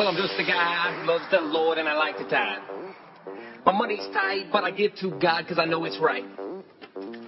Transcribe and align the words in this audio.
Well, 0.00 0.08
I'm 0.08 0.16
just 0.16 0.32
a 0.40 0.44
guy 0.44 0.96
who 0.96 1.06
loves 1.06 1.26
the 1.30 1.42
Lord 1.42 1.76
and 1.76 1.86
I 1.86 1.92
like 1.92 2.16
to 2.16 2.24
tithe. 2.24 2.62
My 3.66 3.72
money's 3.72 4.08
tight, 4.14 4.46
but 4.50 4.64
I 4.64 4.70
give 4.70 4.94
to 5.02 5.10
God 5.20 5.42
because 5.42 5.58
I 5.58 5.66
know 5.66 5.84
it's 5.84 5.98
right. 6.00 6.24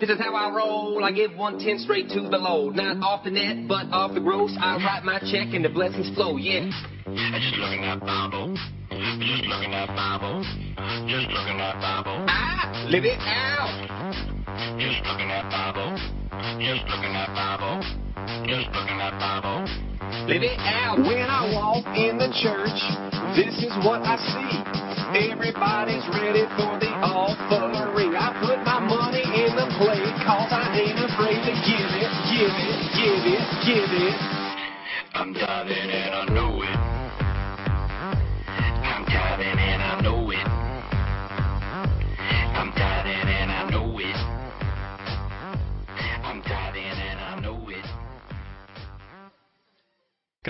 This 0.01 0.09
is 0.09 0.19
how 0.19 0.35
I 0.35 0.57
roll. 0.57 1.05
I 1.05 1.13
give 1.13 1.37
one 1.37 1.59
ten 1.59 1.79
straight 1.79 2.09
to 2.17 2.23
the 2.31 2.39
Lord. 2.39 2.77
Not 2.77 2.97
off 3.05 3.25
the 3.25 3.31
net, 3.31 3.69
but 3.69 3.93
off 3.93 4.15
the 4.15 4.21
gross. 4.21 4.57
I 4.59 4.77
write 4.77 5.05
my 5.05 5.19
check 5.21 5.53
and 5.53 5.63
the 5.63 5.69
blessings 5.69 6.17
flow, 6.17 6.39
yeah. 6.39 6.71
I 7.05 7.37
just 7.45 7.61
look 7.61 7.77
at 7.77 8.01
Bible. 8.01 8.57
Just 8.89 9.45
look 9.53 9.69
at 9.69 9.89
Bible. 9.93 10.41
Just 11.13 11.29
look 11.29 11.53
at 11.53 11.77
Bible. 11.77 12.25
I 12.27 12.89
live 12.89 13.05
it 13.05 13.21
out. 13.21 14.33
Just 14.81 15.05
look 15.05 15.21
in 15.21 15.29
that 15.29 15.45
Bible. 15.53 15.93
Just 16.57 16.89
look 16.89 17.05
in 17.05 17.13
that 17.13 17.37
Bible. 17.37 17.85
Just 18.49 18.73
look 18.73 18.89
in 18.89 18.97
that 18.97 19.21
Bible. 19.21 19.82
Live 20.23 20.47
it 20.47 20.59
out. 20.63 21.03
When 21.03 21.27
I 21.27 21.51
walk 21.51 21.83
in 21.99 22.15
the 22.15 22.31
church, 22.31 22.79
this 23.35 23.59
is 23.59 23.75
what 23.83 24.07
I 24.07 24.15
see. 24.23 24.55
Everybody's 25.19 26.07
ready 26.15 26.47
for 26.55 26.79
the 26.79 26.95
offering. 27.03 28.15
I 28.15 28.31
put 28.39 28.63
my 28.63 28.79
money 28.79 29.27
in 29.27 29.59
the 29.59 29.67
plate, 29.83 30.15
cause 30.23 30.47
I 30.55 30.79
ain't 30.79 30.95
afraid 30.95 31.43
to 31.43 31.55
give 31.67 31.91
it, 31.91 32.13
give 32.31 32.55
it, 32.55 32.79
give 32.95 33.23
it, 33.35 33.43
give 33.67 33.91
it. 33.99 34.15
I'm 35.13 35.35
tithing 35.35 35.91
and 35.91 36.15
I 36.15 36.25
know 36.31 36.63
it. 36.63 36.77
I'm 38.47 39.05
tithing 39.05 39.59
and 39.59 39.82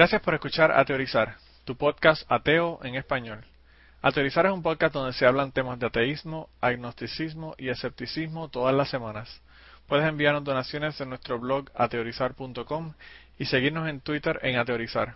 Gracias 0.03 0.23
por 0.23 0.35
escuchar 0.35 0.73
Ateorizar, 0.73 1.37
tu 1.65 1.77
podcast 1.77 2.25
ateo 2.29 2.81
en 2.83 2.97
español. 2.97 3.45
Ateorizar 4.01 4.47
es 4.47 4.53
un 4.53 4.61
podcast 4.61 4.95
donde 4.95 5.13
se 5.13 5.25
hablan 5.25 5.53
temas 5.53 5.79
de 5.79 5.87
ateísmo, 5.87 6.49
agnosticismo 6.61 7.55
y 7.57 7.69
escepticismo 7.69 8.49
todas 8.49 8.75
las 8.75 8.91
semanas. 8.91 9.41
Puedes 9.87 10.09
enviarnos 10.09 10.43
donaciones 10.43 11.01
en 11.01 11.11
nuestro 11.11 11.39
blog 11.39 11.71
ateorizar.com 11.77 12.95
y 13.39 13.45
seguirnos 13.45 13.89
en 13.89 14.01
Twitter 14.01 14.41
en 14.43 14.57
Ateorizar. 14.57 15.15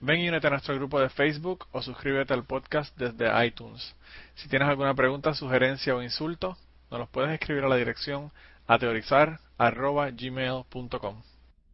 Ven 0.00 0.20
y 0.20 0.28
únete 0.28 0.48
a 0.48 0.50
nuestro 0.50 0.74
grupo 0.74 1.00
de 1.00 1.08
Facebook 1.08 1.66
o 1.72 1.80
suscríbete 1.80 2.34
al 2.34 2.44
podcast 2.44 2.94
desde 2.98 3.46
iTunes. 3.46 3.96
Si 4.34 4.50
tienes 4.50 4.68
alguna 4.68 4.92
pregunta, 4.92 5.32
sugerencia 5.32 5.96
o 5.96 6.02
insulto, 6.02 6.58
nos 6.90 7.00
los 7.00 7.08
puedes 7.08 7.32
escribir 7.32 7.64
a 7.64 7.68
la 7.68 7.76
dirección 7.76 8.30
ateorizar.gmail.com. 8.66 11.22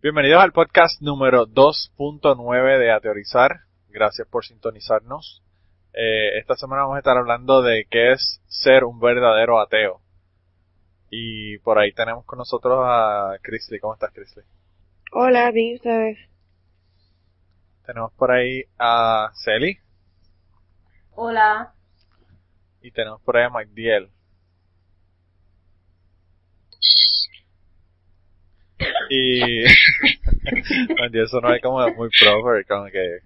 Bienvenidos 0.02 0.42
al 0.42 0.52
podcast 0.52 1.00
número 1.00 1.46
2.9 1.46 2.78
de 2.78 2.92
Ateorizar. 2.92 3.60
Gracias 3.88 4.28
por 4.28 4.44
sintonizarnos. 4.44 5.42
Eh, 5.92 6.38
esta 6.38 6.54
semana 6.54 6.82
vamos 6.82 6.96
a 6.96 6.98
estar 6.98 7.16
hablando 7.16 7.62
de 7.62 7.86
qué 7.90 8.12
es 8.12 8.40
ser 8.46 8.84
un 8.84 9.00
verdadero 9.00 9.58
ateo. 9.60 10.00
Y 11.10 11.58
por 11.58 11.78
ahí 11.78 11.92
tenemos 11.92 12.24
con 12.24 12.38
nosotros 12.38 12.78
a 12.84 13.36
Chrisley. 13.42 13.80
¿Cómo 13.80 13.94
estás, 13.94 14.12
Chrisley? 14.12 14.44
Hola, 15.12 15.50
bien, 15.50 15.72
¿y 15.72 15.74
ustedes? 15.76 16.18
Tenemos 17.86 18.12
por 18.14 18.32
ahí 18.32 18.64
a 18.78 19.30
Celi 19.44 19.78
Hola. 21.14 21.72
y 22.82 22.90
tenemos 22.90 23.22
por 23.22 23.36
ahí 23.36 23.44
a 23.44 23.50
MacDiel. 23.50 24.10
Y 29.10 29.64
MacDiel 31.00 31.24
eso 31.24 31.40
no 31.40 31.54
es 31.54 31.62
como 31.62 31.86
muy 31.94 32.08
proper, 32.20 32.66
como 32.66 32.86
que 32.86 33.18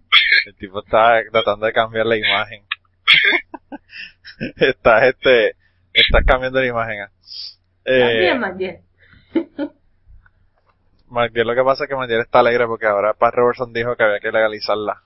el 0.46 0.54
tipo 0.56 0.80
está 0.80 1.22
tratando 1.30 1.66
de 1.66 1.72
cambiar 1.72 2.06
la 2.06 2.16
imagen. 2.16 2.64
está 4.56 5.06
este, 5.08 5.56
está 5.92 6.22
cambiando 6.22 6.60
la 6.60 6.66
imagen. 6.66 7.00
ah. 7.02 7.10
Eh, 7.84 8.30
También. 8.40 8.82
Mandiel 11.08 11.46
lo 11.46 11.54
que 11.54 11.64
pasa 11.64 11.84
es 11.84 11.88
que 11.90 11.96
Mandiel 11.96 12.20
está 12.20 12.38
alegre 12.40 12.66
porque 12.66 12.86
ahora 12.86 13.14
Pat 13.14 13.34
Robertson 13.34 13.72
dijo 13.72 13.96
que 13.96 14.04
había 14.04 14.20
que 14.20 14.30
legalizarla. 14.30 15.02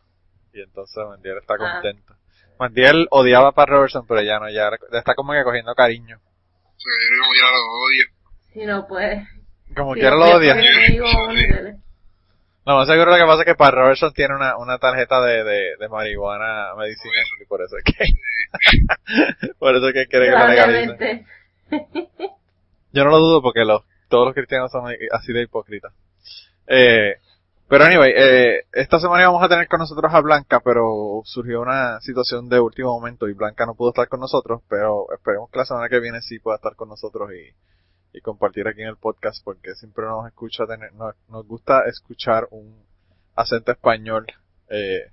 Y 0.52 0.60
entonces 0.60 1.02
Mandiel 1.08 1.38
está 1.38 1.54
Ah. 1.54 1.80
contento. 1.80 2.14
Mandiel 2.58 3.08
odiaba 3.10 3.48
a 3.48 3.52
Pat 3.52 3.68
Robertson, 3.68 4.06
pero 4.06 4.22
ya 4.22 4.38
no, 4.38 4.48
ya 4.50 4.70
está 4.92 5.14
como 5.14 5.32
que 5.32 5.42
cogiendo 5.42 5.74
cariño. 5.74 6.20
Sí, 6.76 6.90
como 7.20 7.34
ya 7.34 7.50
lo 7.50 7.62
odio. 7.84 8.06
Si 8.52 8.66
no 8.66 8.86
puede. 8.86 9.26
Como 9.76 9.94
Si 9.94 10.00
quiera 10.00 10.16
lo 10.16 10.36
odia. 10.36 10.56
No, 12.66 12.76
más 12.76 12.88
seguro 12.88 13.10
lo 13.10 13.18
que 13.18 13.24
pasa 13.24 13.42
es 13.42 13.44
que 13.44 13.54
Pat 13.56 13.74
Robertson 13.74 14.14
tiene 14.14 14.34
una, 14.34 14.56
una 14.56 14.78
tarjeta 14.78 15.20
de, 15.20 15.44
de, 15.44 15.76
de 15.78 15.88
marihuana 15.90 16.74
medicinal 16.78 17.22
y 17.42 17.44
por 17.44 17.60
eso 17.60 17.76
es 17.76 17.84
que, 17.84 19.52
por 19.58 19.76
eso 19.76 19.88
es 19.88 19.92
que 19.92 20.06
quiere 20.06 20.26
que 20.26 20.32
la 20.32 20.48
legalicen. 20.48 21.26
Yo 22.92 23.04
no 23.04 23.10
lo 23.10 23.18
dudo 23.18 23.42
porque 23.42 23.66
los, 23.66 23.82
todos 24.08 24.24
los 24.24 24.34
cristianos 24.34 24.72
son 24.72 24.86
así 25.12 25.34
de 25.34 25.42
hipócritas. 25.42 25.92
Eh, 26.66 27.16
pero 27.68 27.84
anyway, 27.84 28.12
eh, 28.16 28.64
esta 28.72 28.98
semana 28.98 29.24
íbamos 29.24 29.42
a 29.42 29.48
tener 29.48 29.68
con 29.68 29.80
nosotros 29.80 30.14
a 30.14 30.20
Blanca, 30.22 30.60
pero 30.60 31.20
surgió 31.24 31.60
una 31.60 32.00
situación 32.00 32.48
de 32.48 32.60
último 32.60 32.98
momento 32.98 33.28
y 33.28 33.34
Blanca 33.34 33.66
no 33.66 33.74
pudo 33.74 33.90
estar 33.90 34.08
con 34.08 34.20
nosotros, 34.20 34.62
pero 34.70 35.06
esperemos 35.12 35.50
que 35.50 35.58
la 35.58 35.66
semana 35.66 35.90
que 35.90 36.00
viene 36.00 36.22
sí 36.22 36.38
pueda 36.38 36.56
estar 36.56 36.76
con 36.76 36.88
nosotros 36.88 37.30
y, 37.32 37.52
y 38.14 38.20
compartir 38.20 38.68
aquí 38.68 38.80
en 38.82 38.88
el 38.88 38.96
podcast 38.96 39.44
porque 39.44 39.74
siempre 39.74 40.04
nos 40.04 40.26
escucha 40.26 40.64
nos 41.28 41.46
gusta 41.46 41.82
escuchar 41.86 42.46
un 42.52 42.82
acento 43.34 43.72
español 43.72 44.26
eh, 44.70 45.10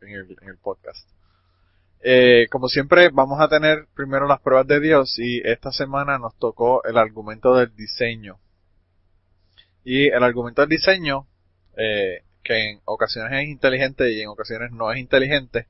en, 0.00 0.08
el, 0.08 0.36
en 0.40 0.48
el 0.48 0.56
podcast. 0.56 1.08
Eh, 2.04 2.48
como 2.50 2.68
siempre, 2.68 3.10
vamos 3.12 3.40
a 3.40 3.48
tener 3.48 3.86
primero 3.94 4.26
las 4.26 4.40
pruebas 4.40 4.66
de 4.66 4.80
Dios 4.80 5.18
y 5.18 5.46
esta 5.46 5.70
semana 5.70 6.18
nos 6.18 6.34
tocó 6.36 6.82
el 6.84 6.96
argumento 6.96 7.54
del 7.54 7.76
diseño. 7.76 8.40
Y 9.84 10.08
el 10.08 10.22
argumento 10.24 10.62
del 10.62 10.70
diseño, 10.70 11.26
eh, 11.76 12.24
que 12.42 12.70
en 12.70 12.80
ocasiones 12.86 13.42
es 13.42 13.48
inteligente 13.48 14.10
y 14.10 14.22
en 14.22 14.28
ocasiones 14.28 14.72
no 14.72 14.90
es 14.90 14.98
inteligente, 14.98 15.66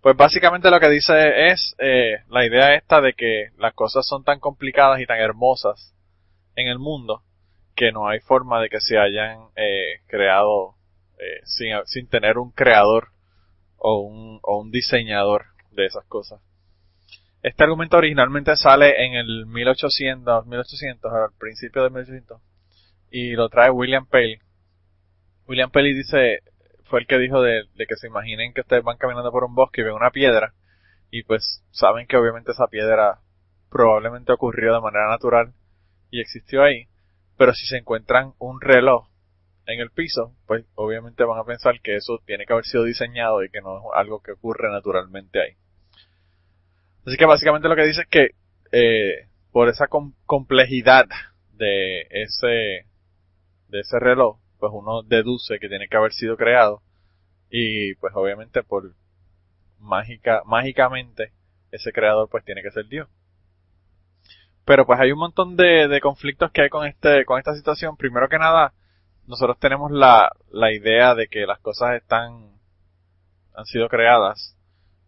pues 0.00 0.16
básicamente 0.16 0.70
lo 0.70 0.80
que 0.80 0.88
dice 0.88 1.50
es 1.50 1.74
eh, 1.78 2.22
la 2.28 2.46
idea 2.46 2.74
esta 2.74 3.00
de 3.00 3.14
que 3.14 3.50
las 3.58 3.74
cosas 3.74 4.06
son 4.06 4.24
tan 4.24 4.38
complicadas 4.38 5.00
y 5.00 5.06
tan 5.06 5.18
hermosas 5.18 5.94
en 6.54 6.68
el 6.68 6.78
mundo 6.78 7.22
que 7.74 7.92
no 7.92 8.08
hay 8.08 8.20
forma 8.20 8.60
de 8.60 8.68
que 8.68 8.80
se 8.80 8.98
hayan 8.98 9.38
eh, 9.56 10.00
creado 10.06 10.74
eh, 11.18 11.40
sin, 11.44 11.72
sin 11.86 12.08
tener 12.08 12.38
un 12.38 12.50
creador 12.52 13.08
o 13.76 14.00
un, 14.00 14.40
o 14.42 14.60
un 14.60 14.70
diseñador 14.70 15.46
de 15.72 15.86
esas 15.86 16.04
cosas. 16.06 16.40
Este 17.42 17.62
argumento 17.62 17.96
originalmente 17.96 18.56
sale 18.56 19.04
en 19.06 19.14
el 19.14 19.46
1800, 19.46 20.46
1800, 20.46 21.12
al 21.12 21.30
principio 21.38 21.84
de 21.84 21.90
1800, 21.90 22.40
y 23.10 23.32
lo 23.32 23.48
trae 23.48 23.70
William 23.70 24.06
Paley. 24.06 24.38
William 25.46 25.70
Paley 25.70 25.94
dice, 25.94 26.40
fue 26.88 27.00
el 27.00 27.06
que 27.06 27.18
dijo 27.18 27.40
de, 27.42 27.64
que 27.76 27.96
se 27.96 28.08
imaginen 28.08 28.52
que 28.52 28.62
ustedes 28.62 28.82
van 28.82 28.96
caminando 28.96 29.30
por 29.30 29.44
un 29.44 29.54
bosque 29.54 29.80
y 29.80 29.84
ven 29.84 29.94
una 29.94 30.10
piedra, 30.10 30.54
y 31.10 31.22
pues 31.22 31.62
saben 31.70 32.06
que 32.06 32.16
obviamente 32.16 32.52
esa 32.52 32.66
piedra 32.66 33.20
probablemente 33.70 34.32
ocurrió 34.32 34.74
de 34.74 34.80
manera 34.80 35.08
natural 35.08 35.52
y 36.10 36.20
existió 36.20 36.62
ahí, 36.62 36.88
pero 37.36 37.52
si 37.52 37.66
se 37.66 37.78
encuentran 37.78 38.32
un 38.38 38.60
reloj 38.60 39.08
en 39.66 39.80
el 39.80 39.90
piso, 39.90 40.34
pues 40.46 40.64
obviamente 40.74 41.24
van 41.24 41.38
a 41.38 41.44
pensar 41.44 41.80
que 41.82 41.96
eso 41.96 42.20
tiene 42.24 42.46
que 42.46 42.54
haber 42.54 42.64
sido 42.64 42.84
diseñado 42.84 43.44
y 43.44 43.50
que 43.50 43.60
no 43.60 43.76
es 43.78 43.84
algo 43.94 44.22
que 44.22 44.32
ocurre 44.32 44.70
naturalmente 44.70 45.40
ahí. 45.40 45.56
Así 47.06 47.16
que 47.16 47.26
básicamente 47.26 47.68
lo 47.68 47.76
que 47.76 47.84
dice 47.84 48.02
es 48.02 48.08
que 48.08 48.30
eh, 48.72 49.28
por 49.52 49.68
esa 49.68 49.86
com- 49.88 50.14
complejidad 50.24 51.06
de 51.52 52.02
ese 52.10 52.86
de 53.68 53.80
ese 53.80 53.98
reloj, 53.98 54.38
pues 54.58 54.72
uno 54.74 55.02
deduce 55.02 55.58
que 55.58 55.68
tiene 55.68 55.88
que 55.88 55.96
haber 55.96 56.12
sido 56.12 56.36
creado 56.36 56.82
y 57.50 57.94
pues 57.96 58.12
obviamente 58.14 58.62
por 58.62 58.92
mágica 59.78 60.42
mágicamente 60.44 61.32
ese 61.70 61.92
creador 61.92 62.28
pues 62.30 62.44
tiene 62.44 62.62
que 62.62 62.70
ser 62.70 62.86
Dios. 62.88 63.08
Pero 64.64 64.86
pues 64.86 65.00
hay 65.00 65.12
un 65.12 65.18
montón 65.18 65.56
de, 65.56 65.88
de 65.88 66.00
conflictos 66.00 66.50
que 66.50 66.62
hay 66.62 66.68
con 66.68 66.86
este 66.86 67.24
con 67.24 67.38
esta 67.38 67.54
situación. 67.54 67.96
Primero 67.96 68.28
que 68.28 68.38
nada, 68.38 68.74
nosotros 69.26 69.58
tenemos 69.58 69.90
la, 69.90 70.30
la 70.50 70.72
idea 70.72 71.14
de 71.14 71.28
que 71.28 71.46
las 71.46 71.58
cosas 71.60 71.94
están 71.94 72.58
han 73.54 73.64
sido 73.66 73.88
creadas. 73.88 74.56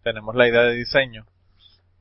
Tenemos 0.03 0.35
la 0.35 0.49
idea 0.49 0.63
de 0.63 0.75
diseño. 0.75 1.27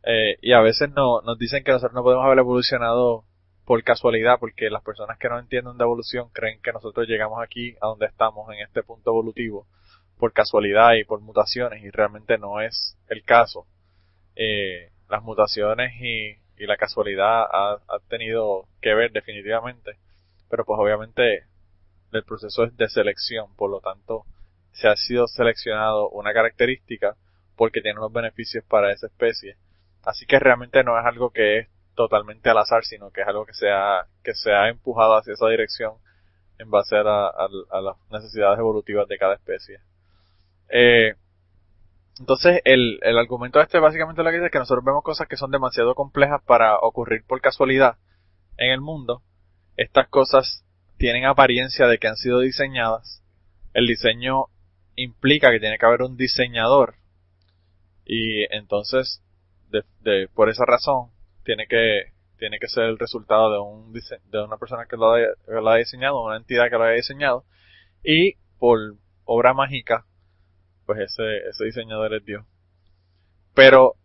Eh, 0.04 0.38
y 0.42 0.54
a 0.54 0.62
veces 0.62 0.90
no, 0.92 1.22
nos 1.22 1.38
dicen 1.38 1.64
que 1.64 1.72
nosotros 1.72 1.94
no 1.94 2.04
podemos 2.04 2.26
haber 2.26 2.40
evolucionado 2.40 3.26
por 3.70 3.84
casualidad, 3.84 4.40
porque 4.40 4.72
las 4.72 4.82
personas 4.82 5.20
que 5.20 5.30
no 5.30 5.38
entienden 5.38 5.78
de 5.78 5.84
evolución 5.84 6.30
creen 6.34 6.60
que 6.60 6.74
nosotros 6.74 7.08
llegamos 7.08 7.40
aquí 7.40 7.76
a 7.80 7.86
donde 7.86 8.08
estamos 8.08 8.52
en 8.52 8.62
este 8.62 8.82
punto 8.82 9.12
evolutivo 9.12 9.68
por 10.18 10.34
casualidad 10.34 10.94
y 10.96 11.04
por 11.04 11.22
mutaciones, 11.22 11.84
y 11.84 11.92
realmente 11.92 12.40
no 12.40 12.62
es 12.62 12.98
el 13.10 13.24
caso. 13.24 13.68
Eh, 14.36 14.90
las 15.08 15.22
mutaciones 15.22 15.94
y, 16.02 16.36
la 16.66 16.78
casualidad 16.78 17.44
ha, 17.44 17.74
ha 17.74 18.00
tenido 18.08 18.66
que 18.82 18.96
ver 18.96 19.12
definitivamente, 19.12 20.00
pero 20.50 20.66
pues 20.66 20.80
obviamente 20.80 21.44
el 22.12 22.24
proceso 22.24 22.64
es 22.64 22.76
de 22.76 22.90
selección, 22.90 23.56
por 23.56 23.70
lo 23.70 23.82
tanto 23.82 24.26
se 24.72 24.88
ha 24.88 24.96
sido 24.96 25.28
seleccionado 25.28 26.10
una 26.10 26.34
característica 26.34 27.16
porque 27.56 27.82
tiene 27.82 28.00
unos 28.00 28.14
beneficios 28.14 28.66
para 28.66 28.92
esa 28.92 29.06
especie. 29.06 29.58
Así 30.04 30.26
que 30.26 30.40
realmente 30.40 30.84
no 30.84 31.00
es 31.00 31.06
algo 31.06 31.30
que 31.30 31.60
es 31.60 31.68
totalmente 32.00 32.50
al 32.50 32.58
azar, 32.58 32.86
sino 32.86 33.12
que 33.12 33.20
es 33.22 33.28
algo 33.28 33.46
que 33.46 33.54
se 33.54 33.70
ha, 33.70 34.06
que 34.24 34.34
se 34.34 34.54
ha 34.54 34.70
empujado 34.70 35.18
hacia 35.18 35.34
esa 35.34 35.50
dirección 35.50 35.96
en 36.58 36.72
base 36.72 36.96
a, 36.96 37.02
a- 37.02 37.50
a 37.72 37.82
las 37.82 37.98
necesidades 38.10 38.58
evolutivas 38.58 39.06
de 39.10 39.18
cada 39.18 39.34
especie. 39.34 39.80
Eh, 40.70 41.16
entonces, 42.18 42.62
el, 42.64 43.00
el 43.02 43.18
argumento 43.18 43.60
este 43.60 43.80
básicamente 43.80 44.24
lo 44.24 44.30
que 44.30 44.38
dice 44.38 44.46
es 44.46 44.52
que 44.52 44.60
nosotros 44.60 44.86
vemos 44.86 45.04
cosas 45.04 45.28
que 45.28 45.36
son 45.36 45.52
demasiado 45.52 45.94
complejas 45.94 46.42
para 46.46 46.78
ocurrir 46.80 47.26
por 47.28 47.42
casualidad 47.42 47.98
en 48.58 48.72
el 48.72 48.80
mundo. 48.80 49.22
Estas 49.76 50.08
cosas 50.08 50.64
tienen 50.98 51.26
apariencia 51.26 51.86
de 51.88 51.98
que 51.98 52.08
han 52.08 52.16
sido 52.16 52.40
diseñadas. 52.40 53.22
El 53.74 53.88
diseño 53.88 54.46
implica 54.96 55.52
que 55.52 55.60
tiene 55.60 55.78
que 55.78 55.86
haber 55.86 56.02
un 56.04 56.16
diseñador. 56.16 56.96
Y 58.06 58.44
entonces, 58.56 59.22
de, 59.70 59.84
de- 60.00 60.30
por 60.34 60.48
esa 60.50 60.64
razón, 60.66 61.10
tiene 61.50 61.66
que, 61.66 62.14
tiene 62.38 62.60
que 62.60 62.68
ser 62.68 62.84
el 62.84 63.00
resultado 63.00 63.52
de 63.52 63.60
un 63.60 63.92
de 63.92 64.44
una 64.44 64.58
persona 64.58 64.86
que 64.86 64.98
lo, 64.98 65.14
haya, 65.14 65.30
que 65.48 65.54
lo 65.54 65.68
haya 65.68 65.80
diseñado, 65.80 66.24
una 66.24 66.38
entidad 66.38 66.70
que 66.70 66.78
lo 66.78 66.84
haya 66.84 66.94
diseñado. 66.94 67.44
Y 68.04 68.36
por 68.60 68.78
obra 69.26 69.56
mágica, 69.56 70.06
pues 70.86 71.00
ese, 71.00 71.38
ese 71.50 71.66
diseñador 71.66 72.14
es 72.14 72.24
Dios. 72.24 72.46
Pero 73.56 73.96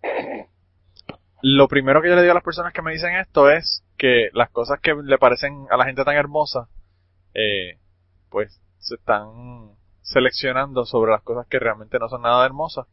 lo 1.42 1.68
primero 1.68 2.00
que 2.00 2.08
yo 2.08 2.14
le 2.14 2.22
digo 2.22 2.30
a 2.30 2.36
las 2.36 2.42
personas 2.42 2.72
que 2.72 2.80
me 2.80 2.92
dicen 2.92 3.14
esto 3.16 3.50
es 3.50 3.84
que 3.98 4.30
las 4.32 4.48
cosas 4.48 4.80
que 4.80 4.94
le 4.94 5.18
parecen 5.18 5.66
a 5.70 5.76
la 5.76 5.84
gente 5.84 6.02
tan 6.02 6.16
hermosas, 6.16 6.66
eh, 7.34 7.78
pues 8.30 8.58
se 8.78 8.94
están 8.94 9.76
seleccionando 10.00 10.86
sobre 10.86 11.12
las 11.12 11.22
cosas 11.22 11.46
que 11.48 11.58
realmente 11.58 11.98
no 11.98 12.08
son 12.08 12.22
nada 12.22 12.46
hermosas, 12.46 12.86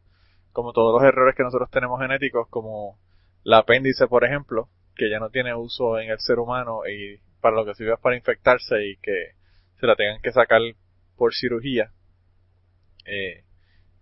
como 0.52 0.74
todos 0.74 1.00
los 1.00 1.08
errores 1.08 1.34
que 1.36 1.42
nosotros 1.42 1.70
tenemos 1.70 1.98
genéticos, 1.98 2.48
como 2.50 2.98
la 3.44 3.58
apéndice, 3.58 4.06
por 4.06 4.24
ejemplo, 4.24 4.68
que 4.94 5.10
ya 5.10 5.18
no 5.18 5.30
tiene 5.30 5.54
uso 5.54 5.98
en 5.98 6.10
el 6.10 6.18
ser 6.18 6.38
humano 6.38 6.86
y 6.86 7.20
para 7.40 7.56
lo 7.56 7.64
que 7.64 7.74
sirve 7.74 7.94
es 7.94 8.00
para 8.00 8.16
infectarse 8.16 8.86
y 8.86 8.96
que 8.96 9.32
se 9.80 9.86
la 9.86 9.96
tengan 9.96 10.20
que 10.20 10.32
sacar 10.32 10.60
por 11.16 11.34
cirugía. 11.34 11.92
Eh, 13.04 13.44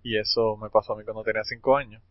y 0.03 0.19
eso 0.19 0.57
me 0.57 0.71
pasó 0.71 0.93
a 0.93 0.97
mí 0.97 1.05
cuando 1.05 1.25
tenía 1.25 1.43
5 1.45 1.77
años. 1.77 2.03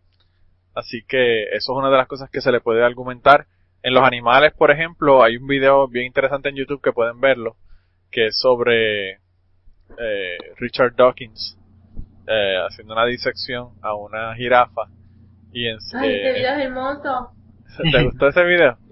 Así 0.73 1.03
que 1.07 1.43
eso 1.43 1.73
es 1.73 1.77
una 1.77 1.89
de 1.89 1.97
las 1.97 2.07
cosas 2.07 2.29
que 2.29 2.41
se 2.41 2.51
le 2.51 2.61
puede 2.61 2.83
argumentar. 2.83 3.47
En 3.81 3.93
los 3.93 4.03
animales, 4.03 4.53
por 4.53 4.71
ejemplo, 4.71 5.23
hay 5.23 5.37
un 5.37 5.47
video 5.47 5.87
bien 5.87 6.05
interesante 6.05 6.49
en 6.49 6.55
YouTube 6.55 6.81
que 6.81 6.91
pueden 6.91 7.19
verlo, 7.19 7.55
que 8.11 8.27
es 8.27 8.37
sobre 8.39 9.13
eh, 9.13 10.37
Richard 10.57 10.95
Dawkins 10.95 11.57
eh, 12.27 12.57
haciendo 12.67 12.93
una 12.93 13.05
disección 13.05 13.69
a 13.81 13.95
una 13.95 14.35
jirafa. 14.35 14.89
Y 15.51 15.67
en, 15.67 15.77
Ay, 15.99 16.09
eh, 16.09 16.27
este 16.27 16.39
video 16.39 16.53
es 16.55 16.65
hermoso. 16.65 17.31
¿Te 17.91 18.03
gustó 18.03 18.27
ese 18.27 18.43
video? 18.43 18.77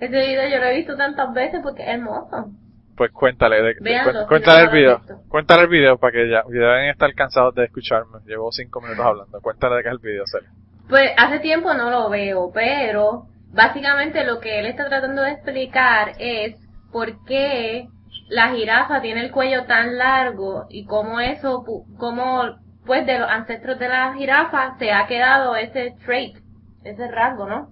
Este 0.00 0.16
video 0.16 0.48
yo 0.48 0.58
lo 0.58 0.64
he 0.66 0.76
visto 0.76 0.96
tantas 0.96 1.32
veces 1.34 1.58
porque 1.60 1.82
es 1.82 1.88
hermoso. 1.88 2.50
Pues 2.96 3.10
cuéntale, 3.10 3.60
de- 3.62 3.74
Véanlo, 3.80 4.12
cu- 4.12 4.18
si 4.20 4.26
cuéntale 4.26 4.58
no 4.64 4.70
el 4.70 4.76
video, 4.76 5.00
cuéntale 5.28 5.62
el 5.62 5.68
video 5.68 5.98
para 5.98 6.12
que 6.12 6.30
ya, 6.30 6.42
ya 6.44 6.50
deben 6.60 6.90
estar 6.90 7.12
cansados 7.14 7.54
de 7.56 7.64
escucharme. 7.64 8.18
Llevo 8.24 8.52
cinco 8.52 8.80
minutos 8.80 9.04
hablando. 9.04 9.40
Cuéntale 9.40 9.76
de 9.76 9.82
qué 9.82 9.88
es 9.88 9.92
el 9.94 9.98
video, 10.00 10.22
Celia. 10.26 10.50
Pues 10.88 11.10
hace 11.16 11.40
tiempo 11.40 11.74
no 11.74 11.90
lo 11.90 12.08
veo, 12.10 12.50
pero 12.54 13.26
básicamente 13.52 14.24
lo 14.24 14.38
que 14.38 14.60
él 14.60 14.66
está 14.66 14.88
tratando 14.88 15.22
de 15.22 15.32
explicar 15.32 16.12
es 16.20 16.54
por 16.92 17.24
qué 17.24 17.88
la 18.28 18.50
jirafa 18.54 19.00
tiene 19.00 19.24
el 19.24 19.32
cuello 19.32 19.64
tan 19.66 19.98
largo 19.98 20.66
y 20.70 20.84
cómo 20.86 21.18
eso, 21.20 21.64
cómo 21.98 22.44
pues 22.88 23.04
de 23.06 23.18
los 23.18 23.30
ancestros 23.30 23.78
de 23.78 23.86
la 23.86 24.14
jirafa 24.14 24.76
se 24.78 24.90
ha 24.90 25.06
quedado 25.06 25.54
ese 25.54 25.94
trait, 26.04 26.38
ese 26.82 27.06
rasgo, 27.08 27.46
¿no? 27.46 27.68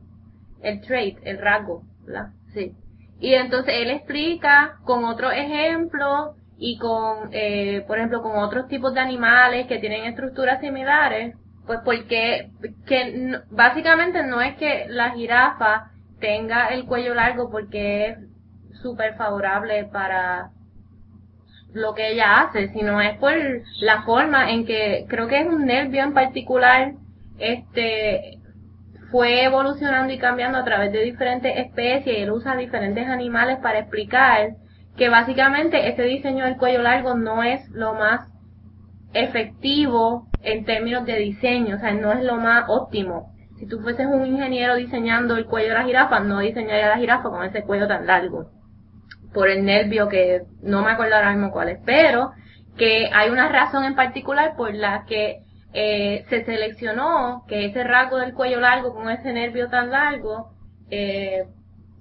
El 0.62 0.82
trait, 0.82 1.18
el 1.24 1.38
rasgo, 1.38 1.82
¿verdad? 2.04 2.28
Sí. 2.52 2.72
Y 3.18 3.32
entonces 3.32 3.74
él 3.78 3.90
explica 3.90 4.76
con 4.84 5.06
otro 5.06 5.32
ejemplo 5.32 6.34
y 6.58 6.76
con, 6.78 7.30
eh, 7.32 7.82
por 7.86 7.96
ejemplo, 7.96 8.20
con 8.20 8.36
otros 8.36 8.68
tipos 8.68 8.92
de 8.92 9.00
animales 9.00 9.66
que 9.66 9.78
tienen 9.78 10.04
estructuras 10.04 10.60
similares, 10.60 11.34
pues 11.66 11.80
porque 11.82 12.50
que 12.86 13.40
básicamente 13.50 14.22
no 14.22 14.42
es 14.42 14.54
que 14.56 14.84
la 14.90 15.12
jirafa 15.12 15.92
tenga 16.20 16.68
el 16.68 16.84
cuello 16.84 17.14
largo 17.14 17.50
porque 17.50 18.08
es 18.08 18.18
súper 18.82 19.14
favorable 19.16 19.86
para 19.86 20.50
lo 21.72 21.94
que 21.94 22.12
ella 22.12 22.40
hace, 22.40 22.68
sino 22.68 23.00
es 23.00 23.18
por 23.18 23.32
la 23.80 24.02
forma 24.02 24.50
en 24.50 24.64
que 24.64 25.06
creo 25.08 25.28
que 25.28 25.40
es 25.40 25.46
un 25.46 25.66
nervio 25.66 26.02
en 26.02 26.14
particular, 26.14 26.92
este 27.38 28.38
fue 29.10 29.44
evolucionando 29.44 30.12
y 30.12 30.18
cambiando 30.18 30.58
a 30.58 30.64
través 30.64 30.92
de 30.92 31.02
diferentes 31.02 31.56
especies 31.56 32.18
y 32.18 32.22
él 32.22 32.30
usa 32.32 32.56
diferentes 32.56 33.06
animales 33.06 33.58
para 33.58 33.78
explicar 33.80 34.56
que 34.96 35.08
básicamente 35.08 35.88
este 35.88 36.02
diseño 36.02 36.44
del 36.44 36.56
cuello 36.56 36.82
largo 36.82 37.14
no 37.14 37.42
es 37.42 37.68
lo 37.70 37.94
más 37.94 38.28
efectivo 39.12 40.26
en 40.42 40.64
términos 40.64 41.04
de 41.06 41.18
diseño, 41.18 41.76
o 41.76 41.78
sea, 41.78 41.92
no 41.92 42.12
es 42.12 42.22
lo 42.24 42.36
más 42.36 42.64
óptimo. 42.68 43.32
Si 43.58 43.66
tú 43.66 43.80
fueses 43.80 44.06
un 44.06 44.26
ingeniero 44.26 44.76
diseñando 44.76 45.36
el 45.36 45.46
cuello 45.46 45.68
de 45.68 45.74
la 45.74 45.84
jirafa, 45.84 46.20
no 46.20 46.40
diseñaría 46.40 46.88
la 46.88 46.98
jirafa 46.98 47.30
con 47.30 47.44
ese 47.44 47.62
cuello 47.62 47.88
tan 47.88 48.06
largo. 48.06 48.50
Por 49.36 49.50
el 49.50 49.66
nervio 49.66 50.08
que 50.08 50.42
no 50.62 50.82
me 50.82 50.92
acuerdo 50.92 51.14
ahora 51.16 51.32
mismo 51.32 51.50
cuál 51.52 51.68
es, 51.68 51.78
pero 51.84 52.32
que 52.78 53.10
hay 53.12 53.28
una 53.28 53.48
razón 53.50 53.84
en 53.84 53.94
particular 53.94 54.56
por 54.56 54.72
la 54.74 55.04
que 55.06 55.40
eh, 55.74 56.24
se 56.30 56.44
seleccionó 56.46 57.44
que 57.46 57.66
ese 57.66 57.84
rasgo 57.84 58.16
del 58.16 58.32
cuello 58.32 58.60
largo 58.60 58.94
con 58.94 59.10
ese 59.10 59.34
nervio 59.34 59.68
tan 59.68 59.90
largo 59.90 60.52
eh, 60.90 61.44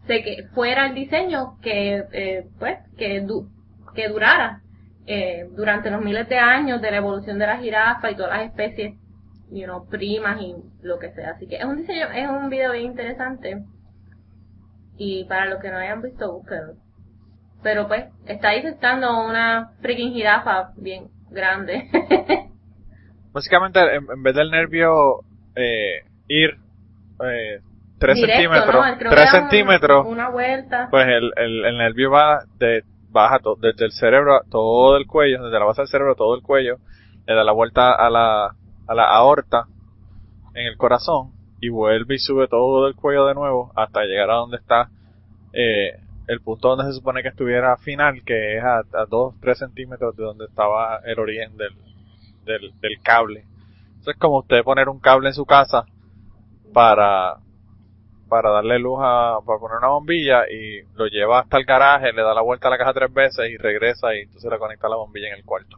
se 0.07 0.23
que 0.23 0.45
fuera 0.53 0.85
el 0.87 0.95
diseño 0.95 1.57
que 1.61 2.05
eh, 2.13 2.45
pues 2.57 2.77
que 2.97 3.19
du- 3.19 3.49
que 3.95 4.07
durara 4.07 4.61
eh, 5.07 5.45
durante 5.57 5.91
los 5.91 6.01
miles 6.01 6.29
de 6.29 6.37
años 6.39 6.81
de 6.81 6.91
la 6.91 6.97
evolución 7.03 7.37
de 7.37 7.47
la 7.47 7.57
jirafa 7.57 8.11
y 8.11 8.15
todas 8.15 8.31
las 8.37 8.47
especies 8.47 8.93
you 9.51 9.65
know, 9.65 9.85
primas 9.89 10.41
y 10.41 10.55
lo 10.83 10.99
que 10.99 11.11
sea. 11.11 11.31
Así 11.31 11.47
que 11.47 11.57
es 11.57 11.65
un 11.65 11.75
diseño 11.77 12.07
es 12.15 12.29
un 12.29 12.49
video 12.49 12.71
bien 12.71 12.85
interesante. 12.85 13.61
Y 14.97 15.25
para 15.25 15.47
los 15.47 15.59
que 15.59 15.69
no 15.69 15.77
hayan 15.77 16.01
visto 16.01 16.31
búsquenlo 16.31 16.84
pero 17.65 17.87
pues 17.87 18.05
está 18.27 18.51
disectando 18.51 19.25
una 19.25 19.71
freaking 19.81 20.13
jirafa 20.13 20.69
bien 20.77 21.07
grande 21.31 21.89
Básicamente, 23.33 23.79
en, 23.79 24.05
en 24.15 24.21
vez 24.23 24.35
del 24.35 24.51
nervio 24.51 25.21
eh, 25.55 26.03
ir 26.27 26.51
eh, 27.23 27.59
3 27.97 28.15
Directo, 28.15 28.35
centímetros, 28.43 28.75
¿no? 28.75 28.97
Creo 28.99 29.09
que 29.09 29.15
3 29.15 29.25
da 29.25 29.25
un- 29.25 29.49
centímetros, 29.49 30.05
una 30.05 30.29
vuelta 30.29 30.87
pues 30.91 31.07
el, 31.07 31.31
el, 31.37 31.65
el 31.65 31.77
nervio 31.79 32.11
va 32.11 32.43
de, 32.59 32.83
baja 33.09 33.39
to- 33.39 33.57
desde 33.59 33.85
el 33.85 33.91
cerebro 33.93 34.35
a 34.35 34.43
todo 34.47 34.95
el 34.97 35.07
cuello, 35.07 35.43
desde 35.43 35.57
la 35.57 35.65
base 35.65 35.81
del 35.81 35.89
cerebro 35.89 36.13
a 36.13 36.15
todo 36.15 36.35
el 36.35 36.43
cuello, 36.43 36.77
le 37.25 37.33
da 37.33 37.43
la 37.43 37.51
vuelta 37.51 37.93
a 37.95 38.11
la, 38.11 38.45
a 38.87 38.93
la 38.93 39.05
aorta 39.05 39.65
en 40.53 40.67
el 40.67 40.77
corazón 40.77 41.31
y 41.59 41.69
vuelve 41.69 42.13
y 42.13 42.19
sube 42.19 42.47
todo 42.47 42.85
el 42.87 42.93
cuello 42.95 43.25
de 43.25 43.33
nuevo 43.33 43.71
hasta 43.75 44.03
llegar 44.03 44.29
a 44.29 44.35
donde 44.35 44.57
está 44.57 44.89
eh, 45.51 45.97
el 46.27 46.41
punto 46.41 46.69
donde 46.69 46.85
se 46.85 46.97
supone 46.97 47.21
que 47.21 47.29
estuviera 47.29 47.77
final, 47.77 48.23
que 48.23 48.57
es 48.57 48.63
a, 48.63 48.79
a 48.79 49.05
2, 49.07 49.35
3 49.41 49.57
centímetros 49.57 50.15
de 50.15 50.23
donde 50.23 50.45
estaba 50.45 50.99
el 51.05 51.19
origen 51.19 51.55
del, 51.57 51.73
del, 52.45 53.01
cable. 53.01 53.45
Eso 54.01 54.11
es 54.11 54.17
como 54.17 54.39
usted 54.39 54.63
poner 54.63 54.89
un 54.89 54.99
cable 54.99 55.29
en 55.29 55.33
su 55.35 55.45
casa 55.45 55.85
para, 56.73 57.37
para 58.27 58.49
darle 58.51 58.79
luz 58.79 58.99
a, 59.01 59.37
para 59.45 59.59
poner 59.59 59.77
una 59.77 59.89
bombilla 59.89 60.49
y 60.49 60.81
lo 60.95 61.07
lleva 61.07 61.39
hasta 61.39 61.57
el 61.57 61.65
garaje, 61.65 62.11
le 62.13 62.21
da 62.21 62.33
la 62.33 62.41
vuelta 62.41 62.67
a 62.67 62.71
la 62.71 62.77
caja 62.77 62.93
tres 62.93 63.13
veces 63.13 63.49
y 63.49 63.57
regresa 63.57 64.15
y 64.15 64.21
entonces 64.21 64.51
le 64.51 64.59
conecta 64.59 64.89
la 64.89 64.95
bombilla 64.95 65.27
en 65.29 65.35
el 65.35 65.45
cuarto. 65.45 65.77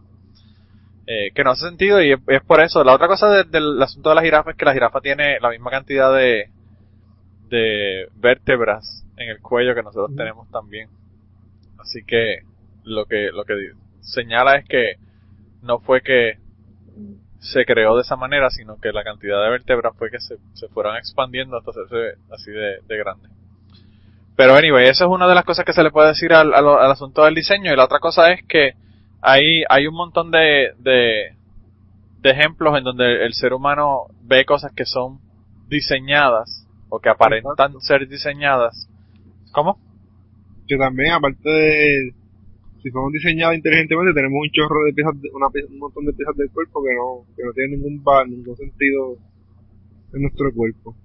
Eh, 1.10 1.32
que 1.34 1.44
no 1.44 1.52
hace 1.52 1.68
sentido 1.68 2.02
y 2.02 2.12
es, 2.12 2.42
por 2.46 2.60
eso. 2.60 2.84
La 2.84 2.94
otra 2.94 3.08
cosa 3.08 3.30
de- 3.30 3.46
del 3.46 3.82
asunto 3.82 4.10
de 4.10 4.16
la 4.16 4.22
jirafa 4.24 4.52
es 4.52 4.58
que 4.58 4.66
la 4.66 4.74
jirafa 4.74 5.00
tiene 5.00 5.40
la 5.40 5.50
misma 5.50 5.72
cantidad 5.72 6.14
de, 6.14 6.50
de 7.50 8.10
vértebras 8.16 9.06
en 9.18 9.30
el 9.30 9.42
cuello 9.42 9.76
que 9.76 9.84
nosotros 9.84 10.16
tenemos 10.16 10.50
también. 10.50 10.90
Así 11.80 12.04
que 12.06 12.40
lo 12.84 13.06
que, 13.06 13.32
lo 13.32 13.44
que 13.44 13.72
señala 14.02 14.56
es 14.58 14.66
que 14.66 14.96
no 15.62 15.80
fue 15.80 16.02
que 16.02 16.38
se 17.40 17.66
creó 17.66 17.96
de 17.96 18.02
esa 18.02 18.16
manera, 18.16 18.50
sino 18.50 18.78
que 18.80 18.92
la 18.92 19.04
cantidad 19.04 19.44
de 19.44 19.50
vértebras 19.50 19.96
fue 19.98 20.10
que 20.10 20.20
se, 20.20 20.38
se 20.54 20.68
fueron 20.70 20.98
expandiendo 20.98 21.58
hasta 21.58 21.72
hacerse 21.72 22.20
así 22.32 22.52
de, 22.52 22.82
de 22.88 22.98
grande. 22.98 23.30
Pero 24.36 24.56
anyway, 24.56 24.88
eso 24.88 25.06
es 25.06 25.10
una 25.10 25.28
de 25.28 25.36
las 25.36 25.46
cosas 25.46 25.66
que 25.66 25.74
se 25.74 25.84
le 25.84 25.92
puede 25.92 26.10
decir 26.10 26.32
al, 26.34 26.54
al, 26.54 26.68
al 26.68 26.92
asunto 26.92 27.26
del 27.26 27.34
diseño. 27.34 27.74
Y 27.74 27.76
la 27.76 27.86
otra 27.86 28.00
cosa 28.00 28.32
es 28.32 28.44
que 28.44 28.74
hay, 29.22 29.64
hay 29.68 29.88
un 29.88 29.96
montón 29.96 30.30
de, 30.30 30.74
de, 30.78 31.36
de 32.20 32.30
ejemplos 32.30 32.78
en 32.78 32.84
donde 32.84 33.26
el 33.26 33.34
ser 33.34 33.54
humano 33.54 34.08
ve 34.22 34.46
cosas 34.46 34.72
que 34.76 34.86
son 34.86 35.20
diseñadas 35.68 36.68
o 36.90 37.00
que 37.00 37.10
aparentan 37.10 37.80
ser 37.82 38.08
diseñadas. 38.08 38.87
¿Cómo? 39.54 39.78
Que 40.68 40.78
también, 40.78 41.14
aparte 41.14 41.50
de, 41.50 42.12
si 42.84 42.92
fuimos 42.92 43.12
diseñados 43.14 43.56
inteligentemente, 43.56 44.14
tenemos 44.14 44.38
un 44.42 44.50
chorro 44.52 44.84
de 44.86 44.94
piezas, 44.94 45.14
de- 45.22 45.30
una, 45.34 45.48
un 45.48 45.80
montón 45.80 46.06
de 46.06 46.14
piezas 46.14 46.36
del 46.36 46.50
cuerpo 46.52 46.84
que 46.84 46.94
no, 46.96 47.26
que 47.36 47.44
no 47.44 47.52
tienen 47.54 47.82
ningún, 47.82 48.04
ningún 48.30 48.56
sentido 48.58 49.16
en 50.14 50.22
nuestro 50.22 50.52
cuerpo. 50.54 50.96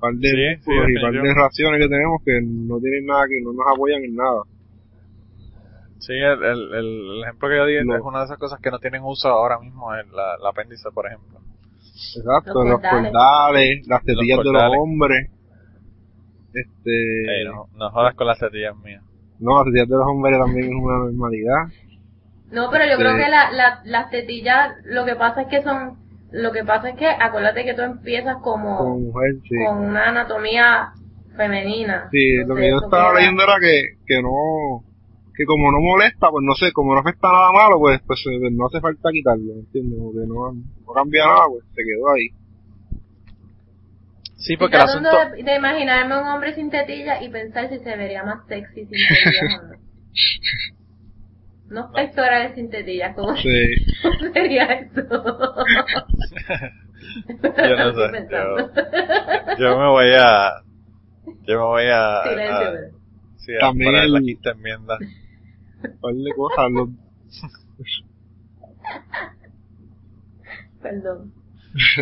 Par 0.00 0.14
de 0.14 0.28
Sí, 0.28 0.36
sí, 0.36 0.70
músculos 0.70 0.90
y 0.90 1.02
par 1.02 1.12
de 1.12 1.34
raciones 1.34 1.80
que 1.80 1.88
tenemos 1.88 2.22
que 2.24 2.40
no 2.42 2.78
tienen 2.80 3.06
nada, 3.06 3.24
que 3.28 3.40
no 3.42 3.52
nos 3.52 3.66
apoyan 3.72 4.04
en 4.04 4.14
nada. 4.14 4.42
Sí, 5.98 6.12
el, 6.12 6.42
el, 6.44 6.74
el- 6.74 7.22
ejemplo 7.24 7.48
que 7.48 7.56
yo 7.56 7.66
di 7.66 7.76
es 7.76 7.86
No. 7.86 7.96
es 7.96 8.02
una 8.02 8.18
de 8.20 8.24
esas 8.26 8.38
cosas 8.38 8.60
que 8.60 8.70
no 8.70 8.78
tienen 8.78 9.02
uso 9.04 9.28
ahora 9.28 9.58
mismo, 9.58 9.92
el, 9.94 10.06
la, 10.12 10.34
el 10.38 10.46
apéndice, 10.46 10.90
por 10.92 11.06
ejemplo. 11.06 11.38
Exacto, 12.16 12.52
Los 12.62 12.68
los 12.68 12.80
cordales. 12.80 13.12
cordales, 13.12 13.86
las 13.88 14.04
tetillas 14.04 14.38
de 14.44 14.52
los 14.52 14.62
hombres. 14.78 15.30
Este, 16.54 17.44
no, 17.46 17.66
no 17.76 17.90
jodas 17.90 18.14
con 18.14 18.26
las 18.28 18.38
tetillas 18.38 18.76
mías. 18.78 19.02
no, 19.40 19.56
las 19.58 19.64
tetillas 19.66 19.88
de 19.88 19.96
los 19.96 20.06
hombres 20.06 20.38
también 20.38 20.64
es 20.66 20.74
una 20.82 20.98
normalidad. 20.98 21.62
No, 22.52 22.70
pero 22.70 22.84
yo 22.84 22.92
Sí. 22.92 22.98
creo 22.98 23.16
que 23.16 23.28
la, 23.28 23.50
la, 23.50 23.80
las 23.84 24.10
tetillas, 24.10 24.76
lo 24.84 25.04
que 25.04 25.16
pasa 25.16 25.42
es 25.42 25.48
que 25.48 25.62
son, 25.62 25.98
lo 26.30 26.52
que 26.52 26.62
pasa 26.64 26.90
es 26.90 26.96
que 26.96 27.06
acuérdate 27.08 27.64
que 27.64 27.74
tú 27.74 27.82
empiezas 27.82 28.36
como 28.42 28.78
Como 28.78 28.98
mujer, 29.00 29.34
sí. 29.48 29.56
con 29.66 29.78
una 29.88 30.08
anatomía 30.10 30.92
femenina. 31.36 32.08
Sí, 32.12 32.36
lo 32.46 32.54
que 32.54 32.68
yo 32.70 32.76
estaba 32.84 33.10
queda- 33.10 33.20
leyendo 33.20 33.42
era 33.42 33.54
que, 33.60 33.82
que 34.06 34.22
no, 34.22 34.84
que 35.34 35.44
como 35.46 35.72
no 35.72 35.80
molesta, 35.80 36.30
pues 36.30 36.44
no 36.44 36.54
sé, 36.54 36.70
como 36.72 36.94
no 36.94 37.00
afecta 37.00 37.26
nada 37.32 37.50
malo, 37.50 37.80
pues, 37.80 38.00
pues 38.06 38.22
eh, 38.30 38.50
no 38.52 38.66
hace 38.66 38.80
falta 38.80 39.10
quitarlo, 39.10 39.52
¿entiendes? 39.54 39.98
Porque 40.00 40.26
no, 40.28 40.52
no 40.52 40.92
cambia 40.94 41.26
nada, 41.26 41.46
pues 41.48 41.64
se 41.74 41.82
quedó 41.82 42.08
ahí. 42.14 42.28
Sí, 44.44 44.52
Estoy 44.52 44.56
porque 44.58 44.76
el 44.76 44.82
tratando 44.84 45.08
asunto... 45.10 45.36
de, 45.36 45.42
de 45.42 45.56
imaginarme 45.56 46.18
un 46.20 46.26
hombre 46.28 46.54
sin 46.54 46.68
tetilla 46.70 47.22
y 47.22 47.30
pensar 47.30 47.68
si 47.70 47.78
se 47.78 47.96
vería 47.96 48.22
más 48.24 48.46
sexy 48.46 48.84
sin 48.86 48.90
tetillas 48.90 49.58
o 49.58 49.62
no. 49.68 49.74
Unos 51.70 51.92
pectorales 51.94 52.54
sin 52.54 52.68
tetillas, 52.68 53.14
¿cómo 53.16 53.34
Sí. 53.36 53.48
sería 54.34 54.64
eso? 54.64 55.00
Yo 57.42 57.76
no 57.76 57.88
Estoy 57.88 58.04
sé, 58.06 58.12
pensando. 58.12 58.70
Yo 59.58 59.78
me 59.78 59.88
voy 59.88 60.10
a... 60.18 60.52
Yo 61.46 61.58
me 61.58 61.64
voy 61.64 61.84
a... 61.90 62.22
Silencio, 62.24 62.54
a- 62.54 62.70
pero- 62.72 62.98
sí, 63.38 63.52
a 63.56 63.58
También 63.60 63.92
poner 63.92 64.08
la 64.10 64.18
el- 64.18 64.24
quinta 64.24 64.50
enmienda. 64.50 64.98
Perdón. 70.82 71.32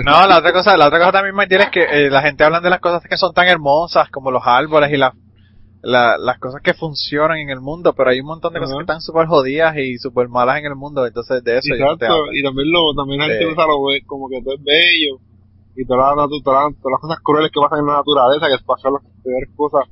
No, 0.05 0.27
la 0.27 0.39
otra 0.39 0.53
cosa, 0.53 0.77
la 0.77 0.87
otra 0.89 0.99
cosa 0.99 1.13
también, 1.13 1.35
Maitiel, 1.35 1.63
es 1.63 1.71
que 1.71 1.83
eh, 1.85 2.11
la 2.11 2.23
gente 2.23 2.45
habla 2.45 2.61
de 2.61 2.69
las 2.71 2.81
cosas 2.81 3.03
que 3.09 3.17
son 3.17 3.33
tan 3.33 3.49
hermosas, 3.49 4.11
como 4.11 4.31
los 4.31 4.43
árboles 4.45 4.91
y 4.93 4.97
la, 4.99 5.15
la- 5.83 6.19
las 6.19 6.39
cosas 6.39 6.61
que 6.63 6.75
funcionan 6.75 7.39
en 7.39 7.49
el 7.51 7.61
mundo, 7.61 7.95
pero 7.95 8.11
hay 8.11 8.21
un 8.21 8.27
montón 8.27 8.53
de 8.53 8.61
cosas 8.61 8.77
que 8.77 8.83
están 8.83 9.01
súper 9.01 9.27
jodidas 9.27 9.77
y 9.79 9.97
súper 9.99 10.29
malas 10.29 10.59
en 10.59 10.67
el 10.67 10.77
mundo, 10.77 11.07
entonces 11.07 11.43
de 11.43 11.59
eso 11.59 11.75
yo 11.75 11.85
no 11.87 11.97
te 11.97 12.05
exacto, 12.05 12.33
y 12.35 12.43
también 12.43 12.71
lo, 12.71 12.93
también 12.95 13.21
la 13.21 13.27
gente 13.27 13.47
usa 13.47 13.67
lo 13.67 13.85
ve- 13.87 14.03
como 14.07 14.29
que 14.29 14.43
todo 14.43 14.55
es 14.55 14.63
bello, 14.63 15.21
y 15.75 15.87
todas 15.87 16.17
las, 16.17 16.27
natu- 16.27 16.43
todas 16.45 16.69
las, 16.69 16.77
todas 16.81 16.93
las 16.93 17.01
cosas 17.01 17.19
crueles 17.25 17.51
que 17.51 17.61
pasan 17.61 17.81
en 17.81 17.87
la 17.87 17.97
naturaleza, 18.05 18.47
que 18.53 18.59
pasan 18.65 18.93
las 18.93 19.03
peores 19.25 19.51
cosas, 19.57 19.85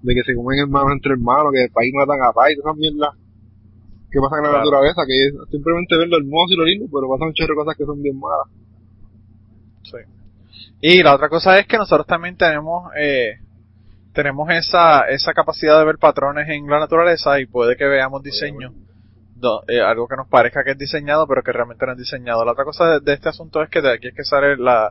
de 0.00 0.14
que 0.14 0.22
se 0.24 0.34
comen 0.34 0.58
hermanos 0.64 0.92
entre 0.96 1.12
hermanos, 1.12 1.52
que 1.52 1.60
de 1.60 1.68
país 1.68 1.92
matan 1.92 2.22
a 2.24 2.32
país, 2.32 2.56
todas 2.56 2.72
esas 2.72 2.80
mierdas 2.80 3.12
que 4.10 4.18
pasan 4.18 4.38
en 4.40 4.44
la 4.44 4.50
Claro. 4.50 4.64
naturaleza, 4.64 5.02
que 5.06 5.16
es 5.28 5.32
simplemente 5.52 5.92
ver 6.00 6.08
lo 6.08 6.16
hermoso 6.18 6.50
y 6.50 6.56
lo 6.56 6.64
lindo, 6.64 6.86
pero 6.88 7.04
pasan 7.12 7.30
de 7.36 7.54
cosas 7.54 7.76
que 7.76 7.84
son 7.84 8.00
bien 8.00 8.16
malas. 8.18 8.48
Sí. 9.90 9.98
Y 10.80 11.02
la 11.02 11.14
otra 11.14 11.28
cosa 11.28 11.58
es 11.58 11.66
que 11.66 11.76
nosotros 11.78 12.06
también 12.06 12.36
tenemos, 12.36 12.90
eh, 12.96 13.38
tenemos 14.12 14.48
esa, 14.50 15.02
esa 15.08 15.32
capacidad 15.32 15.78
de 15.78 15.84
ver 15.84 15.98
patrones 15.98 16.48
en 16.48 16.66
la 16.68 16.78
naturaleza 16.78 17.38
y 17.40 17.46
puede 17.46 17.76
que 17.76 17.86
veamos 17.86 18.22
diseño, 18.22 18.72
do- 19.36 19.62
eh, 19.68 19.80
algo 19.80 20.08
que 20.08 20.16
nos 20.16 20.28
parezca 20.28 20.64
que 20.64 20.72
es 20.72 20.78
diseñado, 20.78 21.26
pero 21.26 21.42
que 21.42 21.52
realmente 21.52 21.84
no 21.86 21.92
es 21.92 21.98
diseñado. 21.98 22.44
La 22.44 22.52
otra 22.52 22.64
cosa 22.64 22.86
de, 22.86 23.00
de 23.00 23.12
este 23.12 23.28
asunto 23.28 23.62
es 23.62 23.70
que 23.70 23.80
de 23.80 23.92
aquí 23.92 24.08
es 24.08 24.14
que 24.14 24.24
sale 24.24 24.56
la, 24.56 24.90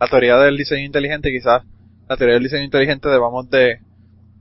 la 0.00 0.08
teoría 0.08 0.36
del 0.38 0.56
diseño 0.56 0.84
inteligente, 0.84 1.30
quizás 1.30 1.62
la 2.08 2.16
teoría 2.16 2.34
del 2.34 2.42
diseño 2.44 2.64
inteligente 2.64 3.08
debamos 3.08 3.48
de, 3.50 3.80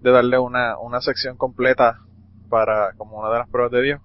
de 0.01 0.11
darle 0.11 0.37
una, 0.39 0.77
una 0.77 0.99
sección 1.01 1.37
completa 1.37 1.99
para, 2.49 2.93
como 2.97 3.17
una 3.19 3.29
de 3.31 3.39
las 3.39 3.49
pruebas 3.49 3.71
de 3.71 3.81
Dios. 3.81 4.01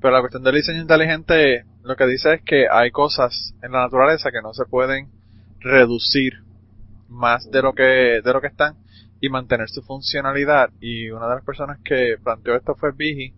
Pero 0.00 0.14
la 0.14 0.20
cuestión 0.20 0.42
del 0.42 0.54
diseño 0.54 0.80
inteligente 0.80 1.64
lo 1.84 1.94
que 1.96 2.06
dice 2.06 2.34
es 2.34 2.42
que 2.42 2.66
hay 2.70 2.90
cosas 2.90 3.54
en 3.62 3.72
la 3.72 3.80
naturaleza 3.82 4.30
que 4.30 4.40
no 4.42 4.52
se 4.54 4.64
pueden 4.64 5.08
reducir 5.60 6.34
más 7.08 7.50
de 7.50 7.62
lo 7.62 7.72
que 7.74 8.20
de 8.24 8.32
lo 8.32 8.40
que 8.40 8.46
están 8.48 8.74
y 9.20 9.28
mantener 9.28 9.68
su 9.68 9.82
funcionalidad 9.82 10.70
y 10.80 11.10
una 11.10 11.28
de 11.28 11.34
las 11.36 11.44
personas 11.44 11.78
que 11.84 12.16
planteó 12.22 12.54
esto 12.54 12.74
fue 12.74 12.92
Vigi 12.92 13.32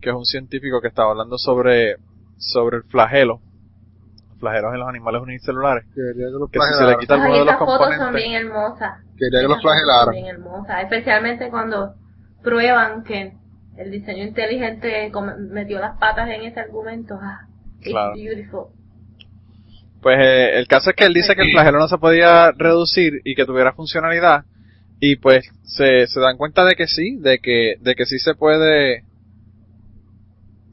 que 0.00 0.10
es 0.10 0.16
un 0.16 0.24
científico 0.24 0.80
que 0.80 0.88
estaba 0.88 1.10
hablando 1.12 1.38
sobre 1.38 1.96
sobre 2.36 2.78
el 2.78 2.82
flagelo 2.84 3.40
flagelos 4.40 4.74
en 4.74 4.80
los 4.80 4.88
animales 4.88 5.22
unicelulares 5.22 5.84
Quería 5.94 6.26
que 6.26 6.38
los 6.38 6.50
que 6.50 6.58
si 6.60 6.74
se 6.74 6.84
le 6.84 6.98
quita 6.98 7.14
alguno 7.14 7.38
de 7.38 7.44
los 7.44 7.54
fotos 7.58 7.78
son 7.78 7.88
componentes 7.88 8.14
bien 8.14 8.46
hermosas. 8.46 8.98
Quería 9.16 9.40
que 9.40 9.48
los 9.48 9.62
flagelaran. 9.62 10.14
bien 10.14 10.26
hermosas, 10.26 10.82
especialmente 10.82 11.48
cuando 11.48 11.94
prueban 12.42 13.04
que 13.04 13.32
el 13.76 13.90
diseño 13.90 14.24
inteligente 14.24 15.10
metió 15.50 15.78
las 15.78 15.96
patas 15.98 16.28
en 16.28 16.42
ese 16.42 16.60
argumento. 16.60 17.16
Ah, 17.22 17.46
it's 17.78 17.90
Claro. 17.90 18.14
beautiful. 18.14 18.66
Pues 20.02 20.18
eh, 20.20 20.58
el 20.58 20.66
caso 20.66 20.90
es 20.90 20.96
que 20.96 21.04
él 21.04 21.14
dice 21.14 21.36
que 21.36 21.42
el 21.42 21.52
flagelo 21.52 21.78
no 21.78 21.86
se 21.86 21.96
podía 21.96 22.50
reducir 22.50 23.20
y 23.24 23.36
que 23.36 23.46
tuviera 23.46 23.72
funcionalidad 23.72 24.44
y 24.98 25.16
pues 25.16 25.48
se, 25.62 26.06
se 26.08 26.20
dan 26.20 26.36
cuenta 26.36 26.64
de 26.64 26.74
que 26.74 26.88
sí, 26.88 27.16
de 27.18 27.38
que, 27.38 27.76
de 27.80 27.94
que 27.94 28.04
sí 28.04 28.18
se 28.18 28.34
puede, 28.34 29.04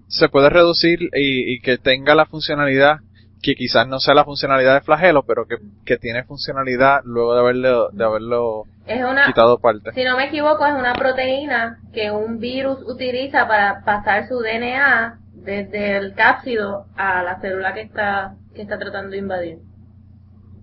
se 0.08 0.30
puede 0.30 0.50
reducir 0.50 1.00
y, 1.14 1.54
y 1.54 1.62
que 1.62 1.78
tenga 1.78 2.16
la 2.16 2.26
funcionalidad 2.26 3.02
que 3.42 3.56
quizás 3.56 3.88
no 3.88 4.00
sea 4.00 4.14
la 4.14 4.26
funcionalidad 4.26 4.74
de 4.74 4.82
flagelo, 4.82 5.24
pero 5.24 5.46
que, 5.46 5.58
que 5.86 5.98
tiene 5.98 6.24
funcionalidad 6.24 7.02
luego 7.04 7.34
de 7.36 7.40
haberlo, 7.40 7.90
de 7.92 8.04
haberlo 8.04 8.64
Es 8.86 9.04
una, 9.04 9.26
quitado 9.28 9.60
parte. 9.60 9.94
si 9.94 10.04
no 10.04 10.18
me 10.18 10.26
equivoco, 10.26 10.66
es 10.66 10.74
una 10.74 10.94
proteína 10.94 11.80
que 11.94 12.12
un 12.12 12.40
virus 12.40 12.80
utiliza 12.86 13.48
para 13.48 13.84
pasar 13.86 14.28
su 14.28 14.40
DNA 14.40 15.20
desde 15.44 15.98
el 15.98 16.14
cápsido 16.16 16.88
a 16.96 17.24
la 17.24 17.40
célula 17.42 17.74
que 17.74 17.82
está, 17.82 18.36
que 18.54 18.62
está 18.64 18.78
tratando 18.80 19.12
de 19.12 19.18
invadir. 19.18 19.60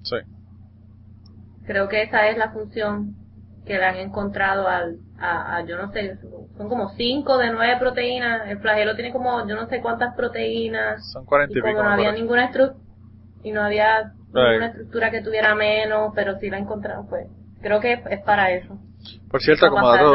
Sí. 0.02 0.16
Creo 1.66 1.88
que 1.88 2.02
esa 2.02 2.28
es 2.28 2.38
la 2.38 2.50
función 2.52 3.14
que 3.64 3.74
le 3.78 3.84
han 3.84 3.96
encontrado 3.96 4.68
al, 4.68 4.98
a, 5.18 5.56
a, 5.56 5.64
yo 5.66 5.76
no 5.76 5.90
sé, 5.92 6.16
son 6.56 6.68
como 6.68 6.90
5 6.90 7.38
de 7.38 7.50
9 7.52 7.76
proteínas. 7.80 8.48
El 8.48 8.58
flagelo 8.60 8.94
tiene 8.94 9.12
como, 9.12 9.46
yo 9.48 9.56
no 9.56 9.66
sé 9.68 9.80
cuántas 9.80 10.14
proteínas. 10.14 11.04
Son 11.12 11.24
cuarenta 11.24 11.58
y 11.58 11.58
Y 11.58 11.62
como 11.62 11.72
pico. 11.74 11.82
no 11.82 11.90
había 11.90 12.12
ninguna 12.12 12.44
estructura, 12.46 12.84
y 13.42 13.52
no 13.52 13.62
había 13.62 14.12
Right. 14.32 14.44
ninguna 14.48 14.66
estructura 14.68 15.10
que 15.10 15.22
tuviera 15.22 15.54
menos, 15.54 16.12
pero 16.14 16.38
sí 16.38 16.50
la 16.50 16.58
encontraron, 16.58 17.08
pues. 17.08 17.26
Creo 17.60 17.80
que 17.80 18.02
es 18.10 18.20
para 18.22 18.52
eso. 18.52 18.78
Por 19.30 19.42
cierto, 19.42 19.68
como 19.70 19.90
dato, 19.90 20.14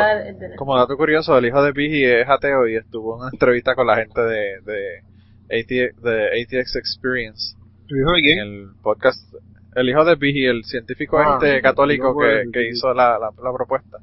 como 0.57 0.77
dato 0.77 0.97
curioso, 0.97 1.37
el 1.37 1.45
hijo 1.45 1.61
de 1.63 1.73
Pigi 1.73 2.03
es 2.05 2.27
ateo 2.27 2.67
y 2.67 2.75
estuvo 2.75 3.15
en 3.15 3.21
una 3.21 3.29
entrevista 3.31 3.75
con 3.75 3.87
la 3.87 3.97
gente 3.97 4.21
de, 4.21 4.61
de, 4.61 4.97
AT, 5.45 6.01
de 6.01 6.41
ATX 6.41 6.75
Experience 6.75 7.55
¿El 7.89 7.97
hijo 7.99 8.11
de 8.11 8.17
en 8.17 8.23
quién? 8.23 8.39
el 8.39 8.69
podcast. 8.81 9.33
El 9.75 9.89
hijo 9.89 10.03
de 10.05 10.17
Pigi, 10.17 10.45
el 10.45 10.63
científico 10.63 11.17
Ah, 11.17 11.39
este 11.41 11.61
católico 11.61 12.17
que, 12.17 12.43
que 12.51 12.69
hizo 12.69 12.93
la, 12.93 13.17
la, 13.19 13.31
la 13.41 13.53
propuesta. 13.53 13.97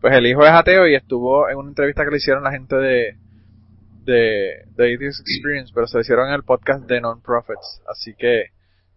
Pues 0.00 0.14
el 0.14 0.26
hijo 0.26 0.42
es 0.42 0.50
ateo 0.50 0.86
y 0.88 0.94
estuvo 0.94 1.48
en 1.48 1.56
una 1.56 1.68
entrevista 1.68 2.04
que 2.04 2.10
le 2.10 2.16
hicieron 2.16 2.42
la 2.42 2.50
gente 2.50 2.76
de, 2.76 3.16
de, 4.04 4.64
de 4.76 4.94
ATX 4.94 5.20
Experience, 5.20 5.72
pero 5.74 5.86
se 5.86 5.98
le 5.98 6.02
hicieron 6.02 6.28
en 6.28 6.34
el 6.34 6.42
podcast 6.42 6.86
de 6.86 7.00
Non-Profits. 7.00 7.82
Así 7.88 8.14
que 8.14 8.46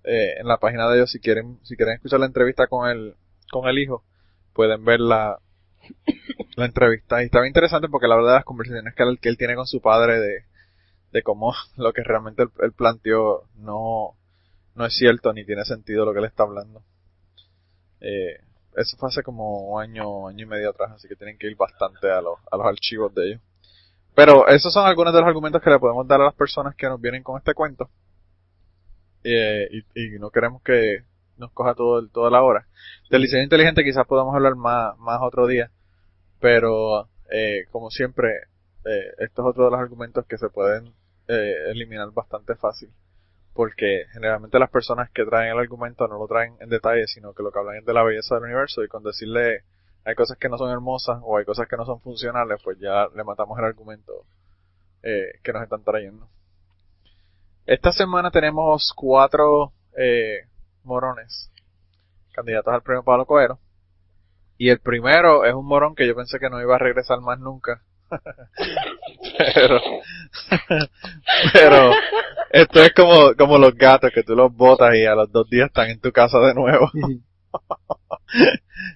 eh, 0.04 0.39
en 0.39 0.48
la 0.48 0.58
página 0.58 0.89
de 0.89 0.98
ellos, 0.98 1.12
si 1.12 1.20
quieren, 1.20 1.60
si 1.63 1.75
quieren 1.75 1.96
escuchar 1.96 2.20
la 2.20 2.25
entrevista 2.25 2.68
con 2.68 2.89
el, 2.89 3.15
con 3.51 3.68
el 3.68 3.77
hijo, 3.80 4.04
pueden 4.56 4.84
ver 4.86 5.02
la, 5.02 5.38
entrevista. 6.58 7.22
Y 7.22 7.26
estaba 7.26 7.46
interesante 7.46 7.90
porque 7.90 8.08
la 8.08 8.16
verdad 8.16 8.36
las 8.36 8.46
conversaciones 8.46 8.96
que 8.96 9.30
él, 9.30 9.38
tiene 9.38 9.56
con 9.56 9.68
su 9.68 9.82
padre 9.82 10.20
de, 11.12 11.24
cómo 11.24 11.54
lo 11.78 11.94
que 11.94 12.04
realmente 12.04 12.44
él, 12.44 12.50
él 12.62 12.72
planteó 12.72 13.44
no, 13.56 14.16
no 14.74 14.86
es 14.86 14.96
cierto 14.96 15.32
ni 15.34 15.46
tiene 15.46 15.64
sentido 15.66 16.06
lo 16.06 16.14
que 16.14 16.20
él 16.20 16.26
está 16.26 16.44
hablando. 16.44 16.82
Eh, 18.00 18.40
eso 18.76 18.98
fue 18.98 19.10
hace 19.10 19.24
como 19.24 19.74
un 19.74 19.82
año, 19.82 20.28
año 20.28 20.46
y 20.46 20.50
medio 20.50 20.70
atrás, 20.70 20.92
así 20.94 21.08
que 21.08 21.16
tienen 21.16 21.38
que 21.38 21.48
ir 21.48 21.56
bastante 21.56 22.10
a 22.12 22.22
los, 22.22 22.40
a 22.52 22.58
los 22.58 22.66
archivos 22.66 23.14
de 23.14 23.28
ellos. 23.28 23.42
Pero 24.16 24.48
esos 24.48 24.72
son 24.72 24.86
algunos 24.88 25.14
de 25.14 25.20
los 25.20 25.28
argumentos 25.28 25.62
que 25.62 25.70
le 25.70 25.80
podemos 25.80 26.08
dar 26.08 26.22
a 26.22 26.26
las 26.26 26.36
personas 26.36 26.76
que 26.76 26.88
nos 26.88 27.00
vienen 27.00 27.24
con 27.24 27.38
este 27.38 27.54
cuento. 27.54 27.90
Eh, 29.24 29.68
y, 29.72 30.16
y 30.16 30.20
no 30.20 30.30
queremos 30.30 30.62
que 30.62 31.04
nos 31.38 31.51
coja 31.51 31.74
todo 31.75 32.00
el- 32.00 32.10
toda 32.12 32.30
la 32.30 32.42
hora. 32.44 32.68
Del 33.10 33.22
diseño 33.24 33.44
inteligente 33.44 33.84
quizás 33.84 34.06
podamos 34.08 34.36
hablar 34.36 34.56
más, 34.56 34.98
más 35.00 35.20
otro 35.22 35.48
día, 35.48 35.70
pero 36.39 37.08
eh, 37.32 37.65
como 37.72 37.89
siempre, 37.89 38.30
eh, 38.86 39.12
esto 39.20 39.42
es 39.42 39.48
otro 39.48 39.65
de 39.65 39.72
los 39.72 39.80
argumentos 39.80 40.25
que 40.27 40.38
se 40.38 40.50
pueden 40.50 40.94
eh, 41.27 41.56
eliminar 41.72 42.12
bastante 42.12 42.56
fácil, 42.56 42.89
porque 43.54 44.06
generalmente 44.13 44.60
las 44.60 44.70
personas 44.70 45.10
que 45.12 45.25
traen 45.25 45.51
el 45.54 45.60
argumento 45.60 46.08
no 46.08 46.20
lo 46.20 46.27
traen 46.27 46.56
en 46.60 46.70
detalle, 46.70 47.08
sino 47.08 47.34
que 47.34 47.42
lo 47.44 47.51
que 47.51 47.60
hablan 47.60 47.77
es 47.77 47.86
de 47.86 47.94
la 47.94 48.04
belleza 48.04 48.36
del 48.36 48.44
universo 48.46 48.84
y 48.84 48.88
con 48.88 49.04
decirle 49.04 49.63
hay 50.04 50.13
cosas 50.13 50.38
que 50.38 50.50
no 50.50 50.58
son 50.60 50.70
hermosas 50.72 51.20
o 51.24 51.38
hay 51.38 51.46
cosas 51.46 51.68
que 51.68 51.77
no 51.77 51.86
son 51.86 52.00
funcionales, 52.00 52.62
pues 52.63 52.77
ya 52.80 53.08
le 53.15 53.24
matamos 53.24 53.58
el 53.58 53.65
argumento 53.65 54.13
eh, 55.01 55.39
que 55.44 55.51
nos 55.51 55.63
están 55.63 55.84
trayendo. 55.84 56.27
Esta 57.65 57.92
semana 57.92 58.30
tenemos 58.30 58.94
cuatro 58.96 59.74
eh, 59.98 60.46
morones 60.86 61.51
candidatos 62.34 62.74
al 62.74 62.82
premio 62.82 63.04
Pablo 63.04 63.25
Coelho. 63.25 63.60
Y 64.58 64.70
el 64.70 64.80
primero 64.80 65.46
es 65.46 65.54
un 65.54 65.65
morón 65.65 65.96
que 65.96 66.08
yo 66.08 66.15
pensé 66.15 66.39
que 66.39 66.50
no 66.50 66.62
iba 66.62 66.75
a 66.75 66.80
regresar 66.80 67.20
más 67.22 67.39
nunca. 67.39 67.82
pero, 69.56 69.82
pero 71.54 71.92
esto 72.51 72.82
es 72.82 72.94
como, 72.94 73.34
como 73.36 73.58
los 73.58 73.75
gatos 73.75 74.12
que 74.13 74.24
tú 74.24 74.36
los 74.36 74.54
botas 74.54 74.96
y 74.96 75.06
a 75.06 75.15
los 75.15 75.32
dos 75.32 75.50
días 75.50 75.68
están 75.68 75.89
en 75.89 76.00
tu 76.00 76.12
casa 76.12 76.39
de 76.39 76.54
nuevo. 76.54 76.89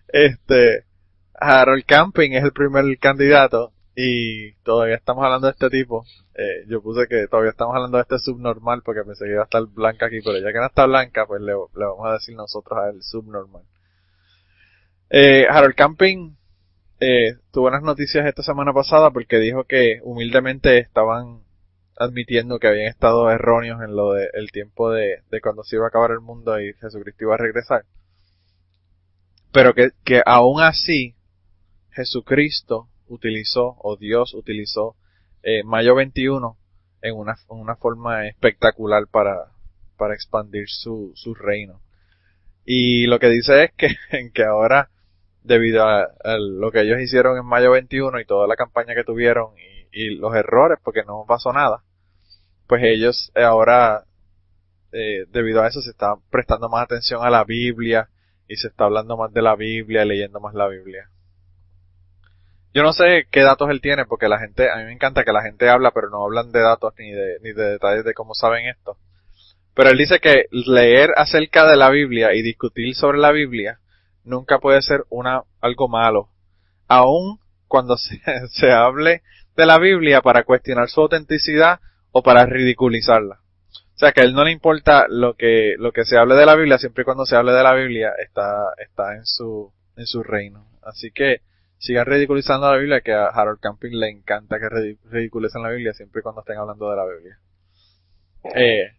este, 0.07 0.85
Harold 1.33 1.85
Camping 1.85 2.33
es 2.33 2.43
el 2.43 2.53
primer 2.53 2.85
candidato 2.99 3.73
y 4.01 4.53
todavía 4.63 4.95
estamos 4.95 5.25
hablando 5.25 5.47
de 5.47 5.51
este 5.51 5.69
tipo. 5.69 6.05
Eh, 6.33 6.63
yo 6.69 6.81
puse 6.81 7.05
que 7.09 7.27
todavía 7.27 7.51
estamos 7.51 7.75
hablando 7.75 7.97
de 7.97 8.03
este 8.03 8.17
subnormal 8.17 8.81
porque 8.81 9.03
pensé 9.03 9.25
que 9.25 9.31
iba 9.31 9.41
a 9.41 9.43
estar 9.43 9.65
blanca 9.65 10.05
aquí, 10.05 10.21
pero 10.23 10.39
ya 10.39 10.53
que 10.53 10.57
no 10.57 10.67
está 10.67 10.85
blanca, 10.85 11.25
pues 11.27 11.41
le, 11.41 11.53
vamos 11.53 12.07
a 12.07 12.13
decir 12.13 12.33
nosotros 12.33 12.79
a 12.79 12.91
él 12.91 13.03
subnormal. 13.03 13.63
Eh, 15.09 15.47
Harold 15.49 15.75
Camping 15.75 16.37
eh, 17.01 17.33
tuvo 17.51 17.67
unas 17.67 17.83
noticias 17.83 18.25
esta 18.25 18.41
semana 18.41 18.71
pasada 18.71 19.11
porque 19.11 19.37
dijo 19.37 19.65
que 19.65 19.99
humildemente 20.03 20.77
estaban 20.77 21.43
admitiendo 21.97 22.57
que 22.57 22.67
habían 22.67 22.87
estado 22.87 23.29
erróneos 23.29 23.81
en 23.81 23.97
lo 23.97 24.13
del 24.13 24.49
tiempo 24.53 24.91
de, 24.91 25.23
de 25.29 25.41
cuando 25.41 25.63
se 25.63 25.75
iba 25.75 25.83
a 25.83 25.89
acabar 25.89 26.11
el 26.11 26.21
mundo 26.21 26.57
y 26.61 26.73
Jesucristo 26.75 27.25
iba 27.25 27.33
a 27.33 27.37
regresar. 27.37 27.83
Pero 29.51 29.73
que, 29.73 29.89
que 30.05 30.21
aún 30.25 30.61
así 30.61 31.15
Jesucristo 31.91 32.87
utilizó, 33.09 33.75
o 33.79 33.97
Dios 33.97 34.33
utilizó, 34.33 34.95
eh, 35.43 35.63
mayo 35.63 35.95
21 35.95 36.57
en 37.01 37.15
una, 37.15 37.35
una 37.47 37.75
forma 37.75 38.27
espectacular 38.27 39.07
para, 39.07 39.51
para 39.97 40.13
expandir 40.13 40.67
su, 40.67 41.11
su 41.15 41.33
reino. 41.33 41.81
Y 42.65 43.07
lo 43.07 43.19
que 43.19 43.29
dice 43.29 43.65
es 43.65 43.71
que, 43.73 43.95
que 44.33 44.43
ahora, 44.43 44.89
debido 45.43 45.83
a, 45.83 46.03
a, 46.23 46.37
lo 46.37 46.71
que 46.71 46.81
ellos 46.81 46.99
hicieron 47.01 47.37
en 47.37 47.45
mayo 47.45 47.71
21 47.71 48.19
y 48.19 48.25
toda 48.25 48.47
la 48.47 48.55
campaña 48.55 48.95
que 48.95 49.03
tuvieron 49.03 49.53
y, 49.57 49.79
y 49.91 50.15
los 50.15 50.35
errores, 50.35 50.79
porque 50.83 51.03
no 51.03 51.25
pasó 51.27 51.53
nada, 51.53 51.83
pues 52.67 52.83
ellos 52.83 53.31
ahora, 53.35 54.03
eh, 54.91 55.25
debido 55.29 55.61
a 55.63 55.67
eso, 55.67 55.81
se 55.81 55.89
están 55.89 56.17
prestando 56.29 56.69
más 56.69 56.83
atención 56.83 57.25
a 57.25 57.29
la 57.29 57.43
Biblia 57.43 58.09
y 58.47 58.55
se 58.57 58.67
está 58.67 58.85
hablando 58.85 59.17
más 59.17 59.33
de 59.33 59.41
la 59.41 59.55
Biblia, 59.55 60.05
leyendo 60.05 60.39
más 60.39 60.53
la 60.53 60.67
Biblia. 60.67 61.09
Yo 62.73 62.83
no 62.83 62.93
sé 62.93 63.27
qué 63.31 63.41
datos 63.41 63.69
él 63.69 63.81
tiene, 63.81 64.05
porque 64.05 64.27
la 64.27 64.39
gente, 64.39 64.69
a 64.69 64.77
mí 64.77 64.83
me 64.85 64.93
encanta 64.93 65.23
que 65.23 65.33
la 65.33 65.41
gente 65.41 65.69
habla, 65.69 65.91
pero 65.91 66.09
no 66.09 66.23
hablan 66.23 66.51
de 66.51 66.61
datos 66.61 66.93
ni 66.97 67.11
de, 67.11 67.39
ni 67.41 67.51
de 67.53 67.71
detalles 67.71 68.05
de 68.05 68.13
cómo 68.13 68.33
saben 68.33 68.67
esto. 68.67 68.97
Pero 69.73 69.89
él 69.89 69.97
dice 69.97 70.19
que 70.19 70.45
leer 70.51 71.11
acerca 71.15 71.65
de 71.65 71.77
la 71.77 71.89
Biblia 71.89 72.33
y 72.33 72.41
discutir 72.41 72.93
sobre 72.95 73.17
la 73.17 73.31
Biblia 73.31 73.79
nunca 74.23 74.59
puede 74.59 74.81
ser 74.81 75.05
una, 75.09 75.43
algo 75.61 75.87
malo. 75.87 76.29
Aun 76.87 77.39
cuando 77.67 77.97
se, 77.97 78.19
se 78.49 78.71
hable 78.71 79.23
de 79.55 79.65
la 79.65 79.79
Biblia 79.79 80.21
para 80.21 80.43
cuestionar 80.43 80.89
su 80.89 81.01
autenticidad 81.01 81.79
o 82.11 82.23
para 82.23 82.45
ridiculizarla. 82.45 83.39
O 83.95 83.99
sea 83.99 84.13
que 84.13 84.21
a 84.21 84.23
él 84.23 84.33
no 84.33 84.45
le 84.45 84.51
importa 84.51 85.07
lo 85.09 85.33
que, 85.33 85.75
lo 85.77 85.91
que 85.91 86.05
se 86.05 86.17
hable 86.17 86.35
de 86.35 86.45
la 86.45 86.55
Biblia, 86.55 86.77
siempre 86.77 87.01
y 87.01 87.05
cuando 87.05 87.25
se 87.25 87.35
hable 87.35 87.51
de 87.51 87.63
la 87.63 87.73
Biblia 87.73 88.13
está, 88.17 88.63
está 88.77 89.15
en 89.15 89.25
su, 89.25 89.73
en 89.97 90.05
su 90.05 90.23
reino. 90.23 90.65
Así 90.81 91.11
que, 91.11 91.41
sigan 91.79 92.05
ridiculizando 92.05 92.71
la 92.71 92.77
Biblia, 92.77 93.01
que 93.01 93.13
a 93.13 93.27
Harold 93.27 93.59
Camping 93.59 93.91
le 93.93 94.09
encanta 94.09 94.59
que 94.59 94.69
ridiculicen 95.09 95.63
la 95.63 95.69
Biblia 95.69 95.93
siempre 95.93 96.19
y 96.19 96.23
cuando 96.23 96.41
estén 96.41 96.57
hablando 96.57 96.89
de 96.89 96.95
la 96.95 97.05
Biblia. 97.05 97.39
Eh, 98.55 98.95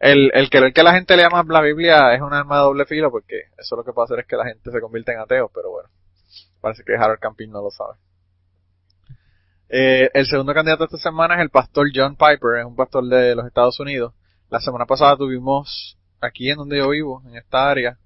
el, 0.00 0.30
el 0.34 0.50
querer 0.50 0.72
que 0.72 0.82
la 0.82 0.92
gente 0.92 1.16
lea 1.16 1.30
más 1.30 1.46
la 1.46 1.60
Biblia 1.60 2.14
es 2.14 2.20
un 2.20 2.32
arma 2.34 2.56
de 2.56 2.62
doble 2.62 2.86
filo 2.86 3.10
porque 3.10 3.44
eso 3.56 3.76
lo 3.76 3.84
que 3.84 3.92
puede 3.92 4.06
hacer 4.06 4.18
es 4.20 4.26
que 4.26 4.36
la 4.36 4.44
gente 4.44 4.70
se 4.70 4.80
convierta 4.80 5.12
en 5.12 5.20
ateos, 5.20 5.50
pero 5.54 5.70
bueno, 5.70 5.88
parece 6.60 6.82
que 6.84 6.94
Harold 6.94 7.20
Camping 7.20 7.50
no 7.50 7.62
lo 7.62 7.70
sabe. 7.70 7.94
Eh, 9.68 10.10
el 10.14 10.26
segundo 10.26 10.54
candidato 10.54 10.84
esta 10.84 10.98
semana 10.98 11.34
es 11.34 11.40
el 11.40 11.50
pastor 11.50 11.88
John 11.94 12.16
Piper, 12.16 12.60
es 12.60 12.64
un 12.64 12.76
pastor 12.76 13.04
de 13.04 13.34
los 13.34 13.46
Estados 13.46 13.78
Unidos. 13.78 14.14
La 14.48 14.60
semana 14.60 14.86
pasada 14.86 15.16
tuvimos 15.16 15.98
aquí 16.20 16.50
en 16.50 16.56
donde 16.56 16.78
yo 16.78 16.88
vivo, 16.90 17.22
en 17.26 17.36
esta 17.36 17.68
área, 17.68 17.98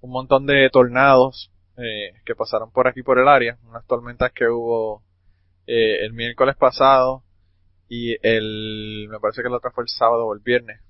un 0.00 0.10
montón 0.10 0.46
de 0.46 0.68
tornados 0.70 1.50
eh, 1.78 2.12
que 2.24 2.34
pasaron 2.34 2.70
por 2.70 2.88
aquí 2.88 3.02
por 3.02 3.18
el 3.18 3.28
área, 3.28 3.58
unas 3.68 3.86
tormentas 3.86 4.32
que 4.32 4.48
hubo 4.48 5.02
eh, 5.66 6.04
el 6.04 6.12
miércoles 6.12 6.56
pasado 6.56 7.22
y 7.88 8.16
el, 8.26 9.08
me 9.10 9.20
parece 9.20 9.42
que 9.42 9.48
el 9.48 9.54
otro 9.54 9.70
fue 9.72 9.84
el 9.84 9.88
sábado 9.88 10.26
o 10.26 10.34
el 10.34 10.40
viernes. 10.40 10.80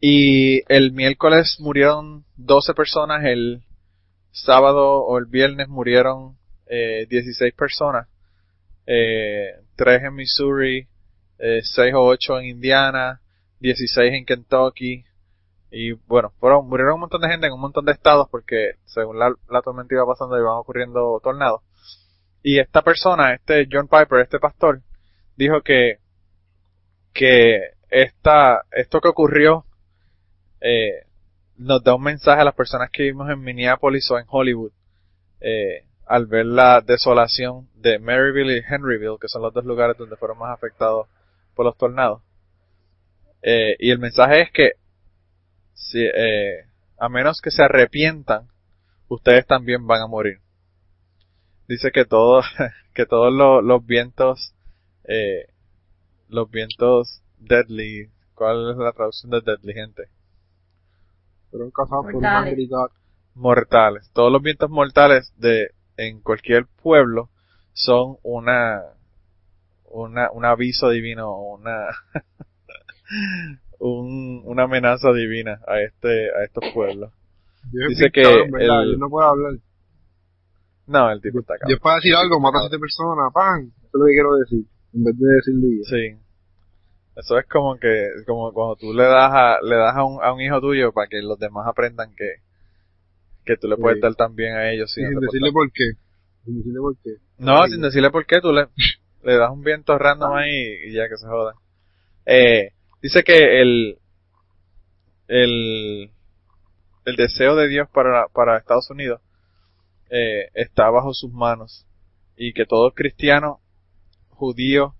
Y 0.00 0.62
el 0.72 0.92
miércoles 0.92 1.56
murieron 1.60 2.24
12 2.36 2.74
personas, 2.74 3.24
el 3.24 3.62
sábado 4.32 5.02
o 5.04 5.18
el 5.18 5.26
viernes 5.26 5.68
murieron 5.68 6.36
eh, 6.66 7.06
16 7.08 7.54
personas, 7.54 8.08
eh, 8.86 9.52
3 9.76 10.02
en 10.04 10.14
Missouri, 10.14 10.88
eh, 11.38 11.60
6 11.62 11.94
o 11.94 12.04
8 12.04 12.40
en 12.40 12.46
Indiana, 12.46 13.20
16 13.60 14.12
en 14.12 14.24
Kentucky, 14.24 15.04
y 15.74 15.92
bueno, 16.06 16.32
fueron, 16.38 16.68
murieron 16.68 16.94
un 16.94 17.00
montón 17.00 17.20
de 17.20 17.28
gente 17.28 17.48
en 17.48 17.52
un 17.52 17.60
montón 17.60 17.84
de 17.84 17.92
estados 17.92 18.28
porque 18.30 18.74
según 18.84 19.18
la, 19.18 19.34
la 19.50 19.60
tormenta 19.60 19.94
iba 19.94 20.06
pasando 20.06 20.38
iban 20.38 20.56
ocurriendo 20.56 21.20
tornados. 21.22 21.62
Y 22.42 22.60
esta 22.60 22.82
persona, 22.82 23.34
este 23.34 23.66
John 23.70 23.88
Piper, 23.88 24.20
este 24.20 24.38
pastor, 24.38 24.82
dijo 25.36 25.62
que, 25.62 25.98
que 27.12 27.70
esta, 27.90 28.62
esto 28.70 29.00
que 29.00 29.08
ocurrió, 29.08 29.64
eh, 30.60 31.06
nos 31.56 31.82
da 31.82 31.94
un 31.94 32.02
mensaje 32.02 32.42
a 32.42 32.44
las 32.44 32.54
personas 32.54 32.90
que 32.90 33.02
vivimos 33.04 33.28
en 33.30 33.40
Minneapolis 33.40 34.08
o 34.10 34.18
en 34.18 34.26
Hollywood, 34.28 34.72
eh, 35.40 35.86
al 36.06 36.26
ver 36.26 36.46
la 36.46 36.82
desolación 36.82 37.68
de 37.74 37.98
Maryville 37.98 38.58
y 38.58 38.62
Henryville, 38.68 39.18
que 39.20 39.28
son 39.28 39.42
los 39.42 39.52
dos 39.52 39.64
lugares 39.64 39.96
donde 39.96 40.16
fueron 40.16 40.38
más 40.38 40.52
afectados 40.52 41.08
por 41.54 41.64
los 41.66 41.76
tornados. 41.76 42.22
Eh, 43.42 43.76
y 43.78 43.90
el 43.90 43.98
mensaje 43.98 44.42
es 44.42 44.50
que 44.52 44.72
si, 45.74 46.00
eh, 46.02 46.66
a 46.98 47.08
menos 47.08 47.40
que 47.40 47.50
se 47.50 47.62
arrepientan, 47.62 48.48
ustedes 49.08 49.46
también 49.46 49.86
van 49.86 50.02
a 50.02 50.06
morir. 50.06 50.40
Dice 51.68 51.90
que 51.92 52.04
todos, 52.04 52.46
que 52.94 53.06
todos 53.06 53.32
los, 53.32 53.62
los 53.62 53.84
vientos, 53.84 54.54
eh, 55.04 55.46
los 56.28 56.50
vientos 56.50 57.22
deadly, 57.38 58.10
¿cuál 58.34 58.70
es 58.70 58.76
la 58.76 58.92
traducción 58.92 59.30
de 59.30 59.40
deadly, 59.40 59.74
gente? 59.74 60.04
Fueron 61.50 61.70
causados 61.70 62.06
por 62.06 62.14
Mortales. 62.14 62.70
una. 62.70 62.86
Mortales. 63.34 64.10
Todos 64.12 64.32
los 64.32 64.42
vientos 64.42 64.70
mortales 64.70 65.32
de, 65.36 65.70
en 65.96 66.20
cualquier 66.20 66.66
pueblo 66.66 67.30
son 67.72 68.18
una, 68.22 68.80
una, 69.84 70.30
un 70.30 70.44
aviso 70.44 70.90
divino, 70.90 71.36
una, 71.36 71.88
un, 73.92 74.42
una 74.44 74.64
amenaza 74.64 75.12
divina 75.12 75.60
a 75.66 75.80
este, 75.80 76.30
a 76.34 76.44
estos 76.44 76.64
pueblos. 76.72 77.12
Dice 77.88 78.10
que 78.12 78.22
cabrón, 78.22 78.50
¿verdad? 78.50 78.82
el- 78.82 78.92
Yo 78.92 78.98
no 78.98 79.08
puedo 79.08 79.28
hablar. 79.28 79.52
No, 80.86 81.10
el 81.10 81.20
tipo 81.20 81.40
está 81.40 81.54
acá. 81.54 81.66
Dios 81.66 81.80
puede 81.80 81.96
decir 81.96 82.14
algo, 82.14 82.38
mata 82.40 82.58
a 82.58 82.62
siete 82.62 82.78
personas, 82.78 83.32
pan. 83.32 83.72
Eso 83.78 83.86
es 83.86 83.92
lo 83.94 84.04
que 84.06 84.12
quiero 84.12 84.36
decir. 84.36 84.64
En 84.94 85.04
vez 85.04 85.18
de 85.18 85.34
decirlo 85.34 85.68
yo. 85.68 85.84
Sí. 85.84 86.20
Eso 87.16 87.38
es 87.38 87.46
como 87.48 87.76
que, 87.78 88.08
como 88.26 88.52
cuando 88.52 88.76
tú 88.76 88.92
le 88.92 89.04
das 89.04 89.30
a, 89.32 89.58
le 89.62 89.76
das 89.76 89.96
a 89.96 90.04
un, 90.04 90.22
a 90.22 90.32
un 90.32 90.40
hijo 90.40 90.60
tuyo 90.60 90.92
para 90.92 91.06
que 91.08 91.22
los 91.22 91.38
demás 91.38 91.66
aprendan 91.66 92.14
que, 92.14 92.42
que 93.44 93.56
tú 93.56 93.68
le 93.68 93.76
puedes 93.76 93.96
Sí. 93.96 94.02
dar 94.02 94.14
también 94.14 94.54
a 94.56 94.70
ellos. 94.72 94.92
Sin 94.92 95.08
decirle 95.20 95.52
por 95.52 95.70
qué. 95.72 95.92
Sin 96.44 96.56
decirle 96.58 96.80
por 96.80 96.96
qué. 97.02 97.10
No, 97.38 97.66
sin 97.66 97.80
decirle 97.80 98.10
por 98.10 98.26
qué, 98.26 98.40
tú 98.40 98.52
le, 98.52 98.66
le 99.22 99.36
das 99.38 99.50
un 99.50 99.62
viento 99.62 99.96
random 99.96 100.32
ahí 100.34 100.88
y 100.88 100.92
ya 100.92 101.08
que 101.08 101.16
se 101.16 101.26
joda. 101.26 101.54
Eh, 102.26 102.70
dice 103.04 103.22
que 103.22 103.60
el, 103.60 103.98
el, 105.28 106.10
el 107.04 107.16
deseo 107.16 107.54
de 107.54 107.68
Dios 107.68 107.86
para, 107.92 108.28
para 108.28 108.56
Estados 108.56 108.88
Unidos, 108.88 109.20
eh, 110.08 110.48
está 110.54 110.88
bajo 110.88 111.12
sus 111.12 111.30
manos 111.30 111.86
y 112.34 112.54
que 112.54 112.64
todo 112.64 112.92
cristiano, 112.92 113.60
judío, 114.30 114.94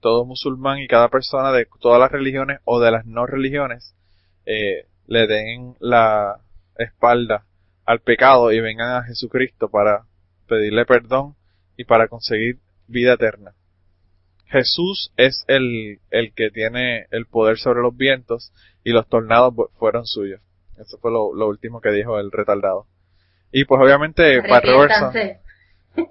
todo 0.00 0.26
musulmán 0.26 0.80
y 0.80 0.88
cada 0.88 1.08
persona 1.08 1.50
de 1.52 1.66
todas 1.80 1.98
las 1.98 2.12
religiones 2.12 2.60
o 2.64 2.80
de 2.80 2.90
las 2.90 3.06
no 3.06 3.24
religiones, 3.24 3.94
eh, 4.44 4.86
le 5.06 5.26
den 5.26 5.74
la 5.80 6.42
espalda 6.76 7.46
al 7.86 8.00
pecado 8.00 8.52
y 8.52 8.60
vengan 8.60 8.96
a 8.96 9.04
Jesucristo 9.04 9.70
para 9.70 10.04
pedirle 10.46 10.84
perdón 10.84 11.34
y 11.78 11.84
para 11.84 12.08
conseguir 12.08 12.58
vida 12.88 13.14
eterna. 13.14 13.54
Jesús 14.48 15.12
es 15.16 15.44
el, 15.46 16.00
el 16.10 16.32
que 16.32 16.50
tiene 16.50 17.06
el 17.10 17.26
poder 17.26 17.58
sobre 17.58 17.80
los 17.82 17.96
vientos 17.96 18.52
y 18.84 18.90
los 18.92 19.06
tornados 19.08 19.54
fu- 19.54 19.68
fueron 19.78 20.06
suyos. 20.06 20.40
Eso 20.78 20.98
fue 20.98 21.10
lo, 21.10 21.34
lo 21.34 21.48
último 21.48 21.80
que 21.80 21.90
dijo 21.90 22.18
el 22.18 22.30
retardado. 22.30 22.86
Y 23.52 23.64
pues 23.64 23.80
obviamente 23.82 24.40
Pat 24.48 24.62
Robertson. 24.74 25.12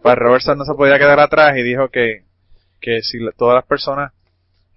Pat 0.04 0.18
Robertson 0.18 0.58
no 0.58 0.66
se 0.66 0.74
podía 0.76 0.98
quedar 1.00 1.20
atrás 1.20 1.56
y 1.58 1.64
dijo 1.64 1.90
que, 1.90 2.24
que 2.82 3.02
si 3.02 3.18
todas 3.38 3.56
las 3.56 3.66
personas, 3.66 4.12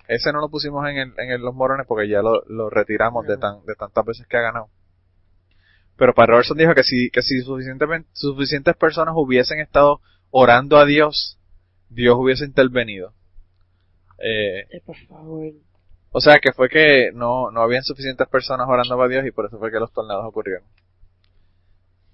ese 0.09 0.33
no 0.33 0.41
lo 0.41 0.49
pusimos 0.49 0.89
en, 0.89 0.97
el, 0.99 1.13
en 1.19 1.31
el- 1.31 1.41
los 1.43 1.55
morones 1.55 1.87
porque 1.87 2.09
ya 2.09 2.23
lo, 2.23 2.43
lo 2.47 2.71
retiramos 2.71 3.27
de 3.27 3.37
tan, 3.37 3.65
de 3.67 3.75
tantas 3.75 4.05
veces 4.05 4.27
que 4.27 4.37
ha 4.37 4.43
ganado. 4.43 4.69
Pero 5.97 6.15
Pat 6.15 6.29
Robertson 6.29 6.57
dijo 6.57 6.75
que 6.75 6.83
si, 6.83 7.11
que 7.11 7.23
si 7.23 7.41
suficientemente, 7.43 8.09
suficientes 8.15 8.77
personas 8.77 9.15
hubiesen 9.17 9.59
estado 9.61 10.01
orando 10.31 10.79
a 10.79 10.87
Dios, 10.87 11.39
Dios 11.91 12.17
hubiese 12.19 12.45
intervenido. 12.45 13.13
Eh, 14.21 14.67
Eh, 14.71 14.81
por 14.85 14.97
favor. 15.07 15.53
o 16.13 16.21
sea 16.21 16.39
que 16.39 16.53
fue 16.53 16.69
que 16.69 17.11
no, 17.15 17.51
no 17.51 17.63
habían 17.63 17.83
suficientes 17.83 18.27
personas 18.29 18.67
orando 18.69 19.01
a 19.03 19.09
Dios 19.09 19.25
y 19.27 19.31
por 19.31 19.47
eso 19.47 19.59
fue 19.59 19.71
que 19.71 19.81
los 19.81 19.93
tornados 19.93 20.25
ocurrieron. 20.27 20.65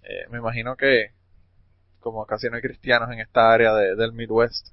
Eh, 0.03 0.27
me 0.31 0.39
imagino 0.39 0.77
que, 0.77 1.11
como 2.01 2.25
casi 2.27 2.49
no 2.49 2.57
hay 2.57 2.63
cristianos 2.63 3.11
en 3.11 3.21
esta 3.21 3.53
área 3.53 3.75
de- 3.75 3.97
del 3.97 4.13
Midwest, 4.13 4.69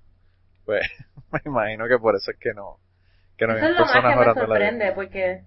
pues 0.66 0.82
me 1.32 1.42
imagino 1.46 1.88
que 1.88 1.98
por 1.98 2.16
eso 2.16 2.32
es 2.32 2.38
que 2.38 2.54
no, 2.54 2.78
que 3.38 3.48
no 3.48 3.54
Eso 3.54 3.66
habían 3.66 3.72
es 3.72 3.80
lo 3.80 3.86
más 3.86 3.92
personas 3.92 4.12
que 4.12 4.16
me 4.16 4.22
orando 4.22 4.42
Dios. 4.42 4.50
sorprende, 4.50 4.92
porque 4.94 5.44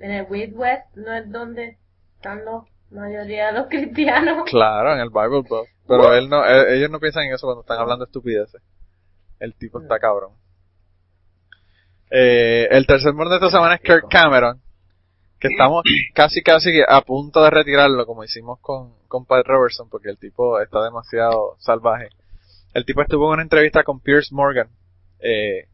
en 0.00 0.10
el 0.10 0.28
Midwest 0.28 0.96
no 0.96 1.14
es 1.14 1.30
donde 1.30 1.78
están 2.16 2.44
la 2.44 2.64
mayoría 2.90 3.46
de 3.46 3.52
los 3.52 3.68
cristianos. 3.68 4.42
Claro, 4.50 4.92
en 4.94 5.00
el 5.00 5.10
Bible 5.10 5.42
Belt. 5.48 5.68
Pero 5.86 6.14
él 6.14 6.28
no, 6.28 6.44
eh, 6.44 6.76
ellos 6.76 6.90
no 6.90 6.98
piensan 7.00 7.24
en 7.24 7.34
eso 7.34 7.46
cuando 7.46 7.60
están 7.62 7.78
hablando 7.78 8.04
estupideces. 8.04 8.60
El 9.38 9.54
tipo 9.54 9.80
está 9.80 9.98
cabrón. 9.98 10.32
Eh, 12.10 12.66
el 12.70 12.86
tercer 12.86 13.14
mundo 13.14 13.30
de 13.30 13.36
esta 13.36 13.50
semana 13.50 13.76
es 13.76 13.80
Kirk 13.82 14.08
Cameron, 14.10 14.60
que 15.38 15.48
estamos 15.48 15.84
casi 16.12 16.42
casi 16.42 16.80
a 16.86 17.00
punto 17.02 17.42
de 17.42 17.50
retirarlo, 17.50 18.04
como 18.04 18.24
hicimos 18.24 18.58
con, 18.60 18.94
con 19.08 19.24
Pat 19.24 19.46
Robertson, 19.46 19.88
porque 19.88 20.10
el 20.10 20.18
tipo 20.18 20.60
está 20.60 20.82
demasiado 20.82 21.56
salvaje. 21.58 22.08
El 22.74 22.84
tipo 22.84 23.02
estuvo 23.02 23.26
en 23.28 23.34
una 23.34 23.42
entrevista 23.42 23.84
con 23.84 24.00
Pierce 24.00 24.34
Morgan, 24.34 24.68
eh, 25.20 25.68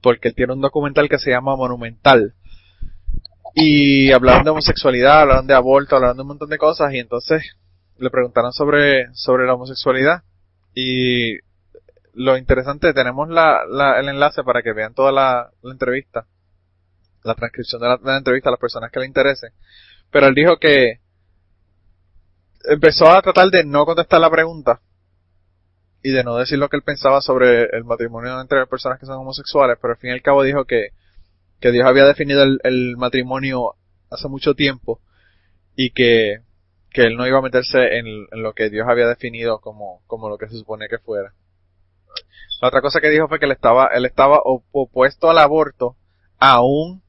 porque 0.00 0.28
él 0.28 0.34
tiene 0.34 0.52
un 0.52 0.60
documental 0.60 1.08
que 1.08 1.18
se 1.18 1.30
llama 1.30 1.56
Monumental. 1.56 2.34
Y 3.54 4.12
hablaron 4.12 4.44
de 4.44 4.50
homosexualidad, 4.50 5.22
hablaron 5.22 5.46
de 5.46 5.54
aborto, 5.54 5.96
hablaron 5.96 6.16
de 6.16 6.22
un 6.22 6.28
montón 6.28 6.48
de 6.48 6.58
cosas, 6.58 6.92
y 6.94 6.98
entonces 6.98 7.42
le 7.98 8.10
preguntaron 8.10 8.52
sobre, 8.52 9.12
sobre 9.14 9.46
la 9.46 9.54
homosexualidad. 9.54 10.22
Y 10.74 11.38
lo 12.14 12.36
interesante, 12.36 12.92
tenemos 12.92 13.28
la, 13.28 13.64
la, 13.68 13.98
el 13.98 14.08
enlace 14.08 14.42
para 14.42 14.62
que 14.62 14.72
vean 14.72 14.94
toda 14.94 15.12
la, 15.12 15.50
entrevista, 15.64 16.26
la 17.24 17.34
transcripción 17.34 17.80
de 17.80 17.88
la, 18.02 18.16
entrevista 18.16 18.50
a 18.50 18.52
las 18.52 18.60
personas 18.60 18.90
que 18.90 19.00
le 19.00 19.06
interese. 19.06 19.48
Pero 20.10 20.26
él 20.26 20.34
dijo 20.34 20.58
que 20.58 21.00
empezó 22.64 23.10
a 23.10 23.22
tratar 23.22 23.48
de 23.48 23.64
no 23.64 23.86
contestar 23.86 24.20
la 24.20 24.30
pregunta 24.30 24.80
y 26.02 26.10
de 26.10 26.22
no 26.22 26.36
decir 26.36 26.58
lo 26.58 26.68
que 26.68 26.76
él 26.76 26.82
pensaba 26.82 27.20
sobre 27.20 27.64
el 27.76 27.84
matrimonio 27.84 28.40
entre 28.40 28.66
personas 28.66 28.98
que 28.98 29.06
son 29.06 29.16
homosexuales, 29.16 29.78
pero 29.80 29.94
al 29.94 29.98
fin 29.98 30.10
y 30.10 30.12
al 30.12 30.22
cabo 30.22 30.42
dijo 30.42 30.64
que, 30.64 30.90
que 31.60 31.70
Dios 31.70 31.86
había 31.86 32.04
definido 32.04 32.42
el, 32.42 32.96
matrimonio 32.98 33.74
hace 34.10 34.28
mucho 34.28 34.54
tiempo 34.54 35.00
y 35.76 35.90
que, 35.92 36.40
que 36.90 37.02
él 37.02 37.16
no 37.16 37.26
iba 37.26 37.38
a 37.38 37.42
meterse 37.42 37.98
en, 37.98 38.06
en 38.06 38.42
lo 38.42 38.52
que 38.52 38.68
Dios 38.68 38.86
había 38.86 39.06
definido 39.06 39.60
como, 39.60 40.02
como 40.06 40.28
lo 40.28 40.36
que 40.36 40.48
se 40.48 40.58
supone 40.58 40.88
que 40.88 40.98
fuera. 40.98 41.32
La 42.60 42.68
otra 42.68 42.80
cosa 42.80 43.00
que 43.00 43.10
dijo 43.10 43.28
fue 43.28 43.38
que 43.38 43.46
él 43.46 43.52
estaba, 43.52 43.88
él 43.94 44.04
estaba 44.06 44.40
op- 44.44 44.64
opuesto 44.72 45.30
al 45.30 45.38
aborto, 45.38 45.96
aún 46.38 47.02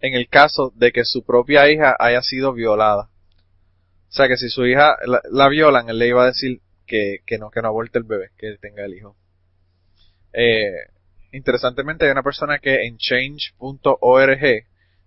en 0.00 0.14
el 0.14 0.28
caso 0.28 0.72
de 0.76 0.92
que 0.92 1.04
su 1.04 1.24
propia 1.24 1.70
hija 1.70 1.96
haya 1.98 2.22
sido 2.22 2.52
violada. 2.52 3.08
O 4.08 4.12
sea 4.12 4.28
que 4.28 4.36
si 4.36 4.48
su 4.48 4.66
hija 4.66 4.96
la, 5.06 5.20
la 5.30 5.48
violan, 5.48 5.88
él 5.88 5.98
le 5.98 6.08
iba 6.08 6.22
a 6.22 6.26
decir 6.26 6.60
que, 6.86 7.18
que 7.26 7.38
no, 7.38 7.50
que 7.50 7.60
no 7.62 7.68
aborte 7.68 7.98
el 7.98 8.04
bebé, 8.04 8.30
que 8.38 8.56
tenga 8.60 8.84
el 8.84 8.94
hijo. 8.94 9.16
Eh, 10.32 10.72
interesantemente 11.32 12.04
hay 12.04 12.10
una 12.12 12.22
persona 12.22 12.58
que 12.58 12.86
en 12.86 12.96
change.org 12.98 14.40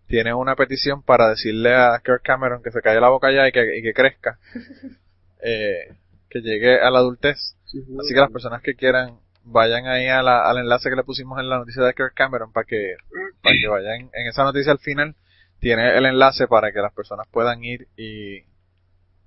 tiene 0.08 0.34
una 0.34 0.56
petición 0.56 1.04
para 1.04 1.30
decirle 1.30 1.74
a 1.74 2.00
Kirk 2.04 2.22
Cameron 2.24 2.62
que 2.62 2.72
se 2.72 2.82
calle 2.82 3.00
la 3.00 3.10
boca 3.10 3.32
ya 3.32 3.48
y 3.48 3.52
que, 3.52 3.78
y 3.78 3.82
que 3.82 3.94
crezca, 3.94 4.40
eh, 5.44 5.96
que 6.30 6.42
llegue 6.42 6.80
a 6.80 6.90
la 6.92 7.00
adultez. 7.00 7.56
Así 8.00 8.14
que 8.14 8.20
las 8.20 8.32
personas 8.32 8.62
que 8.62 8.76
quieran 8.76 9.20
vayan 9.44 9.88
ahí 9.88 10.08
a 10.08 10.22
la- 10.22 10.50
al 10.50 10.58
enlace 10.60 10.90
que 10.90 10.96
le 10.96 11.04
pusimos 11.04 11.40
en 11.40 11.50
la 11.50 11.58
noticia 11.58 11.84
de 11.84 11.94
Kirk 11.94 12.14
Cameron 12.14 12.52
para 12.52 12.66
que, 12.66 12.96
para 13.42 13.56
que 13.56 13.68
vayan 13.68 14.10
en 14.14 14.28
esa 14.28 14.44
noticia 14.44 14.72
al 14.72 14.80
final 14.80 15.16
tiene 15.60 15.98
el 15.98 16.06
enlace 16.06 16.48
para 16.48 16.72
que 16.72 16.80
las 16.80 16.94
personas 16.94 17.28
puedan 17.32 17.64
ir 17.64 17.88
y, 17.98 18.40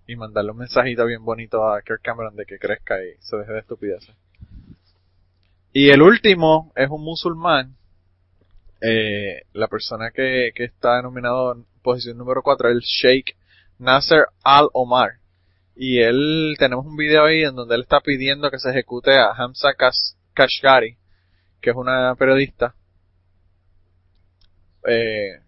y 0.07 0.16
mandarle 0.16 0.50
un 0.53 0.59
mensajito 0.59 1.07
bien 1.07 1.24
bonito 1.24 1.66
a 1.66 1.81
Kirk 1.83 2.03
Cameron 2.03 2.37
de 2.37 2.44
que 2.46 2.59
crezca 2.59 2.96
y 3.05 3.14
se 3.20 3.37
deje 3.37 3.53
de 3.53 3.59
estupideces. 3.61 4.14
Y 5.72 5.90
el 5.90 6.03
último 6.03 6.72
es 6.77 6.88
un 6.88 7.03
musulmán, 7.03 7.77
eh, 8.81 9.42
la 9.53 9.66
persona 9.68 10.11
que, 10.12 10.53
que 10.55 10.64
está 10.64 10.96
denominado 10.96 11.53
en 11.55 11.64
posición 11.83 12.16
número 12.18 12.42
4 12.42 12.68
es 12.68 12.74
el 12.77 12.81
Sheikh 12.81 13.37
Nasser 13.79 14.27
Al-Omar. 14.44 15.14
Y 15.76 16.00
él, 16.00 16.54
tenemos 16.58 16.87
un 16.87 16.96
video 16.96 17.24
ahí 17.24 17.42
en 17.42 17.56
donde 17.56 17.74
él 17.74 17.82
está 17.82 18.00
pidiendo 18.00 18.50
que 18.50 18.58
se 18.58 18.70
ejecute 18.70 19.12
a 19.18 19.32
Hamza 19.32 19.74
Kas- 19.74 20.16
Kashgari, 20.32 20.96
que 21.60 21.70
es 21.70 21.76
una 21.76 22.14
periodista, 22.14 22.74
eh, 24.87 25.40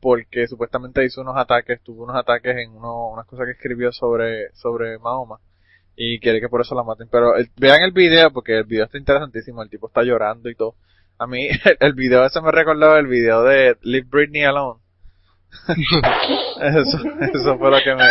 porque 0.00 0.46
supuestamente 0.46 1.04
hizo 1.04 1.20
unos 1.20 1.36
ataques, 1.36 1.80
tuvo 1.82 2.04
unos 2.04 2.16
ataques 2.16 2.56
en 2.56 2.70
uno, 2.70 3.08
unas 3.08 3.26
cosas 3.26 3.46
que 3.46 3.52
escribió 3.52 3.92
sobre, 3.92 4.52
sobre 4.54 4.98
Mahoma, 4.98 5.38
y 5.96 6.18
quiere 6.20 6.40
que 6.40 6.48
por 6.48 6.60
eso 6.60 6.74
la 6.74 6.82
maten. 6.84 7.08
Pero 7.10 7.32
vean 7.56 7.82
el 7.82 7.92
video, 7.92 8.32
porque 8.32 8.58
el 8.58 8.64
video 8.64 8.84
está 8.84 8.98
interesantísimo, 8.98 9.62
el 9.62 9.70
tipo 9.70 9.88
está 9.88 10.02
llorando 10.02 10.48
y 10.48 10.54
todo. 10.54 10.74
A 11.18 11.26
mí, 11.26 11.48
el 11.80 11.92
video 11.94 12.24
ese 12.24 12.40
me 12.40 12.52
recordó 12.52 12.96
el 12.96 13.06
video 13.06 13.42
de 13.42 13.76
Leave 13.82 14.06
Britney 14.08 14.44
Alone. 14.44 14.80
eso, 15.68 16.98
eso 17.34 17.58
fue 17.58 17.70
lo 17.70 17.78
que 17.82 17.94
me, 17.94 18.04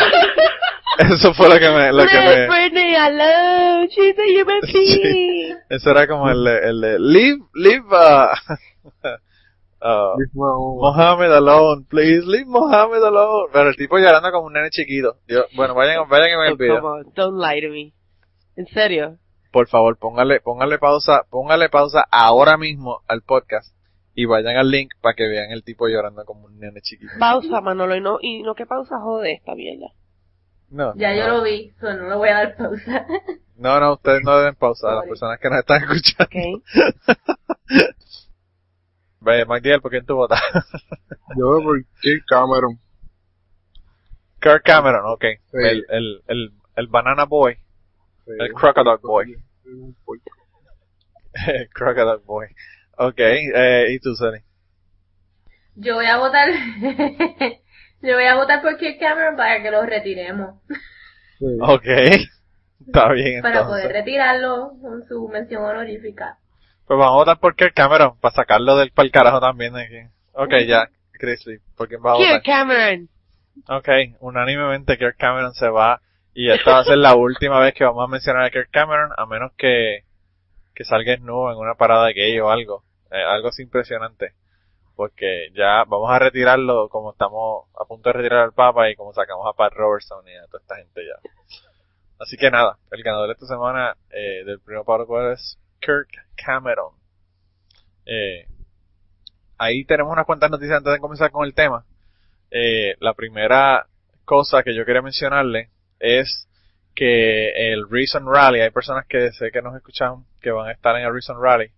eso 1.10 1.34
fue 1.34 1.50
lo 1.50 1.60
que 1.60 1.70
me, 1.70 1.92
lo 1.92 2.06
que 2.06 2.18
me, 2.18 2.48
Britney 2.48 2.96
alone, 2.96 3.88
she's 3.90 4.18
a 4.18 4.42
human 4.42 4.62
Sí. 4.64 5.02
being. 5.02 5.58
Eso 5.70 5.92
era 5.92 6.08
como 6.08 6.30
el 6.30 6.44
de, 6.44 6.58
el 6.70 6.82
de 6.82 7.00
leave, 7.00 7.40
leave, 7.54 7.86
uh, 7.90 8.28
uh, 9.82 10.18
Mohammed 10.34 11.32
alone, 11.32 11.86
please 11.90 12.26
leave 12.26 12.46
Mohammed 12.46 13.04
alone. 13.04 13.50
Pero 13.54 13.70
el 13.70 13.76
tipo 13.76 13.98
llorando 13.98 14.32
como 14.32 14.48
un 14.48 14.54
nene 14.54 14.70
chiquito. 14.70 15.16
Dios, 15.28 15.46
bueno, 15.56 15.74
vayan, 15.76 16.08
vayan 16.10 16.30
y 16.30 16.36
vean 16.36 16.52
el 16.52 16.58
video. 16.58 16.84
on, 16.86 17.14
don't 17.16 17.38
lie 17.40 17.62
to 17.62 17.70
me. 17.70 17.94
En 18.56 18.68
serio. 18.68 19.18
Por 19.52 19.68
favor, 19.68 19.98
póngale, 19.98 20.40
póngale 20.40 20.78
pausa, 20.78 21.26
póngale 21.30 21.70
pausa 21.70 22.06
ahora 22.12 22.58
mismo 22.58 23.02
al 23.08 23.22
podcast 23.22 23.76
y 24.16 24.26
vayan 24.26 24.56
al 24.58 24.70
link 24.70 24.94
para 25.02 25.14
que 25.16 25.28
vean 25.28 25.52
el 25.52 25.64
tipo 25.64 25.88
llorando 25.88 26.24
como 26.26 26.46
un 26.46 26.60
nene 26.60 26.82
chiquito. 26.82 27.12
Pausa, 27.20 27.60
Manolo, 27.62 27.96
y 27.96 28.02
no, 28.02 28.18
y 28.22 28.44
no 28.44 28.56
que 28.56 28.66
pausa 28.66 29.00
jode 29.00 29.34
esta 29.34 29.56
mierda. 29.56 29.88
No, 30.72 30.94
Ya 30.96 31.14
yo 31.14 31.28
no, 31.28 31.38
lo 31.38 31.44
vi, 31.44 31.72
so 31.80 31.94
no 31.94 32.10
le 32.10 32.16
voy 32.16 32.30
a 32.30 32.34
dar 32.34 32.56
pausa. 32.56 33.06
no, 33.58 33.80
no, 33.80 33.94
ustedes 33.94 34.22
no 34.24 34.38
deben 34.38 34.56
pausar, 34.56 34.96
las 34.96 35.06
personas 35.06 35.38
que 35.40 35.50
nos 35.50 35.60
están 35.60 35.84
escuchando. 35.84 36.24
Ok. 36.24 36.36
Ve, 39.20 39.46
McDill, 39.46 39.82
¿por 39.82 39.92
quién 39.92 40.06
tú 40.06 40.16
votas? 40.16 40.40
Yo 41.38 41.46
voy 41.48 41.64
por 41.64 41.84
Kirk 42.02 42.24
Cameron. 42.28 42.80
Kirk 44.40 44.64
Cameron, 44.64 45.06
ok. 45.06 45.26
Sí. 45.52 45.58
El, 45.58 45.86
el, 45.90 46.24
el, 46.28 46.52
el 46.76 46.88
Banana 46.88 47.26
Boy. 47.26 47.56
Sí, 48.26 48.32
El 48.40 48.54
Crocodile 48.54 48.98
Boy. 49.04 49.36
Crocodile 51.74 52.24
Boy. 52.26 52.48
Ok, 52.98 53.20
eh, 53.20 53.88
¿y 53.92 54.00
tú, 54.00 54.16
Sunny? 54.16 54.40
Yo 55.76 55.96
voy 55.96 56.06
a 56.06 56.18
votar, 56.18 56.50
yo 58.02 58.16
voy 58.16 58.26
a 58.26 58.36
votar 58.36 58.62
por 58.62 58.78
Kirk 58.78 59.00
Cameron 59.00 59.36
para 59.36 59.62
que 59.62 59.72
lo 59.72 59.84
retiremos. 59.86 60.56
Sí. 61.40 61.46
Ok. 61.62 61.86
Está 62.88 63.12
bien, 63.12 63.42
Para 63.42 63.60
entonces. 63.60 63.84
poder 63.84 63.92
retirarlo 63.94 64.72
con 64.82 65.08
su 65.08 65.28
mención 65.28 65.64
honorífica. 65.64 66.38
Pues 66.88 66.98
vamos 66.98 67.14
a 67.14 67.18
votar 67.18 67.40
por 67.40 67.56
Kirk 67.56 67.74
Cameron, 67.76 68.20
para 68.20 68.34
sacarlo 68.34 68.76
del 68.76 68.92
pa'l 68.92 69.12
carajo 69.12 69.40
también 69.40 69.74
de 69.74 69.84
aquí. 69.84 70.14
Ok, 70.34 70.52
ya. 70.68 70.90
Chrisley, 71.14 71.60
¿por 71.78 71.88
quién 71.88 72.02
va 72.04 72.12
a 72.12 72.16
votar? 72.16 72.42
Kirk 72.42 72.46
Cameron. 72.46 73.10
Ok, 73.70 73.88
unánimemente 74.20 74.98
Kirk 74.98 75.16
Cameron 75.18 75.54
se 75.54 75.70
va 75.70 76.02
y 76.34 76.50
esta 76.50 76.72
va 76.72 76.80
a 76.80 76.84
ser 76.84 76.98
la 76.98 77.16
última 77.16 77.60
vez 77.60 77.74
que 77.76 77.84
vamos 77.84 78.04
a 78.04 78.12
mencionar 78.12 78.44
a 78.44 78.50
Kirk 78.50 78.70
Cameron, 78.72 79.12
a 79.16 79.26
menos 79.26 79.52
que, 79.58 80.00
que 80.74 80.84
salga 80.84 81.16
nuevo 81.18 81.52
en 81.52 81.58
una 81.58 81.76
parada 81.76 82.08
gay 82.12 82.40
o 82.40 82.50
algo. 82.50 82.84
Eh, 83.12 83.22
algo 83.24 83.50
así 83.50 83.62
impresionante. 83.62 84.34
Porque 85.02 85.50
ya 85.56 85.84
vamos 85.88 86.12
a 86.12 86.20
retirarlo 86.20 86.88
como 86.88 87.14
estamos 87.14 87.66
a 87.74 87.86
punto 87.86 88.10
de 88.10 88.14
retirar 88.14 88.44
al 88.44 88.54
Papa 88.54 88.88
y 88.88 88.96
como 88.96 89.12
sacamos 89.14 89.48
a 89.48 89.58
Pat 89.58 89.74
Robertson 89.74 90.24
y 90.28 90.36
a 90.36 90.46
toda 90.46 90.62
esta 90.62 90.76
gente 90.76 91.02
ya. 91.04 91.30
Así 92.20 92.38
que 92.38 92.52
nada, 92.52 92.78
el 92.92 93.02
ganador 93.02 93.26
de 93.26 93.34
esta 93.34 93.48
semana 93.48 93.98
eh, 94.12 94.44
del 94.46 94.60
primer 94.60 94.86
Pablo 94.86 95.32
es 95.32 95.58
Kirk 95.80 96.08
Cameron. 96.36 96.94
Eh, 98.06 98.46
ahí 99.58 99.86
tenemos 99.86 100.14
unas 100.14 100.28
cuantas 100.28 100.52
noticias 100.52 100.78
antes 100.78 100.94
de 100.94 101.00
comenzar 101.00 101.32
con 101.32 101.48
el 101.48 101.56
tema. 101.56 101.84
Eh, 102.52 102.96
la 103.00 103.16
primera 103.16 103.88
cosa 104.24 104.62
que 104.62 104.76
yo 104.76 104.86
quería 104.86 105.02
mencionarle 105.02 105.72
es 106.00 106.48
que 106.94 107.74
el 107.74 107.90
Reason 107.90 108.24
Rally, 108.24 108.62
hay 108.62 108.70
personas 108.70 109.08
que 109.08 109.32
sé 109.32 109.50
que 109.52 109.64
nos 109.64 109.76
escuchan 109.76 110.26
que 110.40 110.52
van 110.52 110.68
a 110.70 110.74
estar 110.74 110.96
en 110.96 111.08
el 111.08 111.12
Reason 111.12 111.42
Rally 111.42 111.72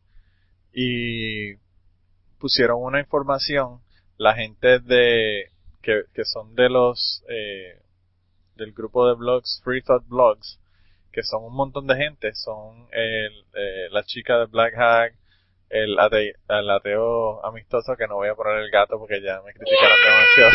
y 0.74 1.63
pusieron 2.44 2.84
una 2.84 3.00
información 3.00 3.80
la 4.18 4.34
gente 4.36 4.80
de 4.80 5.46
que, 5.82 6.02
que 6.14 6.26
son 6.26 6.56
de 6.56 6.68
los 6.70 7.24
eh, 7.30 7.80
del 8.58 8.74
grupo 8.74 9.08
de 9.08 9.14
blogs 9.16 9.62
Free 9.64 9.82
Thought 9.82 10.06
Blogs 10.10 10.60
que 11.14 11.24
son 11.24 11.46
un 11.46 11.56
montón 11.56 11.88
de 11.88 11.96
gente 11.96 12.34
son 12.36 12.88
el, 12.92 13.32
eh, 13.56 13.88
la 13.92 14.04
chica 14.04 14.40
de 14.40 14.48
Black 14.48 14.74
Hack 14.76 15.14
el, 15.70 15.98
ate- 16.00 16.36
el 16.50 16.70
ateo 16.70 17.44
amistoso 17.46 17.96
que 17.96 18.08
no 18.08 18.16
voy 18.16 18.28
a 18.28 18.36
poner 18.36 18.58
el 18.60 18.70
gato 18.72 19.00
porque 19.00 19.22
ya 19.22 19.42
me 19.42 19.54
criticaron 19.54 19.98
demasiado 20.04 20.52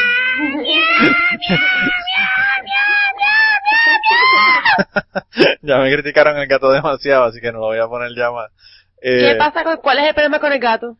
ya 5.62 5.78
me 5.78 5.92
criticaron 5.92 6.36
el 6.38 6.46
gato 6.48 6.70
demasiado 6.70 7.24
así 7.24 7.40
que 7.40 7.50
no 7.52 7.60
lo 7.60 7.66
voy 7.66 7.78
a 7.78 7.86
poner 7.88 8.10
ya 8.14 8.30
más 8.30 8.50
¿Qué 9.00 9.30
Eh, 9.30 9.36
pasa 9.38 9.62
con, 9.64 9.76
cuál 9.78 9.98
es 9.98 10.08
el 10.08 10.14
problema 10.14 10.38
con 10.40 10.52
el 10.52 10.58
gato? 10.58 10.96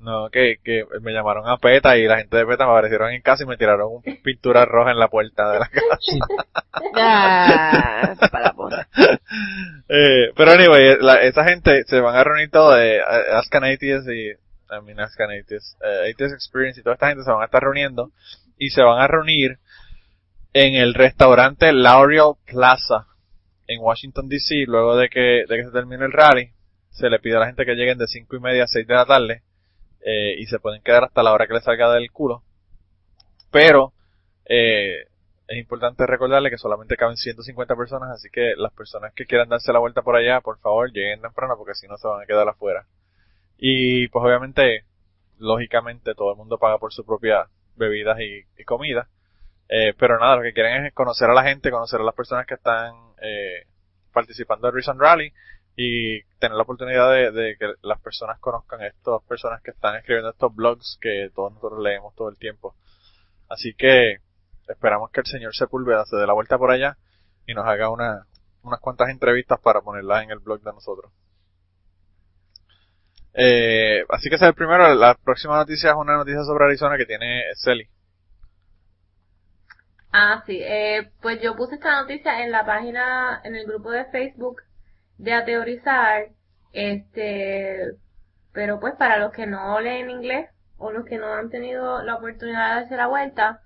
No, 0.00 0.28
que, 0.30 0.56
que 0.62 0.84
me 1.00 1.12
llamaron 1.12 1.48
a 1.48 1.56
PETA 1.58 1.96
y 1.96 2.04
la 2.06 2.18
gente 2.18 2.36
de 2.36 2.46
PETA 2.46 2.64
me 2.66 2.72
aparecieron 2.72 3.10
en 3.12 3.22
casa 3.22 3.44
y 3.44 3.46
me 3.46 3.56
tiraron 3.56 3.88
un 3.92 4.02
pintura 4.22 4.64
roja 4.64 4.90
en 4.90 4.98
la 4.98 5.08
puerta 5.08 5.50
de 5.52 5.58
la 5.58 5.68
casa. 5.68 6.52
Ah, 6.94 8.14
para. 8.30 8.88
Eh, 9.88 10.32
pero 10.36 10.50
anyway, 10.52 10.96
la- 11.00 11.22
esa 11.22 11.44
gente 11.44 11.84
se 11.84 12.00
van 12.00 12.16
a 12.16 12.24
reunir 12.24 12.50
todo 12.50 12.74
de 12.74 12.96
eh, 12.98 13.02
Ask 13.32 13.54
an 13.54 13.64
Atheist 13.64 14.08
y, 14.08 14.30
I 14.30 14.82
mean 14.84 15.00
Ask 15.00 15.20
an 15.20 15.30
Atheist, 15.30 15.80
eh, 15.82 16.10
Atheist 16.12 16.34
Experience 16.34 16.80
y 16.80 16.82
toda 16.82 16.94
esta 16.94 17.08
gente 17.08 17.24
se 17.24 17.30
van 17.30 17.42
a 17.42 17.46
estar 17.46 17.62
reuniendo 17.62 18.10
y 18.58 18.70
se 18.70 18.82
van 18.82 19.00
a 19.00 19.06
reunir 19.06 19.58
en 20.52 20.74
el 20.74 20.94
restaurante 20.94 21.72
L'Oreal 21.72 22.34
Plaza 22.46 23.06
en 23.66 23.80
Washington 23.80 24.28
DC 24.28 24.64
luego 24.66 24.96
de 24.96 25.08
que, 25.08 25.44
de 25.48 25.56
que 25.56 25.64
se 25.64 25.70
termine 25.70 26.04
el 26.04 26.12
rally. 26.12 26.50
Se 26.90 27.10
le 27.10 27.18
pide 27.18 27.36
a 27.36 27.40
la 27.40 27.46
gente 27.46 27.64
que 27.66 27.74
lleguen 27.74 27.98
de 27.98 28.06
cinco 28.06 28.36
y 28.36 28.40
media 28.40 28.64
a 28.64 28.68
6 28.68 28.86
de 28.86 28.94
la 28.94 29.04
tarde 29.04 29.42
eh, 30.00 30.34
y 30.38 30.46
se 30.46 30.58
pueden 30.58 30.82
quedar 30.82 31.04
hasta 31.04 31.22
la 31.22 31.32
hora 31.32 31.46
que 31.46 31.54
les 31.54 31.64
salga 31.64 31.92
del 31.92 32.10
culo. 32.10 32.42
Pero 33.50 33.92
eh, 34.44 35.06
es 35.48 35.58
importante 35.58 36.06
recordarle 36.06 36.50
que 36.50 36.58
solamente 36.58 36.96
caben 36.96 37.16
150 37.16 37.76
personas, 37.76 38.10
así 38.10 38.28
que 38.30 38.54
las 38.56 38.72
personas 38.72 39.12
que 39.14 39.26
quieran 39.26 39.48
darse 39.48 39.72
la 39.72 39.78
vuelta 39.78 40.02
por 40.02 40.16
allá, 40.16 40.40
por 40.40 40.58
favor, 40.58 40.90
lleguen 40.92 41.20
temprano 41.20 41.56
porque 41.56 41.74
si 41.74 41.86
no 41.86 41.96
se 41.96 42.08
van 42.08 42.22
a 42.22 42.26
quedar 42.26 42.48
afuera. 42.48 42.86
Y 43.58 44.08
pues 44.08 44.24
obviamente, 44.24 44.84
lógicamente, 45.38 46.14
todo 46.14 46.32
el 46.32 46.36
mundo 46.36 46.58
paga 46.58 46.78
por 46.78 46.92
su 46.92 47.04
propia 47.04 47.48
bebidas 47.76 48.18
y, 48.20 48.44
y 48.58 48.64
comida. 48.64 49.08
Eh, 49.68 49.94
pero 49.98 50.18
nada, 50.18 50.36
lo 50.36 50.42
que 50.42 50.52
quieren 50.52 50.86
es 50.86 50.94
conocer 50.94 51.28
a 51.30 51.34
la 51.34 51.42
gente, 51.42 51.70
conocer 51.70 52.00
a 52.00 52.04
las 52.04 52.14
personas 52.14 52.46
que 52.46 52.54
están 52.54 52.94
eh, 53.20 53.66
participando 54.12 54.66
del 54.66 54.74
Reason 54.74 54.98
Rally 54.98 55.32
y 55.76 56.22
tener 56.38 56.56
la 56.56 56.62
oportunidad 56.62 57.12
de, 57.12 57.30
de 57.30 57.56
que 57.58 57.74
las 57.82 58.00
personas 58.00 58.38
conozcan 58.40 58.82
estas 58.82 59.22
personas 59.28 59.60
que 59.62 59.72
están 59.72 59.96
escribiendo 59.96 60.30
estos 60.30 60.54
blogs 60.54 60.98
que 61.00 61.30
todos 61.34 61.52
nosotros 61.52 61.82
leemos 61.82 62.14
todo 62.14 62.30
el 62.30 62.38
tiempo. 62.38 62.74
Así 63.48 63.74
que 63.74 64.16
esperamos 64.66 65.10
que 65.10 65.20
el 65.20 65.26
señor 65.26 65.54
Sepúlveda 65.54 66.04
se 66.06 66.16
dé 66.16 66.26
la 66.26 66.32
vuelta 66.32 66.58
por 66.58 66.70
allá 66.70 66.96
y 67.46 67.54
nos 67.54 67.66
haga 67.66 67.90
una, 67.90 68.26
unas 68.62 68.80
cuantas 68.80 69.10
entrevistas 69.10 69.60
para 69.60 69.82
ponerlas 69.82 70.24
en 70.24 70.30
el 70.30 70.38
blog 70.38 70.60
de 70.62 70.72
nosotros. 70.72 71.12
Eh, 73.34 74.02
así 74.08 74.30
que 74.30 74.36
ese 74.36 74.46
es 74.46 74.48
el 74.48 74.54
primero. 74.54 74.94
La 74.94 75.14
próxima 75.14 75.56
noticia 75.56 75.90
es 75.90 75.96
una 75.96 76.16
noticia 76.16 76.42
sobre 76.44 76.64
Arizona 76.64 76.96
que 76.96 77.04
tiene 77.04 77.42
Celi. 77.54 77.86
Ah, 80.10 80.42
sí. 80.46 80.58
Eh, 80.62 81.10
pues 81.20 81.40
yo 81.42 81.54
puse 81.54 81.74
esta 81.74 82.00
noticia 82.00 82.42
en 82.42 82.50
la 82.50 82.64
página, 82.64 83.42
en 83.44 83.54
el 83.54 83.66
grupo 83.66 83.90
de 83.90 84.06
Facebook 84.06 84.62
de 85.18 85.32
Ateorizar. 85.32 86.28
Este, 86.72 87.92
pero 88.52 88.80
pues 88.80 88.94
para 88.96 89.18
los 89.18 89.32
que 89.32 89.46
no 89.46 89.80
leen 89.80 90.10
inglés 90.10 90.50
o 90.78 90.90
los 90.92 91.04
que 91.04 91.18
no 91.18 91.32
han 91.32 91.50
tenido 91.50 92.02
la 92.02 92.16
oportunidad 92.16 92.68
de 92.68 92.80
darse 92.80 92.96
la 92.96 93.06
vuelta, 93.06 93.60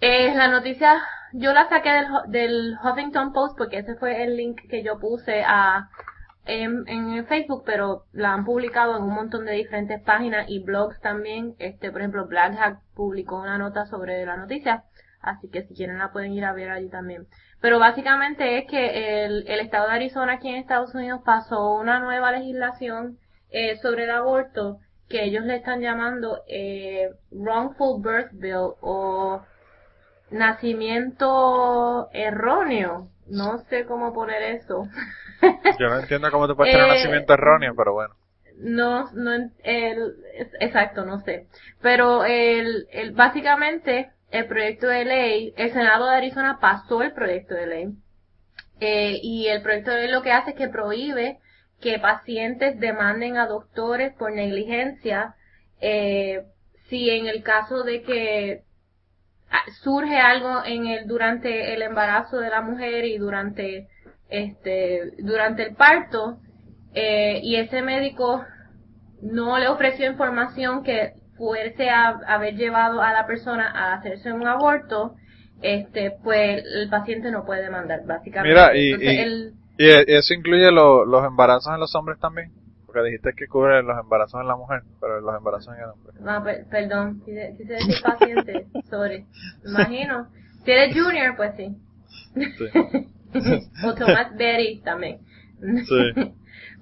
eh, 0.00 0.34
la 0.34 0.48
noticia 0.48 1.02
yo 1.32 1.52
la 1.52 1.68
saqué 1.68 1.90
del, 1.90 2.06
del 2.28 2.76
Huffington 2.82 3.32
Post 3.32 3.56
porque 3.56 3.78
ese 3.78 3.94
fue 3.96 4.22
el 4.22 4.36
link 4.36 4.60
que 4.68 4.82
yo 4.82 4.98
puse 4.98 5.42
a 5.46 5.88
en, 6.44 6.88
en 6.88 7.26
Facebook, 7.26 7.62
pero 7.64 8.04
la 8.12 8.32
han 8.32 8.44
publicado 8.44 8.96
en 8.96 9.04
un 9.04 9.14
montón 9.14 9.44
de 9.44 9.52
diferentes 9.52 10.00
páginas 10.02 10.46
y 10.48 10.62
blogs 10.62 11.00
también. 11.00 11.54
Este, 11.58 11.90
por 11.90 12.00
ejemplo, 12.00 12.26
Black 12.26 12.56
Hack 12.56 12.80
publicó 12.94 13.40
una 13.40 13.58
nota 13.58 13.86
sobre 13.86 14.24
la 14.26 14.36
noticia, 14.36 14.84
así 15.20 15.48
que 15.48 15.62
si 15.62 15.74
quieren 15.74 15.98
la 15.98 16.12
pueden 16.12 16.32
ir 16.32 16.44
a 16.44 16.52
ver 16.52 16.70
allí 16.70 16.88
también. 16.88 17.26
Pero 17.62 17.78
básicamente 17.78 18.58
es 18.58 18.66
que 18.68 19.24
el, 19.24 19.48
el 19.48 19.60
estado 19.60 19.88
de 19.88 19.94
Arizona 19.94 20.34
aquí 20.34 20.48
en 20.48 20.56
Estados 20.56 20.94
Unidos 20.94 21.22
pasó 21.24 21.74
una 21.74 22.00
nueva 22.00 22.32
legislación 22.32 23.18
eh, 23.50 23.76
sobre 23.76 24.04
el 24.04 24.10
aborto 24.10 24.78
que 25.08 25.24
ellos 25.24 25.44
le 25.44 25.56
están 25.56 25.80
llamando 25.80 26.42
eh, 26.48 27.10
Wrongful 27.30 28.02
Birth 28.02 28.32
Bill 28.32 28.74
o 28.80 29.42
nacimiento 30.30 32.08
erróneo. 32.12 33.08
No 33.28 33.58
sé 33.68 33.84
cómo 33.84 34.12
poner 34.12 34.42
eso. 34.42 34.88
Yo 35.78 35.88
no 35.88 36.00
entiendo 36.00 36.30
cómo 36.30 36.48
te 36.48 36.54
puedes 36.54 36.74
tener 36.74 36.88
Eh, 36.88 36.94
nacimiento 36.94 37.34
erróneo, 37.34 37.74
pero 37.76 37.92
bueno. 37.92 38.14
No, 38.56 39.10
no, 39.12 39.50
el, 39.62 40.14
exacto, 40.60 41.04
no 41.04 41.20
sé. 41.20 41.46
Pero 41.80 42.24
el, 42.24 42.86
el, 42.90 43.12
básicamente, 43.12 44.10
el 44.32 44.46
proyecto 44.46 44.88
de 44.88 45.04
ley, 45.04 45.54
el 45.56 45.72
Senado 45.72 46.06
de 46.06 46.16
Arizona 46.16 46.58
pasó 46.58 47.02
el 47.02 47.12
proyecto 47.12 47.54
de 47.54 47.66
ley. 47.66 47.88
Eh, 48.80 49.20
y 49.22 49.46
el 49.46 49.62
proyecto 49.62 49.90
de 49.90 50.02
ley 50.02 50.10
lo 50.10 50.22
que 50.22 50.32
hace 50.32 50.50
es 50.50 50.56
que 50.56 50.68
prohíbe 50.68 51.38
que 51.80 51.98
pacientes 51.98 52.80
demanden 52.80 53.36
a 53.36 53.46
doctores 53.46 54.14
por 54.14 54.32
negligencia, 54.32 55.34
eh, 55.80 56.44
si 56.88 57.10
en 57.10 57.26
el 57.26 57.42
caso 57.42 57.82
de 57.82 58.02
que 58.02 58.62
ah, 59.50 59.64
surge 59.82 60.16
algo 60.16 60.64
en 60.64 60.86
el, 60.86 61.06
durante 61.06 61.74
el 61.74 61.82
embarazo 61.82 62.38
de 62.38 62.48
la 62.48 62.62
mujer 62.62 63.04
y 63.04 63.18
durante, 63.18 63.88
este, 64.30 65.12
durante 65.18 65.64
el 65.64 65.74
parto, 65.74 66.38
eh, 66.94 67.40
y 67.42 67.56
ese 67.56 67.82
médico 67.82 68.44
no 69.20 69.58
le 69.58 69.68
ofreció 69.68 70.10
información 70.10 70.82
que 70.82 71.21
fuese 71.42 71.90
a 71.90 72.10
haber 72.28 72.54
llevado 72.54 73.02
a 73.02 73.12
la 73.12 73.26
persona 73.26 73.68
a 73.68 73.94
hacerse 73.94 74.32
un 74.32 74.46
aborto, 74.46 75.16
este, 75.60 76.12
pues 76.22 76.62
el 76.76 76.88
paciente 76.88 77.32
no 77.32 77.44
puede 77.44 77.62
demandar, 77.62 78.06
básicamente. 78.06 78.48
Mira, 78.54 78.76
y- 78.76 78.90
Entonces, 78.92 79.12
y- 79.12 79.18
el- 79.18 79.52
¿Y 79.76 79.86
e- 79.88 80.04
eso 80.18 80.34
incluye 80.34 80.70
lo- 80.70 81.04
los 81.04 81.24
embarazos 81.26 81.74
en 81.74 81.80
los 81.80 81.92
hombres 81.96 82.20
también? 82.20 82.52
Porque 82.86 83.02
dijiste 83.02 83.32
que 83.36 83.48
cubre 83.48 83.82
los 83.82 83.98
embarazos 83.98 84.40
en 84.40 84.46
la 84.46 84.54
mujer, 84.54 84.82
pero 85.00 85.20
los 85.20 85.36
embarazos 85.36 85.74
en 85.74 85.80
el 85.82 85.90
hombre. 85.90 86.44
per- 86.44 86.66
perdón, 86.70 87.22
quise, 87.24 87.54
quise 87.58 87.72
decir 87.72 87.96
paciente, 88.04 88.66
sorry. 88.88 89.26
Imagino. 89.66 90.28
Si 90.64 90.70
eres 90.70 90.94
junior, 90.94 91.34
pues 91.36 91.54
sí. 91.56 91.74
Sí. 92.34 93.08
o 93.84 93.94
Thomas 93.94 94.36
Berry 94.36 94.80
también. 94.84 95.18
Sí. 95.60 96.12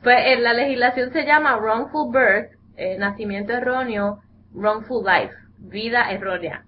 Pues 0.03 0.17
eh, 0.25 0.39
la 0.41 0.55
legislación 0.55 1.13
se 1.13 1.25
llama 1.27 1.57
wrongful 1.59 2.11
birth, 2.11 2.53
eh, 2.79 2.97
nacimiento 2.99 3.53
erróneo, 3.53 4.21
wrongful 4.53 5.05
life, 5.05 5.35
vida 5.59 6.11
errónea. 6.11 6.65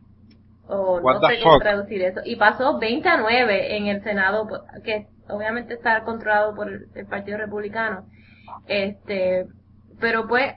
O 0.68 0.98
What 1.00 1.20
no 1.20 1.28
sé 1.28 1.36
fuck? 1.42 1.60
traducir 1.62 2.02
eso. 2.02 2.20
Y 2.24 2.36
pasó 2.36 2.78
20 2.78 3.08
a 3.08 3.16
9 3.18 3.76
en 3.76 3.86
el 3.88 4.02
Senado, 4.02 4.48
que 4.84 5.06
obviamente 5.28 5.74
está 5.74 6.02
controlado 6.04 6.54
por 6.54 6.68
el, 6.68 6.86
el 6.94 7.06
Partido 7.06 7.38
Republicano. 7.38 8.04
Este, 8.66 9.46
pero 10.00 10.26
pues, 10.28 10.54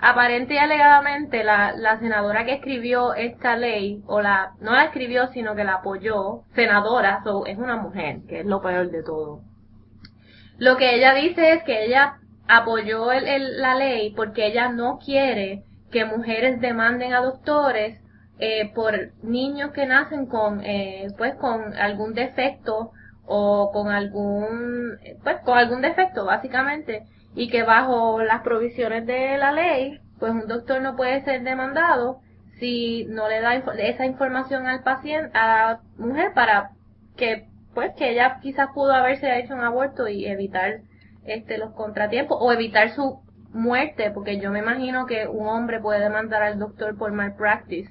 aparente 0.00 0.54
y 0.54 0.58
alegadamente 0.58 1.44
la, 1.44 1.72
la 1.76 1.98
senadora 1.98 2.44
que 2.44 2.54
escribió 2.54 3.12
esta 3.14 3.56
ley, 3.56 4.02
o 4.06 4.20
la, 4.22 4.52
no 4.60 4.72
la 4.72 4.84
escribió, 4.84 5.26
sino 5.28 5.54
que 5.54 5.64
la 5.64 5.74
apoyó, 5.74 6.42
senadora, 6.54 7.20
so, 7.24 7.44
es 7.46 7.58
una 7.58 7.76
mujer, 7.76 8.20
que 8.28 8.40
es 8.40 8.46
lo 8.46 8.62
peor 8.62 8.90
de 8.90 9.02
todo. 9.02 9.40
Lo 10.58 10.76
que 10.76 10.94
ella 10.94 11.14
dice 11.14 11.52
es 11.54 11.62
que 11.64 11.84
ella 11.86 12.18
apoyó 12.48 13.12
el- 13.12 13.26
el- 13.26 13.60
la 13.60 13.74
ley 13.74 14.12
porque 14.14 14.46
ella 14.46 14.68
no 14.68 14.98
quiere 14.98 15.64
que 15.90 16.04
mujeres 16.04 16.60
demanden 16.60 17.12
a 17.12 17.20
doctores 17.20 18.00
eh, 18.38 18.72
por 18.74 18.94
niños 19.22 19.72
que 19.72 19.86
nacen 19.86 20.26
con 20.26 20.64
eh, 20.64 21.08
pues 21.18 21.34
con 21.34 21.74
algún 21.74 22.14
defecto 22.14 22.92
o 23.26 23.70
con 23.72 23.88
algún 23.88 24.98
pues 25.22 25.40
con 25.44 25.58
algún 25.58 25.82
defecto 25.82 26.24
básicamente 26.24 27.04
y 27.34 27.50
que 27.50 27.62
bajo 27.62 28.22
las 28.22 28.42
provisiones 28.42 29.06
de 29.06 29.36
la 29.36 29.52
ley 29.52 30.00
pues 30.18 30.32
un 30.32 30.46
doctor 30.46 30.80
no 30.80 30.96
puede 30.96 31.22
ser 31.22 31.42
demandado 31.42 32.20
si 32.58 33.06
no 33.06 33.28
le 33.28 33.40
da 33.40 33.54
esa 33.56 34.06
información 34.06 34.66
al 34.66 34.82
paciente 34.82 35.30
a 35.36 35.46
la 35.46 35.80
mujer 35.96 36.32
para 36.34 36.70
que 37.16 37.48
pues 37.74 37.92
que 37.94 38.10
ella 38.10 38.38
quizás 38.40 38.68
pudo 38.74 38.92
haberse 38.92 39.38
hecho 39.38 39.54
un 39.54 39.60
aborto 39.60 40.08
y 40.08 40.26
evitar 40.26 40.80
este 41.24 41.58
los 41.58 41.72
contratiempos 41.74 42.38
o 42.40 42.52
evitar 42.52 42.90
su 42.90 43.20
muerte 43.52 44.10
porque 44.12 44.40
yo 44.40 44.50
me 44.50 44.60
imagino 44.60 45.06
que 45.06 45.26
un 45.26 45.46
hombre 45.48 45.80
puede 45.80 46.00
demandar 46.00 46.42
al 46.42 46.58
doctor 46.58 46.96
por 46.96 47.12
malpractice 47.12 47.90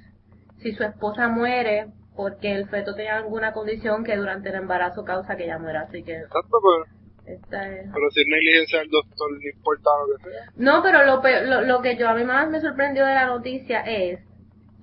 si 0.57 0.73
su 0.73 0.83
esposa 0.83 1.27
muere 1.27 1.87
porque 2.15 2.53
el 2.53 2.67
feto 2.67 2.95
tenía 2.95 3.17
alguna 3.17 3.53
condición 3.53 4.03
que 4.03 4.17
durante 4.17 4.49
el 4.49 4.55
embarazo 4.55 5.05
causa 5.05 5.37
que 5.37 5.45
ella 5.45 5.57
muera. 5.57 5.81
Así 5.81 6.03
que 6.03 6.17
Exacto, 6.17 6.57
pero, 6.61 7.37
esta 7.37 7.69
es... 7.69 7.85
pero 7.93 8.09
si 8.11 8.21
es 8.21 8.27
negligencia 8.27 8.79
del 8.79 8.89
doctor, 8.89 9.31
no 9.31 9.49
importa 9.55 9.89
lo 10.09 10.17
que 10.17 10.29
sea. 10.29 10.51
No, 10.57 10.83
pero 10.83 11.05
lo, 11.05 11.21
pe- 11.21 11.45
lo, 11.45 11.61
lo 11.61 11.81
que 11.81 11.95
yo 11.95 12.09
a 12.09 12.13
mí 12.15 12.25
más 12.25 12.49
me 12.49 12.59
sorprendió 12.59 13.05
de 13.05 13.13
la 13.13 13.27
noticia 13.27 13.81
es 13.81 14.19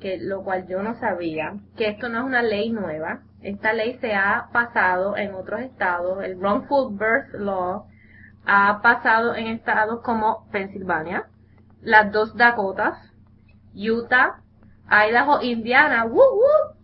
que 0.00 0.16
lo 0.18 0.44
cual 0.44 0.66
yo 0.66 0.82
no 0.82 0.94
sabía, 0.98 1.54
que 1.76 1.88
esto 1.88 2.08
no 2.08 2.20
es 2.20 2.24
una 2.24 2.42
ley 2.42 2.70
nueva. 2.70 3.20
Esta 3.42 3.74
ley 3.74 3.98
se 4.00 4.14
ha 4.14 4.48
pasado 4.52 5.16
en 5.18 5.34
otros 5.34 5.60
estados. 5.60 6.24
El 6.24 6.36
Wrongful 6.36 6.96
Birth 6.96 7.34
Law 7.38 7.86
ha 8.46 8.80
pasado 8.80 9.34
en 9.34 9.48
estados 9.48 10.00
como 10.02 10.48
Pensilvania, 10.50 11.26
las 11.82 12.12
dos 12.12 12.36
Dakotas, 12.36 12.96
Utah, 13.74 14.40
Idaho, 14.88 15.42
Indiana, 15.42 16.04
woo, 16.04 16.14
woo, 16.14 16.76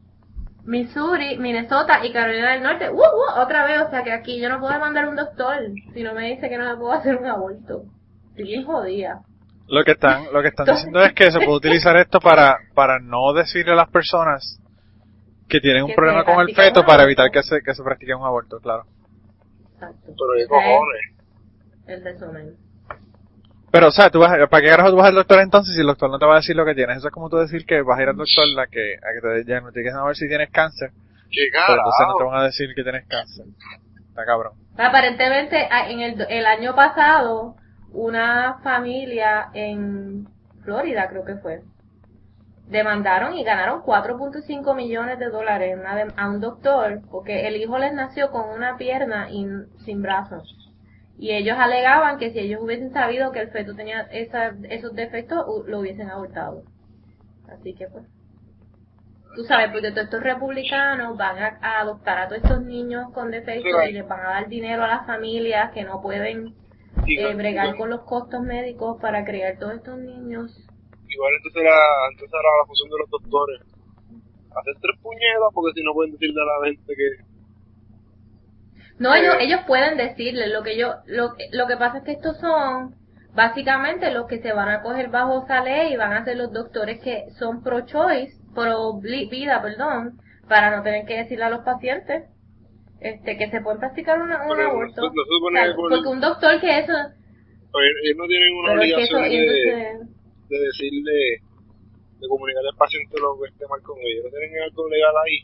Missouri, 0.64 1.38
Minnesota 1.38 2.04
y 2.04 2.12
Carolina 2.12 2.52
del 2.52 2.62
Norte, 2.62 2.90
woo, 2.90 2.98
woo, 2.98 3.42
otra 3.42 3.64
vez. 3.64 3.80
O 3.82 3.90
sea 3.90 4.02
que 4.02 4.12
aquí 4.12 4.40
yo 4.40 4.48
no 4.48 4.60
puedo 4.60 4.78
mandar 4.78 5.08
un 5.08 5.16
doctor 5.16 5.56
si 5.94 6.02
no 6.02 6.14
me 6.14 6.30
dice 6.30 6.48
que 6.48 6.58
no 6.58 6.68
me 6.68 6.76
puedo 6.76 6.92
hacer 6.92 7.16
un 7.16 7.26
aborto. 7.26 7.84
Estoy 8.30 8.44
bien 8.44 8.64
jodida. 8.64 9.22
Lo 9.68 9.84
que 9.84 9.92
están, 9.92 10.24
lo 10.32 10.42
que 10.42 10.48
están 10.48 10.66
diciendo 10.66 11.02
es 11.02 11.12
que 11.14 11.30
se 11.30 11.38
puede 11.38 11.56
utilizar 11.56 11.96
esto 11.96 12.20
para, 12.20 12.58
para 12.74 12.98
no 12.98 13.32
decirle 13.32 13.72
a 13.72 13.76
las 13.76 13.88
personas 13.88 14.60
que 15.48 15.60
tienen 15.60 15.84
un 15.84 15.90
Que 15.90 15.94
problema 15.94 16.24
con 16.24 16.40
el 16.40 16.54
feto 16.54 16.84
para 16.84 17.04
evitar 17.04 17.30
que 17.30 17.42
se, 17.42 17.62
que 17.62 17.74
se 17.74 17.82
practique 17.82 18.14
un 18.14 18.24
aborto, 18.24 18.58
claro. 18.58 18.84
Exacto. 19.74 20.06
Pero 20.06 20.16
qué 20.36 20.46
cojones. 20.46 21.21
El 21.86 22.02
resumen. 22.04 22.56
Pero, 23.70 23.88
o 23.88 23.90
sea, 23.90 24.10
tú 24.10 24.18
vas, 24.20 24.30
¿para 24.50 24.62
qué 24.62 24.68
carajo 24.68 24.90
tú 24.90 24.96
vas 24.96 25.08
al 25.08 25.14
doctor 25.14 25.40
entonces 25.40 25.74
si 25.74 25.80
el 25.80 25.86
doctor 25.86 26.10
no 26.10 26.18
te 26.18 26.26
va 26.26 26.34
a 26.34 26.36
decir 26.36 26.54
lo 26.54 26.64
que 26.64 26.74
tienes? 26.74 26.98
Eso 26.98 27.08
es 27.08 27.12
como 27.14 27.30
tú 27.30 27.38
decir 27.38 27.64
que 27.64 27.80
vas 27.82 27.98
a 27.98 28.02
ir 28.02 28.08
al 28.10 28.16
doctor 28.16 28.44
a 28.60 28.66
que, 28.66 28.94
a 28.96 29.14
que 29.14 29.20
te 29.22 29.44
diagnostiquen 29.44 29.94
a 29.96 30.04
ver 30.04 30.16
si 30.16 30.28
tienes 30.28 30.50
cáncer, 30.50 30.90
Qué 31.30 31.48
pero 31.52 31.78
entonces 31.78 32.06
no 32.06 32.16
te 32.18 32.24
van 32.24 32.40
a 32.40 32.44
decir 32.44 32.68
que 32.74 32.82
tienes 32.82 33.06
cáncer. 33.08 33.46
Está 34.08 34.24
cabrón. 34.26 34.52
Aparentemente, 34.76 35.56
a- 35.70 35.88
en 35.90 36.00
el, 36.00 36.20
el 36.28 36.44
año 36.46 36.74
pasado, 36.74 37.56
una 37.92 38.58
familia 38.62 39.48
en 39.54 40.26
Florida, 40.64 41.08
creo 41.08 41.24
que 41.24 41.36
fue, 41.36 41.62
demandaron 42.68 43.34
y 43.34 43.44
ganaron 43.44 43.80
4.5 43.82 44.74
millones 44.74 45.18
de 45.18 45.30
dólares 45.30 45.78
a 46.16 46.28
un 46.28 46.40
doctor 46.40 47.00
porque 47.10 47.46
el 47.48 47.56
hijo 47.56 47.78
les 47.78 47.92
nació 47.94 48.30
con 48.30 48.50
una 48.50 48.76
pierna 48.76 49.30
y 49.30 49.46
sin 49.84 50.02
brazos. 50.02 50.58
Y 51.18 51.30
ellos 51.30 51.56
alegaban 51.58 52.18
que 52.18 52.30
si 52.32 52.38
ellos 52.40 52.60
hubiesen 52.62 52.92
sabido 52.92 53.32
que 53.32 53.40
el 53.40 53.50
feto 53.50 53.74
tenía 53.74 54.02
esa- 54.12 54.54
esos 54.68 54.92
defectos, 54.94 55.44
lo 55.66 55.80
hubiesen 55.80 56.10
abortado. 56.10 56.62
Así 57.48 57.74
que 57.74 57.86
pues. 57.88 58.04
Tú 59.34 59.44
sabes, 59.44 59.70
porque 59.72 59.90
todos 59.92 60.04
estos 60.04 60.22
republicanos 60.22 61.16
van 61.16 61.38
a, 61.38 61.58
a 61.62 61.80
adoptar 61.80 62.18
a 62.18 62.28
todos 62.28 62.42
estos 62.42 62.62
niños 62.64 63.10
con 63.14 63.30
defectos 63.30 63.72
y 63.88 63.92
les 63.92 64.06
van 64.06 64.20
a 64.20 64.30
dar 64.30 64.48
dinero 64.48 64.84
a 64.84 64.88
las 64.88 65.06
familias 65.06 65.72
que 65.72 65.84
no 65.84 66.02
pueden 66.02 66.54
eh, 67.06 67.34
bregar 67.34 67.76
con 67.76 67.88
los 67.88 68.02
costos 68.02 68.42
médicos 68.42 69.00
para 69.00 69.24
criar 69.24 69.58
todos 69.58 69.74
estos 69.74 69.98
niños. 69.98 70.52
igual 71.08 71.32
entonces 71.36 71.62
era, 71.62 71.76
entonces 72.10 72.34
era 72.34 72.52
la 72.60 72.66
función 72.66 72.88
de 72.90 72.98
los 72.98 73.10
doctores. 73.10 73.60
Hacer 74.52 74.74
tres 74.82 74.96
puñetas 75.00 75.48
porque 75.54 75.72
si 75.80 75.84
no 75.84 75.94
pueden 75.94 76.12
decirle 76.12 76.40
a 76.42 76.44
la 76.44 76.66
gente 76.66 76.92
que 76.92 77.08
No, 78.98 79.14
ellos, 79.14 79.34
Eh. 79.34 79.44
ellos 79.44 79.60
pueden 79.66 79.96
decirle, 79.96 80.48
lo 80.48 80.62
que 80.62 80.76
yo, 80.76 80.94
lo, 81.06 81.34
lo 81.52 81.66
que 81.66 81.76
pasa 81.76 81.98
es 81.98 82.04
que 82.04 82.12
estos 82.12 82.38
son 82.38 82.94
básicamente 83.34 84.10
los 84.12 84.26
que 84.26 84.40
se 84.40 84.52
van 84.52 84.68
a 84.68 84.82
coger 84.82 85.08
bajo 85.08 85.44
esa 85.44 85.62
ley 85.64 85.92
y 85.92 85.96
van 85.96 86.12
a 86.12 86.24
ser 86.24 86.36
los 86.36 86.52
doctores 86.52 87.00
que 87.00 87.24
son 87.38 87.62
pro 87.62 87.80
choice, 87.86 88.36
pro 88.54 89.00
vida, 89.00 89.62
perdón, 89.62 90.18
para 90.48 90.76
no 90.76 90.82
tener 90.82 91.06
que 91.06 91.16
decirle 91.18 91.44
a 91.44 91.50
los 91.50 91.64
pacientes 91.64 92.24
este 93.00 93.36
que 93.36 93.50
se 93.50 93.60
pueden 93.60 93.80
practicar 93.80 94.20
una, 94.20 94.42
un 94.42 94.56
no 94.58 94.70
aborto. 94.70 95.02
no 95.02 95.08
O 95.08 95.50
sea, 95.50 95.74
porque 95.74 96.08
un 96.08 96.20
doctor 96.20 96.60
que 96.60 96.78
eso, 96.78 96.92
oye, 96.92 97.88
ellos 98.04 98.16
no 98.16 98.26
tienen 98.28 98.54
una 98.54 98.68
pero 98.72 98.82
es 98.82 98.94
que 98.94 99.02
eso, 99.02 99.16
obligación 99.16 99.46
de, 99.46 99.90
entonces, 99.90 100.48
de 100.48 100.58
decirle, 100.58 101.12
de 102.20 102.28
comunicarle 102.28 102.68
al 102.68 102.76
paciente 102.76 103.16
lo 103.20 103.40
que 103.40 103.48
esté 103.48 103.66
mal 103.66 103.82
con 103.82 103.98
ellos. 103.98 104.24
No 104.24 104.30
tienen 104.30 104.62
algo 104.62 104.88
legal 104.88 105.14
ahí. 105.26 105.38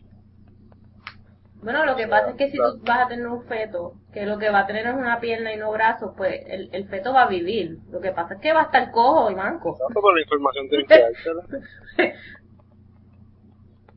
Bueno, 1.62 1.84
lo 1.84 1.96
que 1.96 2.06
pasa 2.06 2.30
es 2.30 2.36
que 2.36 2.50
si 2.50 2.56
tú 2.56 2.80
vas 2.82 3.00
a 3.06 3.08
tener 3.08 3.26
un 3.26 3.42
feto, 3.44 3.94
que 4.12 4.24
lo 4.26 4.38
que 4.38 4.50
va 4.50 4.60
a 4.60 4.66
tener 4.66 4.86
es 4.86 4.94
una 4.94 5.18
pierna 5.20 5.52
y 5.52 5.56
no 5.56 5.72
brazos, 5.72 6.12
pues 6.16 6.40
el, 6.46 6.68
el 6.72 6.88
feto 6.88 7.12
va 7.12 7.22
a 7.22 7.28
vivir. 7.28 7.78
Lo 7.90 8.00
que 8.00 8.12
pasa 8.12 8.34
es 8.34 8.40
que 8.40 8.52
va 8.52 8.60
a 8.60 8.64
estar 8.64 8.90
cojo 8.92 9.30
y 9.30 9.34
manco. 9.34 9.76
Tanto 9.78 10.00
por 10.00 10.14
la 10.14 10.22
información 10.22 10.68
tienen 10.68 10.86
que 10.86 10.98
dársela. 11.02 11.42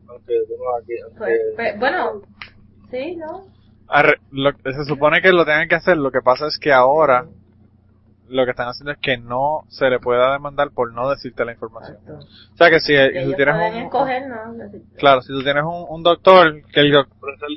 Aunque, 0.07 0.33
bueno, 0.49 0.63
aquí, 0.81 0.93
aunque, 1.03 1.17
Pues, 1.19 1.39
pues, 1.55 1.79
bueno, 1.79 2.21
sí, 2.89 3.15
¿no? 3.15 3.43
Arre- 3.87 4.19
lo- 4.31 4.51
se 4.63 4.85
supone 4.85 5.21
que 5.21 5.31
lo 5.31 5.45
tengan 5.45 5.67
que 5.67 5.75
hacer, 5.75 5.97
lo 5.97 6.11
que 6.11 6.21
pasa 6.21 6.47
es 6.47 6.57
que 6.57 6.71
ahora 6.71 7.25
lo 8.31 8.45
que 8.45 8.51
están 8.51 8.67
haciendo 8.67 8.91
es 8.91 8.97
que 8.99 9.17
no 9.17 9.63
se 9.69 9.89
le 9.89 9.99
pueda 9.99 10.31
demandar 10.33 10.71
por 10.71 10.93
no 10.93 11.09
decirte 11.09 11.45
la 11.45 11.51
información. 11.51 11.97
Exacto. 12.01 12.25
O 12.53 12.57
sea 12.57 12.69
que 12.69 12.79
si, 12.79 12.93
Que 12.93 13.07
si 13.07 13.11
tú 13.13 13.19
ellos 13.19 13.35
tienes 13.35 13.55
un, 13.55 13.61
escoger, 13.83 14.27
¿no? 14.27 14.35
Claro, 14.97 15.21
si 15.21 15.27
tú 15.33 15.43
tienes 15.43 15.63
un, 15.63 15.85
un 15.89 16.03
doctor 16.03 16.61
que 16.73 16.79
el 16.79 16.91
doc- 16.91 17.09
pero 17.19 17.33
esa 17.35 17.45
es 17.47 17.51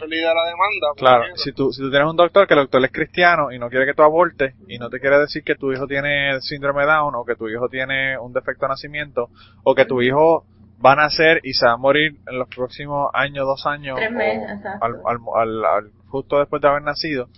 la 0.00 0.06
de 0.06 0.16
demanda. 0.16 0.86
claro, 0.96 1.24
si 1.36 1.52
tú 1.52 1.72
si 1.72 1.80
tú 1.82 1.90
tienes 1.90 2.08
un 2.08 2.16
doctor 2.16 2.46
que 2.46 2.54
el 2.54 2.60
doctor 2.60 2.84
es 2.84 2.92
cristiano 2.92 3.52
y 3.52 3.58
no 3.58 3.68
quiere 3.70 3.86
que 3.86 3.94
tú 3.94 4.02
abortes 4.02 4.54
y 4.68 4.78
no 4.78 4.90
te 4.90 5.00
quiere 5.00 5.18
decir 5.18 5.42
que 5.44 5.54
tu 5.54 5.72
hijo 5.72 5.86
tiene 5.86 6.40
síndrome 6.40 6.84
Down 6.84 7.14
o 7.14 7.24
que 7.24 7.36
tu 7.36 7.48
hijo 7.48 7.68
tiene 7.68 8.18
un 8.18 8.32
defecto 8.32 8.66
de 8.66 8.70
nacimiento 8.70 9.28
o 9.64 9.74
que 9.74 9.84
tu 9.84 10.02
hijo 10.02 10.44
va 10.84 10.92
a 10.92 10.96
nacer 10.96 11.40
y 11.42 11.54
se 11.54 11.66
va 11.66 11.72
a 11.72 11.76
morir 11.78 12.16
en 12.26 12.38
los 12.38 12.48
próximos 12.48 13.08
años, 13.14 13.46
dos 13.46 13.64
años 13.66 13.96
Tres 13.96 14.12
meses, 14.12 14.60
al, 14.80 14.96
al- 15.06 15.64
al- 15.64 15.90
justo 16.08 16.38
después 16.38 16.60
de 16.60 16.68
haber 16.68 16.82
nacido, 16.82 17.28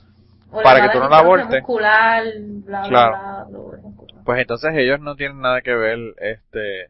o 0.51 0.63
para 0.63 0.83
que 0.83 0.91
tú 0.91 0.99
no 1.01 1.09
la 1.09 1.19
abortes. 1.19 1.49
muscular, 1.63 2.25
bla, 2.65 2.83
Claro. 2.89 3.17
bla, 3.19 3.45
bla, 3.49 3.79
pues 4.25 4.41
entonces 4.41 4.73
ellos 4.77 5.01
no 5.01 5.17
tienen 5.17 5.41
nada 5.41 5.61
que 5.63 5.75
ver, 5.75 5.99
este, 6.19 6.89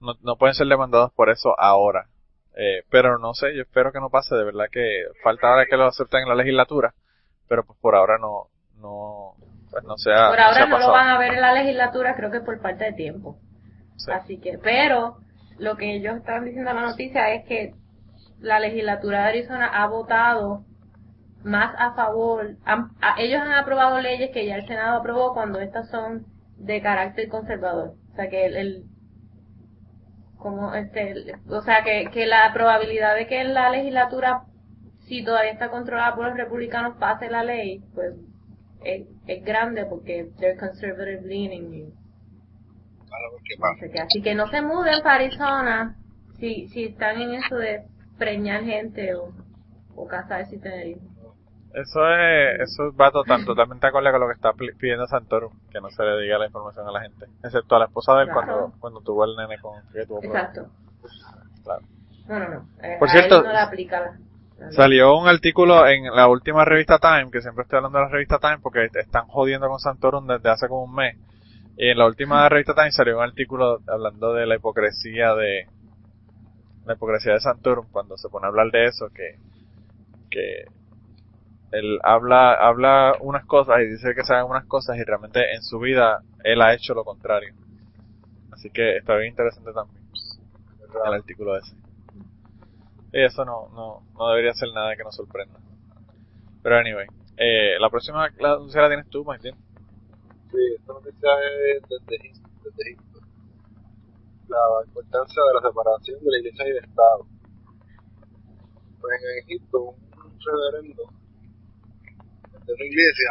no, 0.00 0.14
no 0.22 0.36
pueden 0.36 0.54
ser 0.54 0.66
demandados 0.66 1.12
por 1.12 1.30
eso 1.30 1.54
ahora. 1.58 2.06
Eh, 2.56 2.82
pero 2.90 3.18
no 3.18 3.32
sé, 3.32 3.54
yo 3.54 3.62
espero 3.62 3.92
que 3.92 4.00
no 4.00 4.10
pase, 4.10 4.34
de 4.34 4.44
verdad 4.44 4.66
que 4.70 5.04
falta 5.22 5.48
ahora 5.48 5.66
que 5.66 5.76
lo 5.76 5.84
acepten 5.86 6.22
en 6.22 6.28
la 6.28 6.34
legislatura, 6.34 6.94
pero 7.48 7.64
pues 7.64 7.78
por 7.80 7.94
ahora 7.94 8.18
no, 8.18 8.48
no, 8.80 9.34
pues 9.70 9.84
no 9.84 9.96
sea, 9.96 10.28
Por 10.30 10.40
ahora 10.40 10.66
no 10.66 10.78
lo 10.78 10.90
van 10.90 11.08
a 11.08 11.18
ver 11.18 11.34
en 11.34 11.40
la 11.40 11.52
legislatura, 11.52 12.14
creo 12.16 12.30
que 12.30 12.40
por 12.40 12.60
falta 12.60 12.84
de 12.84 12.92
tiempo. 12.92 13.38
Sí. 13.96 14.10
Así 14.12 14.40
que, 14.40 14.58
pero 14.58 15.18
lo 15.58 15.76
que 15.76 15.94
ellos 15.94 16.16
estaban 16.16 16.44
diciendo 16.44 16.70
en 16.70 16.76
la 16.76 16.82
noticia 16.88 17.32
es 17.34 17.46
que 17.46 17.74
la 18.40 18.58
legislatura 18.58 19.22
de 19.22 19.28
Arizona 19.28 19.66
ha 19.72 19.86
votado 19.86 20.64
más 21.44 21.74
a 21.78 21.94
favor, 21.94 22.56
han- 22.64 22.90
a- 23.00 23.20
ellos 23.20 23.40
han 23.40 23.52
aprobado 23.52 24.00
leyes 24.00 24.30
que 24.32 24.46
ya 24.46 24.56
el 24.56 24.66
Senado 24.66 24.98
aprobó 24.98 25.32
cuando 25.34 25.60
estas 25.60 25.88
son 25.90 26.26
de 26.58 26.82
carácter 26.82 27.28
conservador. 27.28 27.94
O 28.12 28.14
sea 28.16 28.28
que 28.28 28.46
el, 28.46 28.56
el- 28.56 28.84
como 30.38 30.74
este, 30.74 31.10
el- 31.12 31.34
o 31.48 31.62
sea 31.62 31.82
que, 31.84 32.06
que 32.12 32.26
la 32.26 32.52
probabilidad 32.52 33.14
de 33.16 33.26
que 33.26 33.44
la 33.44 33.70
legislatura, 33.70 34.42
si 35.06 35.24
todavía 35.24 35.52
está 35.52 35.70
controlada 35.70 36.14
por 36.14 36.26
los 36.26 36.36
republicanos, 36.36 36.96
pase 36.98 37.28
la 37.30 37.44
ley, 37.44 37.80
pues 37.94 38.14
es, 38.84 39.06
es 39.26 39.44
grande 39.44 39.84
porque 39.86 40.30
they're 40.38 40.58
conservative 40.58 41.22
leaning. 41.26 41.92
no 43.58 43.74
sé. 43.80 44.00
Así 44.00 44.22
que 44.22 44.34
no 44.34 44.46
se 44.48 44.62
muden 44.62 45.02
para 45.02 45.16
Arizona 45.16 45.96
si, 46.38 46.68
si 46.68 46.84
están 46.86 47.20
en 47.20 47.34
eso 47.34 47.56
de 47.56 47.82
preñar 48.18 48.64
gente 48.64 49.14
o, 49.14 49.32
o 49.94 50.06
casarse 50.06 50.56
y 50.56 50.60
tener 50.60 50.86
hijos. 50.88 51.09
Eso 51.74 52.08
es, 52.08 52.60
eso 52.60 52.92
va 52.96 53.10
total, 53.10 53.44
totalmente 53.44 53.86
acorde 53.86 54.10
con 54.10 54.20
lo 54.20 54.26
que 54.26 54.34
está 54.34 54.52
pidiendo 54.52 55.06
Santorum, 55.06 55.52
que 55.70 55.80
no 55.80 55.88
se 55.90 56.02
le 56.02 56.20
diga 56.22 56.38
la 56.38 56.46
información 56.46 56.88
a 56.88 56.92
la 56.92 57.02
gente, 57.02 57.26
excepto 57.44 57.76
a 57.76 57.78
la 57.78 57.84
esposa 57.84 58.14
de 58.16 58.22
él 58.22 58.28
Claro. 58.30 58.46
cuando, 58.46 58.72
cuando 58.80 59.00
tuvo 59.02 59.24
el 59.24 59.36
nene 59.36 59.60
con 59.60 59.80
que 59.92 60.04
tuvo. 60.04 60.22
Exacto. 60.24 60.66
Claro. 61.62 61.82
No, 62.26 62.38
no, 62.38 62.48
no. 62.48 62.68
Eh, 62.82 62.96
Por 62.98 63.08
cierto, 63.08 63.42
no 63.42 63.58
aplica 63.58 64.00
la. 64.00 64.72
Salió 64.72 65.16
un 65.16 65.26
artículo 65.26 65.86
en 65.86 66.04
la 66.14 66.28
última 66.28 66.64
revista 66.64 66.98
Time, 66.98 67.30
que 67.30 67.40
siempre 67.40 67.62
estoy 67.62 67.78
hablando 67.78 67.98
de 67.98 68.04
la 68.04 68.10
revista 68.10 68.38
Time 68.38 68.58
porque 68.62 68.88
están 68.94 69.26
jodiendo 69.26 69.68
con 69.68 69.78
Santorum 69.78 70.26
desde 70.26 70.50
hace 70.50 70.68
como 70.68 70.84
un 70.84 70.94
mes. 70.94 71.16
Y 71.78 71.88
en 71.88 71.96
la 71.96 72.06
última 72.06 72.46
revista 72.48 72.74
Time 72.74 72.90
salió 72.92 73.16
un 73.16 73.22
artículo 73.24 73.78
hablando 73.86 74.34
de 74.34 74.46
la 74.46 74.56
hipocresía 74.56 75.34
de 75.34 75.66
la 76.84 76.92
hipocresía 76.94 77.32
de 77.34 77.40
Santorum 77.40 77.86
cuando 77.90 78.16
se 78.18 78.28
pone 78.28 78.46
a 78.46 78.48
hablar 78.48 78.70
de 78.70 78.86
eso 78.86 79.08
que 79.14 79.38
que 80.30 80.64
él 81.72 81.98
habla 82.02 82.54
habla 82.54 83.14
unas 83.20 83.44
cosas 83.46 83.80
y 83.80 83.86
dice 83.86 84.14
que 84.14 84.24
sabe 84.24 84.42
unas 84.42 84.66
cosas 84.66 84.96
y 84.96 85.04
realmente 85.04 85.54
en 85.54 85.62
su 85.62 85.78
vida 85.78 86.22
él 86.44 86.60
ha 86.62 86.74
hecho 86.74 86.94
lo 86.94 87.04
contrario. 87.04 87.54
Así 88.52 88.70
que 88.70 88.96
está 88.96 89.16
bien 89.16 89.30
interesante 89.30 89.72
también 89.72 90.00
el 91.06 91.14
artículo 91.14 91.56
ese. 91.56 91.74
Y 93.12 93.24
eso 93.24 93.44
no, 93.44 93.68
no, 93.74 94.02
no 94.16 94.28
debería 94.28 94.52
ser 94.54 94.68
nada 94.72 94.96
que 94.96 95.04
nos 95.04 95.14
sorprenda. 95.14 95.58
Pero 96.62 96.76
anyway, 96.76 97.06
eh, 97.36 97.78
la 97.78 97.90
próxima 97.90 98.28
la 98.38 98.56
noticia 98.56 98.82
la 98.82 98.88
tienes 98.88 99.08
tú, 99.08 99.24
Martín. 99.24 99.54
Sí, 100.50 100.58
esta 100.78 100.92
noticia 100.92 101.30
es 101.74 101.82
desde 101.88 102.16
Egipto. 102.16 103.20
La 104.48 104.84
importancia 104.84 105.42
de 105.46 105.54
la 105.54 105.68
separación 105.68 106.24
de 106.24 106.30
la 106.30 106.38
iglesia 106.38 106.68
y 106.68 106.72
del 106.72 106.84
Estado. 106.84 107.26
en 109.02 109.44
Egipto 109.44 109.80
un 109.80 109.96
reverendo 110.44 111.19
de 112.70 112.74
una 112.78 112.86
iglesia 112.86 113.30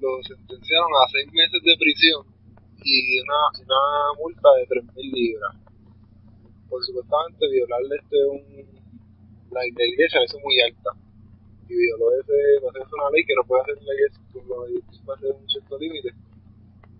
lo 0.00 0.20
sentenciaron 0.22 0.92
a 0.92 1.08
seis 1.08 1.32
meses 1.32 1.60
de 1.64 1.74
prisión 1.80 2.20
y 2.84 3.20
una, 3.24 3.40
una 3.64 3.80
multa 4.20 4.48
de 4.60 4.66
tres 4.68 4.84
mil 4.94 5.08
libras 5.12 5.56
por 6.68 6.84
supuestamente 6.84 7.48
violarle 7.48 7.96
este 7.96 8.18
un 8.28 8.44
la, 9.48 9.60
la 9.64 9.84
iglesia 9.86 10.20
es 10.20 10.34
muy 10.44 10.60
alta 10.60 10.90
y 11.68 11.74
violó 11.74 12.12
ese 12.20 12.34
es 12.60 12.92
una 12.92 13.10
ley 13.10 13.24
que 13.24 13.34
no 13.34 13.44
puede 13.44 13.62
hacer 13.62 13.78
leyes 13.80 14.12
con 14.32 14.46
los 14.48 14.68
edificios 14.68 15.20
de 15.20 15.30
un 15.30 15.48
cierto 15.48 15.78
límite. 15.78 16.10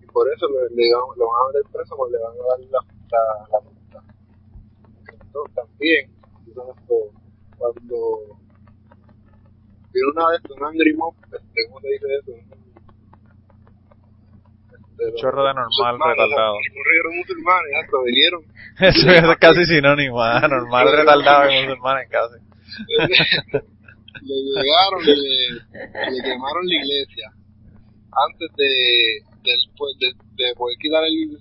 Y 0.01 0.05
por 0.07 0.25
eso 0.33 0.47
le, 0.49 0.75
le 0.75 0.89
lo 0.89 1.27
van 1.27 1.41
a 1.43 1.47
meter 1.53 1.71
preso 1.71 1.95
porque 1.95 2.13
le 2.13 2.23
van 2.23 2.33
a 2.33 2.45
dar 2.49 2.59
la, 2.59 2.81
la, 3.11 3.47
la 3.51 3.59
multa. 3.61 3.99
Entonces 5.11 5.55
también 5.55 6.15
cuando 7.57 8.37
una 10.13 10.29
vez 10.29 10.41
un 10.49 10.63
angry 10.65 10.93
mob 10.93 11.13
este, 11.23 11.65
¿cómo 11.67 11.79
se 11.81 11.87
dice 11.89 12.05
eso? 12.19 12.31
Este, 14.97 15.15
Chorro 15.19 15.43
de 15.45 15.53
normal 15.53 15.99
retardado. 15.99 16.55
De 16.55 17.17
musulmanes, 17.17 17.71
exacto, 17.71 18.03
vinieron 18.03 18.43
Eso 18.79 19.09
es 19.11 19.37
casi 19.37 19.65
sinónimo, 19.65 20.23
normal 20.47 20.91
retardado 20.95 21.51
y 21.51 21.63
musulmanes 21.67 22.09
casi. 22.09 22.39
le 24.21 24.35
llegaron 24.35 25.01
y 25.03 25.15
le, 25.15 26.11
le 26.11 26.23
quemaron 26.23 26.65
la 26.65 26.75
iglesia 26.75 27.31
antes 28.15 28.49
de, 28.55 28.71
de, 29.43 29.53
de 30.35 30.55
poder 30.55 30.77
quitar 30.79 31.03
el 31.03 31.37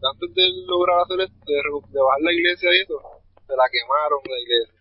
antes 0.00 0.34
de 0.34 0.42
lograr 0.66 1.00
hacer 1.02 1.20
esto, 1.20 1.36
de, 1.46 1.58
de 1.92 2.00
bajar 2.00 2.20
la 2.22 2.32
iglesia 2.32 2.70
y 2.72 2.80
eso 2.82 2.94
se 3.46 3.54
la 3.56 3.66
quemaron 3.68 4.20
la 4.24 4.38
iglesia 4.38 4.80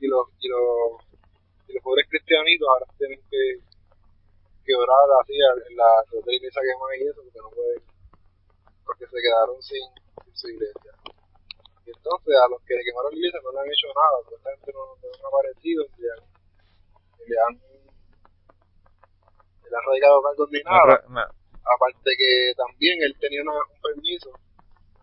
y 0.00 0.06
los 0.06 0.26
y 0.40 0.48
los 0.48 1.07
y 1.68 1.72
los 1.74 1.82
pobres 1.84 2.06
cristianitos 2.08 2.66
ahora 2.68 2.86
tienen 2.98 3.20
que 3.30 3.42
que 4.64 4.74
orar 4.76 5.08
así 5.22 5.32
en 5.32 5.76
la, 5.76 5.90
en 6.12 6.20
la 6.26 6.32
iglesia 6.34 6.60
quemada 6.60 6.92
y 6.98 7.02
eso 7.08 7.20
porque 7.24 7.40
no 7.40 7.50
pueden 7.50 7.82
porque 8.84 9.04
se 9.06 9.16
quedaron 9.20 9.56
sin, 9.62 9.84
sin 10.24 10.34
su 10.36 10.48
iglesia 10.48 10.92
y 11.86 11.90
entonces 11.90 12.34
a 12.36 12.48
los 12.52 12.60
que 12.68 12.74
le 12.76 12.84
quemaron 12.84 13.12
la 13.12 13.18
iglesia 13.18 13.40
no 13.44 13.52
le 13.52 13.60
han 13.60 13.70
hecho 13.72 13.88
nada, 13.96 14.16
supuestamente 14.28 14.68
no, 14.76 14.80
no 14.92 15.08
han 15.08 15.24
aparecido, 15.24 15.80
ni 15.96 16.04
le 16.04 16.10
han, 16.12 16.20
le 17.28 17.36
han, 17.48 17.54
le 19.64 19.76
han 19.76 19.84
radicado 19.88 20.20
cargos 20.22 20.48
ni 20.52 20.60
nada. 20.68 20.94
No, 21.08 21.14
no. 21.16 21.24
Aparte 21.64 22.10
que 22.16 22.52
también 22.56 22.96
él 23.02 23.16
tenía 23.20 23.40
una- 23.40 23.56
un 23.72 23.80
permiso, 23.80 24.28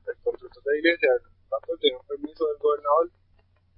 el 0.05 0.17
constructor 0.21 0.61
de 0.61 0.71
la 0.73 0.77
iglesia, 0.77 1.09
el 1.13 1.49
pastor 1.49 1.77
tenía 1.79 1.97
un 1.97 2.05
permiso 2.07 2.45
del 2.47 2.57
gobernador 2.57 3.09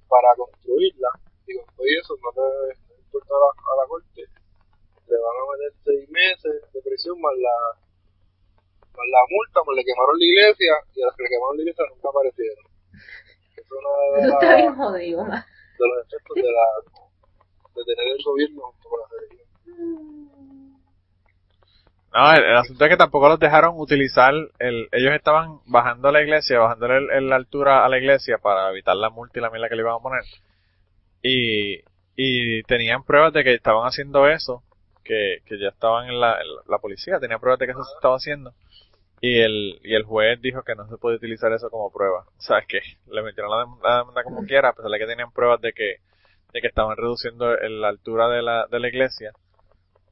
para 0.07 0.29
construirla, 0.35 1.09
y 1.47 1.55
con 1.57 1.65
todo 1.75 1.85
eso 1.87 2.13
no 2.21 2.29
le 2.35 2.75
importa 2.99 3.31
a 3.33 3.39
la, 3.39 3.49
a 3.55 3.73
la 3.81 3.85
corte, 3.87 4.21
le 5.07 5.15
van 5.17 5.35
a 5.39 5.43
meter 5.55 5.71
seis 5.83 6.03
meses 6.09 6.55
de 6.73 6.79
prisión 6.83 7.15
más 7.21 7.33
la 7.39 7.57
más 8.97 9.07
la 9.13 9.21
multa, 9.29 9.61
pues 9.63 9.77
le 9.77 9.85
quemaron 9.85 10.17
la 10.17 10.25
iglesia, 10.25 10.73
y 10.95 11.01
a 11.01 11.05
los 11.05 11.15
que 11.15 11.23
le 11.23 11.29
quemaron 11.29 11.55
la 11.57 11.61
iglesia 11.63 11.83
nunca 11.93 12.09
aparecieron. 12.09 12.65
Es 13.55 13.67
una 13.71 13.91
de 13.93 14.07
Eso 14.17 14.27
las 14.27 14.43
está 14.43 14.55
bien 14.57 14.75
jodido, 14.75 15.19
ma. 15.25 15.39
de 15.77 15.85
los 15.87 15.97
efectos 16.05 16.35
de 16.35 16.51
la 16.51 16.67
de 17.77 17.83
tener 17.85 18.07
el 18.09 18.23
gobierno 18.25 18.61
junto 18.73 18.89
con 18.89 18.99
la 18.99 19.07
religión. 19.13 19.47
No, 22.13 22.33
el, 22.33 22.43
el 22.43 22.57
asunto 22.57 22.83
es 22.85 22.89
que 22.89 22.97
tampoco 22.97 23.29
los 23.29 23.39
dejaron 23.39 23.75
utilizar, 23.77 24.33
el, 24.59 24.89
ellos 24.91 25.13
estaban 25.13 25.59
bajando 25.67 26.11
la 26.11 26.21
iglesia, 26.23 26.57
el- 26.81 27.29
la 27.29 27.35
altura 27.35 27.85
a 27.85 27.89
la 27.89 27.97
iglesia 27.99 28.39
para 28.39 28.71
evitar 28.71 28.95
la 28.95 29.09
multa 29.11 29.37
y 29.37 29.41
la 29.43 29.51
mierda 29.51 29.69
que 29.69 29.75
le 29.75 29.81
iban 29.83 29.95
a 29.95 29.99
poner. 29.99 30.23
Y, 31.21 31.81
y 32.15 32.63
tenían 32.63 33.03
pruebas 33.03 33.33
de 33.33 33.43
que 33.43 33.53
estaban 33.53 33.85
haciendo 33.87 34.27
eso, 34.27 34.63
que, 35.03 35.39
que 35.45 35.59
ya 35.59 35.69
estaban 35.69 36.07
en 36.09 36.19
la, 36.19 36.39
en 36.41 36.47
la 36.67 36.77
policía, 36.79 37.19
tenía 37.19 37.39
pruebas 37.39 37.59
de 37.59 37.65
que 37.65 37.71
eso 37.71 37.83
se 37.83 37.95
estaba 37.95 38.15
haciendo. 38.15 38.53
Y 39.19 39.39
el, 39.39 39.79
y 39.83 39.95
el 39.95 40.03
juez 40.03 40.39
dijo 40.41 40.61
que 40.63 40.75
no 40.75 40.87
se 40.87 40.97
puede 40.97 41.15
utilizar 41.15 41.51
eso 41.51 41.69
como 41.69 41.91
prueba. 41.91 42.25
O 42.37 42.41
sea, 42.41 42.61
que 42.67 42.81
le 43.07 43.23
metieron 43.23 43.49
la, 43.51 43.65
dem- 43.65 43.81
la 43.83 43.97
demanda 43.99 44.23
como 44.23 44.43
quiera, 44.45 44.69
a 44.69 44.73
pesar 44.73 44.91
de 44.91 44.99
que 44.99 45.07
tenían 45.07 45.31
pruebas 45.31 45.59
de 45.61 45.73
que, 45.73 45.95
de 46.53 46.61
que 46.61 46.67
estaban 46.67 46.95
reduciendo 46.95 47.51
el- 47.57 47.81
la 47.81 47.87
altura 47.89 48.29
de 48.29 48.41
la, 48.43 48.67
de 48.67 48.79
la 48.79 48.87
iglesia 48.87 49.31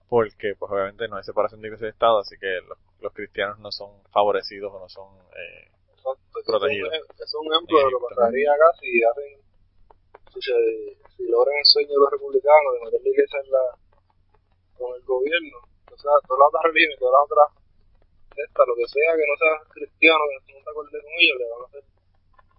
porque 0.08 0.54
pues 0.58 0.72
obviamente 0.72 1.08
no 1.08 1.18
hay 1.18 1.24
separación 1.24 1.62
de 1.62 1.68
iglesia 1.68 1.88
y 1.88 1.90
Estado, 1.90 2.20
así 2.20 2.36
que 2.40 2.48
los, 2.68 2.78
los 3.02 3.12
cristianos 3.14 3.58
no 3.60 3.72
son 3.72 3.90
favorecidos 4.12 4.72
o 4.74 4.80
no 4.80 4.88
son... 4.90 5.08
Eh, 5.36 5.68
Exacto. 6.92 7.24
Es 7.24 7.34
un 7.42 7.52
ejemplo 7.54 7.78
de 7.78 7.84
lo 7.92 8.00
que 8.00 8.16
pasaría 8.16 8.52
acá 8.54 8.66
si 8.80 9.04
hacen, 9.04 9.40
si, 10.36 10.42
se- 10.44 10.94
si 11.16 11.24
logran 11.32 11.56
el 11.58 11.66
sueño 11.66 11.90
de 11.96 12.02
los 12.04 12.12
republicanos 12.12 12.70
de 12.76 12.80
meter 12.86 13.02
la 13.02 13.10
iglesia 13.10 13.40
en 13.40 13.50
la, 13.52 13.64
con 14.78 14.90
el 14.96 15.04
gobierno. 15.04 15.58
O 15.92 15.98
sea, 15.98 16.12
todas 16.28 16.40
las 16.40 16.48
otras 16.52 16.64
religiones, 16.70 17.00
todas 17.00 17.16
las 17.16 17.26
otras 17.32 17.50
lo 18.36 18.76
que 18.76 18.88
sea 18.88 19.16
que 19.16 19.24
no 19.24 19.36
sea 19.40 19.54
cristiano, 19.72 20.20
que 20.28 20.54
no 20.54 20.60
se 20.60 20.70
acorde 20.70 20.92
con 20.92 21.14
ellos, 21.16 21.38
le 21.40 21.46
van 21.50 21.62
a 21.62 21.66
hacer 21.72 21.84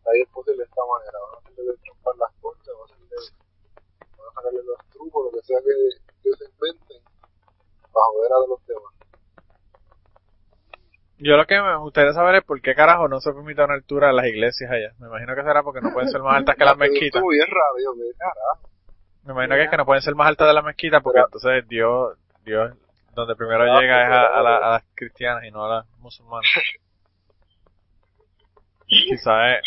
la 0.05 0.13
vida 0.13 0.27
posible 0.33 0.59
de 0.65 0.69
esta 0.73 0.83
manera. 0.89 1.17
Van 1.21 1.35
a 1.37 1.39
hacerle 1.45 1.73
trompar 1.85 2.17
las 2.17 2.33
cortes, 2.41 2.73
van 2.73 4.29
a 4.29 4.33
sacarle 4.33 4.63
los 4.65 4.81
trucos, 4.93 5.21
lo 5.27 5.31
que 5.37 5.43
sea 5.45 5.61
que 5.61 5.75
que 6.23 6.29
ellos 6.33 6.41
inventen, 6.49 7.01
para 7.93 8.07
joder 8.17 8.33
a 8.33 8.39
los 8.49 8.61
demás. 8.67 8.96
Yo 11.19 11.37
lo 11.37 11.47
que 11.47 11.61
me 11.61 11.77
gustaría 11.79 12.13
saber 12.13 12.37
es 12.37 12.45
por 12.45 12.61
qué 12.61 12.75
carajo 12.75 13.09
no 13.09 13.21
se 13.21 13.33
permite 13.33 13.63
una 13.65 13.75
altura 13.75 14.11
en 14.11 14.17
las 14.17 14.27
iglesias 14.27 14.71
allá. 14.71 14.93
Me 14.99 15.07
imagino 15.09 15.35
que 15.35 15.43
será 15.43 15.63
porque 15.63 15.81
no 15.81 15.93
pueden 15.93 16.09
ser 16.11 16.21
más 16.23 16.37
altas 16.39 16.57
que 16.57 16.65
las 16.65 16.77
mezquitas. 16.77 17.23
Raro, 17.49 17.95
me 17.97 18.05
carajo. 18.19 18.69
Me 19.25 19.33
imagino 19.33 19.55
que 19.57 19.63
es 19.65 19.71
que 19.71 19.77
no 19.77 19.87
pueden 19.87 20.03
ser 20.03 20.15
más 20.15 20.29
altas 20.29 20.47
de 20.49 20.55
las 20.55 20.65
mezquitas 20.65 21.03
porque 21.03 21.21
entonces 21.21 21.67
Dios, 21.69 22.17
Dios 22.45 22.75
donde 23.15 23.35
primero 23.35 23.65
Ah, 23.65 23.81
llega 23.81 24.03
es 24.03 24.09
a, 24.11 24.27
a, 24.39 24.43
la- 24.43 24.57
a 24.59 24.71
las 24.73 24.85
cristianas 24.95 25.43
y 25.45 25.51
no 25.51 25.65
a 25.65 25.77
las 25.77 25.87
musulmanas. 25.99 26.47
Quizás 28.87 29.59
es, 29.59 29.63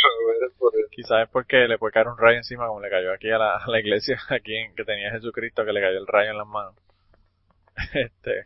quizás 0.92 1.24
es 1.24 1.30
porque 1.30 1.68
le 1.68 1.78
puede 1.78 1.92
caer 1.92 2.08
un 2.08 2.18
rayo 2.18 2.38
encima 2.38 2.68
como 2.68 2.80
le 2.80 2.90
cayó 2.90 3.12
aquí 3.12 3.30
a 3.30 3.38
la, 3.38 3.58
a 3.58 3.68
la 3.70 3.80
iglesia, 3.80 4.18
aquí 4.30 4.56
en, 4.56 4.74
que 4.76 4.86
tenía 4.86 5.12
Jesucristo, 5.12 5.66
que 5.66 5.74
le 5.74 5.82
cayó 5.82 5.98
el 5.98 6.08
rayo 6.08 6.32
en 6.32 6.38
las 6.38 6.48
manos. 6.48 6.76
Este. 7.94 8.46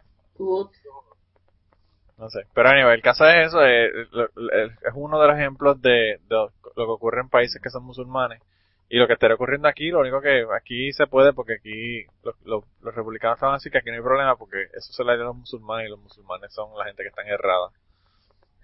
No 2.17 2.29
sé. 2.29 2.41
Pero 2.53 2.69
anyway, 2.69 2.95
el 2.95 3.01
caso 3.01 3.25
es 3.27 3.47
eso, 3.47 3.63
eh, 3.65 3.89
es 3.89 4.93
uno 4.95 5.19
de 5.21 5.27
los 5.27 5.37
ejemplos 5.37 5.81
de, 5.81 6.19
de 6.27 6.35
lo 6.35 6.49
que 6.75 6.81
ocurre 6.81 7.21
en 7.21 7.29
países 7.29 7.61
que 7.61 7.69
son 7.69 7.83
musulmanes. 7.83 8.41
Y 8.89 8.97
lo 8.97 9.07
que 9.07 9.13
estaría 9.13 9.33
ocurriendo 9.35 9.67
aquí, 9.67 9.89
lo 9.89 10.01
único 10.01 10.21
que 10.21 10.45
aquí 10.55 10.91
se 10.93 11.07
puede, 11.07 11.33
porque 11.33 11.53
aquí 11.53 12.05
los, 12.23 12.35
los, 12.45 12.63
los 12.81 12.93
republicanos 12.93 13.37
estaban 13.37 13.55
así 13.55 13.71
que 13.71 13.79
aquí 13.79 13.89
no 13.89 13.95
hay 13.95 14.01
problema, 14.03 14.35
porque 14.35 14.65
eso 14.73 14.93
se 14.93 15.03
le 15.03 15.17
da 15.17 15.23
a 15.23 15.27
los 15.27 15.35
musulmanes 15.35 15.87
y 15.87 15.89
los 15.89 15.99
musulmanes 15.99 16.53
son 16.53 16.77
la 16.77 16.85
gente 16.85 17.01
que 17.01 17.09
están 17.09 17.25
errada. 17.27 17.69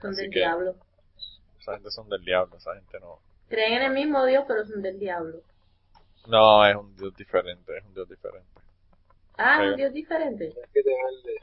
Son 0.01 0.11
Así 0.11 0.21
del 0.21 0.31
que- 0.31 0.39
diablo. 0.39 0.75
Esa 1.59 1.73
gente 1.73 1.89
son 1.91 2.07
del 2.09 2.23
diablo, 2.23 2.55
esa 2.57 2.75
gente 2.75 2.99
no. 2.99 3.19
Creen 3.49 3.73
en 3.73 3.81
el 3.83 3.91
mismo 3.93 4.23
Dios, 4.25 4.45
pero 4.47 4.65
son 4.65 4.81
del 4.81 4.99
diablo. 4.99 5.37
No, 6.27 6.63
es 6.65 6.75
un 6.75 6.95
Dios 6.95 7.15
diferente, 7.15 7.77
es 7.77 7.83
un 7.85 7.93
Dios 7.95 8.07
diferente. 8.07 8.47
Ah, 9.37 9.57
Sí. 9.61 9.67
un 9.69 9.75
Dios 9.77 9.93
diferente. 9.93 10.45
Hay 10.45 10.71
que 10.73 10.83
tenerle. 10.83 11.39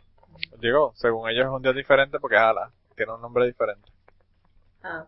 Digo, 0.61 0.93
según 0.97 1.29
ellos 1.31 1.45
es 1.47 1.51
un 1.51 1.63
Dios 1.63 1.75
diferente 1.75 2.19
porque 2.21 2.37
es 2.37 2.43
Alá, 2.43 2.71
tiene 2.97 3.13
un 3.13 3.21
nombre 3.21 3.47
diferente. 3.47 3.89
Ah. 4.83 5.07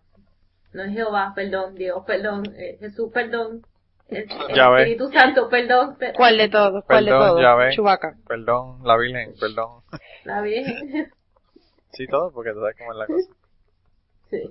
No 0.72 0.82
es 0.82 0.92
Jehová, 0.92 1.32
perdón, 1.34 1.74
Dios, 1.74 2.02
perdón, 2.06 2.42
eh, 2.56 2.76
Jesús, 2.80 3.10
perdón. 3.12 3.62
El, 4.08 4.26
el. 4.48 4.78
Espíritu 4.78 5.08
Santo, 5.10 5.48
perdón. 5.48 5.96
per- 5.98 6.14
¿Cuál 6.14 6.38
de 6.38 6.48
todos? 6.48 6.84
¿Cuál 6.86 7.04
de 7.04 7.10
Perdón, 7.10 7.28
todos? 7.28 7.42
ya 7.42 7.54
ve. 7.54 7.70
Chubaca. 7.74 8.14
Perdón, 8.26 8.80
la 8.84 8.96
Virgen, 8.96 9.34
perdón. 9.40 9.82
La 10.24 10.40
Virgen. 10.40 11.10
Sí, 11.92 12.06
todo, 12.06 12.30
porque 12.32 12.52
tú 12.52 12.60
sabes 12.60 12.76
cómo 12.78 12.92
es 12.92 12.98
la 12.98 13.06
cosa. 13.06 13.32
sí. 14.30 14.42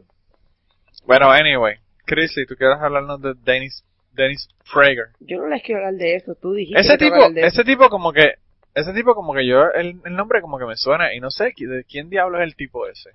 Bueno, 1.05 1.29
anyway, 1.31 1.75
Chris, 2.05 2.33
si 2.33 2.45
tú 2.47 2.55
quieres 2.55 2.77
hablarnos 2.81 3.21
de 3.21 3.35
Dennis, 3.43 3.85
Dennis 4.11 4.47
Prager. 4.73 5.09
Yo 5.19 5.37
no 5.37 5.47
les 5.47 5.61
quiero 5.63 5.79
hablar 5.85 5.93
de 5.99 6.15
eso, 6.15 6.33
tú 6.41 6.53
dijiste 6.53 6.81
Ese 6.81 6.97
que 6.97 7.05
tipo, 7.05 7.29
de 7.31 7.41
eso. 7.41 7.47
ese 7.47 7.63
tipo 7.63 7.89
como 7.89 8.11
que, 8.11 8.33
ese 8.77 8.93
tipo 8.93 9.15
como 9.15 9.33
que 9.33 9.47
yo, 9.47 9.71
el, 9.73 9.99
el 10.05 10.15
nombre 10.15 10.39
como 10.39 10.59
que 10.59 10.65
me 10.65 10.75
suena 10.75 11.11
y 11.11 11.19
no 11.19 11.31
sé 11.31 11.45
de 11.57 11.83
quién 11.83 12.11
diablo 12.11 12.37
es 12.37 12.43
el 12.43 12.55
tipo 12.55 12.87
ese. 12.87 13.09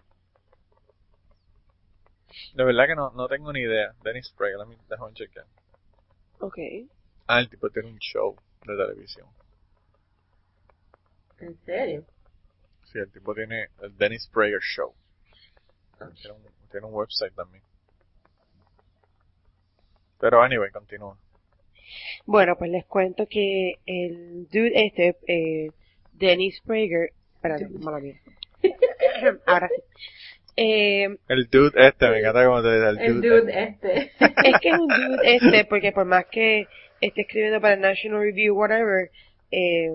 De 2.54 2.64
verdad 2.64 2.86
que 2.88 2.96
no, 2.96 3.10
no 3.10 3.28
tengo 3.28 3.52
ni 3.52 3.60
idea. 3.60 3.94
Dennis 4.02 4.34
Prager, 4.36 4.58
let 4.58 4.66
me, 4.66 4.76
déjame 4.88 5.12
chequear. 5.14 5.46
Ok. 6.40 6.58
Ah, 7.28 7.38
el 7.38 7.48
tipo 7.48 7.70
tiene 7.70 7.90
un 7.90 7.98
show 7.98 8.36
de 8.66 8.76
televisión. 8.76 9.28
¿En 11.38 11.56
serio? 11.64 12.04
Sí, 12.90 12.98
el 12.98 13.12
tipo 13.12 13.32
tiene 13.32 13.68
el 13.82 13.96
Dennis 13.96 14.28
Prager 14.32 14.60
Show. 14.60 14.92
Tiene 16.20 16.34
un, 16.34 16.42
tiene 16.72 16.86
un 16.86 16.94
website 16.94 17.34
también. 17.34 17.62
Pero 20.18 20.42
anyway, 20.42 20.72
continúa. 20.72 21.16
Bueno, 22.26 22.57
pues 22.59 22.70
les 22.70 22.84
cuento 22.86 23.26
que 23.28 23.74
el 23.86 24.47
dude 24.49 24.72
este, 24.86 25.16
eh, 25.26 25.70
Dennis 26.12 26.61
Prager, 26.66 27.11
espérate, 27.34 27.68
mala 27.68 27.99
mía. 28.01 28.16
Ahora 29.47 29.68
sí. 29.68 29.82
Eh, 30.55 31.09
El 31.28 31.49
dude 31.51 31.72
este, 31.76 32.11
me 32.11 32.18
encanta 32.18 32.45
como 32.45 32.62
te 32.62 32.74
dice 32.74 32.88
el 32.88 32.99
El 32.99 33.20
dude. 33.20 33.40
dude 33.40 33.62
este. 33.62 34.12
es 34.20 34.61
que 34.61 34.68
es 34.68 34.78
un 34.78 34.88
dude 34.88 35.36
este, 35.36 35.64
porque 35.64 35.93
por 35.93 36.05
más 36.05 36.26
que 36.26 36.66
está 37.01 37.22
escribiendo 37.22 37.61
para 37.61 37.76
National 37.76 38.20
Review, 38.20 38.55
whatever, 38.55 39.11
eh, 39.51 39.90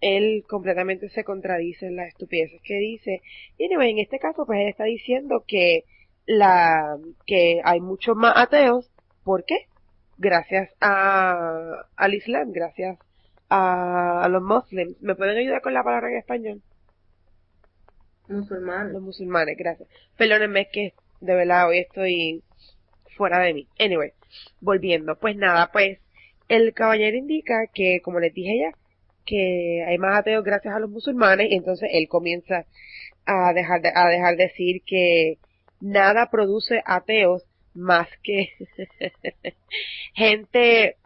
él 0.00 0.44
completamente 0.48 1.08
se 1.10 1.24
contradice 1.24 1.86
en 1.86 1.96
las 1.96 2.08
estupideces 2.08 2.60
que 2.62 2.74
dice. 2.74 3.22
Y 3.58 3.66
anyway, 3.66 3.90
en 3.90 3.98
este 3.98 4.18
caso, 4.18 4.44
pues 4.46 4.60
él 4.60 4.68
está 4.68 4.84
diciendo 4.84 5.44
que 5.46 5.84
la, 6.26 6.96
que 7.26 7.60
hay 7.64 7.80
muchos 7.80 8.16
más 8.16 8.34
ateos. 8.36 8.90
¿Por 9.24 9.44
qué? 9.44 9.66
Gracias 10.22 10.68
a, 10.82 11.86
al 11.96 12.14
Islam, 12.14 12.52
gracias 12.52 12.98
a, 13.48 14.22
a 14.22 14.28
los 14.28 14.42
muslims. 14.42 15.00
¿Me 15.00 15.14
pueden 15.14 15.38
ayudar 15.38 15.62
con 15.62 15.72
la 15.72 15.82
palabra 15.82 16.10
en 16.10 16.18
español? 16.18 16.62
Musulmán. 18.28 18.92
Los 18.92 19.00
musulmanes, 19.00 19.56
gracias. 19.56 19.88
Perdónenme, 20.18 20.60
es 20.60 20.68
que 20.70 20.92
de 21.22 21.34
verdad 21.34 21.68
hoy 21.68 21.78
estoy 21.78 22.44
fuera 23.16 23.38
de 23.38 23.54
mí. 23.54 23.66
Anyway, 23.78 24.12
volviendo. 24.60 25.18
Pues 25.18 25.36
nada, 25.36 25.70
pues 25.72 26.00
el 26.48 26.74
caballero 26.74 27.16
indica 27.16 27.54
que, 27.72 28.02
como 28.02 28.20
les 28.20 28.34
dije 28.34 28.58
ya, 28.58 28.76
que 29.24 29.86
hay 29.88 29.96
más 29.96 30.18
ateos 30.18 30.44
gracias 30.44 30.74
a 30.74 30.80
los 30.80 30.90
musulmanes 30.90 31.50
y 31.50 31.54
entonces 31.54 31.88
él 31.94 32.08
comienza 32.08 32.66
a 33.24 33.54
dejar 33.54 33.80
de, 33.80 33.90
a 33.94 34.06
dejar 34.08 34.36
decir 34.36 34.82
que 34.84 35.38
nada 35.80 36.28
produce 36.30 36.82
ateos 36.84 37.42
más 37.74 38.08
que 38.22 38.50
gente 40.14 40.96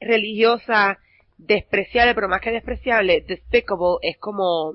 religiosa 0.00 0.98
despreciable, 1.38 2.14
pero 2.14 2.28
más 2.28 2.40
que 2.40 2.52
despreciable, 2.52 3.24
despicable, 3.26 3.98
es 4.02 4.18
como, 4.18 4.74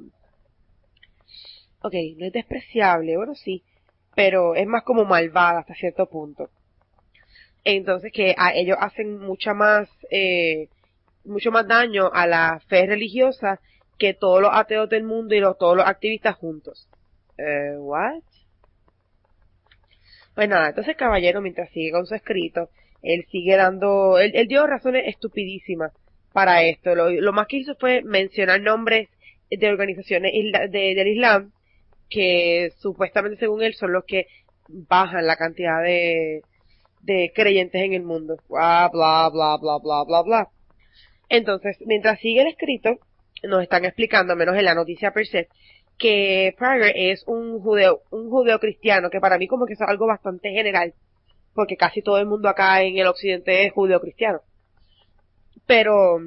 ok, 1.81 1.93
no 2.17 2.25
es 2.25 2.33
despreciable, 2.33 3.17
bueno 3.17 3.35
sí, 3.35 3.63
pero 4.15 4.55
es 4.55 4.67
más 4.67 4.83
como 4.83 5.05
malvada 5.05 5.59
hasta 5.59 5.75
cierto 5.75 6.07
punto. 6.07 6.49
Entonces 7.63 8.11
que 8.13 8.35
a 8.37 8.53
ellos 8.53 8.77
hacen 8.79 9.19
mucha 9.19 9.53
más, 9.53 9.89
eh, 10.09 10.69
mucho 11.25 11.51
más 11.51 11.67
daño 11.67 12.09
a 12.11 12.25
la 12.25 12.61
fe 12.67 12.85
religiosa 12.85 13.59
que 13.97 14.13
todos 14.13 14.41
los 14.41 14.51
ateos 14.53 14.89
del 14.89 15.03
mundo 15.03 15.35
y 15.35 15.39
los, 15.39 15.57
todos 15.57 15.75
los 15.75 15.85
activistas 15.85 16.35
juntos. 16.35 16.87
Eh, 17.37 17.75
what? 17.77 18.21
Pues 20.39 20.47
nada, 20.47 20.69
entonces 20.69 20.95
caballero, 20.95 21.41
mientras 21.41 21.69
sigue 21.71 21.91
con 21.91 22.05
su 22.05 22.15
escrito, 22.15 22.69
él 23.01 23.25
sigue 23.29 23.57
dando, 23.57 24.19
él, 24.19 24.31
él 24.35 24.47
dio 24.47 24.65
razones 24.65 25.03
estupidísimas 25.05 25.91
para 26.31 26.63
esto. 26.63 26.95
Lo, 26.95 27.33
más 27.33 27.45
que 27.47 27.57
hizo 27.57 27.75
fue 27.75 28.03
mencionar 28.03 28.61
nombres 28.61 29.09
de 29.49 29.67
organizaciones 29.67 30.31
del 30.71 31.07
Islam 31.09 31.51
que 32.09 32.71
supuestamente 32.77 33.37
según 33.37 33.63
él 33.63 33.73
son 33.73 33.91
los 33.91 34.05
que 34.05 34.27
bajan 34.69 35.27
la 35.27 35.35
cantidad 35.35 35.83
de, 35.83 36.41
creyentes 37.35 37.81
en 37.83 37.91
el 37.91 38.03
mundo. 38.03 38.37
Bla, 38.47 38.89
bla, 38.93 39.29
bla, 39.33 39.57
bla, 39.57 40.03
bla, 40.05 40.21
bla. 40.21 40.47
Entonces, 41.27 41.75
mientras 41.85 42.17
sigue 42.21 42.43
el 42.43 42.47
escrito, 42.47 42.91
nos 43.43 43.61
están 43.61 43.83
explicando, 43.83 44.37
menos 44.37 44.55
en 44.55 44.63
la 44.63 44.73
noticia 44.73 45.11
per 45.11 45.27
se, 45.27 45.49
que 45.99 46.55
Prager 46.57 46.93
es 46.95 47.23
un 47.27 47.59
judeo, 47.61 48.01
un 48.09 48.29
judeo 48.29 48.57
cristiano, 48.59 49.09
que 49.09 49.19
para 49.19 49.37
mí 49.37 49.47
como 49.47 49.65
que 49.65 49.73
es 49.73 49.81
algo 49.81 50.07
bastante 50.07 50.49
general, 50.49 50.93
porque 51.53 51.75
casi 51.77 52.01
todo 52.01 52.17
el 52.17 52.25
mundo 52.25 52.49
acá 52.49 52.81
en 52.81 52.97
el 52.97 53.05
occidente 53.07 53.65
es 53.65 53.73
judeo 53.73 53.99
cristiano. 53.99 54.39
Pero, 55.67 56.19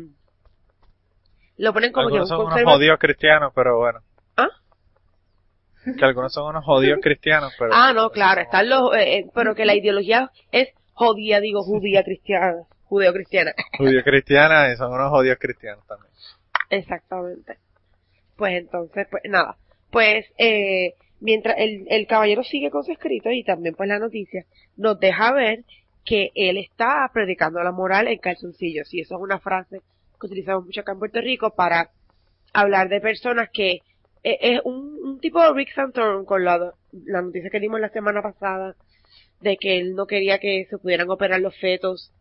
lo 1.56 1.72
ponen 1.72 1.92
como 1.92 2.06
Algunos 2.06 2.26
que 2.26 2.28
son 2.28 2.38
un 2.40 2.46
unos 2.46 2.54
conserva- 2.54 2.72
jodidos 2.74 2.98
cristianos, 2.98 3.52
pero 3.54 3.78
bueno. 3.78 4.00
¿Ah? 4.36 4.48
Que 5.98 6.04
algunos 6.04 6.32
son 6.32 6.48
unos 6.50 6.64
jodidos 6.64 7.00
cristianos, 7.02 7.52
pero... 7.58 7.72
Ah, 7.74 7.92
no, 7.92 8.10
claro, 8.10 8.40
están 8.42 8.68
los, 8.68 8.94
eh, 8.94 9.18
eh, 9.18 9.30
pero 9.34 9.54
que 9.54 9.64
la 9.64 9.74
ideología 9.76 10.30
es 10.52 10.68
jodida, 10.92 11.40
digo, 11.40 11.62
judía 11.62 12.04
cristiana, 12.04 12.62
judeo 12.84 13.12
cristiana. 13.12 13.52
Judíos 13.78 14.04
cristianas 14.04 14.74
y 14.74 14.76
son 14.76 14.92
unos 14.92 15.08
jodidos 15.10 15.38
cristianos 15.40 15.84
también. 15.86 16.12
Exactamente. 16.70 17.56
Pues 18.36 18.58
entonces, 18.58 19.06
pues 19.10 19.22
nada. 19.28 19.56
Pues, 19.90 20.26
eh, 20.38 20.94
mientras 21.20 21.56
el, 21.58 21.86
el 21.88 22.06
caballero 22.06 22.42
sigue 22.42 22.70
con 22.70 22.84
su 22.84 22.92
escrito 22.92 23.30
y 23.30 23.44
también 23.44 23.74
pues 23.74 23.88
la 23.88 23.98
noticia, 23.98 24.44
nos 24.76 24.98
deja 24.98 25.32
ver 25.32 25.64
que 26.04 26.30
él 26.34 26.58
está 26.58 27.08
predicando 27.12 27.62
la 27.62 27.72
moral 27.72 28.08
en 28.08 28.18
calzoncillos. 28.18 28.92
Y 28.92 29.00
eso 29.00 29.16
es 29.16 29.20
una 29.20 29.38
frase 29.38 29.80
que 30.20 30.26
utilizamos 30.26 30.64
mucho 30.64 30.80
acá 30.80 30.92
en 30.92 30.98
Puerto 30.98 31.20
Rico 31.20 31.50
para 31.54 31.90
hablar 32.52 32.88
de 32.88 33.00
personas 33.00 33.48
que 33.52 33.80
eh, 34.24 34.38
es 34.40 34.60
un, 34.64 35.18
tipo 35.20 35.40
de 35.42 35.52
Rick 35.52 35.74
Santorum 35.74 36.24
con 36.24 36.44
la, 36.44 36.72
la 36.92 37.22
noticia 37.22 37.50
que 37.50 37.60
dimos 37.60 37.80
la 37.80 37.90
semana 37.90 38.22
pasada 38.22 38.74
de 39.40 39.56
que 39.56 39.78
él 39.78 39.94
no 39.94 40.06
quería 40.06 40.38
que 40.38 40.66
se 40.70 40.78
pudieran 40.78 41.10
operar 41.10 41.40
los 41.40 41.56
fetos, 41.58 42.12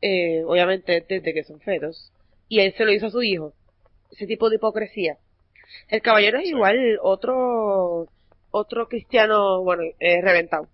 eh, 0.00 0.42
obviamente 0.44 1.04
desde 1.08 1.34
que 1.34 1.44
son 1.44 1.60
fetos, 1.60 2.12
y 2.48 2.60
él 2.60 2.72
se 2.76 2.84
lo 2.84 2.92
hizo 2.92 3.06
a 3.06 3.10
su 3.10 3.22
hijo. 3.22 3.52
Ese 4.10 4.26
tipo 4.26 4.48
de 4.48 4.56
hipocresía. 4.56 5.18
El 5.88 6.02
caballero 6.02 6.38
es 6.38 6.44
Sí. 6.44 6.50
igual 6.50 6.98
otro, 7.02 8.08
otro 8.50 8.88
cristiano, 8.88 9.62
bueno, 9.62 9.82
eh, 10.00 10.20
reventado. 10.22 10.68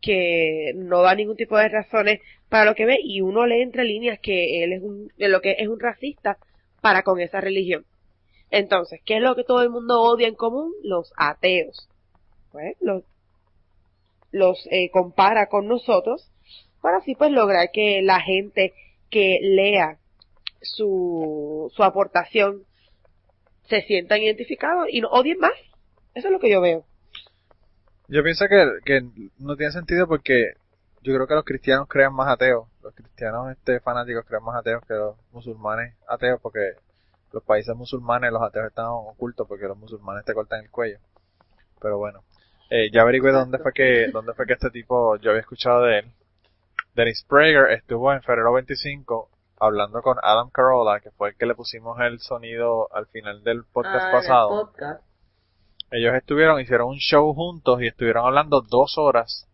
Que 0.00 0.72
no 0.74 1.02
da 1.02 1.14
ningún 1.14 1.36
tipo 1.36 1.56
de 1.56 1.68
razones 1.68 2.20
para 2.48 2.64
lo 2.64 2.74
que 2.74 2.86
ve 2.86 2.98
y 3.02 3.20
uno 3.20 3.46
lee 3.46 3.62
entre 3.62 3.84
líneas 3.84 4.18
que 4.20 4.64
él 4.64 4.72
es 4.72 4.82
un, 4.82 5.08
de 5.16 5.28
lo 5.28 5.40
que 5.40 5.56
es 5.58 5.68
un 5.68 5.80
racista 5.80 6.38
para 6.80 7.02
con 7.02 7.20
esa 7.20 7.40
religión. 7.40 7.84
Entonces, 8.50 9.00
¿qué 9.04 9.16
es 9.16 9.22
lo 9.22 9.34
que 9.34 9.44
todo 9.44 9.62
el 9.62 9.70
mundo 9.70 10.02
odia 10.02 10.28
en 10.28 10.34
común? 10.34 10.72
Los 10.82 11.12
ateos. 11.16 11.88
Pues, 12.50 12.76
los, 12.80 13.04
los 14.30 14.66
eh, 14.70 14.90
compara 14.90 15.48
con 15.48 15.68
nosotros 15.68 16.28
para 16.82 16.98
así 16.98 17.14
pues 17.14 17.30
lograr 17.30 17.70
que 17.72 18.02
la 18.02 18.20
gente 18.20 18.74
que 19.08 19.38
lea 19.40 19.98
su, 20.62 21.70
su 21.74 21.82
aportación 21.82 22.64
se 23.68 23.82
sientan 23.82 24.20
identificados 24.20 24.86
y 24.90 25.00
no 25.00 25.08
odien 25.08 25.38
más. 25.38 25.52
Eso 26.14 26.28
es 26.28 26.32
lo 26.32 26.40
que 26.40 26.50
yo 26.50 26.60
veo. 26.60 26.84
Yo 28.08 28.22
pienso 28.22 28.46
que, 28.48 28.78
que 28.84 29.02
no 29.38 29.56
tiene 29.56 29.72
sentido 29.72 30.06
porque 30.06 30.54
yo 31.02 31.14
creo 31.14 31.26
que 31.26 31.34
los 31.34 31.44
cristianos 31.44 31.88
crean 31.88 32.14
más 32.14 32.28
ateos. 32.28 32.68
Los 32.82 32.94
cristianos 32.94 33.50
este 33.50 33.80
fanáticos 33.80 34.24
crean 34.26 34.44
más 34.44 34.56
ateos 34.56 34.84
que 34.86 34.94
los 34.94 35.16
musulmanes 35.32 35.94
ateos 36.08 36.40
porque 36.40 36.74
los 37.32 37.42
países 37.42 37.74
musulmanes 37.74 38.32
los 38.32 38.42
ateos 38.42 38.66
están 38.66 38.86
ocultos 38.88 39.46
porque 39.48 39.66
los 39.66 39.78
musulmanes 39.78 40.24
te 40.24 40.34
cortan 40.34 40.64
el 40.64 40.70
cuello. 40.70 40.98
Pero 41.80 41.98
bueno, 41.98 42.22
eh, 42.70 42.90
ya 42.92 43.02
averigüé 43.02 43.32
dónde 43.32 43.58
fue 43.58 43.72
que 43.72 44.08
dónde 44.12 44.34
fue 44.34 44.46
que 44.46 44.52
este 44.52 44.70
tipo 44.70 45.16
yo 45.16 45.30
había 45.30 45.40
escuchado 45.40 45.82
de 45.82 46.00
él. 46.00 46.12
Dennis 46.94 47.24
Prager 47.26 47.70
estuvo 47.72 48.12
en 48.12 48.22
febrero 48.22 48.52
25 48.52 49.30
hablando 49.62 50.02
con 50.02 50.18
Adam 50.22 50.50
Carolla, 50.50 51.00
que 51.00 51.10
fue 51.12 51.30
el 51.30 51.36
que 51.36 51.46
le 51.46 51.54
pusimos 51.54 51.98
el 52.00 52.18
sonido 52.18 52.92
al 52.92 53.06
final 53.06 53.44
del 53.44 53.64
podcast 53.64 54.04
Ah, 54.04 54.06
el 54.06 54.12
pasado. 54.12 54.48
podcast. 54.48 55.04
Ellos 55.92 56.14
estuvieron, 56.14 56.60
hicieron 56.60 56.88
un 56.88 56.98
show 56.98 57.32
juntos 57.32 57.80
y 57.80 57.86
estuvieron 57.86 58.26
hablando 58.26 58.60
dos 58.62 58.98
horas. 58.98 59.46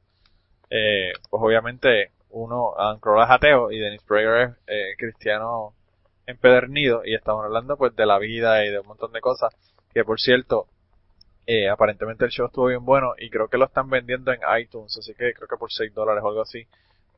Eh, 0.71 1.13
pues 1.29 1.43
obviamente 1.43 2.13
uno, 2.31 2.75
Adam 2.79 3.01
Carolla 3.01 3.25
es 3.25 3.31
ateo 3.31 3.71
y 3.71 3.79
Dennis 3.79 4.03
Prager 4.03 4.51
es 4.51 4.57
eh, 4.67 4.95
cristiano 4.97 5.75
empedernido 6.27 7.03
y 7.05 7.15
estaban 7.15 7.45
hablando 7.45 7.77
pues 7.77 7.95
de 7.97 8.07
la 8.07 8.19
vida 8.19 8.65
y 8.65 8.71
de 8.71 8.81
un 8.81 8.87
montón 8.87 9.13
de 9.13 9.21
cosas. 9.21 9.55
Que 9.93 10.05
por 10.05 10.21
cierto, 10.21 10.69
eh, 11.47 11.69
aparentemente 11.69 12.25
el 12.25 12.31
show 12.31 12.47
estuvo 12.47 12.67
bien 12.67 12.85
bueno 12.85 13.13
y 13.19 13.29
creo 13.31 13.49
que 13.49 13.59
lo 13.59 13.67
están 13.67 13.91
vendiendo 13.91 14.33
en 14.33 14.41
iTunes, 14.59 14.97
así 14.99 15.13
que 15.15 15.35
creo 15.35 15.49
que 15.49 15.57
por 15.57 15.73
6 15.73 15.93
dólares 15.93 16.23
o 16.25 16.29
algo 16.29 16.43
así 16.43 16.67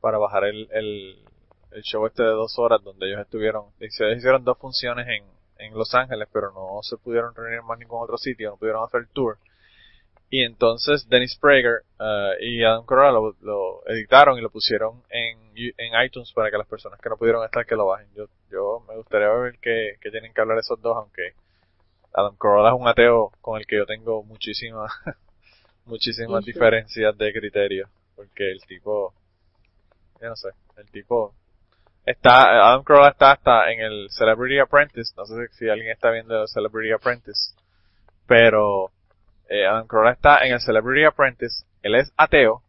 para 0.01 0.17
bajar 0.17 0.45
el, 0.45 0.67
el, 0.71 1.23
el 1.71 1.81
show 1.83 2.05
este 2.05 2.23
de 2.23 2.29
dos 2.29 2.57
horas 2.59 2.83
donde 2.83 3.07
ellos 3.07 3.21
estuvieron. 3.21 3.65
Hicieron 3.79 4.43
dos 4.43 4.57
funciones 4.57 5.07
en, 5.07 5.23
en 5.57 5.73
Los 5.73 5.93
Ángeles, 5.93 6.27
pero 6.31 6.51
no 6.51 6.79
se 6.83 6.97
pudieron 6.97 7.33
reunir 7.35 7.59
en 7.59 7.65
más 7.65 7.79
ningún 7.79 8.03
otro 8.03 8.17
sitio, 8.17 8.51
no 8.51 8.57
pudieron 8.57 8.83
hacer 8.83 9.01
el 9.01 9.07
tour. 9.09 9.37
Y 10.29 10.43
entonces 10.43 11.09
Dennis 11.09 11.37
Prager 11.37 11.83
eh, 11.99 12.35
y 12.39 12.63
Adam 12.63 12.85
Carolla 12.85 13.11
lo, 13.11 13.35
lo 13.41 13.85
editaron 13.87 14.37
y 14.37 14.41
lo 14.41 14.49
pusieron 14.49 15.03
en, 15.09 15.37
en 15.55 16.03
iTunes 16.05 16.31
para 16.33 16.49
que 16.49 16.57
las 16.57 16.67
personas 16.67 16.99
que 17.01 17.09
no 17.09 17.17
pudieron 17.17 17.43
estar 17.43 17.65
que 17.65 17.75
lo 17.75 17.87
bajen. 17.87 18.07
Yo, 18.15 18.27
yo 18.49 18.83
me 18.87 18.95
gustaría 18.95 19.29
ver 19.29 19.59
que, 19.59 19.97
que 19.99 20.09
tienen 20.09 20.33
que 20.33 20.39
hablar 20.39 20.57
esos 20.57 20.81
dos, 20.81 20.95
aunque 20.95 21.33
Adam 22.13 22.35
Carolla 22.37 22.69
es 22.69 22.79
un 22.79 22.87
ateo 22.87 23.31
con 23.41 23.59
el 23.59 23.65
que 23.65 23.77
yo 23.77 23.85
tengo 23.85 24.23
muchísimas 24.23 24.91
muchísimas 25.85 26.45
diferencias 26.45 27.17
de 27.17 27.33
criterio, 27.33 27.89
porque 28.15 28.51
el 28.51 28.61
tipo, 28.65 29.13
yo 30.21 30.29
no 30.29 30.35
sé, 30.35 30.49
el 30.77 30.89
tipo 30.91 31.33
está, 32.05 32.69
Adam 32.69 32.83
Carolla 32.83 33.09
está 33.09 33.31
hasta 33.31 33.71
en 33.71 33.81
el 33.81 34.07
Celebrity 34.09 34.59
Apprentice, 34.59 35.13
no 35.17 35.25
sé 35.25 35.47
si, 35.51 35.69
alguien 35.69 35.91
está 35.91 36.11
viendo 36.11 36.41
el 36.41 36.47
Celebrity 36.47 36.93
Apprentice, 36.93 37.55
pero 38.27 38.91
eh, 39.49 39.65
Adam 39.65 39.87
Carolla 39.87 40.11
está 40.11 40.45
en 40.45 40.53
el 40.53 40.59
Celebrity 40.59 41.05
Apprentice, 41.05 41.65
él 41.81 41.95
es 41.95 42.11
ateo 42.17 42.63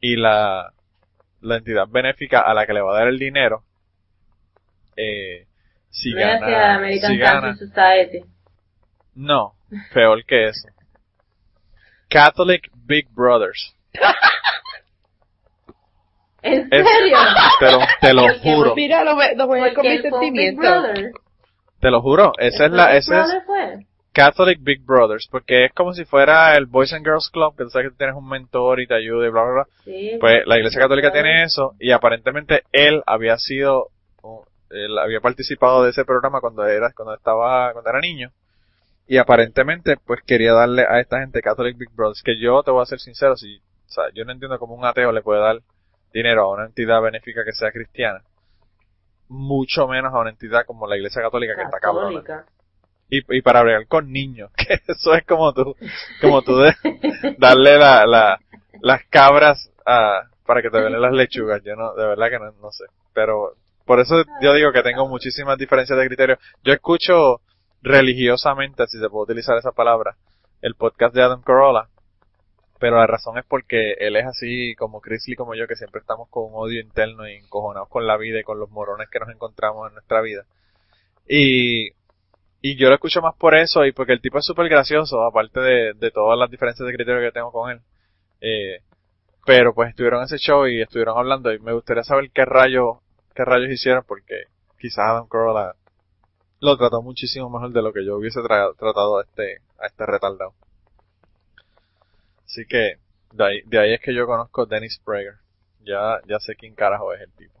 y 0.00 0.16
la, 0.16 0.72
la 1.40 1.56
entidad 1.56 1.88
benéfica 1.88 2.40
a 2.40 2.54
la 2.54 2.66
que 2.66 2.72
le 2.72 2.80
va 2.80 2.92
a 2.94 2.98
dar 2.98 3.08
el 3.08 3.18
dinero, 3.18 3.64
eh, 4.96 5.46
si 5.90 6.12
gana, 6.12 6.74
American 6.76 7.12
si 7.12 7.18
gana, 7.18 7.56
Society. 7.56 8.24
no, 9.14 9.54
peor 9.92 10.24
que 10.24 10.48
eso. 10.48 10.68
Catholic 12.08 12.70
Big 12.74 13.08
Brothers. 13.10 13.74
¿En 16.46 16.70
serio? 16.70 17.16
Te 17.60 17.72
lo, 17.72 17.78
te 18.00 18.14
lo 18.14 18.22
Porque 18.22 18.38
juro, 18.40 18.74
Mira, 18.74 19.04
lo, 19.04 19.14
voy 19.14 19.60
a 19.60 19.74
con 19.74 19.84
sentimientos. 19.84 20.64
Brother. 20.64 21.10
te 21.80 21.90
lo 21.90 22.02
juro. 22.02 22.32
Esa 22.38 22.66
es 22.66 22.72
la, 22.72 22.96
ese 22.96 23.18
es 23.18 23.44
fue. 23.46 23.86
Catholic 24.12 24.60
Big 24.62 24.82
Brothers, 24.84 25.28
porque 25.30 25.66
es 25.66 25.72
como 25.72 25.92
si 25.92 26.04
fuera 26.04 26.56
el 26.56 26.66
Boys 26.66 26.92
and 26.92 27.04
Girls 27.04 27.28
Club, 27.30 27.54
que 27.56 27.64
tú 27.64 27.70
sabes 27.70 27.88
que 27.88 27.90
tú 27.90 27.98
tienes 27.98 28.16
un 28.16 28.28
mentor 28.28 28.80
y 28.80 28.86
te 28.86 28.94
ayuda 28.94 29.26
y 29.26 29.30
bla, 29.30 29.42
bla, 29.42 29.52
bla. 29.52 29.66
Sí. 29.84 30.16
Pues 30.18 30.46
la 30.46 30.56
Iglesia 30.56 30.80
Católica 30.80 31.12
tiene 31.12 31.42
eso 31.42 31.74
y 31.78 31.92
aparentemente 31.92 32.62
él 32.72 33.02
había 33.06 33.36
sido, 33.36 33.88
él 34.70 34.98
había 34.98 35.20
participado 35.20 35.84
de 35.84 35.90
ese 35.90 36.04
programa 36.04 36.40
cuando 36.40 36.66
era, 36.66 36.92
cuando 36.92 37.14
estaba, 37.14 37.72
cuando 37.72 37.90
era 37.90 38.00
niño 38.00 38.32
y 39.06 39.18
aparentemente 39.18 39.96
pues 40.04 40.20
quería 40.26 40.52
darle 40.52 40.84
a 40.88 41.00
esta 41.00 41.20
gente 41.20 41.40
Catholic 41.40 41.76
Big 41.78 41.90
Brothers, 41.94 42.22
que 42.22 42.38
yo 42.38 42.62
te 42.62 42.70
voy 42.70 42.82
a 42.82 42.86
ser 42.86 42.98
sincero, 42.98 43.36
si, 43.36 43.58
o 43.58 43.88
sea, 43.88 44.04
yo 44.14 44.24
no 44.24 44.32
entiendo 44.32 44.58
cómo 44.58 44.74
un 44.74 44.84
ateo 44.84 45.12
le 45.12 45.22
puede 45.22 45.40
dar 45.40 45.60
dinero 46.16 46.44
a 46.44 46.52
una 46.54 46.64
entidad 46.64 47.02
benéfica 47.02 47.44
que 47.44 47.52
sea 47.52 47.70
cristiana, 47.70 48.22
mucho 49.28 49.86
menos 49.86 50.14
a 50.14 50.18
una 50.18 50.30
entidad 50.30 50.64
como 50.64 50.86
la 50.86 50.96
Iglesia 50.96 51.20
Católica 51.20 51.54
que 51.54 51.62
está 51.62 51.78
cabrona. 51.78 52.46
Y, 53.08 53.36
y 53.36 53.42
para 53.42 53.62
bregar 53.62 53.86
con 53.86 54.10
niños, 54.10 54.50
que 54.56 54.80
eso 54.88 55.14
es 55.14 55.24
como 55.26 55.52
tú, 55.52 55.76
como 56.20 56.42
tú 56.42 56.56
de, 56.56 56.74
darle 57.38 57.78
la, 57.78 58.06
la, 58.06 58.40
las 58.80 59.04
cabras 59.10 59.70
a, 59.84 60.22
para 60.46 60.62
que 60.62 60.70
te 60.70 60.80
velen 60.80 61.00
las 61.00 61.12
lechugas, 61.12 61.62
yo 61.62 61.76
no, 61.76 61.94
de 61.94 62.06
verdad 62.06 62.30
que 62.30 62.38
no, 62.38 62.50
no 62.62 62.70
sé, 62.72 62.84
pero 63.12 63.52
por 63.84 64.00
eso 64.00 64.24
yo 64.40 64.54
digo 64.54 64.72
que 64.72 64.82
tengo 64.82 65.06
muchísimas 65.06 65.58
diferencias 65.58 65.98
de 65.98 66.06
criterio. 66.06 66.38
Yo 66.64 66.72
escucho 66.72 67.40
religiosamente, 67.82 68.86
si 68.88 68.98
se 68.98 69.08
puede 69.08 69.24
utilizar 69.24 69.56
esa 69.58 69.70
palabra, 69.70 70.16
el 70.62 70.74
podcast 70.74 71.14
de 71.14 71.22
Adam 71.22 71.42
Carolla, 71.42 71.88
pero 72.78 72.96
la 72.96 73.06
razón 73.06 73.38
es 73.38 73.44
porque 73.46 73.92
él 73.98 74.16
es 74.16 74.26
así 74.26 74.74
como 74.76 75.00
Chris 75.00 75.24
Lee 75.28 75.36
como 75.36 75.54
yo, 75.54 75.66
que 75.66 75.76
siempre 75.76 76.00
estamos 76.00 76.28
con 76.28 76.44
un 76.44 76.52
odio 76.54 76.80
interno 76.80 77.28
y 77.28 77.34
encojonados 77.36 77.88
con 77.88 78.06
la 78.06 78.16
vida 78.16 78.40
y 78.40 78.42
con 78.44 78.58
los 78.58 78.70
morones 78.70 79.08
que 79.10 79.18
nos 79.20 79.28
encontramos 79.30 79.88
en 79.88 79.94
nuestra 79.94 80.20
vida. 80.20 80.44
Y, 81.28 81.88
y 82.62 82.76
yo 82.76 82.88
lo 82.88 82.94
escucho 82.94 83.20
más 83.20 83.34
por 83.36 83.54
eso 83.54 83.84
y 83.84 83.92
porque 83.92 84.12
el 84.12 84.20
tipo 84.20 84.38
es 84.38 84.44
súper 84.46 84.68
gracioso, 84.68 85.22
aparte 85.22 85.60
de, 85.60 85.92
de 85.94 86.10
todas 86.10 86.38
las 86.38 86.50
diferencias 86.50 86.86
de 86.86 86.94
criterio 86.94 87.20
que 87.22 87.32
tengo 87.32 87.52
con 87.52 87.70
él. 87.70 87.80
Eh, 88.40 88.80
pero 89.44 89.74
pues 89.74 89.90
estuvieron 89.90 90.20
en 90.20 90.26
ese 90.26 90.38
show 90.38 90.66
y 90.66 90.82
estuvieron 90.82 91.18
hablando 91.18 91.52
y 91.52 91.58
me 91.60 91.72
gustaría 91.72 92.02
saber 92.02 92.30
qué 92.32 92.44
rayos, 92.44 92.98
qué 93.34 93.44
rayos 93.44 93.70
hicieron 93.70 94.04
porque 94.06 94.44
quizás 94.78 95.04
Adam 95.08 95.28
Carolla 95.28 95.74
lo 96.60 96.76
trató 96.76 97.02
muchísimo 97.02 97.50
mejor 97.50 97.70
de 97.72 97.82
lo 97.82 97.92
que 97.92 98.04
yo 98.04 98.16
hubiese 98.16 98.40
tra- 98.40 98.74
tratado 98.76 99.18
a 99.18 99.22
este, 99.22 99.60
a 99.78 99.86
este 99.86 100.06
retardado. 100.06 100.52
Así 102.46 102.64
que 102.66 102.96
de 103.32 103.44
ahí, 103.44 103.62
de 103.66 103.78
ahí 103.78 103.94
es 103.94 104.00
que 104.00 104.14
yo 104.14 104.26
conozco 104.26 104.62
a 104.62 104.66
Dennis 104.66 105.00
Prager. 105.04 105.34
Ya, 105.80 106.20
ya 106.26 106.38
sé 106.40 106.54
quién 106.56 106.74
carajo 106.74 107.12
es 107.12 107.20
el 107.20 107.32
tipo. 107.32 107.54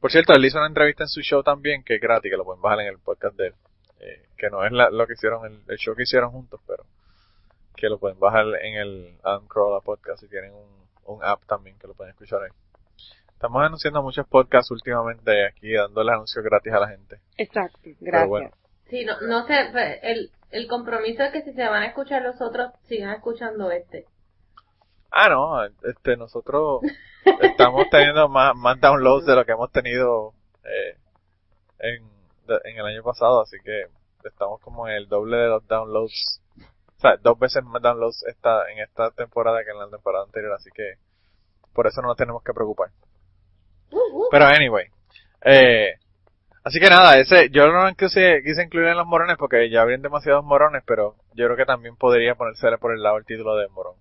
Por 0.00 0.10
cierto, 0.10 0.32
él 0.32 0.44
hizo 0.44 0.58
una 0.58 0.66
entrevista 0.68 1.04
en 1.04 1.08
su 1.08 1.20
show 1.20 1.42
también, 1.42 1.82
que 1.84 1.96
es 1.96 2.00
gratis, 2.00 2.30
que 2.30 2.36
lo 2.36 2.44
pueden 2.44 2.62
bajar 2.62 2.80
en 2.80 2.86
el 2.88 2.98
podcast 2.98 3.36
de 3.36 3.48
él. 3.48 3.54
Eh, 4.00 4.26
que 4.36 4.48
no 4.50 4.64
es 4.64 4.70
la- 4.72 4.90
lo 4.90 5.06
que 5.06 5.14
hicieron, 5.14 5.44
el, 5.46 5.60
el 5.68 5.76
show 5.76 5.94
que 5.96 6.04
hicieron 6.04 6.30
juntos, 6.30 6.60
pero 6.66 6.84
que 7.76 7.88
lo 7.88 7.98
pueden 7.98 8.18
bajar 8.18 8.46
en 8.62 8.76
el 8.76 9.18
Adam 9.22 9.46
podcast 9.84 10.22
y 10.22 10.28
tienen 10.28 10.52
un, 10.52 10.88
un 11.04 11.24
app 11.24 11.44
también 11.46 11.78
que 11.78 11.86
lo 11.86 11.94
pueden 11.94 12.10
escuchar 12.12 12.42
ahí. 12.42 12.50
Estamos 13.32 13.62
anunciando 13.62 14.02
muchos 14.02 14.26
podcasts 14.26 14.70
últimamente 14.72 15.46
aquí, 15.46 15.72
dándole 15.72 16.12
anuncios 16.12 16.44
gratis 16.44 16.72
a 16.72 16.80
la 16.80 16.88
gente. 16.88 17.20
Exacto, 17.36 17.78
gracias. 18.00 18.28
bueno. 18.28 18.50
Sí, 18.88 19.04
no, 19.04 19.20
no 19.20 19.46
sé, 19.46 19.68
pues, 19.72 19.98
el, 20.02 20.30
el 20.50 20.66
compromiso 20.68 21.22
es 21.22 21.32
que 21.32 21.42
si 21.42 21.52
se 21.52 21.68
van 21.68 21.82
a 21.82 21.86
escuchar 21.86 22.22
los 22.22 22.40
otros, 22.40 22.72
sigan 22.88 23.12
escuchando 23.14 23.70
este. 23.70 24.06
Ah, 25.10 25.28
no, 25.28 25.64
este, 25.64 26.16
nosotros 26.16 26.82
estamos 27.40 27.88
teniendo 27.90 28.28
más, 28.30 28.54
más 28.56 28.80
downloads 28.80 29.26
de 29.26 29.34
lo 29.36 29.44
que 29.44 29.52
hemos 29.52 29.70
tenido 29.72 30.32
eh, 30.64 30.96
en, 31.78 32.02
de- 32.46 32.60
en 32.64 32.78
el 32.78 32.86
año 32.86 33.02
pasado, 33.02 33.42
así 33.42 33.56
que 33.64 33.86
estamos 34.24 34.60
como 34.60 34.88
en 34.88 34.94
el 34.96 35.08
doble 35.08 35.36
de 35.36 35.48
los 35.48 35.66
downloads, 35.66 36.40
o 36.96 37.00
sea, 37.00 37.16
dos 37.18 37.38
veces 37.38 37.62
más 37.64 37.80
downloads 37.82 38.24
esta, 38.26 38.70
en 38.70 38.78
esta 38.80 39.10
temporada 39.12 39.64
que 39.64 39.70
en 39.70 39.78
la 39.78 39.88
temporada 39.88 40.24
anterior, 40.24 40.52
así 40.52 40.70
que 40.74 40.94
por 41.72 41.86
eso 41.86 42.02
no 42.02 42.08
nos 42.08 42.16
tenemos 42.16 42.42
que 42.42 42.52
preocupar. 42.52 42.88
Uh, 43.90 43.96
uh. 43.96 44.28
Pero 44.30 44.44
anyway, 44.46 44.86
eh, 45.42 45.94
así 46.64 46.80
que 46.80 46.90
nada, 46.90 47.18
ese, 47.18 47.50
yo 47.50 47.70
no 47.72 47.94
quise, 47.94 48.42
quise 48.44 48.62
incluir 48.62 48.88
en 48.88 48.96
los 48.96 49.06
morones 49.06 49.36
porque 49.38 49.70
ya 49.70 49.82
habrían 49.82 50.02
demasiados 50.02 50.44
morones, 50.44 50.82
pero 50.86 51.16
yo 51.34 51.46
creo 51.46 51.56
que 51.56 51.64
también 51.64 51.96
podría 51.96 52.34
ponérsele 52.34 52.78
por 52.78 52.92
el 52.92 53.02
lado 53.02 53.18
el 53.18 53.24
título 53.24 53.56
de 53.56 53.68
morón 53.68 53.96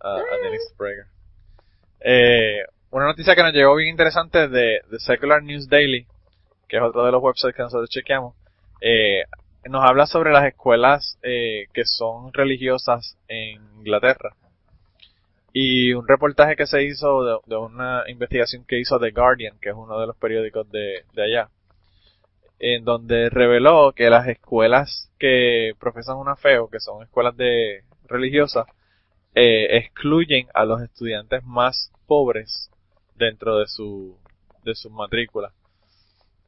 a, 0.00 0.16
a 0.16 0.36
Dennis 0.42 0.74
Prager. 0.76 1.06
Eh, 2.00 2.62
una 2.90 3.06
noticia 3.06 3.34
que 3.34 3.42
nos 3.42 3.52
llegó 3.52 3.74
bien 3.74 3.90
interesante 3.90 4.48
de, 4.48 4.80
de 4.88 4.98
Secular 4.98 5.42
News 5.42 5.68
Daily, 5.68 6.06
que 6.68 6.76
es 6.76 6.82
otro 6.82 7.04
de 7.04 7.12
los 7.12 7.22
websites 7.22 7.54
que 7.54 7.62
nosotros 7.62 7.90
chequeamos, 7.90 8.34
eh, 8.80 9.24
nos 9.64 9.84
habla 9.84 10.06
sobre 10.06 10.32
las 10.32 10.46
escuelas 10.46 11.18
eh, 11.22 11.66
que 11.72 11.84
son 11.84 12.32
religiosas 12.32 13.16
en 13.28 13.60
Inglaterra. 13.78 14.34
Y 15.52 15.92
un 15.94 16.06
reportaje 16.06 16.56
que 16.56 16.66
se 16.66 16.84
hizo 16.84 17.24
de, 17.24 17.38
de 17.46 17.56
una 17.56 18.04
investigación 18.08 18.64
que 18.66 18.78
hizo 18.78 18.98
The 18.98 19.10
Guardian, 19.10 19.58
que 19.60 19.70
es 19.70 19.74
uno 19.74 19.98
de 19.98 20.06
los 20.06 20.16
periódicos 20.16 20.70
de, 20.70 21.04
de 21.14 21.22
allá, 21.22 21.48
en 22.58 22.84
donde 22.84 23.30
reveló 23.30 23.92
que 23.92 24.10
las 24.10 24.26
escuelas 24.28 25.10
que 25.18 25.72
profesan 25.78 26.16
una 26.16 26.36
fe 26.36 26.58
o 26.58 26.68
que 26.68 26.80
son 26.80 27.02
escuelas 27.02 27.36
de 27.36 27.84
religiosas 28.06 28.66
eh, 29.34 29.76
excluyen 29.76 30.48
a 30.54 30.64
los 30.64 30.82
estudiantes 30.82 31.44
más 31.44 31.92
pobres 32.06 32.70
dentro 33.14 33.58
de 33.58 33.66
su 33.66 34.16
de 34.64 34.74
su 34.74 34.90
matrícula. 34.90 35.52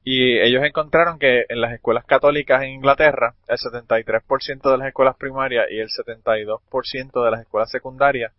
Y 0.03 0.39
ellos 0.39 0.65
encontraron 0.65 1.19
que 1.19 1.45
en 1.49 1.61
las 1.61 1.73
escuelas 1.73 2.05
católicas 2.07 2.63
en 2.63 2.71
Inglaterra, 2.71 3.35
el 3.49 3.59
73% 3.59 4.71
de 4.71 4.79
las 4.79 4.89
escuelas 4.89 5.17
primarias 5.17 5.67
y 5.71 5.79
el 5.79 5.89
72% 5.89 7.25
de 7.25 7.31
las 7.31 7.41
escuelas 7.43 7.71
secundarias 7.71 8.33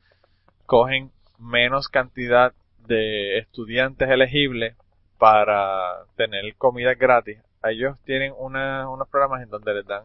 cogen 0.65 1.11
menos 1.37 1.87
cantidad 1.87 2.53
de 2.87 3.37
estudiantes 3.37 4.09
elegibles 4.09 4.75
para 5.19 6.05
tener 6.15 6.55
comida 6.55 6.95
gratis. 6.95 7.39
Ellos 7.63 7.97
tienen 8.05 8.33
una, 8.37 8.89
unos 8.89 9.07
programas 9.07 9.43
en 9.43 9.49
donde 9.49 9.73
les 9.73 9.85
dan 9.85 10.03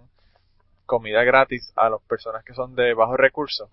comida 0.84 1.24
gratis 1.24 1.72
a 1.76 1.88
las 1.88 2.00
personas 2.02 2.44
que 2.44 2.54
son 2.54 2.74
de 2.74 2.94
bajos 2.94 3.16
recursos. 3.16 3.68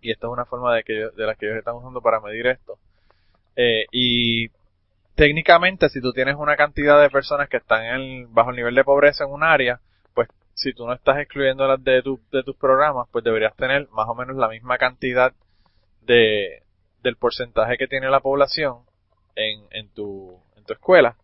Y 0.00 0.10
esta 0.10 0.26
es 0.26 0.32
una 0.32 0.44
forma 0.44 0.74
de, 0.74 0.84
que 0.84 0.92
de 0.92 1.26
la 1.26 1.34
que 1.34 1.46
ellos 1.46 1.58
están 1.58 1.76
usando 1.76 2.00
para 2.00 2.20
medir 2.20 2.46
esto. 2.46 2.78
Eh, 3.56 3.86
y 3.92 4.48
técnicamente, 5.14 5.88
si 5.88 6.00
tú 6.00 6.12
tienes 6.12 6.36
una 6.36 6.56
cantidad 6.56 7.00
de 7.00 7.10
personas 7.10 7.48
que 7.48 7.58
están 7.58 7.84
en, 7.84 8.32
bajo 8.34 8.50
el 8.50 8.56
nivel 8.56 8.74
de 8.74 8.84
pobreza 8.84 9.24
en 9.24 9.30
un 9.30 9.42
área, 9.42 9.80
pues 10.14 10.28
si 10.54 10.72
tú 10.72 10.86
no 10.86 10.92
estás 10.92 11.18
excluyéndolas 11.18 11.82
de, 11.82 12.02
tu, 12.02 12.20
de 12.30 12.42
tus 12.42 12.56
programas, 12.56 13.08
pues 13.10 13.24
deberías 13.24 13.54
tener 13.56 13.88
más 13.90 14.08
o 14.08 14.14
menos 14.14 14.36
la 14.36 14.48
misma 14.48 14.78
cantidad 14.78 15.32
de, 16.02 16.62
del 17.02 17.16
porcentaje 17.16 17.78
que 17.78 17.88
tiene 17.88 18.10
la 18.10 18.20
población 18.20 18.80
en, 19.34 19.64
en 19.70 19.88
tu, 19.90 20.38
en 20.56 20.64
tu 20.64 20.72
escuela 20.72 21.16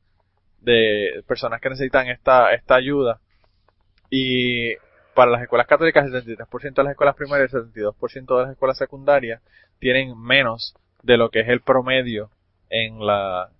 de 0.60 1.22
personas 1.26 1.60
que 1.60 1.70
necesitan 1.70 2.08
esta, 2.08 2.52
esta 2.52 2.74
ayuda. 2.74 3.20
Y 4.10 4.74
para 5.14 5.30
las 5.30 5.42
escuelas 5.42 5.66
católicas, 5.66 6.06
el 6.06 6.12
73% 6.12 6.74
de 6.74 6.82
las 6.84 6.92
escuelas 6.92 7.16
primarias 7.16 7.52
y 7.52 7.56
el 7.56 7.72
72% 7.72 8.36
de 8.36 8.42
las 8.42 8.52
escuelas 8.52 8.78
secundarias 8.78 9.42
tienen 9.78 10.18
menos 10.18 10.74
de 11.02 11.16
lo 11.16 11.30
que 11.30 11.40
es 11.40 11.48
el 11.48 11.60
promedio 11.60 12.30
en 12.70 13.04
la, 13.04 13.50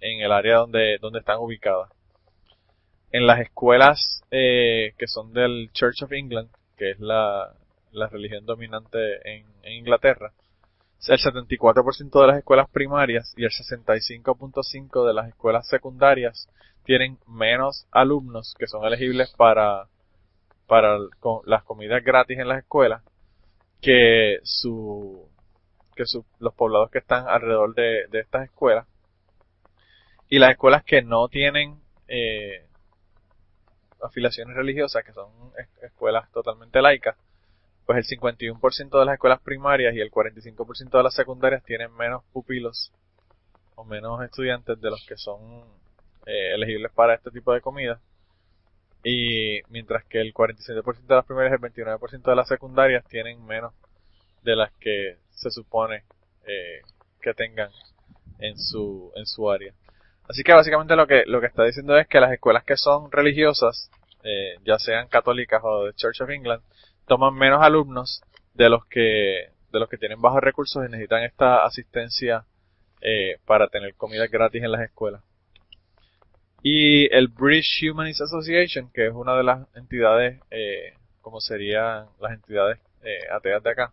en 0.00 0.20
el 0.20 0.32
área 0.32 0.56
donde, 0.58 0.98
donde 1.00 1.20
están 1.20 1.38
ubicadas. 1.38 1.90
En 3.10 3.26
las 3.26 3.40
escuelas 3.40 4.22
eh, 4.30 4.94
que 4.98 5.06
son 5.06 5.32
del 5.32 5.70
Church 5.72 6.02
of 6.02 6.12
England, 6.12 6.48
que 6.76 6.90
es 6.90 7.00
la, 7.00 7.54
la 7.92 8.08
religión 8.08 8.46
dominante 8.46 9.16
en, 9.30 9.46
en 9.62 9.72
Inglaterra, 9.72 10.32
el 11.08 11.18
74% 11.18 12.20
de 12.20 12.26
las 12.26 12.38
escuelas 12.38 12.68
primarias 12.70 13.32
y 13.36 13.44
el 13.44 13.50
65.5% 13.50 15.06
de 15.06 15.14
las 15.14 15.28
escuelas 15.28 15.66
secundarias 15.68 16.48
tienen 16.84 17.18
menos 17.26 17.86
alumnos 17.90 18.54
que 18.58 18.66
son 18.66 18.84
elegibles 18.84 19.32
para, 19.36 19.88
para 20.66 20.98
las 21.44 21.62
comidas 21.64 22.02
gratis 22.04 22.38
en 22.38 22.48
las 22.48 22.58
escuelas 22.58 23.02
que 23.80 24.38
su 24.44 25.28
que 25.94 26.06
su- 26.06 26.24
los 26.38 26.54
poblados 26.54 26.90
que 26.90 26.98
están 26.98 27.28
alrededor 27.28 27.74
de, 27.74 28.06
de 28.08 28.20
estas 28.20 28.44
escuelas. 28.44 28.86
Y 30.30 30.38
las 30.38 30.52
escuelas 30.52 30.84
que 30.84 31.02
no 31.02 31.28
tienen 31.28 31.82
eh, 32.08 32.64
afiliaciones 34.00 34.56
religiosas 34.56 35.04
que 35.04 35.12
son 35.12 35.30
es- 35.58 35.82
escuelas 35.82 36.30
totalmente 36.32 36.80
laicas 36.80 37.16
pues 37.86 37.98
el 37.98 38.18
51% 38.18 38.98
de 38.98 39.04
las 39.04 39.14
escuelas 39.14 39.40
primarias 39.40 39.94
y 39.94 40.00
el 40.00 40.10
45% 40.10 40.90
de 40.90 41.02
las 41.02 41.14
secundarias 41.14 41.64
tienen 41.64 41.94
menos 41.94 42.22
pupilos 42.32 42.92
o 43.74 43.84
menos 43.84 44.22
estudiantes 44.22 44.80
de 44.80 44.90
los 44.90 45.04
que 45.06 45.16
son 45.16 45.64
eh, 46.26 46.54
elegibles 46.54 46.92
para 46.92 47.14
este 47.14 47.30
tipo 47.30 47.52
de 47.52 47.60
comida. 47.60 48.00
Y 49.04 49.60
mientras 49.68 50.04
que 50.04 50.20
el 50.20 50.32
47% 50.32 51.06
de 51.06 51.14
las 51.14 51.26
primarias 51.26 51.52
y 51.52 51.64
el 51.64 51.72
29% 51.72 52.22
de 52.22 52.36
las 52.36 52.48
secundarias 52.48 53.04
tienen 53.06 53.44
menos 53.44 53.72
de 54.42 54.54
las 54.54 54.72
que 54.74 55.16
se 55.30 55.50
supone 55.50 56.04
eh, 56.46 56.82
que 57.20 57.34
tengan 57.34 57.70
en 58.38 58.56
su, 58.58 59.12
en 59.16 59.26
su 59.26 59.50
área. 59.50 59.72
Así 60.28 60.44
que 60.44 60.52
básicamente 60.52 60.94
lo 60.94 61.06
que, 61.06 61.24
lo 61.26 61.40
que 61.40 61.46
está 61.46 61.64
diciendo 61.64 61.96
es 61.98 62.06
que 62.06 62.20
las 62.20 62.32
escuelas 62.32 62.64
que 62.64 62.76
son 62.76 63.10
religiosas, 63.10 63.90
eh, 64.22 64.54
ya 64.64 64.78
sean 64.78 65.08
católicas 65.08 65.60
o 65.64 65.86
de 65.86 65.94
Church 65.94 66.20
of 66.20 66.30
England, 66.30 66.62
toman 67.12 67.34
menos 67.34 67.60
alumnos 67.62 68.22
de 68.54 68.70
los 68.70 68.86
que, 68.86 69.50
de 69.70 69.78
los 69.78 69.86
que 69.90 69.98
tienen 69.98 70.22
bajos 70.22 70.40
recursos 70.40 70.82
y 70.82 70.90
necesitan 70.90 71.22
esta 71.24 71.62
asistencia 71.62 72.46
eh, 73.02 73.36
para 73.44 73.68
tener 73.68 73.94
comida 73.96 74.26
gratis 74.28 74.62
en 74.62 74.72
las 74.72 74.80
escuelas. 74.80 75.22
Y 76.62 77.14
el 77.14 77.28
British 77.28 77.86
Humanist 77.86 78.22
Association, 78.22 78.90
que 78.94 79.08
es 79.08 79.12
una 79.12 79.36
de 79.36 79.42
las 79.42 79.66
entidades, 79.74 80.40
eh, 80.50 80.94
como 81.20 81.42
serían 81.42 82.06
las 82.18 82.32
entidades 82.32 82.78
eh, 83.02 83.28
ateas 83.30 83.62
de 83.62 83.70
acá, 83.72 83.92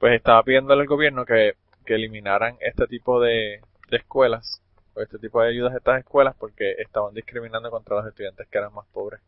pues 0.00 0.16
estaba 0.16 0.42
pidiéndole 0.42 0.80
al 0.80 0.88
gobierno 0.88 1.24
que, 1.24 1.52
que 1.86 1.94
eliminaran 1.94 2.56
este 2.58 2.88
tipo 2.88 3.20
de, 3.20 3.60
de 3.90 3.96
escuelas, 3.96 4.60
o 4.96 5.02
este 5.02 5.20
tipo 5.20 5.40
de 5.40 5.50
ayudas 5.50 5.72
a 5.72 5.76
estas 5.76 6.00
escuelas, 6.00 6.34
porque 6.36 6.72
estaban 6.78 7.14
discriminando 7.14 7.70
contra 7.70 7.94
los 7.94 8.06
estudiantes 8.08 8.48
que 8.48 8.58
eran 8.58 8.74
más 8.74 8.86
pobres. 8.92 9.20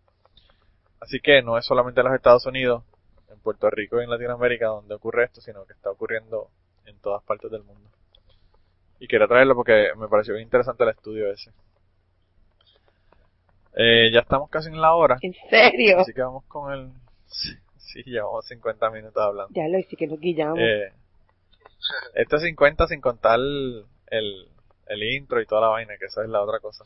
Así 0.98 1.20
que 1.20 1.40
no 1.40 1.56
es 1.56 1.64
solamente 1.64 2.00
en 2.00 2.06
los 2.06 2.16
Estados 2.16 2.46
Unidos, 2.46 2.82
en 3.30 3.38
Puerto 3.40 3.68
Rico 3.70 4.00
y 4.00 4.04
en 4.04 4.10
Latinoamérica 4.10 4.66
donde 4.66 4.94
ocurre 4.94 5.24
esto, 5.24 5.40
sino 5.40 5.64
que 5.64 5.72
está 5.72 5.90
ocurriendo 5.90 6.48
en 6.86 6.98
todas 7.00 7.22
partes 7.24 7.50
del 7.50 7.62
mundo. 7.62 7.90
Y 8.98 9.08
quería 9.08 9.26
traerlo 9.26 9.54
porque 9.54 9.90
me 9.96 10.08
pareció 10.08 10.34
bien 10.34 10.46
interesante 10.46 10.84
el 10.84 10.90
estudio 10.90 11.30
ese. 11.30 11.50
Eh, 13.74 14.10
ya 14.10 14.20
estamos 14.20 14.48
casi 14.48 14.68
en 14.68 14.80
la 14.80 14.94
hora, 14.94 15.18
¿En 15.20 15.34
serio? 15.50 16.00
así 16.00 16.12
que 16.14 16.22
vamos 16.22 16.44
con 16.44 16.72
el... 16.72 16.90
Sí, 17.26 17.52
sí, 17.76 18.02
llevamos 18.06 18.46
50 18.46 18.90
minutos 18.90 19.22
hablando. 19.22 19.52
Ya 19.54 19.68
lo 19.68 19.78
hice 19.78 19.96
que 19.96 20.06
nos 20.06 20.18
guillamos. 20.18 20.58
Eh, 20.58 20.92
este 22.14 22.38
50 22.38 22.86
sin 22.86 23.00
contar 23.00 23.38
el, 23.38 23.84
el, 24.06 24.48
el 24.86 25.02
intro 25.02 25.40
y 25.40 25.46
toda 25.46 25.62
la 25.62 25.68
vaina, 25.68 25.96
que 25.98 26.06
esa 26.06 26.22
es 26.22 26.30
la 26.30 26.40
otra 26.42 26.60
cosa. 26.60 26.84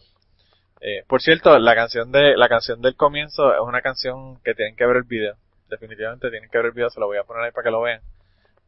Eh, 0.80 1.04
por 1.06 1.20
cierto, 1.20 1.58
la 1.58 1.74
canción 1.74 2.10
de 2.10 2.36
la 2.36 2.48
canción 2.48 2.80
del 2.80 2.96
comienzo 2.96 3.52
es 3.54 3.60
una 3.60 3.82
canción 3.82 4.40
que 4.42 4.54
tienen 4.54 4.76
que 4.76 4.86
ver 4.86 4.96
el 4.96 5.02
video. 5.04 5.36
Definitivamente 5.70 6.30
tienen 6.30 6.50
que 6.50 6.58
ver 6.58 6.66
el 6.66 6.72
video, 6.72 6.90
se 6.90 7.00
lo 7.00 7.06
voy 7.06 7.18
a 7.18 7.24
poner 7.24 7.44
ahí 7.44 7.52
para 7.52 7.64
que 7.64 7.70
lo 7.70 7.82
vean. 7.82 8.00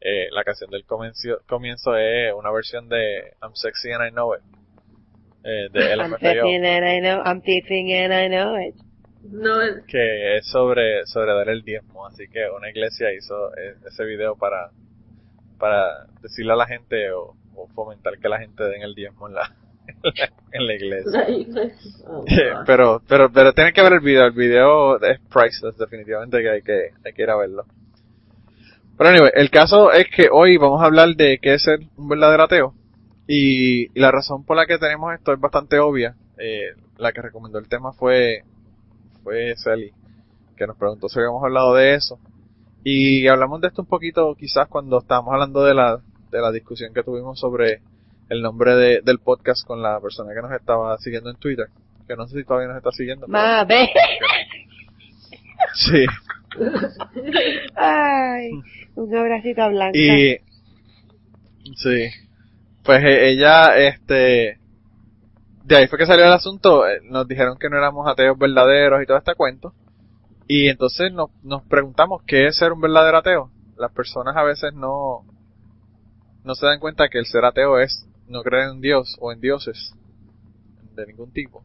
Eh, 0.01 0.27
la 0.31 0.43
canción 0.43 0.69
del 0.69 0.85
comienzo, 0.85 1.39
comienzo 1.47 1.95
es 1.95 2.33
una 2.33 2.51
versión 2.51 2.89
de 2.89 3.33
I'm 3.41 3.53
Sexy 3.53 3.91
and 3.91 4.07
I 4.07 4.11
Know 4.11 4.35
It. 4.35 4.41
Eh, 5.45 5.69
de 5.71 5.95
I'm 5.95 6.17
teething 6.17 6.65
and 6.65 6.85
I 6.85 6.99
know, 6.99 7.21
I'm 7.23 7.41
and 7.41 8.13
I 8.13 8.27
know 8.29 8.57
it. 8.57 8.75
No, 9.23 9.59
que 9.87 10.37
es 10.37 10.47
sobre, 10.47 11.05
sobre 11.05 11.33
dar 11.33 11.49
el 11.49 11.63
diezmo. 11.63 12.05
Así 12.05 12.27
que 12.27 12.49
una 12.49 12.69
iglesia 12.69 13.13
hizo 13.13 13.55
eh, 13.55 13.75
ese 13.85 14.03
video 14.03 14.35
para, 14.35 14.71
para 15.57 16.07
decirle 16.21 16.53
a 16.53 16.57
la 16.57 16.67
gente 16.67 17.11
o, 17.11 17.35
o 17.55 17.67
fomentar 17.69 18.17
que 18.19 18.27
la 18.27 18.39
gente 18.39 18.63
den 18.63 18.81
el 18.81 18.95
diezmo 18.95 19.29
en 19.29 19.35
la, 19.35 19.55
la 20.53 20.73
iglesia. 20.73 21.11
la 21.11 21.29
iglesia. 21.29 21.91
Oh, 22.07 22.25
pero, 22.65 23.01
pero, 23.07 23.31
pero 23.31 23.53
tienen 23.53 23.73
que 23.73 23.81
ver 23.81 23.93
el 23.93 23.99
video. 23.99 24.25
El 24.25 24.31
video 24.33 25.01
es 25.01 25.19
priceless, 25.31 25.77
definitivamente 25.77 26.41
que 26.41 26.49
hay 26.49 26.61
que, 26.61 26.89
hay 27.05 27.13
que 27.13 27.21
ir 27.23 27.29
a 27.29 27.37
verlo. 27.37 27.65
Pero 28.97 29.09
anyway, 29.09 29.31
el 29.33 29.49
caso 29.49 29.91
es 29.91 30.07
que 30.09 30.27
hoy 30.31 30.57
vamos 30.57 30.81
a 30.81 30.85
hablar 30.85 31.15
de 31.15 31.39
qué 31.41 31.55
es 31.55 31.63
ser 31.63 31.79
un 31.97 32.07
verdadero 32.07 32.43
ateo. 32.43 32.73
Y, 33.27 33.85
y 33.85 33.99
la 33.99 34.11
razón 34.11 34.43
por 34.43 34.57
la 34.57 34.65
que 34.65 34.77
tenemos 34.77 35.13
esto 35.13 35.33
es 35.33 35.39
bastante 35.39 35.79
obvia. 35.79 36.15
Eh, 36.37 36.73
la 36.97 37.11
que 37.11 37.21
recomendó 37.21 37.59
el 37.59 37.67
tema 37.67 37.93
fue, 37.93 38.43
fue 39.23 39.55
Sally, 39.55 39.91
que 40.55 40.67
nos 40.67 40.77
preguntó 40.77 41.09
si 41.09 41.19
habíamos 41.19 41.43
hablado 41.43 41.73
de 41.73 41.95
eso. 41.95 42.19
Y 42.83 43.27
hablamos 43.27 43.61
de 43.61 43.67
esto 43.67 43.81
un 43.81 43.87
poquito 43.87 44.35
quizás 44.35 44.67
cuando 44.67 44.99
estábamos 44.99 45.33
hablando 45.33 45.63
de 45.63 45.73
la, 45.73 46.01
de 46.31 46.41
la 46.41 46.51
discusión 46.51 46.93
que 46.93 47.03
tuvimos 47.03 47.39
sobre 47.39 47.81
el 48.29 48.41
nombre 48.41 48.75
de, 48.75 49.01
del 49.01 49.19
podcast 49.19 49.65
con 49.65 49.81
la 49.81 49.99
persona 49.99 50.33
que 50.33 50.41
nos 50.41 50.51
estaba 50.51 50.97
siguiendo 50.97 51.29
en 51.29 51.37
Twitter. 51.37 51.67
Que 52.07 52.15
no 52.15 52.27
sé 52.27 52.37
si 52.39 52.43
todavía 52.45 52.67
nos 52.69 52.77
está 52.77 52.91
siguiendo. 52.91 53.25
pero- 53.27 53.37
Ma, 53.37 53.63
ve. 53.63 53.89
Sí. 55.75 56.05
Ay, 57.75 58.51
un 58.95 59.15
abracito 59.15 59.61
a 59.63 59.69
Blanca. 59.69 59.97
Y 59.97 60.37
sí, 61.75 62.09
pues 62.83 63.03
eh, 63.03 63.29
ella, 63.29 63.75
este, 63.77 64.59
de 65.63 65.75
ahí 65.75 65.87
fue 65.87 65.97
que 65.97 66.05
salió 66.05 66.25
el 66.25 66.33
asunto. 66.33 66.87
eh, 66.87 66.99
Nos 67.03 67.27
dijeron 67.27 67.57
que 67.57 67.69
no 67.69 67.77
éramos 67.77 68.07
ateos 68.07 68.37
verdaderos 68.37 69.01
y 69.01 69.05
todo 69.05 69.17
este 69.17 69.35
cuento. 69.35 69.73
Y 70.47 70.67
entonces 70.67 71.11
nos, 71.13 71.29
nos 71.43 71.63
preguntamos 71.63 72.21
qué 72.27 72.47
es 72.47 72.57
ser 72.57 72.73
un 72.73 72.81
verdadero 72.81 73.17
ateo. 73.19 73.49
Las 73.77 73.91
personas 73.91 74.35
a 74.35 74.43
veces 74.43 74.73
no, 74.73 75.25
no 76.43 76.55
se 76.55 76.65
dan 76.65 76.79
cuenta 76.79 77.07
que 77.09 77.19
el 77.19 77.25
ser 77.25 77.45
ateo 77.45 77.79
es 77.79 78.05
no 78.33 78.41
creer 78.43 78.69
en 78.71 78.81
Dios 78.81 79.17
o 79.21 79.31
en 79.31 79.39
dioses 79.39 79.93
de 80.95 81.05
ningún 81.07 81.31
tipo. 81.31 81.63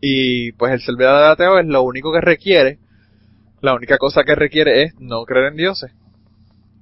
Y 0.00 0.52
pues 0.52 0.72
el 0.72 0.80
ser 0.80 0.96
verdadero 0.96 1.32
ateo 1.32 1.58
es 1.58 1.66
lo 1.66 1.82
único 1.82 2.12
que 2.12 2.20
requiere, 2.20 2.78
la 3.60 3.74
única 3.74 3.98
cosa 3.98 4.24
que 4.24 4.34
requiere 4.34 4.82
es 4.82 5.00
no 5.00 5.24
creer 5.24 5.46
en 5.46 5.56
dioses. 5.56 5.92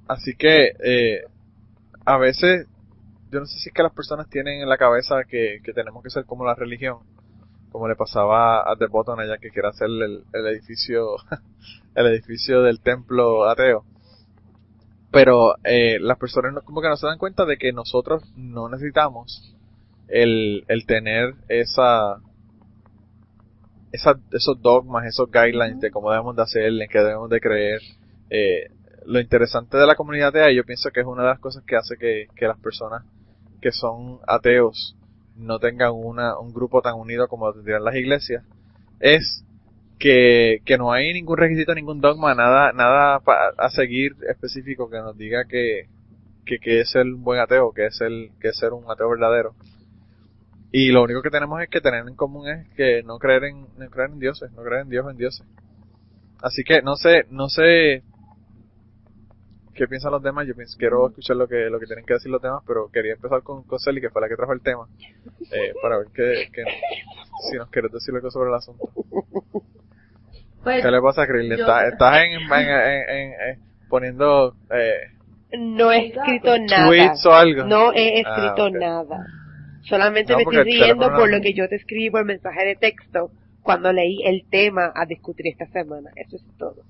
Así 0.07 0.35
que 0.35 0.73
eh, 0.83 1.23
a 2.05 2.17
veces 2.17 2.67
yo 3.31 3.39
no 3.39 3.45
sé 3.45 3.59
si 3.59 3.69
es 3.69 3.73
que 3.73 3.83
las 3.83 3.93
personas 3.93 4.29
tienen 4.29 4.61
en 4.61 4.69
la 4.69 4.77
cabeza 4.77 5.23
que, 5.27 5.59
que 5.63 5.73
tenemos 5.73 6.03
que 6.03 6.09
ser 6.09 6.25
como 6.25 6.45
la 6.45 6.55
religión, 6.55 6.99
como 7.71 7.87
le 7.87 7.95
pasaba 7.95 8.61
a 8.61 8.75
The 8.75 8.87
Bottom 8.87 9.19
allá 9.19 9.37
que 9.37 9.49
quiere 9.49 9.67
hacer 9.67 9.87
el, 9.87 10.23
el 10.33 10.47
edificio 10.47 11.17
el 11.95 12.07
edificio 12.07 12.61
del 12.63 12.79
templo 12.81 13.49
ateo. 13.49 13.83
Pero 15.11 15.55
eh, 15.63 15.97
las 15.99 16.17
personas 16.17 16.53
no, 16.53 16.61
como 16.61 16.81
que 16.81 16.87
no 16.87 16.97
se 16.97 17.07
dan 17.07 17.17
cuenta 17.17 17.45
de 17.45 17.57
que 17.57 17.71
nosotros 17.73 18.23
no 18.35 18.69
necesitamos 18.69 19.55
el, 20.07 20.65
el 20.67 20.85
tener 20.85 21.33
esa, 21.47 22.17
esa, 23.91 24.19
esos 24.31 24.61
dogmas, 24.61 25.05
esos 25.05 25.31
guidelines 25.31 25.79
de 25.79 25.91
cómo 25.91 26.11
debemos 26.11 26.35
de 26.35 26.43
hacer, 26.43 26.65
en 26.65 26.89
qué 26.89 26.99
debemos 26.99 27.29
de 27.29 27.39
creer. 27.39 27.81
Eh, 28.29 28.69
lo 29.05 29.19
interesante 29.19 29.77
de 29.77 29.87
la 29.87 29.95
comunidad 29.95 30.29
atea, 30.29 30.51
yo 30.51 30.63
pienso 30.63 30.91
que 30.91 30.99
es 30.99 31.05
una 31.05 31.23
de 31.23 31.29
las 31.29 31.39
cosas 31.39 31.63
que 31.65 31.75
hace 31.75 31.97
que, 31.97 32.27
que 32.35 32.47
las 32.47 32.59
personas 32.59 33.03
que 33.61 33.71
son 33.71 34.19
ateos 34.27 34.95
no 35.35 35.57
tengan 35.59 35.93
una, 35.93 36.37
un 36.37 36.53
grupo 36.53 36.81
tan 36.81 36.95
unido 36.95 37.27
como 37.27 37.51
tendrían 37.53 37.83
las 37.83 37.95
iglesias, 37.95 38.43
es 38.99 39.43
que, 39.99 40.61
que 40.65 40.77
no 40.77 40.91
hay 40.91 41.13
ningún 41.13 41.37
requisito, 41.37 41.75
ningún 41.75 42.01
dogma, 42.01 42.33
nada, 42.35 42.71
nada 42.73 43.19
pa- 43.19 43.53
a 43.57 43.69
seguir 43.69 44.13
específico 44.29 44.89
que 44.89 44.97
nos 44.97 45.17
diga 45.17 45.45
que, 45.45 45.87
que, 46.45 46.59
que 46.59 46.81
es 46.81 46.91
ser 46.91 47.05
un 47.05 47.23
buen 47.23 47.39
ateo, 47.39 47.73
que 47.73 47.87
es 47.87 47.99
el, 48.01 48.31
que 48.39 48.49
es 48.49 48.57
ser 48.57 48.73
un 48.73 48.89
ateo 48.89 49.09
verdadero. 49.09 49.53
Y 50.71 50.91
lo 50.91 51.03
único 51.03 51.21
que 51.21 51.31
tenemos 51.31 51.61
es 51.61 51.69
que 51.69 51.81
tener 51.81 52.07
en 52.07 52.15
común 52.15 52.47
es 52.47 52.67
que 52.75 53.03
no 53.03 53.17
creer 53.19 53.45
en, 53.45 53.67
no 53.77 53.89
creer 53.89 54.11
en 54.11 54.19
dioses, 54.19 54.51
no 54.53 54.63
creer 54.63 54.83
en 54.83 54.89
Dios 54.89 55.05
o 55.05 55.09
en 55.09 55.17
dioses. 55.17 55.45
Así 56.41 56.63
que 56.63 56.81
no 56.81 56.95
sé, 56.95 57.25
no 57.29 57.49
sé 57.49 58.03
qué 59.73 59.87
piensan 59.87 60.11
los 60.11 60.21
demás, 60.23 60.45
yo 60.47 60.55
pienso, 60.55 60.77
quiero 60.77 61.07
escuchar 61.07 61.37
lo 61.37 61.47
que, 61.47 61.69
lo 61.69 61.79
que 61.79 61.85
tienen 61.85 62.05
que 62.05 62.13
decir 62.13 62.31
los 62.31 62.41
demás, 62.41 62.63
pero 62.67 62.89
quería 62.91 63.13
empezar 63.13 63.41
con, 63.43 63.63
con 63.63 63.79
Celi, 63.79 64.01
que 64.01 64.09
fue 64.09 64.21
la 64.21 64.27
que 64.29 64.35
trajo 64.35 64.53
el 64.53 64.61
tema, 64.61 64.87
eh, 65.51 65.73
para 65.81 65.97
ver 65.97 66.07
que, 66.13 66.49
que, 66.51 66.63
si 67.49 67.57
nos 67.57 67.69
quieres 67.69 67.91
decir 67.91 68.13
algo 68.13 68.29
sobre 68.29 68.49
el 68.49 68.55
asunto. 68.55 68.89
Pues, 70.63 70.83
¿Qué 70.83 70.91
le 70.91 71.01
pasa 71.01 71.23
a 71.23 71.27
Krillin? 71.27 71.57
yo- 71.57 71.63
¿Estás, 71.63 72.17
en, 72.23 72.33
en, 72.33 73.09
en- 73.09 73.31
en- 73.33 73.59
poniendo 73.89 74.53
eh, 74.71 74.93
No 75.57 75.91
he 75.91 76.07
escrito 76.07 76.57
nada. 76.59 76.87
tweets 76.87 77.25
o 77.25 77.33
algo? 77.33 77.63
No 77.65 77.91
he 77.93 78.21
Ah, 78.25 78.29
escrito 78.45 78.65
ok. 78.67 78.73
nada. 78.73 79.25
Solamente 79.83 80.33
No, 80.33 80.37
me 80.37 80.43
estoy 80.43 80.63
riendo 80.63 81.07
por 81.09 81.29
no- 81.29 81.37
lo 81.37 81.41
que 81.41 81.53
yo 81.53 81.67
te 81.69 81.75
escribí 81.77 82.09
por 82.11 82.25
mensaje 82.25 82.65
de 82.65 82.75
texto 82.75 83.31
cuando 83.63 83.91
leí 83.93 84.21
el 84.25 84.43
tema 84.49 84.91
a 84.95 85.05
discutir 85.05 85.47
esta 85.47 85.65
semana. 85.67 86.09
Eso 86.15 86.35
es 86.35 86.43
todo. 86.57 86.83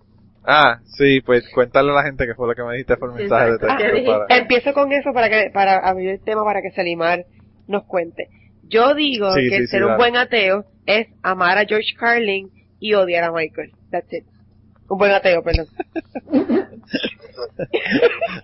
Ah, 0.43 0.79
sí, 0.97 1.21
pues 1.21 1.47
cuéntale 1.53 1.91
a 1.91 1.95
la 1.95 2.03
gente 2.03 2.25
que 2.25 2.33
fue 2.33 2.47
lo 2.47 2.55
que 2.55 2.63
me 2.63 2.71
dijiste 2.73 2.97
por 2.97 3.11
Sí, 3.13 3.19
mensaje 3.19 3.45
de 3.51 3.55
exacto. 3.57 3.77
texto. 3.83 3.95
¿Qué 3.95 4.05
para- 4.05 4.25
Empiezo 4.41 4.73
con 4.73 4.91
eso 4.91 5.13
para 5.13 5.29
que 5.29 5.51
para 5.53 5.77
abrir 5.77 6.09
el 6.09 6.21
tema 6.23 6.43
para 6.43 6.61
que 6.61 6.71
Salimar 6.71 7.25
nos 7.67 7.83
cuente. 7.85 8.27
Yo 8.63 8.93
digo 8.95 9.31
Sí, 9.33 9.49
que 9.49 9.57
sí, 9.57 9.61
sí, 9.61 9.67
ser 9.67 9.83
un 9.83 9.89
dale. 9.89 9.97
buen 9.97 10.17
ateo 10.17 10.65
es 10.85 11.07
amar 11.23 11.57
a 11.57 11.65
George 11.65 11.93
Carlin 11.97 12.49
y 12.79 12.93
odiar 12.93 13.23
a 13.25 13.31
Michael. 13.31 13.71
That's 13.91 14.11
it. 14.13 14.25
Un 14.89 14.97
buen 14.97 15.11
ateo, 15.11 15.43
perdón. 15.43 15.67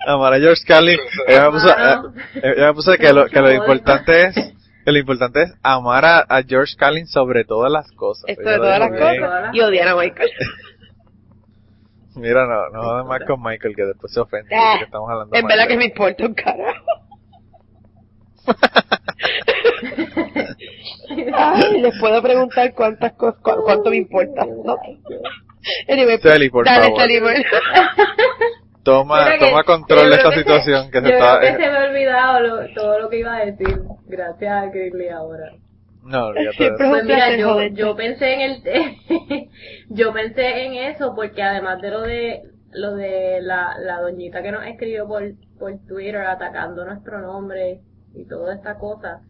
Amar 0.08 0.34
a 0.34 0.40
George 0.40 0.64
Carlin. 0.68 1.00
Ella 1.28 1.46
me 1.46 1.52
puso, 1.52 1.70
eh, 1.70 2.54
ella 2.56 2.68
me 2.68 2.74
puso 2.74 2.94
que 2.94 3.14
lo, 3.14 3.26
que 3.28 3.42
lo 3.42 3.52
importante 3.52 4.28
es 4.28 4.36
que 4.36 4.92
lo 4.92 5.00
importante 5.00 5.42
es 5.44 5.54
amar 5.64 6.06
a, 6.06 6.20
a 6.20 6.44
George 6.44 6.76
Carlin 6.78 7.08
sobre 7.08 7.44
todas 7.44 7.72
las 7.72 7.92
cosas. 7.94 8.26
Esto 8.28 8.48
de 8.48 8.58
todas 8.58 8.80
las 8.80 8.92
bien. 8.92 9.22
cosas 9.22 9.50
y 9.56 9.62
odiar 9.62 9.88
a 9.88 9.96
Michael. 9.96 10.30
Mira, 12.16 12.46
no, 12.46 12.70
no 12.70 12.82
jodas 12.84 13.06
más 13.08 13.20
con 13.28 13.42
Michael 13.42 13.76
que 13.76 13.84
después 13.84 14.14
se 14.14 14.20
ofende 14.22 14.56
Ah, 14.56 14.74
de 14.74 14.80
que 14.80 14.86
estamos 14.86 15.10
hablando 15.10 15.36
En 15.36 15.48
verdad 15.48 15.68
que 15.68 15.76
me 15.78 15.86
importa 15.86 16.26
un 16.26 16.34
carajo. 16.34 16.86
Ay, 21.34 21.82
les 21.82 22.00
puedo 22.00 22.22
preguntar 22.22 22.74
cuántas 22.74 23.14
cosas, 23.14 23.42
cu- 23.42 23.64
cuánto 23.64 23.90
me 23.90 23.98
importa. 23.98 24.46
¿no? 24.46 24.78
Anyway, 25.90 26.18
Celi, 26.20 26.50
por 26.50 26.66
dale, 26.66 26.86
favor. 26.86 27.00
Salimar. 27.02 27.36
toma, 28.84 29.26
toma 29.40 29.64
control 29.64 30.10
de 30.10 30.16
esta 30.18 30.30
que 30.30 30.36
situación 30.38 30.86
se, 30.86 30.92
que 30.92 31.02
se 31.02 31.08
yo 31.10 31.14
está... 31.14 31.40
creo 31.40 31.58
que 31.58 31.64
se 31.64 31.72
me 31.72 31.78
ha 31.78 31.84
olvidado 31.90 32.40
lo- 32.42 32.74
todo 32.76 33.00
lo 33.00 33.10
que 33.10 33.20
iba 33.20 33.36
a 33.36 33.46
decir. 33.46 33.82
Gracias 34.06 34.52
a 34.52 34.66
Grizzly 34.68 35.10
ahora. 35.10 35.52
No. 36.04 36.32
Pues 36.34 37.04
mira, 37.06 37.36
yo, 37.36 37.64
yo 37.74 37.96
pensé 37.96 38.34
en 38.36 38.42
el 38.42 38.62
yo 39.90 40.14
pensé 40.14 40.66
en 40.66 40.74
eso 40.76 41.14
porque 41.16 41.42
además 41.42 41.82
de 41.82 41.90
lo 41.90 42.02
de 42.02 42.42
lo 42.74 42.94
de 42.96 43.40
la, 43.42 43.74
la 43.80 44.02
doñita 44.02 44.44
que 44.44 44.52
nos 44.52 44.66
escribió 44.68 45.08
por, 45.08 45.24
por 45.58 45.72
Twitter 45.88 46.18
atacando 46.18 46.86
nuestro 46.86 47.22
nombre 47.22 47.80
y 48.14 48.28
toda 48.28 48.54
esta 48.54 48.78
cosa, 48.78 49.22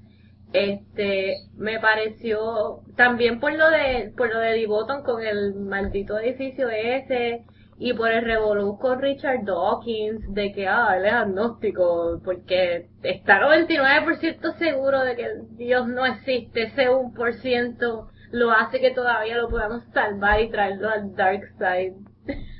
este 0.55 1.35
me 1.57 1.79
pareció 1.79 2.79
también 2.95 3.39
por 3.39 3.53
lo 3.53 3.69
de 3.69 4.13
por 4.15 4.33
lo 4.33 4.39
de 4.39 4.53
Divoton 4.53 5.03
con 5.03 5.21
el 5.21 5.55
maldito 5.55 6.17
edificio 6.19 6.69
ese 6.69 7.45
y 7.77 7.93
por 7.93 8.09
el 8.09 8.23
revolú 8.23 8.77
con 8.79 9.01
Richard 9.01 9.43
Dawkins 9.43 10.33
de 10.33 10.53
que 10.53 10.67
ah 10.67 10.95
él 10.97 11.05
es 11.05 11.13
agnóstico 11.13 12.21
porque 12.23 12.87
está 13.03 13.39
99% 13.41 14.57
seguro 14.57 15.01
de 15.01 15.15
que 15.15 15.27
Dios 15.51 15.87
no 15.87 16.05
existe 16.05 16.63
ese 16.63 16.89
1% 16.89 18.09
lo 18.31 18.51
hace 18.51 18.79
que 18.79 18.91
todavía 18.91 19.37
lo 19.37 19.49
podamos 19.49 19.83
salvar 19.93 20.41
y 20.41 20.49
traerlo 20.49 20.89
al 20.89 21.15
dark 21.15 21.43
side 21.57 21.95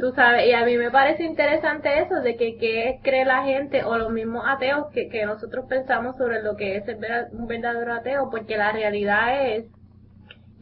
tú 0.00 0.12
sabes, 0.14 0.46
y 0.48 0.52
a 0.52 0.64
mí 0.64 0.76
me 0.76 0.90
parece 0.90 1.24
interesante 1.24 2.00
eso 2.02 2.16
de 2.20 2.36
que 2.36 2.56
qué 2.58 3.00
cree 3.02 3.24
la 3.24 3.44
gente 3.44 3.84
o 3.84 3.96
los 3.98 4.10
mismos 4.12 4.44
ateos 4.46 4.86
que, 4.92 5.08
que 5.08 5.24
nosotros 5.26 5.66
pensamos 5.68 6.16
sobre 6.16 6.42
lo 6.42 6.56
que 6.56 6.76
es 6.76 6.88
el 6.88 6.96
vera- 6.96 7.28
un 7.32 7.46
verdadero 7.46 7.94
ateo, 7.94 8.30
porque 8.30 8.56
la 8.56 8.72
realidad 8.72 9.46
es 9.56 9.66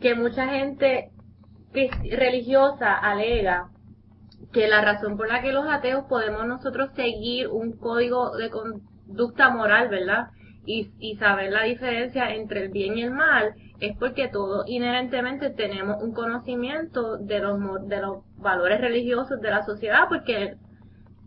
que 0.00 0.14
mucha 0.14 0.48
gente 0.48 1.10
que 1.72 1.90
religiosa 2.16 2.94
alega 2.94 3.68
que 4.52 4.68
la 4.68 4.82
razón 4.82 5.16
por 5.16 5.28
la 5.28 5.42
que 5.42 5.52
los 5.52 5.66
ateos 5.68 6.04
podemos 6.08 6.46
nosotros 6.46 6.90
seguir 6.94 7.48
un 7.48 7.72
código 7.78 8.36
de 8.36 8.50
conducta 8.50 9.50
moral, 9.50 9.88
¿verdad? 9.88 10.28
Y, 10.66 10.90
y 11.00 11.16
saber 11.16 11.52
la 11.52 11.62
diferencia 11.64 12.34
entre 12.34 12.64
el 12.64 12.68
bien 12.70 12.98
y 12.98 13.02
el 13.02 13.10
mal 13.12 13.54
es 13.82 13.96
porque 13.98 14.28
todos 14.28 14.64
inherentemente 14.68 15.50
tenemos 15.50 16.00
un 16.00 16.12
conocimiento 16.12 17.18
de 17.18 17.40
los 17.40 17.58
de 17.88 18.00
los 18.00 18.18
valores 18.36 18.80
religiosos 18.80 19.40
de 19.40 19.50
la 19.50 19.64
sociedad 19.64 20.04
porque 20.08 20.54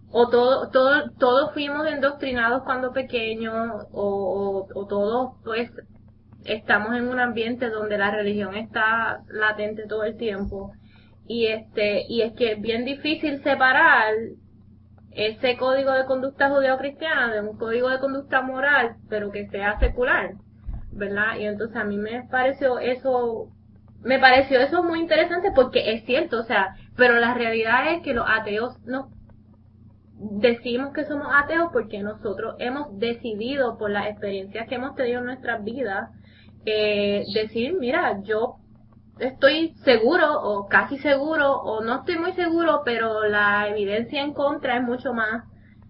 o 0.09 0.29
todo, 0.29 0.69
todo, 0.69 1.11
todos 1.19 1.53
fuimos 1.53 1.85
endoctrinados 1.85 2.63
cuando 2.63 2.93
pequeños 2.93 3.53
o, 3.91 4.67
o, 4.71 4.79
o 4.79 4.87
todos 4.87 5.33
pues 5.43 5.69
estamos 6.45 6.95
en 6.95 7.09
un 7.09 7.19
ambiente 7.19 7.69
donde 7.69 7.97
la 7.97 8.11
religión 8.11 8.55
está 8.55 9.19
latente 9.27 9.85
todo 9.87 10.05
el 10.05 10.15
tiempo. 10.15 10.71
Y 11.27 11.47
este 11.47 12.05
y 12.07 12.21
es 12.21 12.33
que 12.35 12.53
es 12.53 12.61
bien 12.61 12.85
difícil 12.85 13.43
separar 13.43 14.13
ese 15.11 15.57
código 15.57 15.91
de 15.91 16.05
conducta 16.05 16.49
judeo-cristiana 16.49 17.33
de 17.33 17.41
un 17.41 17.57
código 17.57 17.89
de 17.89 17.99
conducta 17.99 18.41
moral 18.41 18.95
pero 19.09 19.31
que 19.31 19.47
sea 19.47 19.77
secular 19.79 20.35
verdad 20.95 21.37
y 21.39 21.45
entonces 21.45 21.75
a 21.75 21.83
mí 21.83 21.97
me 21.97 22.23
pareció 22.23 22.79
eso 22.79 23.49
me 24.01 24.19
pareció 24.19 24.59
eso 24.59 24.83
muy 24.83 25.01
interesante 25.01 25.51
porque 25.53 25.93
es 25.93 26.05
cierto 26.05 26.39
o 26.39 26.43
sea 26.43 26.75
pero 26.95 27.19
la 27.19 27.33
realidad 27.33 27.93
es 27.93 28.01
que 28.01 28.13
los 28.13 28.25
ateos 28.27 28.79
no 28.85 29.09
decimos 30.17 30.93
que 30.93 31.05
somos 31.05 31.27
ateos 31.31 31.69
porque 31.73 32.01
nosotros 32.01 32.55
hemos 32.59 32.97
decidido 32.97 33.77
por 33.77 33.89
las 33.89 34.07
experiencias 34.07 34.67
que 34.67 34.75
hemos 34.75 34.95
tenido 34.95 35.19
en 35.19 35.25
nuestras 35.25 35.63
vidas 35.63 36.09
eh, 36.65 37.25
decir 37.33 37.75
mira 37.77 38.21
yo 38.23 38.55
estoy 39.19 39.73
seguro 39.83 40.41
o 40.41 40.67
casi 40.67 40.97
seguro 40.99 41.61
o 41.61 41.83
no 41.83 41.99
estoy 41.99 42.17
muy 42.17 42.31
seguro 42.33 42.83
pero 42.85 43.25
la 43.25 43.67
evidencia 43.67 44.21
en 44.21 44.33
contra 44.33 44.77
es 44.77 44.83
mucho 44.83 45.13
más 45.13 45.43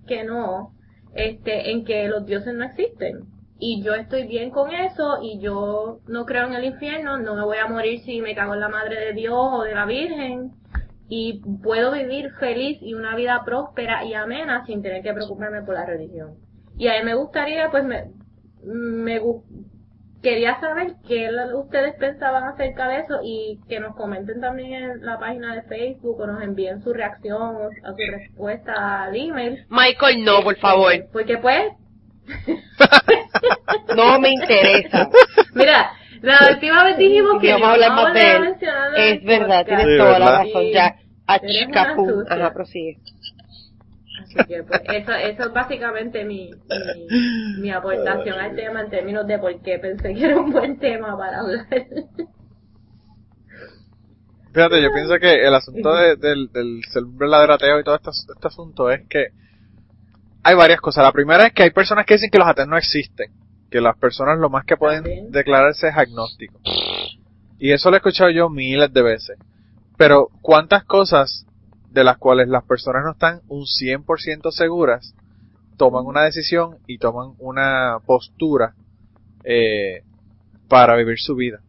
que 0.07 0.23
no 0.23 0.71
este 1.13 1.71
en 1.71 1.85
que 1.85 2.07
los 2.07 2.25
dioses 2.25 2.55
no 2.55 2.65
existen 2.65 3.34
y 3.57 3.81
yo 3.83 3.93
estoy 3.93 4.27
bien 4.27 4.49
con 4.51 4.71
eso 4.73 5.19
y 5.21 5.39
yo 5.39 5.99
no 6.07 6.25
creo 6.25 6.47
en 6.47 6.53
el 6.53 6.65
infierno 6.65 7.17
no 7.17 7.35
me 7.35 7.43
voy 7.43 7.57
a 7.57 7.67
morir 7.67 8.01
si 8.01 8.21
me 8.21 8.35
cago 8.35 8.53
en 8.53 8.59
la 8.59 8.69
madre 8.69 8.99
de 8.99 9.13
Dios 9.13 9.35
o 9.37 9.63
de 9.63 9.73
la 9.73 9.85
Virgen 9.85 10.51
y 11.07 11.41
puedo 11.63 11.91
vivir 11.91 12.31
feliz 12.39 12.79
y 12.81 12.93
una 12.93 13.15
vida 13.15 13.43
próspera 13.45 14.03
y 14.03 14.13
amena 14.13 14.65
sin 14.65 14.81
tener 14.81 15.03
que 15.03 15.13
preocuparme 15.13 15.61
por 15.61 15.75
la 15.75 15.85
religión. 15.85 16.35
Y 16.77 16.87
a 16.87 16.93
mí 16.99 17.05
me 17.05 17.15
gustaría, 17.15 17.69
pues 17.69 17.83
me, 17.83 18.11
me 18.63 19.21
quería 20.21 20.59
saber 20.59 20.95
qué 21.07 21.29
ustedes 21.53 21.95
pensaban 21.99 22.45
acerca 22.45 22.87
de 22.87 23.01
eso 23.01 23.19
y 23.23 23.59
que 23.69 23.79
nos 23.79 23.95
comenten 23.95 24.41
también 24.41 24.73
en 24.73 25.05
la 25.05 25.19
página 25.19 25.53
de 25.53 25.61
Facebook 25.63 26.19
o 26.19 26.25
nos 26.25 26.41
envíen 26.41 26.81
su 26.81 26.91
reacción 26.91 27.55
o 27.55 27.69
su 27.71 28.11
respuesta 28.11 29.03
al 29.03 29.15
email. 29.15 29.65
Michael, 29.69 30.25
no, 30.25 30.41
por 30.43 30.57
favor. 30.57 30.93
Porque 31.13 31.37
pues, 31.37 31.71
No 33.95 34.19
me 34.19 34.29
interesa. 34.31 35.09
mira, 35.53 35.91
la 36.21 36.37
última 36.51 36.83
vez 36.85 36.97
dijimos 36.97 37.39
que 37.39 37.47
Y 37.47 37.51
vamos 37.51 37.67
a 37.67 37.71
hablar 37.73 37.91
más 37.91 38.13
de 38.13 38.35
él. 38.35 38.55
Es 38.97 39.23
verdad, 39.23 39.47
podcast. 39.65 39.67
tienes 39.67 39.85
Sí, 39.87 39.97
toda 39.97 40.19
la 40.19 40.31
razón. 40.43 40.63
Ya, 40.73 40.95
sucia. 41.95 42.33
Ajá, 42.35 42.53
prosigue. 42.53 42.97
Así 44.23 44.35
que 44.47 44.63
pues 44.63 44.81
eso, 44.93 45.11
eso 45.13 45.43
es 45.43 45.53
básicamente 45.53 46.23
mi, 46.25 46.51
mi, 46.51 47.61
mi 47.61 47.71
aportación 47.71 48.39
al 48.39 48.55
tema 48.55 48.81
en 48.81 48.89
términos 48.89 49.25
de 49.27 49.37
por 49.39 49.61
qué 49.61 49.77
pensé 49.79 50.13
que 50.13 50.25
era 50.25 50.37
un 50.37 50.51
buen 50.51 50.77
tema 50.79 51.17
para 51.17 51.39
hablar. 51.39 51.67
Fíjate, 54.53 54.81
yo 54.81 54.89
pienso 54.93 55.17
que 55.19 55.45
el 55.47 55.53
asunto 55.53 55.93
de- 55.95 56.15
del, 56.15 56.49
del 56.51 56.81
ser 56.91 57.03
verdadero 57.07 57.53
ateo 57.53 57.79
y 57.79 57.83
todo 57.83 57.95
este, 57.95 58.09
este 58.11 58.47
asunto 58.47 58.89
es 58.89 59.01
que 59.09 59.27
hay 60.45 60.55
varias 60.55 60.79
cosas. 60.79 61.03
La 61.03 61.11
primera 61.11 61.47
es 61.47 61.53
que 61.53 61.63
hay 61.63 61.71
personas 61.71 62.05
que 62.05 62.13
dicen 62.13 62.29
que 62.29 62.37
los 62.37 62.47
ateos 62.47 62.67
no 62.67 62.77
existen, 62.77 63.31
que 63.71 63.81
las 63.81 63.97
personas 63.97 64.37
lo 64.37 64.51
más 64.51 64.63
que 64.63 64.77
pueden 64.77 65.03
También. 65.03 65.31
declararse 65.31 65.87
es 65.87 65.97
agnóstico. 65.97 66.59
Y 67.57 67.71
eso 67.71 67.89
lo 67.89 67.95
he 67.95 67.97
escuchado 67.97 68.29
yo 68.29 68.49
miles 68.49 68.93
de 68.93 69.01
veces. 69.01 69.39
Pero 69.97 70.29
¿cuántas 70.41 70.83
cosas 70.83 71.47
de 71.89 72.03
las 72.03 72.17
cuales 72.17 72.47
las 72.47 72.63
personas 72.63 73.03
no 73.03 73.13
están 73.13 73.41
un 73.47 73.63
100% 73.63 74.51
seguras 74.51 75.15
toman 75.77 76.05
una 76.05 76.21
decisión 76.21 76.77
y 76.85 76.99
toman 76.99 77.33
una 77.39 77.97
postura 78.05 78.75
eh, 79.43 80.03
para 80.69 80.95
vivir 80.95 81.17
su 81.17 81.35
vida? 81.35 81.59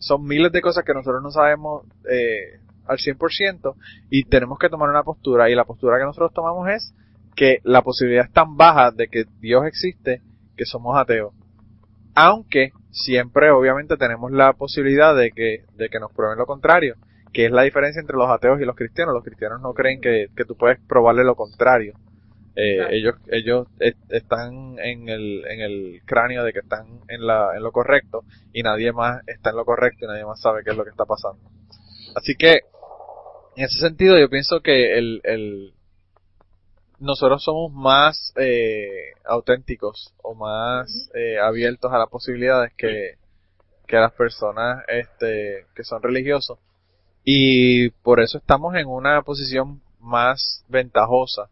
son 0.00 0.24
miles 0.24 0.50
de 0.50 0.62
cosas 0.62 0.84
que 0.84 0.94
nosotros 0.94 1.22
no 1.22 1.30
sabemos 1.30 1.84
eh, 2.10 2.58
al 2.86 2.98
100% 2.98 3.74
y 4.10 4.24
tenemos 4.24 4.58
que 4.58 4.68
tomar 4.68 4.88
una 4.88 5.04
postura 5.04 5.48
y 5.50 5.54
la 5.54 5.64
postura 5.64 5.98
que 5.98 6.04
nosotros 6.04 6.32
tomamos 6.32 6.68
es 6.70 6.94
que 7.34 7.58
la 7.64 7.82
posibilidad 7.82 8.26
es 8.26 8.32
tan 8.32 8.56
baja 8.56 8.90
de 8.90 9.08
que 9.08 9.24
Dios 9.40 9.64
existe 9.66 10.20
que 10.56 10.64
somos 10.64 10.96
ateos. 10.98 11.32
Aunque 12.14 12.72
siempre 12.90 13.50
obviamente 13.50 13.96
tenemos 13.96 14.32
la 14.32 14.52
posibilidad 14.52 15.16
de 15.16 15.30
que, 15.30 15.64
de 15.76 15.88
que 15.88 16.00
nos 16.00 16.12
prueben 16.12 16.38
lo 16.38 16.46
contrario, 16.46 16.96
que 17.32 17.46
es 17.46 17.52
la 17.52 17.62
diferencia 17.62 18.00
entre 18.00 18.16
los 18.16 18.28
ateos 18.28 18.60
y 18.60 18.64
los 18.64 18.74
cristianos. 18.76 19.14
Los 19.14 19.24
cristianos 19.24 19.60
no 19.62 19.72
creen 19.72 20.00
que, 20.00 20.26
que 20.36 20.44
tú 20.44 20.56
puedes 20.56 20.78
probarle 20.88 21.24
lo 21.24 21.36
contrario. 21.36 21.94
Eh, 22.56 22.84
ellos 22.90 23.14
ellos 23.28 23.68
es- 23.78 23.94
están 24.08 24.76
en 24.80 25.08
el, 25.08 25.44
en 25.46 25.60
el 25.60 26.02
cráneo 26.04 26.42
de 26.44 26.52
que 26.52 26.58
están 26.58 27.00
en, 27.08 27.24
la, 27.24 27.56
en 27.56 27.62
lo 27.62 27.70
correcto 27.70 28.24
y 28.52 28.62
nadie 28.64 28.92
más 28.92 29.22
está 29.28 29.50
en 29.50 29.56
lo 29.56 29.64
correcto 29.64 30.04
y 30.04 30.08
nadie 30.08 30.24
más 30.26 30.40
sabe 30.40 30.62
qué 30.64 30.70
es 30.72 30.76
lo 30.76 30.82
que 30.84 30.90
está 30.90 31.04
pasando. 31.06 31.40
Así 32.16 32.34
que, 32.34 32.62
en 33.56 33.64
ese 33.64 33.78
sentido, 33.78 34.18
yo 34.18 34.28
pienso 34.28 34.60
que 34.60 34.98
el, 34.98 35.20
el 35.22 35.72
nosotros 37.00 37.42
somos 37.42 37.72
más 37.72 38.32
eh, 38.36 39.12
auténticos 39.24 40.14
o 40.22 40.34
más 40.34 41.10
eh, 41.14 41.38
abiertos 41.38 41.92
a 41.92 41.98
las 41.98 42.08
posibilidades 42.08 42.72
que, 42.76 43.16
que 43.86 43.96
las 43.96 44.12
personas 44.12 44.84
este, 44.88 45.66
que 45.74 45.82
son 45.82 46.02
religiosos 46.02 46.58
y 47.24 47.90
por 47.90 48.20
eso 48.20 48.38
estamos 48.38 48.74
en 48.76 48.86
una 48.86 49.22
posición 49.22 49.80
más 49.98 50.64
ventajosa 50.68 51.48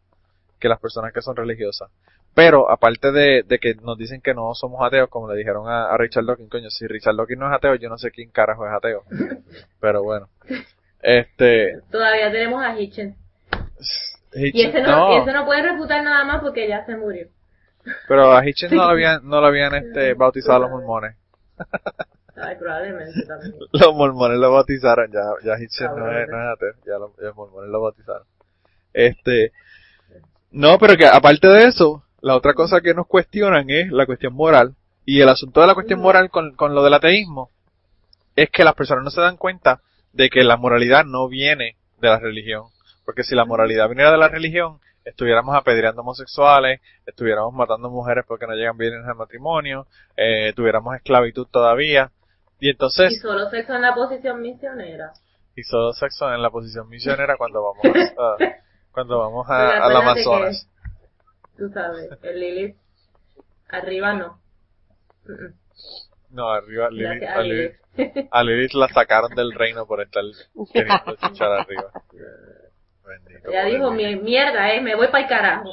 que 0.59 0.69
las 0.69 0.81
personas 0.81 1.13
que 1.13 1.23
son 1.23 1.37
religiosas. 1.37 1.91
Pero 2.35 2.71
aparte 2.71 3.11
de, 3.11 3.43
de 3.43 3.59
que 3.59 3.75
nos 3.75 3.99
dicen 3.99 4.21
que 4.21 4.35
no 4.35 4.55
somos 4.55 4.81
ateos, 4.85 5.09
como 5.09 5.31
le 5.31 5.37
dijeron 5.37 5.69
a, 5.69 5.91
a 5.91 5.97
Richard 5.97 6.25
Dawkins, 6.25 6.51
coño, 6.51 6.71
si 6.71 6.87
Richard 6.87 7.17
Dawkins 7.17 7.41
no 7.41 7.49
es 7.49 7.57
ateo, 7.57 7.75
yo 7.75 7.89
no 7.89 7.99
sé 7.99 8.11
quién 8.11 8.31
carajo 8.31 8.67
es 8.67 8.73
ateo. 8.73 9.03
Pero 9.81 10.03
bueno. 10.03 10.29
Este, 11.03 11.81
Todavía 11.91 12.31
tenemos 12.31 12.63
a 12.63 12.79
Hitchens. 12.79 13.17
Y 14.35 14.63
ese 14.63 14.83
no, 14.83 15.15
y 15.15 15.23
ese 15.23 15.33
no 15.33 15.45
puede 15.47 15.63
refutar 15.63 16.03
nada 16.03 16.25
más 16.25 16.41
porque 16.43 16.69
ya 16.69 16.85
se 16.85 16.97
murió. 16.97 17.29
pero 18.07 18.33
a 18.33 18.47
Hitchens 18.47 18.73
no 18.73 18.85
lo 18.85 18.91
habían, 18.91 19.29
no 19.29 19.41
lo 19.41 19.47
habían 19.47 19.75
este, 19.75 20.15
bautizado 20.15 20.61
los 20.61 20.71
mormones. 20.71 21.17
Ay, 22.37 22.57
probablemente 22.57 23.25
también. 23.27 23.55
Los 23.73 23.95
mormones 23.95 24.39
lo 24.39 24.53
bautizaron, 24.53 25.11
ya, 25.11 25.23
ya 25.43 25.61
Hitchens 25.61 25.91
no 25.97 26.09
es, 26.17 26.29
no 26.29 26.41
es 26.41 26.55
ateo, 26.55 26.75
ya 26.87 26.99
los, 26.99 27.11
los 27.19 27.35
mormones 27.35 27.69
lo 27.69 27.81
bautizaron. 27.81 28.23
Este, 28.93 29.53
no, 30.53 30.79
pero 30.79 30.97
que 30.97 31.07
aparte 31.07 31.49
de 31.49 31.65
eso, 31.65 32.05
la 32.21 32.37
otra 32.37 32.55
cosa 32.55 32.81
que 32.81 32.95
nos 32.95 33.07
cuestionan 33.07 33.69
es 33.71 33.91
la 33.91 34.07
cuestión 34.07 34.35
moral. 34.35 34.75
Y 35.05 35.21
el 35.21 35.29
asunto 35.29 35.61
de 35.61 35.67
la 35.67 35.75
cuestión 35.75 36.01
moral 36.01 36.31
con, 36.31 36.55
con 36.55 36.75
lo 36.75 36.85
del 36.85 36.95
ateísmo 36.95 37.51
es 38.37 38.51
que 38.51 38.63
las 38.63 38.75
personas 38.75 39.05
no 39.05 39.11
se 39.11 39.21
dan 39.21 39.37
cuenta 39.37 39.81
de 40.13 40.31
que 40.31 40.45
la 40.45 40.57
moralidad 40.57 41.05
no 41.05 41.29
viene 41.29 41.77
de 42.01 42.09
la 42.09 42.19
religión. 42.19 42.67
Porque 43.09 43.23
si 43.25 43.35
la 43.35 43.47
moralidad 43.47 43.89
viniera 43.89 44.13
de 44.13 44.19
la 44.19 44.29
religión, 44.29 44.81
estuviéramos 45.03 45.57
apedreando 45.57 46.03
homosexuales, 46.03 46.83
estuviéramos 47.07 47.55
matando 47.55 47.89
mujeres 47.89 48.27
porque 48.29 48.47
no 48.47 48.53
llegan 48.53 48.77
bien 48.77 48.93
en 48.93 49.09
el 49.09 49.15
matrimonio, 49.15 49.87
eh, 50.15 50.53
tuviéramos 50.55 50.95
esclavitud 50.95 51.47
todavía. 51.51 52.11
Y 52.61 52.67
Y 52.67 52.71
entonces, 52.73 53.19
solo 53.23 53.49
sexo 53.49 53.73
en 53.73 53.81
la 53.81 53.95
posición 53.95 54.43
misionera. 54.43 55.15
y 55.57 55.63
solo 55.63 55.95
sexo 55.95 56.31
en 56.35 56.43
la 56.43 56.51
posición 56.51 56.87
misionera 56.91 57.39
cuando 57.39 57.63
vamos 57.63 57.83
a, 58.19 58.37
cuando 58.93 59.19
vamos 59.21 59.49
a, 59.49 59.71
al 59.87 59.97
acuérdate 59.97 59.97
Amazonas. 59.97 60.69
Tú 61.57 61.71
sabes, 61.71 62.11
el 62.23 62.41
Lilith, 62.41 62.77
arriba 63.71 64.13
no. 64.13 64.39
No, 66.29 66.51
arriba, 66.51 66.91
Lilith, 66.91 67.23
Gracias 67.23 67.35
a, 67.35 67.39
a 67.39 67.43
Lilith, 67.43 67.73
Lilith. 67.97 68.29
a 68.31 68.45
Lilith 68.45 68.73
la 68.75 68.89
sacaron 68.89 69.35
del 69.35 69.53
reino 69.55 69.87
por 69.87 70.03
estar 70.03 70.25
queriendo 70.75 71.17
chichar 71.23 71.53
arriba. 71.53 71.91
Bendito. 73.09 73.51
Ella 73.51 73.65
dijo, 73.65 73.91
"Mi- 73.91 74.17
mierda, 74.17 74.73
eh, 74.73 74.81
me 74.81 74.95
voy 74.95 75.09
para 75.09 75.23
el 75.25 75.29
carajo. 75.29 75.73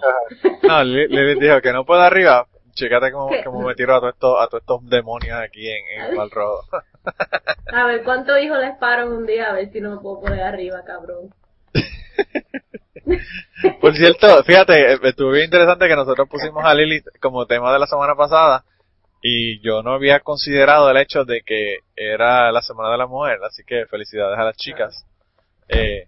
No, 0.63 0.83
Li- 0.83 1.07
Lilith 1.07 1.39
dijo 1.39 1.61
que 1.61 1.73
no 1.73 1.85
puedo 1.85 2.01
arriba. 2.01 2.47
Chécate 2.73 3.11
cómo, 3.11 3.29
cómo 3.43 3.61
me 3.67 3.75
tiro 3.75 3.95
a 3.95 3.99
todos 3.99 4.13
estos, 4.15 4.41
a 4.41 4.47
todos 4.47 4.61
estos 4.61 4.89
demonios 4.89 5.39
aquí 5.39 5.69
en, 5.69 6.17
en 6.19 6.29
Rojo. 6.29 6.61
A 7.73 7.85
ver, 7.85 8.03
¿cuántos 8.03 8.37
hijos 8.41 8.59
les 8.59 8.75
paro 8.77 9.03
en 9.03 9.09
un 9.13 9.25
día? 9.25 9.49
A 9.49 9.53
ver 9.53 9.71
si 9.71 9.79
no 9.79 9.91
me 9.91 9.97
puedo 10.01 10.21
poner 10.21 10.41
arriba, 10.41 10.81
cabrón. 10.85 11.29
Por 13.81 13.95
cierto, 13.95 14.43
fíjate, 14.43 14.93
estuvo 15.07 15.31
bien 15.31 15.45
interesante 15.45 15.87
que 15.87 15.95
nosotros 15.95 16.27
pusimos 16.29 16.63
a 16.65 16.73
Lilith 16.73 17.05
como 17.21 17.45
tema 17.45 17.71
de 17.71 17.79
la 17.79 17.87
semana 17.87 18.15
pasada 18.15 18.63
y 19.21 19.59
yo 19.61 19.81
no 19.83 19.93
había 19.93 20.19
considerado 20.19 20.89
el 20.89 20.97
hecho 20.97 21.23
de 21.25 21.41
que 21.41 21.77
era 21.95 22.51
la 22.51 22.61
Semana 22.61 22.91
de 22.91 22.97
la 22.97 23.07
Mujer, 23.07 23.39
así 23.43 23.63
que 23.65 23.85
felicidades 23.85 24.37
a 24.37 24.43
las 24.43 24.57
chicas. 24.57 25.05
Eh, 25.69 26.07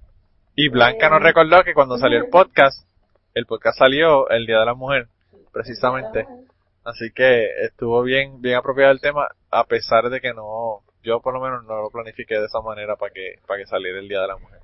y 0.60 0.70
Blanca 0.70 1.08
nos 1.08 1.22
recordó 1.22 1.64
que 1.64 1.76
cuando 1.76 2.00
salió 2.00 2.18
el 2.18 2.30
podcast, 2.30 2.90
el 3.36 3.46
podcast 3.46 3.78
salió 3.78 4.28
el 4.30 4.48
Día 4.48 4.58
de 4.58 4.66
la 4.66 4.74
Mujer, 4.74 5.08
precisamente. 5.54 6.26
Así 6.84 7.12
que 7.14 7.46
estuvo 7.64 8.02
bien, 8.02 8.42
bien 8.42 8.56
apropiado 8.56 8.92
el 8.92 9.00
tema, 9.00 9.28
a 9.52 9.66
pesar 9.66 10.10
de 10.10 10.20
que 10.20 10.34
no, 10.34 10.82
yo 11.04 11.22
por 11.22 11.36
lo 11.36 11.42
menos 11.42 11.64
no 11.66 11.84
lo 11.84 11.92
planifiqué 11.92 12.40
de 12.40 12.48
esa 12.48 12.60
manera 12.62 12.96
para 12.96 13.14
que, 13.14 13.36
para 13.46 13.60
que 13.60 13.68
saliera 13.68 14.00
el 14.00 14.08
Día 14.08 14.22
de 14.22 14.28
la 14.28 14.38
Mujer. 14.38 14.60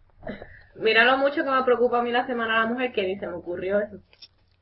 Mira 0.78 1.06
lo 1.06 1.20
mucho 1.20 1.44
que 1.44 1.52
me 1.52 1.64
preocupa 1.64 2.00
a 2.00 2.02
mí 2.02 2.12
la 2.12 2.26
Semana 2.26 2.56
de 2.56 2.60
la 2.62 2.74
Mujer, 2.74 2.92
que 2.92 3.04
ni 3.04 3.20
se 3.20 3.28
me 3.28 3.34
ocurrió 3.34 3.80
eso. 3.80 3.98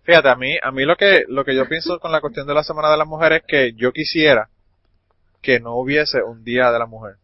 Fíjate, 0.04 0.28
a 0.28 0.36
mí, 0.36 0.58
a 0.62 0.72
mí 0.74 0.84
lo 0.84 0.98
que, 0.98 1.24
lo 1.30 1.46
que 1.46 1.56
yo 1.56 1.66
pienso 1.70 1.98
con 2.02 2.12
la 2.12 2.20
cuestión 2.20 2.46
de 2.46 2.56
la 2.56 2.64
Semana 2.64 2.92
de 2.92 2.98
la 2.98 3.06
Mujer 3.06 3.32
es 3.32 3.44
que 3.48 3.72
yo 3.72 3.94
quisiera 3.94 4.50
que 5.42 5.62
no 5.62 5.78
hubiese 5.78 6.24
un 6.24 6.44
Día 6.44 6.74
de 6.74 6.80
la 6.80 6.88
Mujer. 6.88 7.16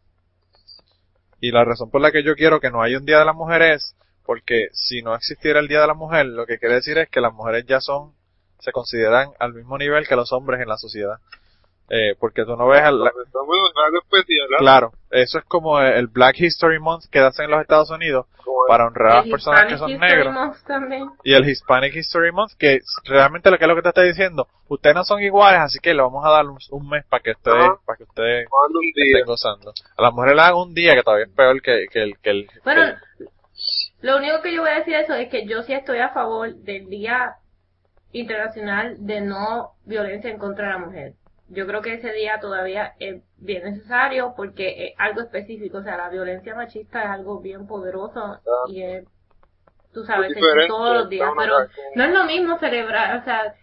Y 1.40 1.52
la 1.52 1.64
razón 1.64 1.90
por 1.90 2.02
la 2.02 2.12
que 2.12 2.24
yo 2.24 2.36
quiero 2.36 2.60
que 2.60 2.72
no 2.72 2.82
haya 2.82 2.98
un 2.98 3.06
Día 3.06 3.20
de 3.20 3.26
la 3.26 3.34
Mujer 3.34 3.62
es 3.62 3.96
porque 4.26 4.68
si 4.74 5.02
no 5.02 5.16
existiera 5.16 5.60
el 5.60 5.68
Día 5.68 5.82
de 5.82 5.88
la 5.88 5.94
Mujer, 5.94 6.26
lo 6.26 6.46
que 6.46 6.58
quiere 6.58 6.76
decir 6.76 6.98
es 6.98 7.10
que 7.10 7.22
las 7.22 7.34
mujeres 7.34 7.66
ya 7.66 7.80
son, 7.80 8.14
se 8.60 8.72
consideran 8.72 9.30
al 9.40 9.54
mismo 9.54 9.78
nivel 9.78 10.08
que 10.08 10.16
los 10.16 10.34
hombres 10.34 10.60
en 10.62 10.68
la 10.68 10.78
sociedad. 10.78 11.20
Eh, 11.90 12.16
porque 12.20 12.44
tú 12.44 12.56
no 12.58 12.68
ves 12.68 12.82
al, 12.82 13.00
la- 13.02 13.12
claro, 14.58 14.92
eso 15.10 15.38
es 15.40 15.46
como 15.46 15.80
el 15.80 16.08
Black 16.08 16.40
History 16.40 16.80
Month 16.80 17.06
que 17.10 17.20
hacen 17.20 17.46
en 17.46 17.52
los 17.52 17.62
Estados 17.62 17.90
Unidos 17.92 18.26
para 18.68 18.88
honrar 18.88 19.12
a 19.12 19.16
las 19.22 19.28
personas 19.30 19.66
que 19.68 19.78
son 19.78 19.90
History 19.92 20.10
negros 20.10 20.34
Month 20.34 20.58
también. 20.66 21.10
y 21.24 21.34
el 21.34 21.48
Hispanic 21.48 21.96
History 21.96 22.32
Month, 22.34 22.54
que 22.58 22.80
realmente 23.06 23.50
lo 23.50 23.58
que 23.58 23.64
es 23.64 23.68
lo 23.70 23.76
que 23.76 23.82
te 23.84 23.90
está 23.90 24.02
diciendo, 24.02 24.48
ustedes 24.68 24.96
no 24.98 25.04
son 25.06 25.22
iguales, 25.22 25.62
así 25.62 25.80
que 25.80 25.94
le 25.94 26.02
vamos 26.02 26.26
a 26.26 26.30
dar 26.30 26.46
un, 26.46 26.58
un 26.72 26.90
mes 26.90 27.06
para 27.06 27.24
que 27.24 27.32
ustedes, 27.32 27.58
Ajá. 27.64 27.80
para 27.86 27.98
que 27.98 28.04
ustedes 28.04 28.48
estén 28.96 29.26
gozando. 29.26 29.72
A 29.98 30.02
las 30.02 30.14
mujeres 30.14 30.36
le 30.36 30.42
dan 30.42 30.56
un 30.56 30.74
día 30.74 30.94
que 30.94 31.04
todavía 31.04 31.26
es 31.26 31.32
peor 31.32 31.62
que, 31.62 31.86
que 31.92 32.04
el, 32.04 32.18
que 32.20 32.30
el, 32.32 32.50
Bueno, 32.66 32.82
que 33.18 33.24
el- 33.24 33.30
lo 34.02 34.18
único 34.18 34.42
que 34.42 34.54
yo 34.54 34.62
voy 34.62 34.72
a 34.72 34.80
decir 34.80 34.94
de 34.94 35.02
eso 35.04 35.14
es 35.14 35.30
que 35.30 35.46
yo 35.48 35.64
sí 35.64 35.74
estoy 35.74 36.00
a 36.00 36.10
favor 36.10 36.54
del 36.54 36.88
Día 36.90 37.36
Internacional 38.12 38.96
de 39.06 39.22
No 39.22 39.72
Violencia 39.86 40.30
en 40.30 40.38
contra 40.38 40.68
de 40.68 40.74
la 40.74 40.80
Mujer. 40.80 41.14
Yo 41.50 41.66
creo 41.66 41.82
que 41.82 41.94
ese 41.94 42.12
día 42.12 42.40
todavía 42.40 42.94
es 43.00 43.22
bien 43.38 43.64
necesario 43.64 44.34
porque 44.36 44.88
es 44.88 44.94
algo 44.98 45.22
específico, 45.22 45.78
o 45.78 45.84
sea, 45.84 45.96
la 45.98 46.10
violencia 46.10 46.56
machista 46.56 47.04
es 47.04 47.10
algo 47.10 47.40
bien 47.40 47.68
poderoso 47.68 48.40
y 48.68 48.82
es, 48.84 49.06
tú 49.94 50.04
sabes, 50.04 50.34
todos 50.68 50.98
los 50.98 51.10
días, 51.10 51.32
pero 51.38 51.60
no 51.96 52.04
es 52.04 52.12
lo 52.12 52.26
mismo 52.26 52.58
celebrar, 52.60 53.18
o 53.18 53.24
sea, 53.24 53.56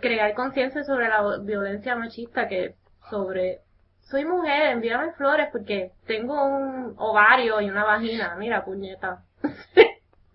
crear 0.00 0.34
conciencia 0.34 0.84
sobre 0.84 1.08
la 1.08 1.38
violencia 1.38 1.96
machista 1.96 2.46
que 2.46 2.76
sobre 3.10 3.60
soy 4.02 4.24
mujer, 4.24 4.66
envíame 4.72 5.12
flores 5.12 5.48
porque 5.50 5.92
tengo 6.06 6.44
un 6.44 6.94
ovario 6.98 7.60
y 7.60 7.70
una 7.70 7.84
vagina. 7.84 8.34
Mira, 8.38 8.64
puñeta. 8.64 9.22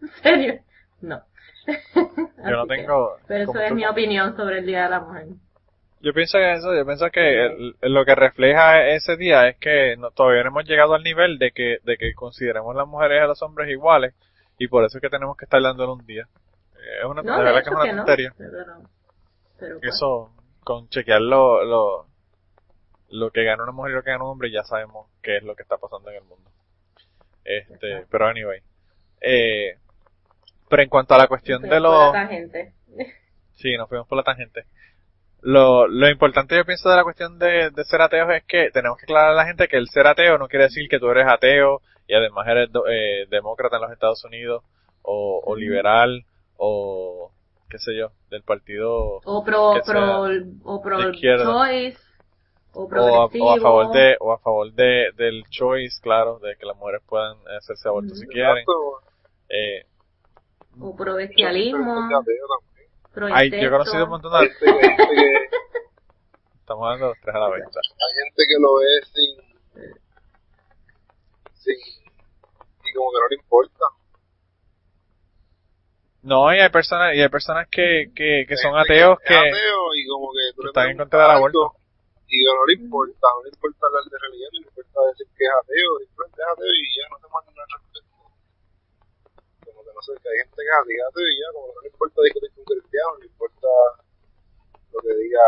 ¿En 0.01 0.07
serio? 0.23 0.59
No. 1.01 1.21
yo 1.95 2.51
no 2.51 2.67
que- 2.67 2.75
tengo, 2.75 3.17
pero 3.27 3.43
eso 3.43 3.59
es 3.59 3.73
mi 3.73 3.85
opinión 3.85 4.35
sobre 4.35 4.59
el 4.59 4.65
Día 4.65 4.83
de 4.83 4.89
la 4.89 4.99
Mujer. 5.01 5.27
Yo 6.01 6.13
pienso 6.13 6.37
que 6.37 6.53
eso, 6.53 6.75
yo 6.75 6.85
pienso 6.85 7.09
que 7.11 7.45
el- 7.45 7.75
lo 7.81 8.05
que 8.05 8.15
refleja 8.15 8.87
ese 8.87 9.17
día 9.17 9.47
es 9.47 9.57
que 9.57 9.95
no- 9.97 10.11
todavía 10.11 10.43
no 10.43 10.49
hemos 10.49 10.65
llegado 10.65 10.93
al 10.93 11.03
nivel 11.03 11.37
de 11.39 11.51
que, 11.51 11.79
de 11.83 11.97
que 11.97 12.13
consideremos 12.13 12.75
las 12.75 12.87
mujeres 12.87 13.21
a 13.21 13.27
los 13.27 13.41
hombres 13.41 13.69
iguales, 13.69 14.13
y 14.57 14.67
por 14.67 14.83
eso 14.85 14.97
es 14.97 15.01
que 15.01 15.09
tenemos 15.09 15.35
que 15.37 15.45
estar 15.45 15.61
dándole 15.61 15.91
un 15.93 16.05
día. 16.05 16.27
Es 16.99 17.05
una, 17.05 17.21
No, 17.21 17.37
de 17.37 17.43
verdad 17.43 17.63
que 17.63 17.69
es 17.69 17.75
una 17.75 17.83
que 17.83 17.93
no. 17.93 17.97
tontería. 18.05 18.33
Pero, 18.37 18.53
pero 19.59 19.79
pues, 19.79 19.93
Eso, 19.95 20.31
con 20.63 20.87
chequear 20.89 21.21
lo, 21.21 21.63
lo, 21.63 22.07
lo 23.09 23.31
que 23.31 23.43
gana 23.43 23.63
una 23.63 23.71
mujer 23.71 23.91
y 23.91 23.95
lo 23.95 24.03
que 24.03 24.11
gana 24.11 24.23
un 24.23 24.31
hombre, 24.31 24.51
ya 24.51 24.63
sabemos 24.63 25.07
qué 25.21 25.37
es 25.37 25.43
lo 25.43 25.55
que 25.55 25.63
está 25.63 25.77
pasando 25.77 26.09
en 26.09 26.17
el 26.17 26.23
mundo. 26.23 26.49
Este, 27.43 28.05
pero 28.09 28.27
anyway. 28.27 28.61
Eh, 29.21 29.77
pero 30.69 30.83
en 30.83 30.89
cuanto 30.89 31.15
a 31.15 31.17
la 31.17 31.27
cuestión 31.27 31.61
de 31.61 31.79
los, 31.79 32.13
sí, 33.55 33.75
nos 33.77 33.87
fuimos 33.89 34.07
por 34.07 34.17
la 34.17 34.23
tangente. 34.23 34.65
Lo, 35.41 35.87
lo 35.87 36.09
importante 36.09 36.55
yo 36.57 36.65
pienso 36.65 36.89
de 36.89 36.95
la 36.95 37.03
cuestión 37.03 37.37
de, 37.39 37.69
de 37.69 37.83
ser 37.85 38.01
ateos 38.01 38.29
es 38.33 38.43
que 38.45 38.69
tenemos 38.71 38.97
que 38.97 39.05
aclarar 39.05 39.31
a 39.31 39.35
la 39.35 39.45
gente 39.45 39.67
que 39.67 39.77
el 39.77 39.87
ser 39.87 40.07
ateo 40.07 40.37
no 40.37 40.47
quiere 40.47 40.65
decir 40.65 40.89
que 40.89 40.99
tú 40.99 41.09
eres 41.09 41.27
ateo 41.27 41.81
y 42.07 42.15
además 42.15 42.47
eres 42.47 42.71
do- 42.71 42.87
eh, 42.87 43.27
demócrata 43.29 43.75
en 43.77 43.83
los 43.83 43.91
Estados 43.91 44.23
Unidos 44.25 44.63
o, 45.03 45.41
o 45.45 45.55
liberal 45.55 46.23
o 46.57 47.31
qué 47.69 47.77
sé 47.77 47.95
yo, 47.95 48.09
del 48.31 48.43
partido 48.43 49.19
O 49.25 49.43
pro, 49.43 49.73
pro, 49.85 50.25
o 50.63 50.81
pro 50.81 50.97
de 50.99 51.09
izquierda. 51.11 51.43
choice. 51.45 51.97
O 52.73 52.83
o 52.83 52.85
a, 52.85 52.89
progresivo. 52.89 53.45
o 53.45 53.51
a 53.51 53.59
favor 53.59 53.91
de 53.91 54.15
o 54.19 54.31
a 54.33 54.39
favor 54.39 54.71
de 54.73 55.11
del 55.17 55.43
choice 55.49 55.99
claro 56.01 56.39
de 56.39 56.55
que 56.57 56.65
las 56.65 56.77
mujeres 56.77 57.01
puedan 57.07 57.35
hacerse 57.57 57.87
aborto 57.87 58.13
si 58.15 58.25
quieren 58.27 58.63
eh, 59.49 59.83
O 60.79 60.95
pro 60.95 61.15
bestialismo. 61.15 62.07
Hay, 63.33 63.49
yo 63.49 63.57
he 63.57 63.69
conocido 63.69 64.03
un 64.03 64.09
montón 64.11 64.31
de 64.41 64.49
gente 64.49 64.65
que, 64.65 64.87
gente 64.87 65.03
que- 65.15 65.49
estamos 66.59 66.83
hablando 66.85 67.05
de 67.07 67.11
los 67.13 67.19
tres 67.21 67.35
a 67.35 67.39
la 67.39 67.49
vez 67.49 67.63
hay 67.65 68.23
gente 68.23 68.43
que 68.47 68.59
lo 68.59 68.75
ve 68.75 68.85
sin, 69.13 69.33
sin, 71.53 71.75
y 72.85 72.93
como 72.93 73.11
que 73.11 73.19
no 73.19 73.27
le 73.29 73.35
importa. 73.35 73.85
no 76.23 76.53
y 76.53 76.59
hay 76.59 76.69
personas 76.69 77.15
y 77.15 77.21
hay 77.21 77.29
personas 77.29 77.67
que 77.69 78.11
que, 78.13 78.45
que 78.47 78.57
son 78.57 78.73
gente 78.75 78.93
ateos 78.93 79.17
es 79.21 79.27
que 79.27 79.35
ateo 79.35 79.95
y 79.95 80.07
como 80.07 80.27
que 80.33 80.55
tú 80.55 80.61
le 80.63 80.67
están 80.69 80.89
en 80.89 80.97
contra 80.97 81.21
del 81.21 81.31
aborto. 81.31 81.73
Y 82.29 82.43
no 82.43 82.65
le 82.65 82.73
importa, 82.73 83.27
no 83.37 83.43
le 83.43 83.49
importa 83.55 83.87
hablar 83.87 84.03
de 84.03 84.17
religión, 84.19 84.49
no 84.51 84.59
le 84.59 84.67
importa 84.67 84.99
decir 85.07 85.27
que 85.37 85.45
es 85.45 85.51
ateo, 85.63 85.91
simplemente 86.03 86.41
es 86.43 86.47
ateo 86.51 86.73
y 86.75 86.87
ya 86.99 87.07
no 87.07 87.15
se 87.23 87.27
manda 87.31 87.51
nada 87.55 87.63
al 87.63 87.79
respecto. 87.79 88.15
Como 89.63 89.79
que 89.86 89.86
no 89.97 90.01
sé, 90.05 90.13
que 90.21 90.29
hay 90.29 90.37
gente 90.45 90.61
que 90.61 90.69
es 90.69 90.77
ateo 90.77 90.93
y 90.93 91.01
ateo 91.01 91.25
y 91.25 91.37
ya, 91.41 91.47
como 91.57 91.65
que 91.67 91.73
no 91.73 91.81
le 91.81 91.89
importa 91.89 92.21
discutir 92.21 92.51
con 92.53 92.65
cristiano, 92.69 93.09
no 93.17 93.25
importa 93.25 93.67
lo 94.93 94.99
que 95.01 95.13
diga 95.17 95.45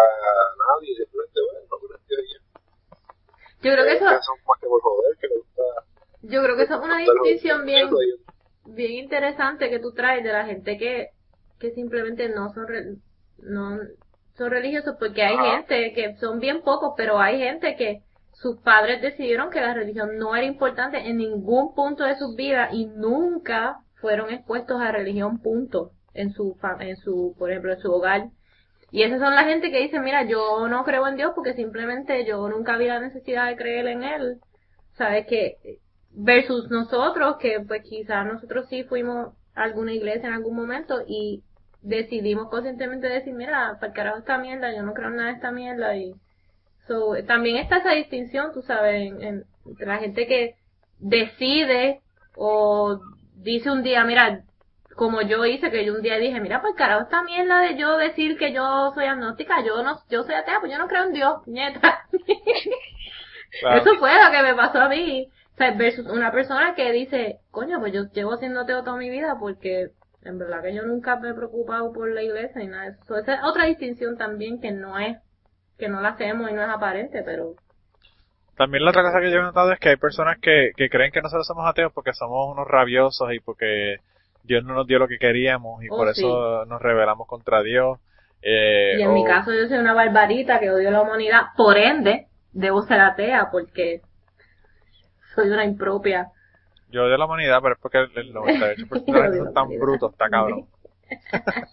nadie, 0.58 0.90
simplemente, 0.98 1.38
bueno, 1.46 1.60
no 1.70 1.78
ya. 2.34 2.40
Yo 3.62 3.70
creo 3.74 3.86
que 3.86 3.94
eso, 3.94 4.06
son 4.10 4.38
más 4.48 4.58
que 4.60 4.68
por 4.68 4.82
joder, 4.82 5.18
que 5.22 5.28
le 5.28 5.36
gusta. 5.38 5.64
yo 6.24 6.44
creo 6.44 6.56
que 6.58 6.64
eso 6.64 6.76
es 6.76 6.82
una 6.82 6.98
distinción 6.98 7.66
bien, 7.66 7.90
bien 8.66 8.92
interesante 8.94 9.70
que 9.70 9.80
tú 9.80 9.94
traes 9.94 10.24
de 10.24 10.34
la 10.34 10.46
gente 10.46 10.78
que, 10.78 11.10
que 11.60 11.72
simplemente 11.72 12.30
no 12.30 12.50
son, 12.54 12.68
re- 12.68 12.96
no 13.38 13.78
son 14.38 14.50
religiosos 14.50 14.96
porque 14.98 15.24
hay 15.24 15.38
gente 15.38 15.94
que 15.94 16.16
son 16.18 16.40
bien 16.40 16.62
pocos, 16.64 16.94
pero 16.98 17.20
hay 17.20 17.38
gente 17.40 17.76
que 17.76 18.02
sus 18.32 18.58
padres 18.62 19.02
decidieron 19.02 19.50
que 19.50 19.60
la 19.60 19.74
religión 19.74 20.18
no 20.18 20.34
era 20.36 20.46
importante 20.46 20.98
en 20.98 21.18
ningún 21.18 21.76
punto 21.76 22.06
de 22.06 22.16
sus 22.16 22.36
vidas 22.36 22.70
y 22.74 22.86
nunca 22.86 23.80
fueron 24.02 24.30
expuestos 24.32 24.82
a 24.82 24.92
religión 24.92 25.40
punto 25.42 25.92
en 26.14 26.32
su 26.34 26.58
en 26.80 26.98
su 26.98 27.36
por 27.38 27.50
ejemplo 27.52 27.74
en 27.74 27.80
su 27.80 27.92
hogar. 27.92 28.30
Y 28.92 29.04
esas 29.04 29.20
son 29.20 29.36
la 29.36 29.44
gente 29.46 29.72
que 29.72 29.80
dice 29.82 30.00
mira 30.00 30.24
yo 30.24 30.68
no 30.68 30.84
creo 30.84 31.08
en 31.08 31.16
Dios 31.16 31.32
porque 31.36 31.54
simplemente 31.54 32.26
yo 32.26 32.50
nunca 32.50 32.78
vi 32.78 32.88
la 32.88 33.00
necesidad 33.00 33.48
de 33.48 33.56
creer 33.56 33.88
en 33.88 34.04
él 34.04 34.40
sabes 34.98 35.26
que 35.28 35.58
versus 36.12 36.70
nosotros 36.72 37.38
que 37.40 37.60
pues 37.68 37.84
quizás 37.84 38.26
nosotros 38.26 38.68
sí 38.70 38.84
fuimos 38.84 39.34
a 39.56 39.64
alguna 39.64 39.94
iglesia 39.94 40.28
en 40.28 40.34
algún 40.34 40.56
momento 40.56 41.02
y 41.08 41.44
decidimos 41.82 42.50
conscientemente 42.50 43.08
decir 43.08 43.34
mira 43.34 43.76
para 43.80 43.88
el 43.88 43.94
carajo 43.94 44.18
esta 44.18 44.38
mierda 44.40 44.76
yo 44.76 44.82
no 44.84 44.94
creo 44.94 45.10
en 45.10 45.16
nada 45.18 45.30
de 45.30 45.36
esta 45.36 45.52
mierda 45.52 45.96
y 45.96 46.14
so, 46.88 47.14
también 47.28 47.58
está 47.58 47.78
esa 47.78 47.92
distinción 47.92 48.52
tú 48.54 48.62
sabes 48.64 49.12
en- 49.22 49.44
entre 49.66 49.86
la 49.86 49.98
gente 50.00 50.26
que 50.28 50.56
decide 51.00 52.02
o 52.36 53.00
dice 53.42 53.72
un 53.72 53.84
día 53.84 54.04
mira 54.04 54.44
como 55.00 55.22
yo 55.22 55.46
hice, 55.46 55.72
que 55.72 55.86
yo 55.86 55.94
un 55.96 56.02
día 56.02 56.18
dije, 56.18 56.42
mira, 56.42 56.62
pues 56.62 56.76
carajo, 56.76 57.04
esta 57.04 57.24
mierda 57.24 57.62
de 57.62 57.78
yo 57.78 57.96
decir 57.96 58.38
que 58.38 58.52
yo 58.52 58.92
soy 58.94 59.06
agnóstica, 59.06 59.64
yo 59.66 59.82
no, 59.82 59.98
yo 60.10 60.24
soy 60.24 60.36
atea, 60.36 60.60
pues 60.60 60.74
yo 60.74 60.78
no 60.78 60.90
creo 60.90 61.06
en 61.06 61.14
Dios, 61.14 61.48
nieta. 61.48 62.02
Eso 63.78 63.96
fue 63.98 64.12
lo 64.22 64.30
que 64.30 64.44
me 64.44 64.54
pasó 64.56 64.80
a 64.80 64.90
mí. 64.90 65.32
O 65.54 65.58
sea, 65.58 65.72
versus 65.72 66.06
una 66.06 66.34
persona 66.34 66.76
que 66.76 66.92
dice, 66.92 67.40
coño, 67.50 67.80
pues 67.80 67.94
yo 67.94 68.12
llevo 68.12 68.36
siendo 68.36 68.60
ateo 68.60 68.84
toda 68.84 68.98
mi 68.98 69.10
vida 69.10 69.38
porque 69.40 69.92
en 70.24 70.38
verdad 70.38 70.62
que 70.62 70.76
yo 70.76 70.84
nunca 70.84 71.16
me 71.16 71.30
he 71.30 71.34
preocupado 71.34 71.94
por 71.94 72.12
la 72.12 72.22
iglesia 72.22 72.62
y 72.62 72.68
nada 72.68 72.84
de 72.84 72.98
eso. 73.02 73.18
Esa 73.18 73.36
es 73.36 73.40
otra 73.46 73.68
distinción 73.68 74.18
también 74.18 74.60
que 74.60 74.72
no 74.72 75.00
es, 75.00 75.18
que 75.78 75.88
no 75.88 76.02
la 76.02 76.10
hacemos 76.10 76.52
y 76.52 76.54
no 76.54 76.62
es 76.62 76.70
aparente, 76.70 77.24
pero 77.24 77.56
También 78.60 78.84
la 78.84 78.90
otra 78.92 79.04
cosa 79.04 79.22
que 79.22 79.32
yo 79.32 79.38
he 79.40 79.42
notado 79.42 79.72
es 79.72 79.80
que 79.80 79.88
hay 79.88 79.96
personas 79.96 80.38
que, 80.42 80.72
que 80.76 80.90
creen 80.90 81.14
que 81.14 81.22
nosotros 81.22 81.48
somos 81.48 81.66
ateos 81.66 81.94
porque 81.94 82.12
somos 82.12 82.52
unos 82.52 82.68
rabiosos 82.68 83.32
y 83.32 83.40
porque 83.40 83.96
Dios 84.44 84.66
no 84.66 84.74
nos 84.74 84.86
dio 84.86 85.00
lo 85.00 85.08
que 85.08 85.18
queríamos 85.18 85.82
y 85.82 85.88
Oh, 85.90 85.96
por 85.96 86.14
sí. 86.14 86.20
eso 86.20 86.66
nos 86.66 86.82
rebelamos 86.82 87.26
contra 87.26 87.64
Dios. 87.64 88.00
Eh, 88.42 88.98
Y 89.00 89.02
en 89.02 89.14
mi 89.14 89.24
caso 89.24 89.54
yo 89.54 89.66
soy 89.70 89.78
una 89.78 89.94
barbarita 89.94 90.60
que 90.60 90.72
odio 90.72 90.92
la 90.92 91.02
humanidad, 91.04 91.44
por 91.56 91.78
ende, 91.78 92.28
debo 92.52 92.82
ser 92.82 93.00
atea 93.00 93.48
porque 93.50 94.02
soy 95.36 95.48
una 95.52 95.64
impropia. 95.64 96.28
Yo 96.90 97.06
odio 97.06 97.16
la 97.18 97.26
humanidad, 97.28 97.60
pero 97.62 97.76
es 97.76 97.80
porque 97.82 98.00
el, 98.00 98.12
el 98.18 98.34
98% 98.36 99.06
de 99.06 99.12
la 99.14 99.24
gente 99.24 99.38
son 99.38 99.54
tan 99.54 99.70
brutos, 99.80 100.12
está 100.12 100.30
cabrón. 100.30 100.66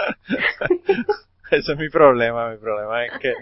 Ese 1.50 1.72
es 1.72 1.78
mi 1.78 1.90
problema, 1.90 2.48
mi 2.50 2.56
problema 2.56 3.04
es 3.04 3.12
que 3.20 3.34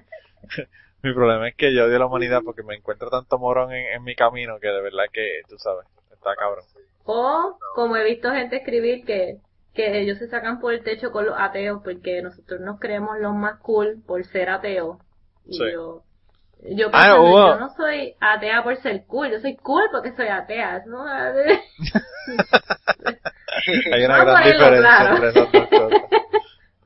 mi 1.03 1.13
problema 1.15 1.49
es 1.49 1.55
que 1.57 1.75
yo 1.75 1.85
odio 1.87 1.99
la 1.99 2.07
humanidad 2.07 2.43
porque 2.45 2.63
me 2.63 2.75
encuentro 2.75 3.09
tanto 3.11 3.39
morón 3.39 3.73
en, 3.73 3.87
en 3.95 4.03
mi 4.05 4.15
camino 4.15 4.59
que 4.61 4.69
de 4.69 4.81
verdad 4.83 5.05
que, 5.13 5.43
tú 5.49 5.57
sabes, 5.59 5.87
está 6.13 6.35
cabrón. 6.37 6.65
O, 7.05 7.57
como 7.75 7.97
he 7.97 8.05
visto 8.05 8.31
gente 8.33 8.57
escribir 8.57 9.05
que, 9.05 9.39
que 9.75 10.01
ellos 10.01 10.19
se 10.19 10.29
sacan 10.29 10.61
por 10.61 10.75
el 10.75 10.83
techo 10.83 11.11
con 11.13 11.25
los 11.27 11.35
ateos 11.39 11.81
porque 11.83 12.21
nosotros 12.23 12.61
nos 12.61 12.79
creemos 12.81 13.19
los 13.19 13.35
más 13.35 13.59
cool 13.61 14.03
por 14.07 14.25
ser 14.27 14.51
ateos. 14.51 14.99
Y 15.47 15.57
Sí. 15.57 15.65
yo, 15.73 16.03
yo, 16.71 16.89
Ah, 16.89 16.91
pensando, 16.93 17.23
hubo- 17.23 17.49
yo 17.49 17.61
no 17.61 17.71
soy 17.71 18.15
atea 18.21 18.63
por 18.65 18.77
ser 18.77 19.05
cool, 19.07 19.31
yo 19.31 19.41
soy 19.41 19.57
cool 19.57 19.85
porque 19.93 20.13
soy 20.17 20.27
atea. 20.29 20.83
No, 20.87 21.03
Hay 23.93 24.05
una 24.05 24.17
a 24.21 24.25
gran 24.25 24.45
diferencia 24.45 24.79
claro. 24.81 25.15
entre 25.15 25.29
esas 25.31 25.53
dos 25.53 25.69
cosas. 25.69 26.03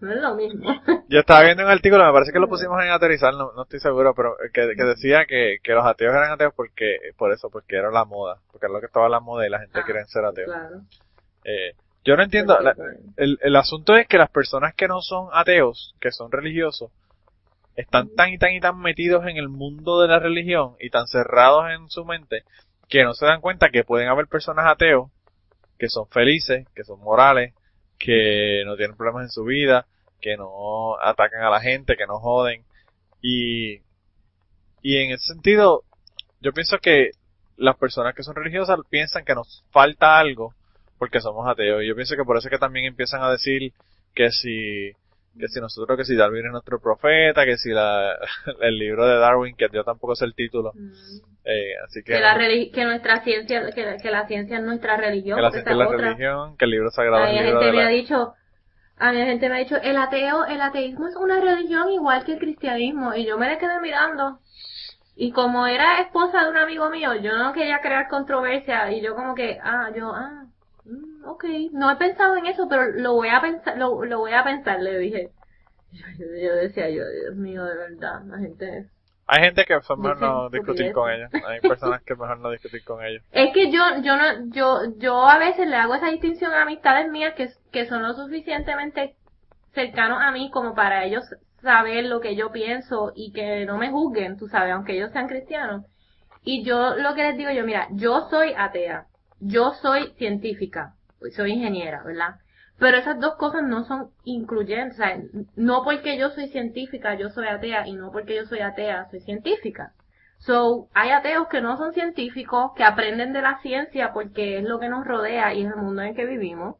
no 0.03 0.12
es 0.12 0.20
lo 0.20 0.34
mismo. 0.34 0.68
Yo 1.09 1.20
estaba 1.20 1.42
viendo 1.44 1.64
un 1.64 1.70
artículo, 1.70 2.05
me 2.05 2.12
parece 2.12 2.32
que 2.32 2.38
lo 2.38 2.48
pusimos 2.48 2.82
en 2.82 2.90
aterrizar, 2.90 3.32
no, 3.34 3.53
no 3.53 3.62
estoy 3.62 3.80
seguro, 3.80 4.14
pero 4.14 4.36
que, 4.53 4.74
que 4.76 4.84
decía 4.84 5.24
que, 5.26 5.59
que 5.62 5.72
los 5.72 5.84
ateos 5.86 6.14
eran 6.14 6.32
ateos 6.32 6.53
porque, 6.55 6.98
por 7.16 7.32
eso, 7.32 7.48
porque 7.50 7.76
era 7.76 7.90
la 7.90 8.05
moda, 8.05 8.38
porque 8.50 8.66
era 8.66 8.72
lo 8.74 8.80
que 8.80 8.86
estaba 8.86 9.09
la 9.09 9.20
moda 9.20 9.46
y 9.46 9.50
la 9.50 9.61
gente 9.61 9.78
Ah, 9.80 9.84
quería 9.86 10.05
ser 10.07 10.24
ateo. 10.24 10.46
Claro. 10.46 10.80
Eh, 11.44 11.74
yo 12.05 12.16
no 12.16 12.22
entiendo, 12.22 12.59
la- 12.61 12.74
el, 13.16 13.38
el 13.42 13.57
asunto 13.57 13.94
es 13.96 14.07
que 14.09 14.18
las 14.18 14.30
personas 14.30 14.74
que 14.74 14.88
no 14.88 15.00
son 15.00 15.28
ateos, 15.32 15.94
que 16.00 16.11
son 16.12 16.30
religiosos, 16.32 16.90
están 17.76 18.14
tan 18.14 18.30
y 18.30 18.38
tan 18.38 18.53
y 18.53 18.61
tan 18.61 18.78
metidos 18.80 19.26
en 19.26 19.36
el 19.38 19.48
mundo 19.48 20.00
de 20.03 20.09
la 20.09 20.18
religión 20.18 20.74
y 20.80 20.90
tan 20.90 21.07
cerrados 21.07 21.70
en 21.70 21.88
su 21.88 22.05
mente 22.05 22.42
que 22.88 23.03
no 23.05 23.14
se 23.14 23.24
dan 23.24 23.40
cuenta 23.40 23.70
que 23.70 23.84
pueden 23.84 24.09
haber 24.09 24.26
personas 24.26 24.66
ateos 24.66 25.11
que 25.78 25.88
son 25.88 26.07
felices, 26.09 26.66
que 26.74 26.84
son 26.84 27.00
morales, 27.00 27.55
que 28.03 28.64
no 28.66 28.76
tienen 28.76 28.96
problemas 28.96 29.22
en 29.22 29.30
su 29.30 29.44
vida, 29.44 29.86
que 30.20 30.36
no 30.36 30.98
atacan 31.00 31.42
a 31.42 31.50
la 31.50 31.61
gente, 31.61 31.96
que 31.96 32.07
no 32.07 32.18
joden. 32.18 32.64
Y, 33.20 33.76
y 34.82 34.96
en 34.96 35.12
ese 35.12 35.32
sentido, 35.32 35.84
yo 36.40 36.53
pienso 36.53 36.78
que 36.78 37.12
las 37.57 37.76
personas 37.76 38.14
que 38.14 38.24
son 38.24 38.34
religiosas 38.34 38.80
piensan 38.90 39.24
que 39.24 39.36
nos 39.36 39.64
falta 39.70 40.18
algo 40.18 40.53
porque 40.98 41.20
somos 41.20 41.46
ateos. 41.48 41.82
Y 41.82 41.88
yo 41.88 41.94
pienso 41.94 42.16
que 42.16 42.24
por 42.24 42.36
eso 42.36 42.48
es 42.48 42.50
que 42.50 42.59
también 42.59 42.86
empiezan 42.86 43.22
a 43.22 43.30
decir 43.30 43.72
que 44.14 44.30
si, 44.30 44.92
que 45.39 45.49
si 45.49 45.61
nosotros, 45.61 45.97
que 45.99 46.05
si 46.05 46.16
Darwin 46.16 46.47
es 46.47 46.53
nuestro 46.53 46.80
profeta, 46.80 47.45
que 47.45 47.57
si 47.57 47.70
la, 47.70 48.16
el 48.61 48.78
libro 48.78 49.07
de 49.07 49.16
Darwin, 49.18 49.57
que 49.57 49.68
yo 49.72 49.85
tampoco 49.85 50.14
sé 50.14 50.24
el 50.26 50.35
título, 50.35 50.72
mm, 50.74 50.93
eh, 51.45 51.74
así 51.85 52.03
que, 52.03 52.12
que, 52.12 52.20
la 52.20 52.35
que 52.72 52.85
nuestra 52.85 53.22
ciencia, 53.24 53.70
que, 53.74 53.85
la- 53.85 53.97
que 53.97 54.11
la 54.11 54.26
ciencia 54.26 54.59
es 54.59 54.62
nuestra 54.64 54.97
religión. 54.97 55.37
que 55.37 55.43
la 55.43 55.51
ciencia 55.51 55.72
es 55.72 55.78
la 55.78 55.89
otra. 55.89 55.99
religión, 55.99 56.57
que 56.57 56.64
el 56.64 56.70
libro 56.70 56.91
sagrado 56.91 57.24
A 57.24 57.30
es 57.30 57.30
el 57.30 57.37
la 57.37 57.43
libro 57.43 57.61
gente 57.61 57.66
de 57.66 57.72
me 57.72 57.83
ha 57.83 57.85
la... 57.87 57.91
dicho, 57.91 58.35
a 58.99 59.12
mí 59.12 59.18
la 59.18 59.26
gente 59.26 59.49
me 59.49 59.57
ha 59.57 59.59
dicho, 59.59 59.76
el 59.83 59.97
ateo, 59.97 60.45
el 60.47 60.61
ateísmo 60.61 61.09
es 61.09 61.16
una 61.16 61.41
religión 61.41 61.91
igual 61.91 62.24
que 62.24 62.35
el 62.35 62.39
cristianismo. 62.39 63.14
Y 63.14 63.26
yo 63.26 63.39
me 63.39 63.49
le 63.49 63.59
quedé 63.59 63.80
mirando. 63.80 64.39
Y 65.16 65.33
como 65.33 65.66
era 65.66 66.01
esposa 66.01 66.45
de 66.45 66.51
un 66.51 66.57
amigo 66.57 66.89
mío, 66.91 67.14
yo 67.16 67.37
no 67.37 67.53
quería 67.53 67.80
crear 67.80 68.09
controversia. 68.09 68.91
Y 68.93 69.01
yo 69.03 69.14
como 69.14 69.35
que, 69.35 69.59
ah, 69.62 69.91
yo, 69.97 70.12
ah, 70.14 70.45
ok. 71.25 71.45
No 71.73 71.91
he 71.91 71.97
pensado 71.97 72.37
en 72.37 72.47
eso, 72.47 72.68
pero 72.68 72.91
lo 72.93 73.14
voy 73.14 73.29
a 73.29 73.41
pensar, 73.41 73.77
lo, 73.77 74.05
lo 74.05 74.18
voy 74.18 74.33
a 74.33 74.45
pensar, 74.45 74.81
le 74.81 74.99
dije. 74.99 75.31
Yo, 75.93 76.55
decía, 76.55 76.89
yo, 76.89 77.03
Dios 77.07 77.37
mío, 77.37 77.64
de 77.64 77.77
verdad, 77.77 78.23
la 78.25 78.39
gente... 78.39 78.89
Hay 79.27 79.43
gente 79.43 79.64
que 79.64 79.75
es 79.75 79.89
mejor 79.91 80.20
no 80.20 80.51
discutir 80.51 80.93
con 80.93 81.11
ellos. 81.11 81.31
Hay 81.47 81.61
personas 81.61 82.03
que 82.03 82.14
es 82.14 82.18
mejor 82.18 82.39
no 82.39 82.51
discutir 82.51 82.83
con 82.85 83.05
ellos. 83.05 83.23
Es 83.31 83.53
que 83.53 83.70
yo, 83.70 83.81
yo 84.03 84.16
no, 84.16 84.47
yo, 84.51 84.81
yo 84.99 85.27
a 85.27 85.39
veces 85.39 85.68
le 85.68 85.77
hago 85.77 85.95
esa 85.95 86.11
distinción 86.11 86.53
a 86.53 86.62
amistades 86.62 87.11
mías 87.11 87.35
que, 87.35 87.49
que 87.70 87.87
son 87.87 88.03
lo 88.03 88.14
suficientemente 88.14 89.16
cercanos 89.75 90.18
a 90.20 90.33
mí 90.33 90.51
como 90.51 90.75
para 90.75 91.05
ellos 91.05 91.25
saber 91.62 92.05
lo 92.05 92.20
que 92.20 92.37
yo 92.37 92.51
pienso 92.53 93.12
y 93.14 93.33
que 93.33 93.64
no 93.64 93.79
me 93.79 93.91
juzguen, 93.91 94.37
tú 94.37 94.49
sabes, 94.49 94.73
aunque 94.73 94.95
ellos 94.95 95.12
sean 95.12 95.29
cristianos. 95.29 95.85
Y 96.43 96.64
yo 96.64 96.97
lo 96.97 97.14
que 97.14 97.23
les 97.23 97.37
digo 97.37 97.51
yo, 97.51 97.64
mira, 97.64 97.89
yo 97.93 98.29
soy 98.29 98.53
atea, 98.57 99.07
yo 99.39 99.73
soy 99.81 100.12
científica, 100.18 100.95
soy 101.31 101.53
ingeniera, 101.53 102.03
¿verdad? 102.03 102.37
Pero 102.79 102.97
esas 102.97 103.20
dos 103.20 103.37
cosas 103.37 103.62
no 103.62 103.85
son 103.85 104.11
incluyentes, 104.25 104.99
o 104.99 105.03
sea, 105.03 105.18
no 105.57 105.85
porque 105.85 106.18
yo 106.18 106.31
soy 106.31 106.49
científica, 106.49 107.14
yo 107.14 107.31
soy 107.31 107.47
atea, 107.47 107.87
y 107.87 107.93
no 107.93 108.11
porque 108.11 108.35
yo 108.37 108.45
soy 108.47 108.61
atea, 108.61 109.09
soy 109.11 109.20
científica. 109.20 109.93
So, 110.39 110.89
hay 110.93 111.11
ateos 111.11 111.47
que 111.49 111.61
no 111.61 111.77
son 111.77 111.93
científicos, 111.93 112.73
que 112.75 112.83
aprenden 112.83 113.33
de 113.33 113.43
la 113.43 113.61
ciencia 113.61 114.12
porque 114.12 114.59
es 114.59 114.64
lo 114.64 114.81
que 114.81 114.89
nos 114.89 115.07
rodea 115.07 115.55
y 115.55 115.62
es 115.64 115.70
el 115.70 115.77
mundo 115.77 116.03
en 116.03 116.09
el 116.09 116.16
que 116.16 116.27
vivimos. 116.27 116.77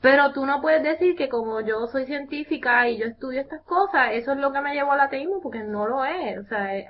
Pero 0.00 0.32
tú 0.32 0.46
no 0.46 0.60
puedes 0.60 0.82
decir 0.82 1.16
que 1.16 1.28
como 1.28 1.60
yo 1.62 1.86
soy 1.88 2.06
científica 2.06 2.88
y 2.88 2.98
yo 2.98 3.06
estudio 3.06 3.40
estas 3.40 3.62
cosas, 3.62 4.10
eso 4.12 4.32
es 4.32 4.38
lo 4.38 4.52
que 4.52 4.60
me 4.60 4.74
llevó 4.74 4.92
al 4.92 5.00
ateísmo, 5.00 5.40
porque 5.42 5.64
no 5.64 5.88
lo 5.88 6.04
es. 6.04 6.38
O 6.38 6.44
sea, 6.44 6.76
eh, 6.76 6.86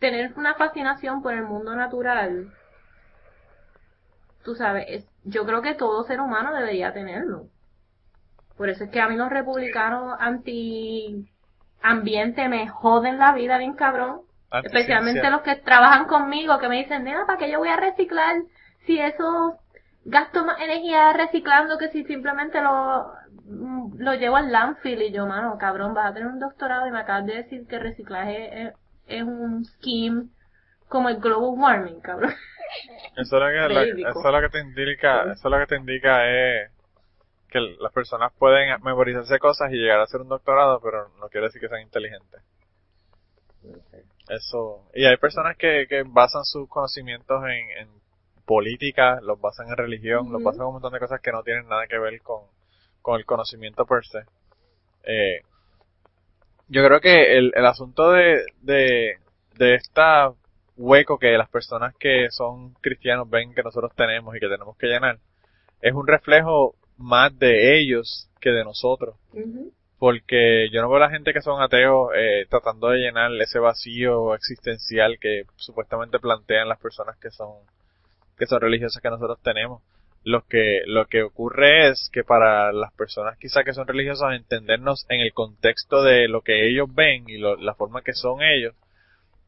tener 0.00 0.32
una 0.36 0.54
fascinación 0.56 1.22
por 1.22 1.32
el 1.34 1.44
mundo 1.44 1.74
natural, 1.76 2.52
tú 4.44 4.54
sabes, 4.54 4.86
es- 4.88 5.08
yo 5.24 5.44
creo 5.46 5.62
que 5.62 5.74
todo 5.74 6.04
ser 6.04 6.20
humano 6.20 6.52
debería 6.54 6.92
tenerlo. 6.92 7.46
Por 8.56 8.68
eso 8.68 8.84
es 8.84 8.90
que 8.90 9.00
a 9.00 9.08
mí 9.08 9.16
los 9.16 9.30
republicanos 9.30 10.14
anti 10.20 11.26
ambiente 11.82 12.48
me 12.48 12.68
joden 12.68 13.18
la 13.18 13.32
vida 13.32 13.58
bien 13.58 13.74
cabrón. 13.74 14.22
Especialmente 14.62 15.30
los 15.30 15.42
que 15.42 15.56
trabajan 15.56 16.06
conmigo, 16.06 16.58
que 16.58 16.68
me 16.68 16.78
dicen, 16.78 17.04
nena, 17.04 17.26
¿para 17.26 17.38
qué 17.38 17.50
yo 17.50 17.58
voy 17.58 17.68
a 17.68 17.76
reciclar 17.76 18.36
si 18.86 18.98
eso 19.00 19.58
gasto 20.04 20.44
más 20.44 20.60
energía 20.60 21.12
reciclando 21.12 21.78
que 21.78 21.88
si 21.88 22.04
simplemente 22.04 22.60
lo, 22.60 23.12
mm, 23.44 23.94
lo 23.98 24.14
llevo 24.14 24.36
al 24.36 24.52
landfill? 24.52 25.02
Y 25.02 25.12
yo, 25.12 25.26
mano, 25.26 25.58
cabrón, 25.58 25.94
vas 25.94 26.10
a 26.10 26.14
tener 26.14 26.28
un 26.28 26.38
doctorado 26.38 26.86
y 26.86 26.90
me 26.92 27.00
acabas 27.00 27.26
de 27.26 27.34
decir 27.36 27.66
que 27.66 27.78
reciclaje 27.78 28.62
es, 28.68 28.74
es 29.06 29.22
un 29.24 29.64
scheme 29.64 30.28
como 30.88 31.08
el 31.08 31.16
global 31.18 31.58
warming, 31.58 32.00
cabrón. 32.00 32.32
Eso 33.16 33.36
es 33.36 33.42
lo 33.42 33.46
que, 33.48 33.74
lo- 33.74 33.80
eso 34.10 34.28
es 34.28 34.32
lo 34.34 34.40
que 34.40 34.48
te 34.48 34.58
indica, 34.60 35.22
eso 35.32 35.48
es 35.48 35.50
lo 35.52 35.58
que 35.58 35.66
te 35.66 35.76
indica 35.76 36.28
es 36.30 36.70
que 37.48 37.60
las 37.60 37.92
personas 37.92 38.32
pueden 38.38 38.70
memorizarse 38.82 39.38
cosas 39.38 39.70
y 39.72 39.76
llegar 39.76 40.00
a 40.00 40.04
hacer 40.04 40.20
un 40.22 40.28
doctorado, 40.28 40.80
pero 40.80 41.10
no 41.20 41.28
quiere 41.28 41.46
decir 41.48 41.60
que 41.60 41.68
sean 41.68 41.82
inteligentes. 41.82 42.40
Eso. 44.28 44.88
Y 44.94 45.04
hay 45.04 45.16
personas 45.18 45.56
que, 45.56 45.86
que 45.88 46.02
basan 46.06 46.44
sus 46.44 46.68
conocimientos 46.68 47.42
en, 47.44 47.70
en 47.82 47.88
política, 48.46 49.20
los 49.20 49.40
basan 49.40 49.68
en 49.68 49.76
religión, 49.76 50.32
los 50.32 50.42
basan 50.42 50.62
en 50.62 50.66
un 50.68 50.72
montón 50.74 50.92
de 50.92 50.98
cosas 50.98 51.20
que 51.20 51.32
no 51.32 51.42
tienen 51.42 51.68
nada 51.68 51.86
que 51.86 51.98
ver 51.98 52.20
con, 52.22 52.42
con 53.02 53.18
el 53.18 53.26
conocimiento 53.26 53.84
per 53.84 54.04
se. 54.04 54.20
Eh, 55.04 55.42
yo 56.68 56.84
creo 56.86 57.00
que 57.00 57.36
el, 57.36 57.52
el 57.54 57.66
asunto 57.66 58.12
de, 58.12 58.46
de, 58.62 59.18
de 59.56 59.74
esta 59.74 60.32
hueco 60.82 61.18
que 61.18 61.36
las 61.38 61.48
personas 61.48 61.94
que 61.98 62.28
son 62.30 62.74
cristianos 62.80 63.28
ven 63.30 63.54
que 63.54 63.62
nosotros 63.62 63.92
tenemos 63.96 64.36
y 64.36 64.40
que 64.40 64.48
tenemos 64.48 64.76
que 64.76 64.88
llenar, 64.88 65.18
es 65.80 65.94
un 65.94 66.06
reflejo 66.06 66.74
más 66.98 67.36
de 67.38 67.78
ellos 67.78 68.28
que 68.40 68.50
de 68.50 68.64
nosotros. 68.64 69.16
Porque 69.98 70.68
yo 70.72 70.82
no 70.82 70.88
veo 70.88 70.96
a 70.96 71.06
la 71.06 71.10
gente 71.10 71.32
que 71.32 71.40
son 71.42 71.62
ateos 71.62 72.10
eh, 72.16 72.46
tratando 72.50 72.88
de 72.88 72.98
llenar 72.98 73.30
ese 73.40 73.60
vacío 73.60 74.34
existencial 74.34 75.18
que 75.20 75.44
supuestamente 75.56 76.18
plantean 76.18 76.68
las 76.68 76.80
personas 76.80 77.16
que 77.18 77.30
son 77.30 77.50
que 78.36 78.46
son 78.46 78.60
religiosas 78.60 79.00
que 79.00 79.10
nosotros 79.10 79.38
tenemos. 79.42 79.80
Lo 80.24 80.42
que 80.46 80.82
lo 80.86 81.06
que 81.06 81.22
ocurre 81.22 81.88
es 81.90 82.10
que 82.12 82.24
para 82.24 82.72
las 82.72 82.92
personas 82.94 83.38
quizá 83.38 83.62
que 83.62 83.74
son 83.74 83.86
religiosas 83.86 84.34
entendernos 84.34 85.06
en 85.08 85.20
el 85.20 85.32
contexto 85.32 86.02
de 86.02 86.26
lo 86.28 86.40
que 86.42 86.68
ellos 86.68 86.88
ven 86.92 87.24
y 87.28 87.38
lo- 87.38 87.56
la 87.56 87.74
forma 87.74 88.02
que 88.02 88.12
son 88.14 88.42
ellos 88.42 88.74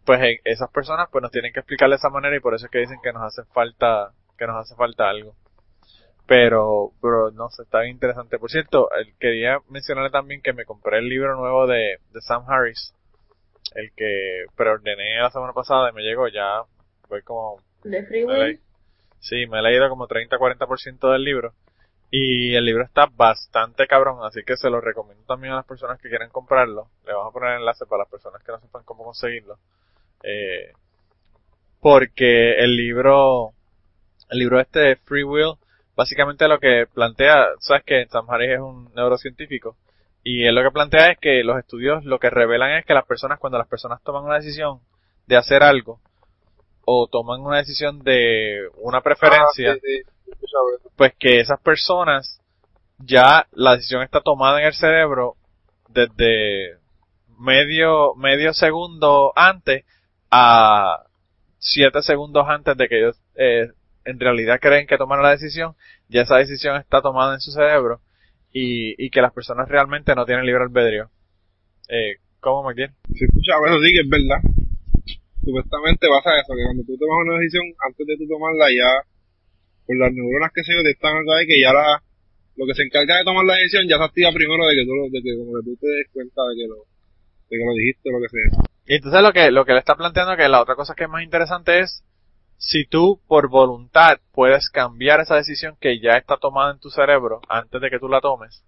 pues 0.05 0.21
eh, 0.23 0.41
esas 0.45 0.71
personas 0.71 1.09
pues 1.11 1.23
nos 1.23 1.31
tienen 1.31 1.53
que 1.53 1.61
explicar 1.61 1.89
de 1.89 1.97
esa 1.97 2.11
manera 2.11 2.37
y 2.37 2.41
por 2.41 2.55
eso 2.55 2.67
es 2.67 2.73
que 2.73 2.79
dicen 2.79 2.99
que 3.03 3.13
nos 3.13 3.23
hace 3.23 3.45
falta 3.53 4.13
que 4.39 4.47
nos 4.47 4.57
hace 4.57 4.75
falta 4.75 5.09
algo 5.09 5.35
pero, 6.27 6.93
pero 7.03 7.31
no 7.33 7.51
sé, 7.51 7.63
está 7.63 7.81
bien 7.81 7.93
interesante. 7.93 8.39
Por 8.39 8.51
cierto, 8.51 8.89
quería 9.19 9.59
mencionarle 9.69 10.11
también 10.11 10.41
que 10.41 10.53
me 10.53 10.65
compré 10.65 10.99
el 10.99 11.09
libro 11.09 11.37
nuevo 11.37 11.67
de, 11.67 11.99
de 12.13 12.21
Sam 12.23 12.45
Harris, 12.49 12.95
el 13.75 13.93
que 13.95 14.45
preordené 14.57 15.19
la 15.21 15.31
semana 15.31 15.53
pasada 15.53 15.91
y 15.91 15.93
me 15.93 16.03
llegó 16.03 16.29
ya, 16.29 16.63
voy 17.09 17.23
como 17.23 17.59
De. 17.83 18.61
Sí, 19.21 19.47
me 19.47 19.59
he 19.59 19.63
leído 19.63 19.89
como 19.89 20.09
30-40% 20.09 21.13
del 21.13 21.25
libro. 21.25 21.53
Y 22.11 22.55
el 22.55 22.65
libro 22.65 22.85
está 22.85 23.07
bastante 23.07 23.87
cabrón, 23.87 24.19
así 24.23 24.43
que 24.45 24.57
se 24.57 24.71
lo 24.71 24.81
recomiendo 24.81 25.25
también 25.27 25.53
a 25.53 25.57
las 25.57 25.67
personas 25.67 26.01
que 26.01 26.09
quieran 26.09 26.31
comprarlo. 26.31 26.89
Le 27.05 27.13
vamos 27.13 27.31
a 27.31 27.33
poner 27.33 27.51
el 27.53 27.61
enlace 27.61 27.87
para 27.87 28.05
las 28.05 28.11
personas 28.11 28.43
que 28.43 28.53
no 28.53 28.61
sepan 28.61 28.85
cómo 28.85 29.05
conseguirlo. 29.05 29.59
Eh, 30.25 30.73
porque 31.81 32.55
el 32.61 32.77
libro, 32.77 33.53
el 34.31 34.39
libro 34.39 34.59
este 34.61 34.81
de 34.81 34.97
Free 34.97 35.23
Will, 35.25 35.55
básicamente 35.97 36.49
lo 36.49 36.59
que 36.59 36.87
plantea, 36.93 37.47
sabes 37.61 37.85
que 37.85 38.07
Sam 38.07 38.27
Harris 38.31 38.53
es 38.53 38.61
un 38.61 38.91
neurocientífico, 38.95 39.77
y 40.23 40.45
él 40.47 40.55
lo 40.55 40.63
que 40.63 40.71
plantea 40.71 41.11
es 41.13 41.19
que 41.19 41.45
los 41.45 41.59
estudios 41.59 42.05
lo 42.05 42.19
que 42.19 42.31
revelan 42.31 42.73
es 42.79 42.87
que 42.87 42.95
las 42.95 43.05
personas, 43.05 43.39
cuando 43.39 43.59
las 43.59 43.69
personas 43.69 44.03
toman 44.03 44.25
una 44.25 44.37
decisión 44.37 44.81
de 45.27 45.37
hacer 45.37 45.63
algo, 45.63 46.01
o 46.87 47.07
toman 47.07 47.41
una 47.43 47.59
decisión 47.59 48.03
de 48.03 48.69
una 48.77 49.01
preferencia, 49.03 49.73
Ah, 49.73 49.75
sí, 49.75 49.81
sí, 49.83 50.03
eso. 50.43 50.91
pues 50.97 51.13
que 51.19 51.41
esas 51.41 51.61
personas 51.61 52.41
ya 52.99 53.47
la 53.53 53.77
decisión 53.77 54.03
está 54.03 54.21
tomada 54.21 54.61
en 54.61 54.67
el 54.67 54.75
cerebro 54.75 55.35
desde 55.89 56.79
medio 57.39 58.15
medio 58.15 58.53
segundo 58.55 59.33
antes 59.37 59.85
a 60.37 61.07
siete 61.59 62.03
segundos 62.03 62.45
antes 62.49 62.77
de 62.77 62.89
que 62.89 62.99
ellos 62.99 63.17
eh, 63.37 63.69
en 64.05 64.19
realidad 64.19 64.59
creen 64.61 64.87
que 64.87 64.99
tomaron 64.99 65.25
la 65.25 65.31
decisión 65.31 65.75
ya 66.09 66.23
esa 66.23 66.37
decisión 66.37 66.77
está 66.77 67.01
tomada 67.01 67.35
en 67.35 67.41
su 67.41 67.53
cerebro 67.53 68.01
y, 68.53 68.95
y 68.99 69.11
que 69.11 69.23
las 69.23 69.33
personas 69.33 69.69
realmente 69.69 70.15
no 70.15 70.27
tienen 70.27 70.45
libre 70.45 70.65
albedrío 70.65 71.09
eh, 71.89 72.17
¿cómo 72.41 72.63
McDill? 72.63 72.93
Sí, 73.13 73.25
he 73.25 73.29
escuchado 73.29 73.65
eso, 73.67 73.81
sí 73.81 73.91
que 73.93 74.05
es 74.05 74.09
verdad. 74.09 74.41
Supuestamente 75.45 76.09
pasa 76.09 76.41
eso, 76.41 76.53
que 76.57 76.65
cuando 76.65 76.83
tú 76.85 76.97
tomas 76.97 77.21
una 77.25 77.37
decisión, 77.41 77.65
antes 77.85 78.05
de 78.07 78.17
tú 78.17 78.25
tomarla 78.29 78.69
ya, 78.73 78.91
por 79.85 79.97
las 79.97 80.13
neuronas 80.13 80.53
que 80.53 80.65
se 80.65 80.73
te 80.73 80.93
están 80.97 81.17
acá 81.17 81.41
de 81.41 81.47
que 81.47 81.61
ya 81.61 81.73
la, 81.73 82.01
lo 82.57 82.65
que 82.65 82.75
se 82.75 82.85
encarga 82.85 83.21
de 83.21 83.25
tomar 83.25 83.45
la 83.45 83.61
decisión 83.61 83.85
ya 83.89 84.01
se 84.01 84.05
activa 84.05 84.33
primero 84.33 84.65
de 84.65 84.75
que 84.77 84.85
tú, 84.89 84.93
de 85.13 85.21
que 85.21 85.33
como 85.37 85.53
que 85.61 85.65
tú 85.69 85.73
te 85.77 85.89
des 85.89 86.09
cuenta 86.13 86.41
de 86.49 86.55
que 86.57 86.67
lo, 86.69 86.79
de 86.85 87.55
que 87.57 87.65
lo 87.65 87.75
dijiste 87.77 88.09
lo 88.09 88.21
que 88.21 88.33
sea. 88.33 88.74
Y 88.87 88.97
entonces 88.97 89.23
lo 89.23 89.33
que, 89.33 89.51
lo 89.51 89.65
que 89.65 89.73
le 89.73 89.79
está 89.79 89.95
planteando 89.95 90.37
que 90.37 90.49
la 90.49 90.61
otra 90.61 90.77
cosa 90.77 90.95
que 90.95 91.05
es 91.05 91.11
más 91.11 91.23
interesante 91.23 91.81
es 91.81 92.05
si 92.57 92.87
tú 92.87 93.21
por 93.27 93.49
voluntad 93.49 94.19
puedes 94.33 94.69
cambiar 94.69 95.21
esa 95.21 95.37
decisión 95.37 95.77
que 95.81 96.01
ya 96.01 96.17
está 96.17 96.37
tomada 96.37 96.73
en 96.73 96.79
tu 96.79 96.91
cerebro 96.91 97.41
antes 97.49 97.81
de 97.81 97.91
que 97.91 97.99
tú 97.99 98.09
la 98.09 98.21
tomes 98.21 98.63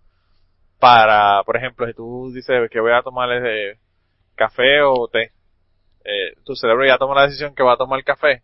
para, 0.78 1.42
por 1.44 1.56
ejemplo, 1.56 1.86
si 1.86 1.94
tú 1.94 2.30
dices 2.34 2.68
que 2.70 2.80
voy 2.80 2.92
a 2.92 3.02
tomar 3.02 3.30
eh, 3.32 3.78
café 4.34 4.82
o 4.82 5.08
té, 5.08 5.32
eh, 6.04 6.34
tu 6.44 6.54
cerebro 6.54 6.84
ya 6.86 6.98
toma 6.98 7.14
la 7.14 7.26
decisión 7.26 7.54
que 7.54 7.62
va 7.62 7.74
a 7.74 7.78
tomar 7.78 8.02
café 8.04 8.42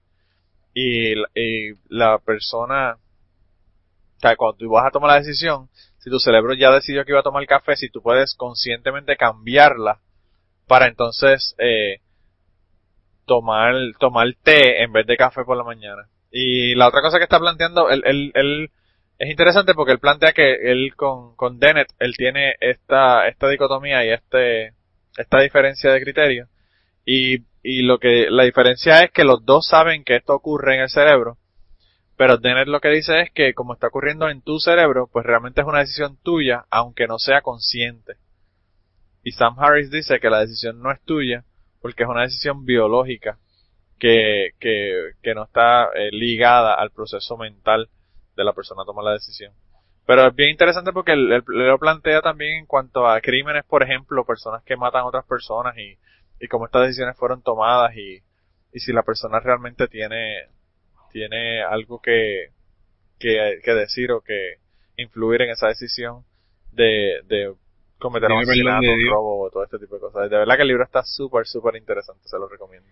y, 0.75 1.13
y 1.35 1.75
la 1.89 2.19
persona, 2.19 2.95
o 2.95 4.21
sea, 4.21 4.37
cuando 4.37 4.57
tú 4.57 4.71
vas 4.71 4.87
a 4.87 4.91
tomar 4.91 5.11
la 5.11 5.19
decisión, 5.21 5.69
si 5.99 6.11
tu 6.11 6.19
cerebro 6.19 6.55
ya 6.55 6.71
decidió 6.71 7.05
que 7.05 7.13
iba 7.13 7.21
a 7.21 7.25
tomar 7.25 7.47
café, 7.47 7.77
si 7.77 7.91
tú 7.91 8.01
puedes 8.03 8.35
conscientemente 8.35 9.17
cambiarla 9.17 10.01
para 10.73 10.87
entonces 10.87 11.55
eh, 11.59 11.99
tomar 13.27 13.75
tomar 14.01 14.27
té 14.43 14.83
en 14.83 14.91
vez 14.91 15.07
de 15.07 15.19
café 15.19 15.45
por 15.45 15.59
la 15.59 15.65
mañana. 15.65 16.09
Y 16.31 16.75
la 16.77 16.89
otra 16.89 17.03
cosa 17.03 17.19
que 17.19 17.25
está 17.25 17.39
planteando, 17.39 17.91
él, 17.91 18.03
él, 18.07 18.33
él- 18.35 18.71
es 19.19 19.29
interesante 19.31 19.75
porque 19.75 19.93
él 19.93 19.99
plantea 19.99 20.33
que 20.33 20.73
él 20.73 20.95
con, 20.97 21.37
con 21.37 21.59
Dennett, 21.59 21.89
él 21.99 22.15
tiene 22.17 22.55
esta, 22.61 23.29
esta 23.29 23.49
dicotomía 23.49 24.03
y 24.07 24.13
este, 24.13 24.73
esta 25.19 25.41
diferencia 25.43 25.93
de 25.93 26.01
criterio. 26.01 26.49
Y, 27.05 27.41
y 27.63 27.83
lo 27.83 27.99
que, 27.99 28.29
la 28.31 28.45
diferencia 28.45 29.01
es 29.01 29.11
que 29.11 29.25
los 29.25 29.45
dos 29.45 29.69
saben 29.69 30.05
que 30.05 30.17
esto 30.17 30.33
ocurre 30.35 30.77
en 30.77 30.81
el 30.85 30.89
cerebro. 30.89 31.37
Pero 32.17 32.39
Dennett 32.39 32.69
lo 32.69 32.81
que 32.81 32.89
dice 32.89 33.21
es 33.21 33.31
que 33.31 33.53
como 33.53 33.75
está 33.75 33.89
ocurriendo 33.89 34.31
en 34.31 34.41
tu 34.41 34.59
cerebro, 34.59 35.11
pues 35.13 35.27
realmente 35.27 35.61
es 35.61 35.67
una 35.67 35.81
decisión 35.81 36.17
tuya, 36.23 36.65
aunque 36.71 37.07
no 37.07 37.19
sea 37.19 37.43
consciente. 37.43 38.15
Y 39.23 39.33
Sam 39.33 39.57
Harris 39.59 39.91
dice 39.91 40.19
que 40.21 40.31
la 40.31 40.41
decisión 40.41 40.81
no 40.83 40.91
es 40.91 41.01
tuya 41.03 41.45
porque 41.81 42.05
es 42.05 42.09
una 42.09 42.23
decisión 42.23 42.65
biológica 42.65 43.39
que, 43.99 44.51
que, 44.59 45.13
que 45.23 45.35
no 45.35 45.45
está 45.45 45.85
eh, 45.95 46.11
ligada 46.11 46.75
al 46.75 46.91
proceso 46.91 47.37
mental 47.37 47.89
de 48.37 48.45
la 48.45 48.53
persona 48.53 48.83
a 48.83 48.85
tomar 48.87 49.05
la 49.05 49.13
decisión. 49.13 49.53
Pero 50.07 50.27
es 50.27 50.35
bien 50.35 50.51
interesante 50.51 50.93
porque 50.93 51.13
él 51.13 51.43
lo 51.47 51.79
plantea 51.79 52.21
también 52.21 52.59
en 52.59 52.67
cuanto 52.67 53.07
a 53.07 53.21
crímenes, 53.21 53.65
por 53.65 53.83
ejemplo, 53.83 54.25
personas 54.25 54.63
que 54.65 54.77
matan 54.77 55.03
a 55.03 55.07
otras 55.07 55.25
personas 55.25 55.77
y, 55.79 55.97
y 56.41 56.49
cómo 56.49 56.67
estas 56.67 56.83
decisiones 56.83 57.17
fueron 57.17 57.43
tomadas 57.43 57.97
y, 57.97 58.21
y 58.73 58.81
si 58.81 58.93
la 58.93 59.05
persona 59.05 59.39
realmente 59.39 59.87
tiene, 59.87 60.49
tiene 61.13 61.63
algo 61.63 62.01
que, 62.01 62.49
que, 63.19 63.61
que 63.63 63.75
decir 63.75 64.11
o 64.11 64.21
que 64.21 64.57
influir 64.97 65.43
en 65.43 65.51
esa 65.51 65.69
decisión 65.69 66.25
de, 66.73 67.21
de 67.27 67.55
cometer 68.03 68.31
un 68.31 68.43
asesinato, 68.43 68.87
un 68.91 69.11
robo 69.11 69.47
o 69.47 69.51
todo 69.51 69.65
este 69.65 69.79
tipo 69.79 69.95
de 69.95 70.01
cosas. 70.01 70.29
De 70.29 70.37
verdad 70.37 70.57
que 70.57 70.63
el 70.63 70.69
libro 70.69 70.85
está 70.85 71.03
súper, 71.05 71.47
súper 71.47 71.77
interesante, 71.77 72.29
se 72.29 72.39
lo 72.39 72.49
recomiendo. 72.49 72.89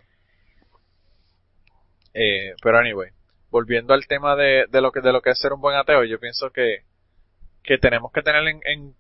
Eh, 2.15 2.55
pero 2.63 2.79
anyway, 2.79 3.11
volviendo 3.51 3.93
al 3.93 4.07
tema 4.07 4.37
de, 4.37 4.67
de 4.71 4.81
lo 4.81 4.93
que 4.93 5.01
de 5.01 5.13
lo 5.13 5.21
que 5.21 5.31
es 5.31 5.39
ser 5.39 5.53
un 5.53 5.61
buen 5.61 5.77
ateo, 5.77 6.05
yo 6.05 6.19
pienso 6.19 6.51
que, 6.51 6.85
que 7.63 7.79
tenemos 7.79 8.13
que 8.13 8.23
tener 8.23 8.47
en, 8.47 8.61
en, 8.65 8.95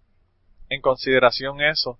en 0.68 0.80
consideración 0.80 1.60
eso, 1.60 1.98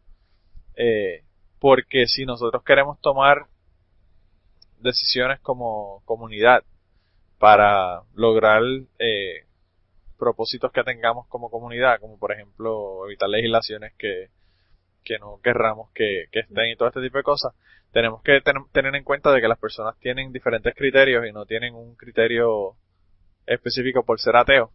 eh, 0.77 1.25
porque 1.59 2.07
si 2.07 2.27
nosotros 2.27 2.63
queremos 2.65 3.01
tomar 3.01 3.47
decisiones 4.79 5.41
como 5.41 6.03
comunidad 6.05 6.65
para 7.39 8.03
lograr 8.15 8.63
eh, 8.99 9.47
propósitos 10.21 10.71
que 10.71 10.85
tengamos 10.85 11.27
como 11.27 11.51
comunidad, 11.51 11.99
como 11.99 12.17
por 12.19 12.31
ejemplo 12.33 13.05
evitar 13.07 13.29
legislaciones 13.29 13.93
que, 13.99 14.29
que 15.03 15.19
no 15.19 15.41
querramos 15.43 15.91
que, 15.93 16.29
estén 16.31 16.71
y 16.71 16.77
todo 16.77 16.89
este 16.89 17.01
tipo 17.03 17.19
de 17.19 17.25
cosas, 17.25 17.55
tenemos 17.91 18.23
que 18.23 18.41
ten- 18.43 18.71
tener 18.71 18.95
en 18.95 19.03
cuenta 19.03 19.33
de 19.33 19.41
que 19.41 19.49
las 19.49 19.59
personas 19.59 19.99
tienen 19.99 20.33
diferentes 20.33 20.75
criterios 20.77 21.27
y 21.27 21.33
no 21.33 21.47
tienen 21.47 21.75
un 21.75 21.97
criterio 21.97 22.77
específico 23.47 24.05
por 24.05 24.21
ser 24.21 24.37
ateo. 24.37 24.71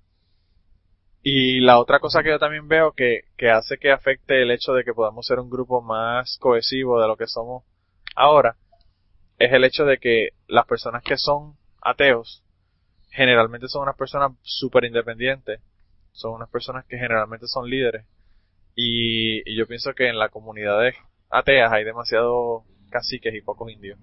Y 1.24 1.62
la 1.62 1.80
otra 1.80 2.00
cosa 2.00 2.22
que 2.22 2.30
yo 2.30 2.40
también 2.40 2.68
veo 2.68 2.92
que, 2.92 3.22
que 3.38 3.50
hace 3.50 3.78
que 3.78 3.92
afecte 3.92 4.42
el 4.42 4.52
hecho 4.52 4.74
de 4.74 4.84
que 4.84 4.94
podamos 4.94 5.26
ser 5.26 5.40
un 5.40 5.50
grupo 5.50 5.82
más 5.82 6.38
cohesivo 6.40 7.02
de 7.02 7.08
lo 7.08 7.16
que 7.16 7.26
somos 7.28 7.64
ahora, 8.16 8.58
es 9.40 9.52
el 9.52 9.64
hecho 9.64 9.86
de 9.86 9.98
que 9.98 10.30
las 10.48 10.66
personas 10.68 11.04
que 11.04 11.18
son 11.18 11.56
ateos 11.82 12.44
generalmente 13.16 13.68
son 13.68 13.84
unas 13.84 13.96
personas 13.96 14.34
súper 14.42 14.84
independientes, 14.86 15.62
son 16.12 16.34
unas 16.34 16.50
personas 16.50 16.86
que 16.86 16.98
generalmente 16.98 17.48
son 17.48 17.70
líderes. 17.70 18.06
Y, 18.76 19.50
y 19.50 19.58
yo 19.58 19.68
pienso 19.68 19.94
que 19.94 20.10
en 20.10 20.20
las 20.20 20.32
comunidades 20.32 20.96
ateas 21.30 21.72
hay 21.72 21.86
demasiados 21.86 22.64
caciques 22.90 23.34
y 23.34 23.42
pocos 23.42 23.72
indios. 23.72 23.98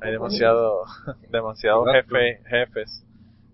Hay 0.00 0.12
demasiado, 0.12 0.84
demasiados 1.30 1.86
jefes, 1.92 2.40
jefes 2.48 3.06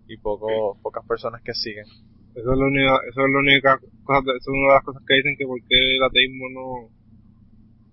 y 0.08 0.16
poco, 0.18 0.78
pocas 0.82 1.04
personas 1.06 1.42
que 1.42 1.54
siguen. 1.54 1.86
Eso 2.34 2.52
es 2.52 2.58
la 2.58 2.66
única, 2.66 2.94
eso 3.10 3.20
es 3.26 3.32
la 3.32 3.38
única 3.38 3.78
cosa, 4.04 4.20
eso 4.20 4.36
es 4.38 4.48
una 4.48 4.68
de 4.68 4.74
las 4.74 4.84
cosas 4.84 5.02
que 5.06 5.14
dicen 5.14 5.36
que 5.38 5.46
porque 5.46 5.74
el 5.96 6.02
ateísmo 6.02 6.46
no, 6.50 6.90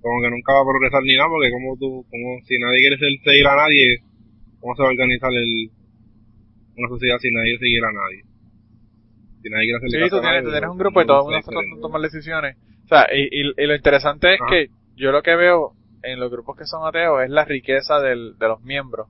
como 0.02 0.22
que 0.22 0.30
nunca 0.30 0.54
va 0.54 0.62
a 0.62 0.70
progresar 0.70 1.02
ni 1.04 1.16
nada, 1.16 1.30
porque 1.30 1.52
como 1.52 1.78
tú, 1.78 2.06
como 2.10 2.42
si 2.46 2.58
nadie 2.58 2.82
quiere 2.82 2.98
ser, 2.98 3.10
seguir 3.24 3.46
a 3.46 3.56
nadie, 3.56 4.02
¿cómo 4.60 4.76
se 4.76 4.82
va 4.82 4.90
a 4.90 4.92
organizar 4.98 5.30
el, 5.30 5.70
una 6.78 6.88
sociedad 6.90 7.18
si 7.20 7.32
nadie 7.32 7.58
seguir 7.58 7.84
a 7.84 7.92
nadie? 7.92 8.24
Si 9.42 9.50
nadie 9.50 9.74
Sí, 9.74 10.10
tú 10.10 10.18
a 10.18 10.22
tienes, 10.22 10.24
nadie, 10.24 10.44
tú 10.44 10.52
tienes 10.52 10.70
un 10.70 10.78
grupo 10.78 11.02
y 11.02 11.06
todo 11.06 11.18
el 11.20 11.24
mundo 11.26 11.40
tratando 11.46 11.76
de 11.76 11.82
tomar 11.82 12.02
decisiones. 12.02 12.58
O 12.86 12.88
sea, 12.88 13.08
y, 13.14 13.24
y, 13.24 13.54
y 13.58 13.68
lo 13.68 13.76
interesante 13.76 14.36
es 14.36 14.42
Ajá. 14.42 14.50
que 14.50 14.68
yo 14.96 15.12
lo 15.12 15.22
que 15.24 15.36
veo 15.36 15.74
en 16.04 16.20
los 16.20 16.32
grupos 16.32 16.58
que 16.58 16.66
son 16.66 16.86
ateos 16.86 17.24
es 17.24 17.30
la 17.30 17.46
riqueza 17.46 18.00
del, 18.00 18.38
de 18.38 18.48
los 18.48 18.62
miembros. 18.62 19.08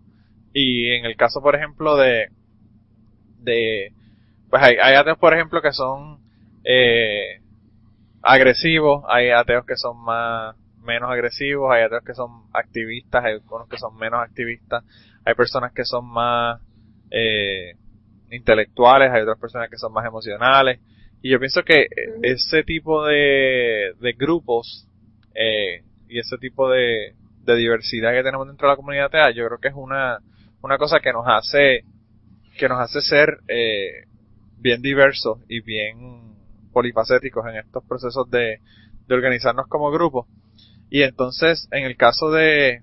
Y 0.53 0.91
en 0.91 1.05
el 1.05 1.15
caso, 1.15 1.41
por 1.41 1.55
ejemplo, 1.55 1.95
de, 1.95 2.27
de, 3.39 3.93
pues 4.49 4.61
hay, 4.61 4.75
hay 4.81 4.95
ateos, 4.95 5.17
por 5.17 5.33
ejemplo, 5.33 5.61
que 5.61 5.71
son, 5.71 6.19
eh, 6.63 7.39
agresivos, 8.21 9.03
hay 9.07 9.29
ateos 9.29 9.65
que 9.65 9.77
son 9.77 9.97
más, 10.03 10.55
menos 10.83 11.09
agresivos, 11.09 11.71
hay 11.71 11.83
ateos 11.83 12.03
que 12.03 12.13
son 12.13 12.43
activistas, 12.53 13.23
hay 13.23 13.33
algunos 13.33 13.67
que 13.69 13.77
son 13.77 13.95
menos 13.97 14.21
activistas, 14.21 14.83
hay 15.25 15.33
personas 15.35 15.71
que 15.73 15.85
son 15.85 16.05
más, 16.05 16.61
eh, 17.11 17.75
intelectuales, 18.31 19.11
hay 19.11 19.21
otras 19.21 19.39
personas 19.39 19.69
que 19.69 19.77
son 19.77 19.93
más 19.93 20.05
emocionales. 20.05 20.79
Y 21.21 21.29
yo 21.29 21.39
pienso 21.39 21.63
que 21.63 21.81
eh, 21.81 21.87
ese 22.23 22.63
tipo 22.63 23.05
de, 23.05 23.93
de 23.99 24.13
grupos 24.13 24.87
eh, 25.35 25.83
y 26.07 26.19
ese 26.19 26.37
tipo 26.37 26.69
de, 26.69 27.13
de 27.43 27.55
diversidad 27.55 28.11
que 28.13 28.23
tenemos 28.23 28.47
dentro 28.47 28.67
de 28.67 28.73
la 28.73 28.77
comunidad 28.77 29.05
atea, 29.05 29.31
yo 29.31 29.45
creo 29.47 29.59
que 29.59 29.67
es 29.67 29.75
una, 29.75 30.19
una 30.61 30.77
cosa 30.77 30.99
que 30.99 31.13
nos 31.13 31.25
hace 31.27 31.83
que 32.57 32.67
nos 32.67 32.79
hace 32.79 33.01
ser 33.01 33.39
eh, 33.47 34.05
bien 34.57 34.81
diversos 34.81 35.39
y 35.47 35.61
bien 35.61 36.35
polifacéticos 36.73 37.45
en 37.47 37.55
estos 37.55 37.83
procesos 37.85 38.29
de, 38.29 38.59
de 39.07 39.15
organizarnos 39.15 39.67
como 39.67 39.89
grupo. 39.91 40.27
Y 40.89 41.03
entonces, 41.03 41.67
en 41.71 41.85
el 41.85 41.95
caso 41.95 42.29
de, 42.31 42.81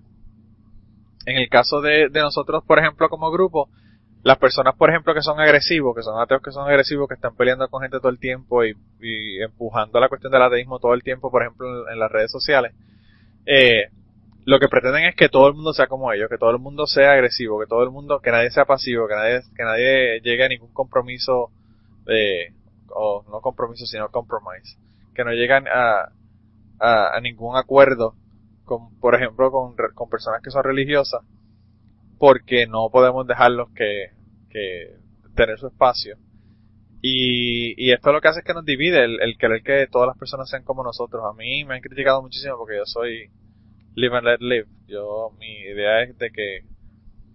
en 1.27 1.37
el 1.37 1.49
caso 1.49 1.81
de, 1.81 2.09
de 2.09 2.21
nosotros, 2.21 2.65
por 2.67 2.79
ejemplo, 2.79 3.09
como 3.09 3.31
grupo, 3.31 3.69
las 4.23 4.39
personas, 4.39 4.75
por 4.77 4.91
ejemplo, 4.91 5.15
que 5.15 5.23
son 5.23 5.39
agresivos, 5.41 5.95
que 5.95 6.03
son 6.03 6.21
ateos 6.21 6.43
que 6.43 6.51
son 6.51 6.69
agresivos, 6.69 7.09
que 7.09 7.15
están 7.15 7.37
peleando 7.37 7.69
con 7.69 7.83
gente 7.83 7.99
todo 7.99 8.11
el 8.11 8.19
tiempo 8.19 8.65
y, 8.65 8.75
empujando 9.41 10.01
la 10.01 10.09
cuestión 10.09 10.33
del 10.33 10.43
ateísmo 10.43 10.79
todo 10.79 10.95
el 10.95 11.03
tiempo, 11.03 11.31
por 11.31 11.43
ejemplo, 11.43 11.89
en, 11.89 11.99
las 11.99 12.11
redes 12.11 12.31
sociales, 12.31 12.75
eh, 13.47 13.91
lo 14.45 14.59
que 14.59 14.69
pretenden 14.69 15.05
es 15.05 15.15
que 15.15 15.29
todo 15.29 15.47
el 15.47 15.55
mundo 15.55 15.73
sea 15.73 15.87
como 15.87 16.13
ellos, 16.13 16.29
que 16.29 16.39
todo 16.39 16.51
el 16.51 16.59
mundo 16.59 16.87
sea 16.87 17.13
agresivo, 17.13 17.61
que 17.61 17.67
todo 17.67 17.83
el 17.83 17.91
mundo, 17.91 18.21
que 18.21 18.33
nadie 18.33 18.51
sea 18.51 18.65
pasivo, 18.65 19.07
que 19.07 19.15
nadie, 19.15 19.41
que 19.57 19.63
nadie 19.63 20.21
llegue 20.21 20.45
a 20.45 20.49
ningún 20.49 20.73
compromiso, 20.73 21.51
de, 22.05 22.55
o 22.89 23.25
no 23.31 23.41
compromiso, 23.41 23.87
sino 23.87 24.11
compromise, 24.11 24.79
que 25.15 25.25
no 25.25 25.33
llegan 25.33 25.67
a, 25.69 26.11
a, 26.81 27.17
a 27.17 27.21
ningún 27.21 27.57
acuerdo 27.57 28.15
con, 28.65 28.99
por 29.01 29.15
ejemplo, 29.15 29.51
con, 29.51 29.75
con 29.95 30.09
personas 30.09 30.43
que 30.43 30.51
son 30.51 30.65
religiosas, 30.65 31.23
porque 32.19 32.67
no 32.67 32.91
podemos 32.91 33.27
dejarlos 33.27 33.71
que, 33.75 34.11
que 34.51 34.97
tener 35.35 35.59
su 35.59 35.69
espacio. 35.69 36.17
Y, 37.01 37.75
y 37.77 37.93
esto 37.93 38.13
lo 38.13 38.21
que 38.21 38.29
hace 38.29 38.41
es 38.41 38.45
que 38.45 38.55
nos 38.55 38.65
divide 38.65 39.05
el, 39.05 39.21
el 39.21 39.39
querer 39.39 39.63
que 39.63 39.87
todas 39.87 40.09
las 40.09 40.19
personas 40.19 40.51
sean 40.51 40.65
como 40.65 40.83
nosotros. 40.83 41.23
A 41.25 41.37
mí 41.37 41.65
me 41.65 41.77
han 41.77 41.81
criticado 41.81 42.21
muchísimo 42.23 42.57
porque 42.59 42.77
yo 42.77 42.85
soy 42.87 43.31
live 43.95 44.17
and 44.17 44.27
let 44.27 44.41
live. 44.41 44.67
Yo, 44.89 45.31
mi 45.39 45.61
idea 45.61 46.03
es 46.03 46.19
de 46.19 46.31
que 46.31 46.65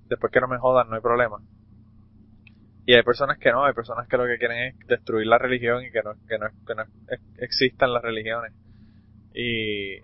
después 0.10 0.32
que 0.34 0.42
no 0.42 0.48
me 0.48 0.58
jodan 0.58 0.90
no 0.90 0.96
hay 0.96 1.02
problema. 1.02 1.38
Y 2.86 2.94
hay 2.94 3.04
personas 3.04 3.38
que 3.38 3.52
no, 3.52 3.64
hay 3.64 3.74
personas 3.74 4.08
que 4.10 4.18
lo 4.18 4.26
que 4.26 4.38
quieren 4.38 4.58
es 4.58 4.88
destruir 4.88 5.28
la 5.28 5.38
religión 5.38 5.86
y 5.86 5.92
que 5.92 6.04
no, 6.04 6.16
que 6.28 6.38
no, 6.38 6.48
que 6.68 6.76
no 6.76 6.84
ex- 7.08 7.40
existan 7.40 7.94
las 7.94 8.04
religiones. 8.04 8.52
Y, 9.34 10.00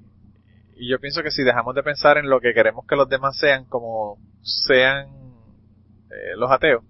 y 0.77 0.89
yo 0.89 0.99
pienso 0.99 1.21
que 1.21 1.31
si 1.31 1.43
dejamos 1.43 1.75
de 1.75 1.83
pensar 1.83 2.17
en 2.17 2.29
lo 2.29 2.39
que 2.39 2.53
queremos 2.53 2.85
que 2.87 2.95
los 2.95 3.09
demás 3.09 3.37
sean 3.37 3.65
como 3.65 4.17
sean 4.41 5.07
eh, 6.11 6.35
los 6.37 6.51
ateos, 6.51 6.83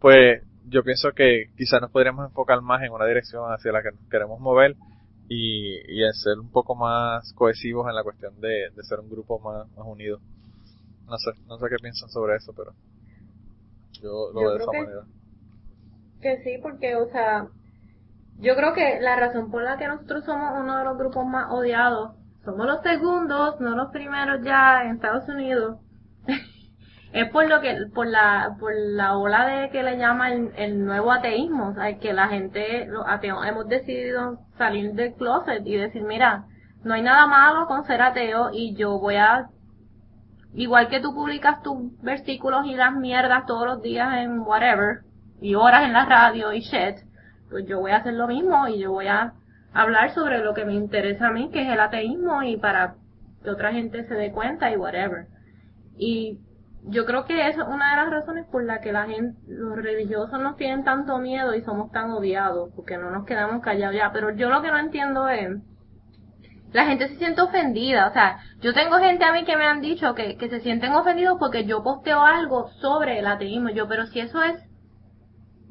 pues 0.00 0.42
yo 0.68 0.82
pienso 0.82 1.12
que 1.12 1.50
quizás 1.56 1.80
nos 1.80 1.90
podríamos 1.90 2.26
enfocar 2.26 2.60
más 2.60 2.82
en 2.82 2.92
una 2.92 3.06
dirección 3.06 3.50
hacia 3.52 3.72
la 3.72 3.82
que 3.82 3.90
nos 3.92 4.08
queremos 4.10 4.38
mover 4.40 4.76
y, 5.28 5.76
y 5.92 6.04
en 6.04 6.12
ser 6.12 6.38
un 6.38 6.50
poco 6.50 6.74
más 6.74 7.32
cohesivos 7.34 7.88
en 7.88 7.94
la 7.94 8.02
cuestión 8.02 8.38
de, 8.40 8.70
de 8.74 8.82
ser 8.84 9.00
un 9.00 9.10
grupo 9.10 9.38
más, 9.40 9.68
más 9.76 9.86
unido. 9.86 10.18
No 11.06 11.16
sé, 11.18 11.30
no 11.46 11.58
sé 11.58 11.66
qué 11.70 11.76
piensan 11.80 12.08
sobre 12.10 12.36
eso, 12.36 12.52
pero 12.54 12.72
yo 14.02 14.30
lo 14.32 14.40
Yo 14.42 14.48
veo 14.48 14.50
de 14.50 14.62
esa 14.62 14.72
que- 14.72 14.78
manera. 14.82 15.02
Que 16.20 16.42
sí, 16.42 16.58
porque, 16.62 16.96
o 16.96 17.08
sea, 17.10 17.46
yo 18.40 18.54
creo 18.56 18.74
que 18.74 18.98
la 19.00 19.16
razón 19.16 19.50
por 19.50 19.62
la 19.62 19.78
que 19.78 19.86
nosotros 19.88 20.24
somos 20.24 20.52
uno 20.60 20.78
de 20.78 20.84
los 20.84 20.98
grupos 20.98 21.24
más 21.26 21.50
odiados, 21.52 22.12
somos 22.44 22.66
los 22.66 22.82
segundos, 22.82 23.60
no 23.60 23.76
los 23.76 23.90
primeros 23.92 24.42
ya 24.44 24.82
en 24.84 24.96
Estados 24.96 25.28
Unidos, 25.28 25.78
es 27.12 27.30
por 27.30 27.48
lo 27.48 27.60
que, 27.60 27.74
por 27.94 28.06
la, 28.06 28.56
por 28.60 28.72
la 28.74 29.16
ola 29.16 29.46
de 29.46 29.70
que 29.70 29.82
le 29.82 29.96
llama 29.96 30.32
el, 30.32 30.50
el 30.56 30.84
nuevo 30.84 31.12
ateísmo, 31.12 31.68
o 31.68 31.74
sea, 31.74 31.98
que 31.98 32.12
la 32.12 32.28
gente, 32.28 32.86
los 32.86 33.04
ateos, 33.06 33.46
hemos 33.46 33.66
decidido 33.68 34.38
salir 34.58 34.92
del 34.92 35.14
closet 35.14 35.66
y 35.66 35.76
decir, 35.76 36.02
mira, 36.02 36.44
no 36.84 36.94
hay 36.94 37.02
nada 37.02 37.26
malo 37.26 37.66
con 37.66 37.84
ser 37.84 38.02
ateo 38.02 38.50
y 38.52 38.74
yo 38.74 38.98
voy 38.98 39.16
a 39.16 39.48
igual 40.54 40.88
que 40.88 41.00
tú 41.00 41.14
publicas 41.14 41.62
tus 41.62 42.00
versículos 42.02 42.66
y 42.66 42.74
las 42.74 42.94
mierdas 42.94 43.46
todos 43.46 43.66
los 43.66 43.82
días 43.82 44.16
en 44.18 44.40
whatever, 44.40 45.00
y 45.40 45.54
horas 45.54 45.84
en 45.84 45.92
la 45.92 46.04
radio 46.04 46.52
y 46.52 46.60
shit, 46.60 46.96
pues 47.50 47.66
yo 47.66 47.80
voy 47.80 47.92
a 47.92 47.98
hacer 47.98 48.14
lo 48.14 48.26
mismo 48.26 48.66
y 48.68 48.78
yo 48.78 48.92
voy 48.92 49.06
a 49.06 49.34
hablar 49.72 50.10
sobre 50.10 50.38
lo 50.42 50.54
que 50.54 50.64
me 50.64 50.74
interesa 50.74 51.28
a 51.28 51.32
mí, 51.32 51.50
que 51.50 51.62
es 51.62 51.68
el 51.68 51.80
ateísmo, 51.80 52.42
y 52.42 52.56
para 52.56 52.96
que 53.42 53.50
otra 53.50 53.72
gente 53.72 54.04
se 54.04 54.14
dé 54.14 54.32
cuenta 54.32 54.70
y 54.70 54.76
whatever. 54.76 55.26
Y 55.96 56.40
yo 56.88 57.04
creo 57.04 57.24
que 57.24 57.48
esa 57.48 57.62
es 57.62 57.68
una 57.68 57.90
de 57.90 57.96
las 57.96 58.10
razones 58.10 58.46
por 58.46 58.64
la 58.64 58.80
que 58.80 58.92
la 58.92 59.04
gente, 59.06 59.38
los 59.46 59.76
religiosos 59.76 60.40
nos 60.40 60.56
tienen 60.56 60.84
tanto 60.84 61.18
miedo 61.18 61.54
y 61.54 61.62
somos 61.62 61.90
tan 61.92 62.10
odiados, 62.10 62.70
porque 62.74 62.96
no 62.96 63.10
nos 63.10 63.26
quedamos 63.26 63.62
callados 63.62 63.94
ya. 63.94 64.10
Pero 64.12 64.34
yo 64.34 64.48
lo 64.48 64.62
que 64.62 64.70
no 64.70 64.78
entiendo 64.78 65.28
es, 65.28 65.58
la 66.72 66.86
gente 66.86 67.08
se 67.08 67.16
siente 67.16 67.42
ofendida. 67.42 68.08
O 68.08 68.12
sea, 68.12 68.38
yo 68.60 68.72
tengo 68.72 68.96
gente 68.98 69.24
a 69.24 69.32
mí 69.32 69.44
que 69.44 69.56
me 69.56 69.64
han 69.64 69.80
dicho 69.80 70.14
que, 70.14 70.36
se 70.38 70.60
sienten 70.60 70.92
ofendidos 70.94 71.36
porque 71.38 71.64
yo 71.64 71.82
posteo 71.82 72.22
algo 72.22 72.68
sobre 72.80 73.18
el 73.18 73.26
ateísmo. 73.26 73.70
Yo, 73.70 73.86
pero 73.88 74.06
si 74.06 74.20
eso 74.20 74.42
es 74.42 74.56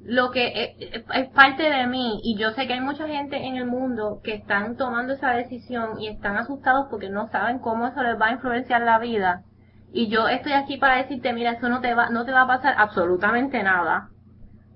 lo 0.03 0.31
que 0.31 0.75
es, 0.79 1.03
es 1.13 1.29
parte 1.29 1.63
de 1.63 1.87
mí 1.87 2.21
y 2.23 2.37
yo 2.37 2.51
sé 2.51 2.65
que 2.67 2.73
hay 2.73 2.81
mucha 2.81 3.07
gente 3.07 3.37
en 3.37 3.57
el 3.57 3.65
mundo 3.65 4.21
que 4.23 4.35
están 4.35 4.77
tomando 4.77 5.13
esa 5.13 5.31
decisión 5.31 5.99
y 5.99 6.07
están 6.07 6.37
asustados 6.37 6.87
porque 6.89 7.09
no 7.09 7.27
saben 7.29 7.59
cómo 7.59 7.87
eso 7.87 8.01
les 8.03 8.19
va 8.19 8.27
a 8.27 8.31
influenciar 8.33 8.81
la 8.81 8.99
vida. 8.99 9.43
Y 9.91 10.09
yo 10.09 10.27
estoy 10.27 10.53
aquí 10.53 10.77
para 10.77 10.97
decirte, 10.97 11.33
mira, 11.33 11.51
eso 11.51 11.69
no 11.69 11.81
te 11.81 11.93
va, 11.93 12.09
no 12.09 12.25
te 12.25 12.31
va 12.31 12.41
a 12.41 12.47
pasar 12.47 12.75
absolutamente 12.77 13.61
nada 13.63 14.09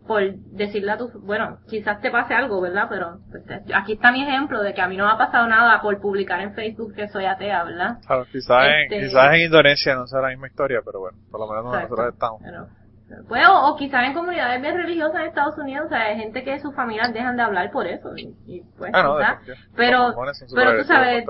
por 0.07 0.21
decirle 0.33 0.91
a 0.91 0.97
tu, 0.97 1.09
bueno, 1.21 1.59
quizás 1.69 2.01
te 2.01 2.11
pase 2.11 2.33
algo, 2.33 2.59
¿verdad? 2.59 2.87
Pero 2.89 3.19
pues, 3.29 3.43
aquí 3.73 3.93
está 3.93 4.11
mi 4.11 4.23
ejemplo 4.23 4.61
de 4.61 4.73
que 4.73 4.81
a 4.81 4.87
mí 4.87 4.97
no 4.97 5.05
me 5.05 5.11
ha 5.11 5.17
pasado 5.17 5.47
nada 5.47 5.81
por 5.81 5.99
publicar 6.01 6.41
en 6.41 6.53
Facebook 6.53 6.95
que 6.95 7.07
soy 7.07 7.25
atea, 7.25 7.63
¿verdad? 7.63 7.97
Claro, 8.05 8.25
quizás, 8.31 8.65
Este- 8.83 8.97
en, 8.97 9.07
quizás 9.07 9.33
en 9.35 9.41
Indonesia 9.41 9.95
no 9.95 10.07
sea 10.07 10.21
la 10.21 10.29
misma 10.29 10.47
historia, 10.47 10.81
pero 10.83 10.99
bueno, 10.99 11.17
por 11.29 11.39
lo 11.39 11.47
menos 11.47 11.65
Exacto. 11.65 11.89
nosotros 11.95 12.13
estamos. 12.13 12.41
Pero, 12.43 13.25
pues, 13.27 13.47
o, 13.47 13.67
o 13.67 13.75
quizás 13.77 14.03
en 14.05 14.13
comunidades 14.13 14.61
bien 14.61 14.75
religiosas 14.75 15.21
en 15.21 15.27
Estados 15.27 15.57
Unidos, 15.57 15.85
o 15.85 15.89
sea, 15.89 15.99
hay 15.99 16.17
gente 16.17 16.43
que 16.43 16.59
sus 16.59 16.73
familias 16.75 17.13
dejan 17.13 17.35
de 17.37 17.43
hablar 17.43 17.71
por 17.71 17.85
eso. 17.85 18.15
Y, 18.17 18.33
y, 18.47 18.63
pues, 18.77 18.91
Ah, 18.93 19.03
no, 19.03 19.17
pero, 19.75 20.13
pero 20.55 20.77
tú 20.77 20.83
sabes. 20.85 21.25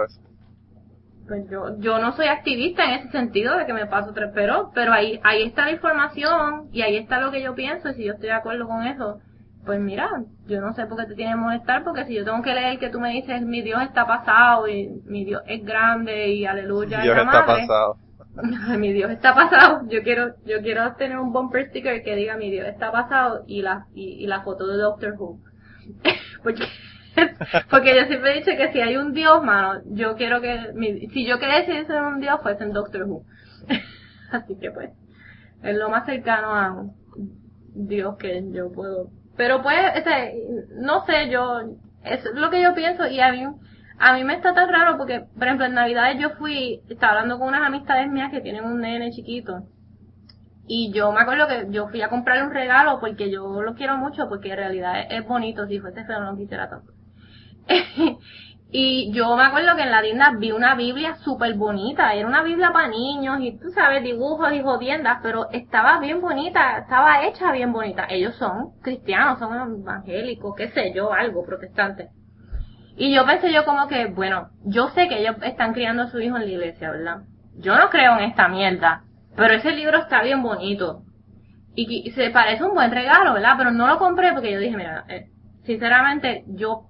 Pues 1.27 1.49
yo, 1.49 1.77
yo 1.79 1.99
no 1.99 2.13
soy 2.13 2.27
activista 2.27 2.83
en 2.83 2.99
ese 2.99 3.11
sentido 3.11 3.57
de 3.57 3.65
que 3.65 3.73
me 3.73 3.85
paso 3.85 4.13
tres, 4.13 4.31
pero, 4.33 4.71
pero 4.73 4.93
ahí, 4.93 5.19
ahí 5.23 5.43
está 5.43 5.65
la 5.65 5.71
información 5.71 6.69
y 6.71 6.81
ahí 6.81 6.97
está 6.97 7.19
lo 7.19 7.31
que 7.31 7.41
yo 7.41 7.55
pienso 7.55 7.89
y 7.89 7.93
si 7.93 8.03
yo 8.05 8.13
estoy 8.13 8.27
de 8.27 8.35
acuerdo 8.35 8.67
con 8.67 8.83
eso, 8.83 9.19
pues 9.65 9.79
mira, 9.79 10.09
yo 10.47 10.59
no 10.59 10.73
sé 10.73 10.85
por 10.87 10.97
qué 10.97 11.05
te 11.05 11.15
tiene 11.15 11.31
que 11.33 11.37
molestar 11.37 11.83
porque 11.83 12.05
si 12.05 12.15
yo 12.15 12.25
tengo 12.25 12.41
que 12.41 12.53
leer 12.53 12.79
que 12.79 12.89
tú 12.89 12.99
me 12.99 13.11
dices 13.11 13.41
mi 13.43 13.61
Dios 13.61 13.81
está 13.81 14.05
pasado 14.07 14.67
y 14.67 14.89
mi 15.05 15.23
Dios 15.23 15.43
es 15.47 15.63
grande 15.63 16.29
y 16.29 16.45
aleluya 16.45 17.01
Dios 17.01 17.17
está 17.17 17.45
madre, 17.45 17.61
pasado. 17.61 17.97
Mi 18.77 18.93
Dios 18.93 19.11
está 19.11 19.35
pasado. 19.35 19.81
Yo 19.89 20.03
quiero, 20.03 20.35
yo 20.45 20.61
quiero 20.61 20.95
tener 20.95 21.17
un 21.19 21.33
bumper 21.33 21.67
sticker 21.69 22.01
que 22.03 22.15
diga 22.15 22.37
mi 22.37 22.49
Dios 22.49 22.67
está 22.67 22.91
pasado 22.91 23.43
y 23.45 23.61
la, 23.61 23.87
y, 23.93 24.23
y 24.23 24.27
la 24.27 24.41
foto 24.41 24.67
de 24.67 24.77
Doctor 24.77 25.15
Who. 25.17 25.39
porque, 26.43 26.63
porque 27.69 27.95
yo 27.95 28.05
siempre 28.07 28.31
he 28.31 28.39
dicho 28.39 28.51
que 28.57 28.71
si 28.71 28.81
hay 28.81 28.97
un 28.97 29.13
Dios, 29.13 29.43
mano, 29.43 29.81
yo 29.85 30.15
quiero 30.15 30.41
que, 30.41 30.71
mi- 30.73 31.07
si 31.09 31.25
yo 31.25 31.39
quería 31.39 31.65
ser 31.65 32.01
un 32.01 32.19
Dios, 32.19 32.39
fuese 32.41 32.63
en 32.63 32.73
Doctor 32.73 33.03
Who. 33.03 33.23
Así 34.31 34.57
que 34.59 34.71
pues, 34.71 34.91
es 35.63 35.77
lo 35.77 35.89
más 35.89 36.05
cercano 36.05 36.55
a 36.55 36.71
un 36.73 36.95
Dios 37.87 38.17
que 38.17 38.43
yo 38.51 38.71
puedo. 38.71 39.09
Pero 39.37 39.61
pues, 39.61 39.77
este, 39.95 40.35
no 40.75 41.05
sé, 41.05 41.29
yo, 41.29 41.61
es 42.03 42.23
lo 42.33 42.49
que 42.49 42.61
yo 42.61 42.73
pienso 42.75 43.07
y 43.07 43.19
a 43.19 43.31
mí, 43.31 43.45
a 43.99 44.13
mí 44.13 44.23
me 44.23 44.35
está 44.35 44.53
tan 44.53 44.69
raro 44.69 44.97
porque, 44.97 45.21
por 45.35 45.43
ejemplo, 45.45 45.65
en 45.65 45.73
Navidades 45.75 46.19
yo 46.19 46.31
fui, 46.31 46.81
estaba 46.89 47.13
hablando 47.13 47.39
con 47.39 47.49
unas 47.49 47.63
amistades 47.63 48.09
mías 48.11 48.31
que 48.31 48.41
tienen 48.41 48.65
un 48.65 48.81
nene 48.81 49.11
chiquito. 49.11 49.63
Y 50.67 50.91
yo 50.93 51.11
me 51.11 51.21
acuerdo 51.21 51.47
que 51.47 51.67
yo 51.69 51.87
fui 51.89 52.01
a 52.01 52.09
comprarle 52.09 52.43
un 52.43 52.51
regalo 52.53 52.99
porque 52.99 53.29
yo 53.29 53.61
lo 53.61 53.75
quiero 53.75 53.97
mucho 53.97 54.27
porque 54.29 54.49
en 54.51 54.57
realidad 54.57 55.05
es 55.09 55.27
bonito, 55.27 55.67
si 55.67 55.79
fuese 55.79 56.03
feo 56.05 56.19
no 56.19 56.31
lo 56.31 56.37
quisiera 56.37 56.69
tanto. 56.69 56.93
y 58.71 59.11
yo 59.13 59.35
me 59.35 59.43
acuerdo 59.43 59.75
que 59.75 59.83
en 59.83 59.91
la 59.91 60.01
tienda 60.01 60.33
vi 60.37 60.51
una 60.51 60.75
Biblia 60.75 61.15
súper 61.17 61.55
bonita, 61.55 62.13
era 62.13 62.27
una 62.27 62.43
Biblia 62.43 62.71
para 62.71 62.87
niños 62.87 63.39
y 63.41 63.57
tú 63.57 63.69
sabes, 63.71 64.03
dibujos 64.03 64.51
y 64.53 64.61
jodiendas, 64.61 65.19
pero 65.21 65.49
estaba 65.51 65.99
bien 65.99 66.21
bonita, 66.21 66.77
estaba 66.79 67.25
hecha 67.25 67.51
bien 67.51 67.73
bonita. 67.73 68.05
Ellos 68.09 68.35
son 68.35 68.79
cristianos, 68.81 69.39
son 69.39 69.81
evangélicos, 69.81 70.55
qué 70.55 70.69
sé 70.69 70.93
yo, 70.93 71.13
algo, 71.13 71.45
protestantes. 71.45 72.09
Y 72.97 73.13
yo 73.13 73.25
pensé 73.25 73.51
yo 73.51 73.65
como 73.65 73.87
que, 73.87 74.05
bueno, 74.07 74.49
yo 74.63 74.89
sé 74.89 75.07
que 75.07 75.19
ellos 75.21 75.35
están 75.41 75.73
criando 75.73 76.03
a 76.03 76.07
su 76.07 76.19
hijo 76.19 76.37
en 76.37 76.43
la 76.43 76.51
iglesia, 76.51 76.91
¿verdad? 76.91 77.21
Yo 77.55 77.75
no 77.75 77.89
creo 77.89 78.17
en 78.17 78.25
esta 78.25 78.47
mierda, 78.47 79.03
pero 79.35 79.53
ese 79.53 79.71
libro 79.71 79.97
está 79.97 80.21
bien 80.21 80.43
bonito. 80.43 81.03
Y, 81.73 82.11
se 82.11 82.29
parece 82.31 82.63
un 82.63 82.73
buen 82.73 82.91
regalo, 82.91 83.33
¿verdad? 83.33 83.55
Pero 83.57 83.71
no 83.71 83.87
lo 83.87 83.97
compré 83.97 84.33
porque 84.33 84.51
yo 84.51 84.59
dije, 84.59 84.75
mira, 84.75 85.05
eh, 85.07 85.29
sinceramente, 85.63 86.43
yo 86.47 86.89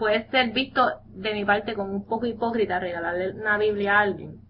puede 0.00 0.26
ser 0.30 0.50
visto 0.50 0.90
de 1.14 1.34
mi 1.34 1.44
parte 1.44 1.74
como 1.74 1.92
un 1.92 2.06
poco 2.06 2.26
hipócrita 2.26 2.80
regalarle 2.80 3.32
una 3.32 3.58
Biblia 3.58 3.98
a 3.98 4.00
alguien. 4.00 4.40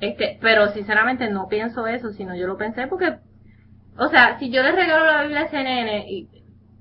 Este, 0.00 0.38
pero 0.40 0.68
sinceramente 0.68 1.28
no 1.28 1.48
pienso 1.48 1.86
eso, 1.86 2.12
sino 2.12 2.36
yo 2.36 2.46
lo 2.46 2.56
pensé 2.56 2.86
porque, 2.86 3.16
o 3.98 4.08
sea, 4.08 4.38
si 4.38 4.50
yo 4.50 4.62
les 4.62 4.76
regalo 4.76 5.04
la 5.04 5.22
Biblia 5.22 5.48
a 5.50 5.62
nene, 5.62 6.06
y, 6.08 6.28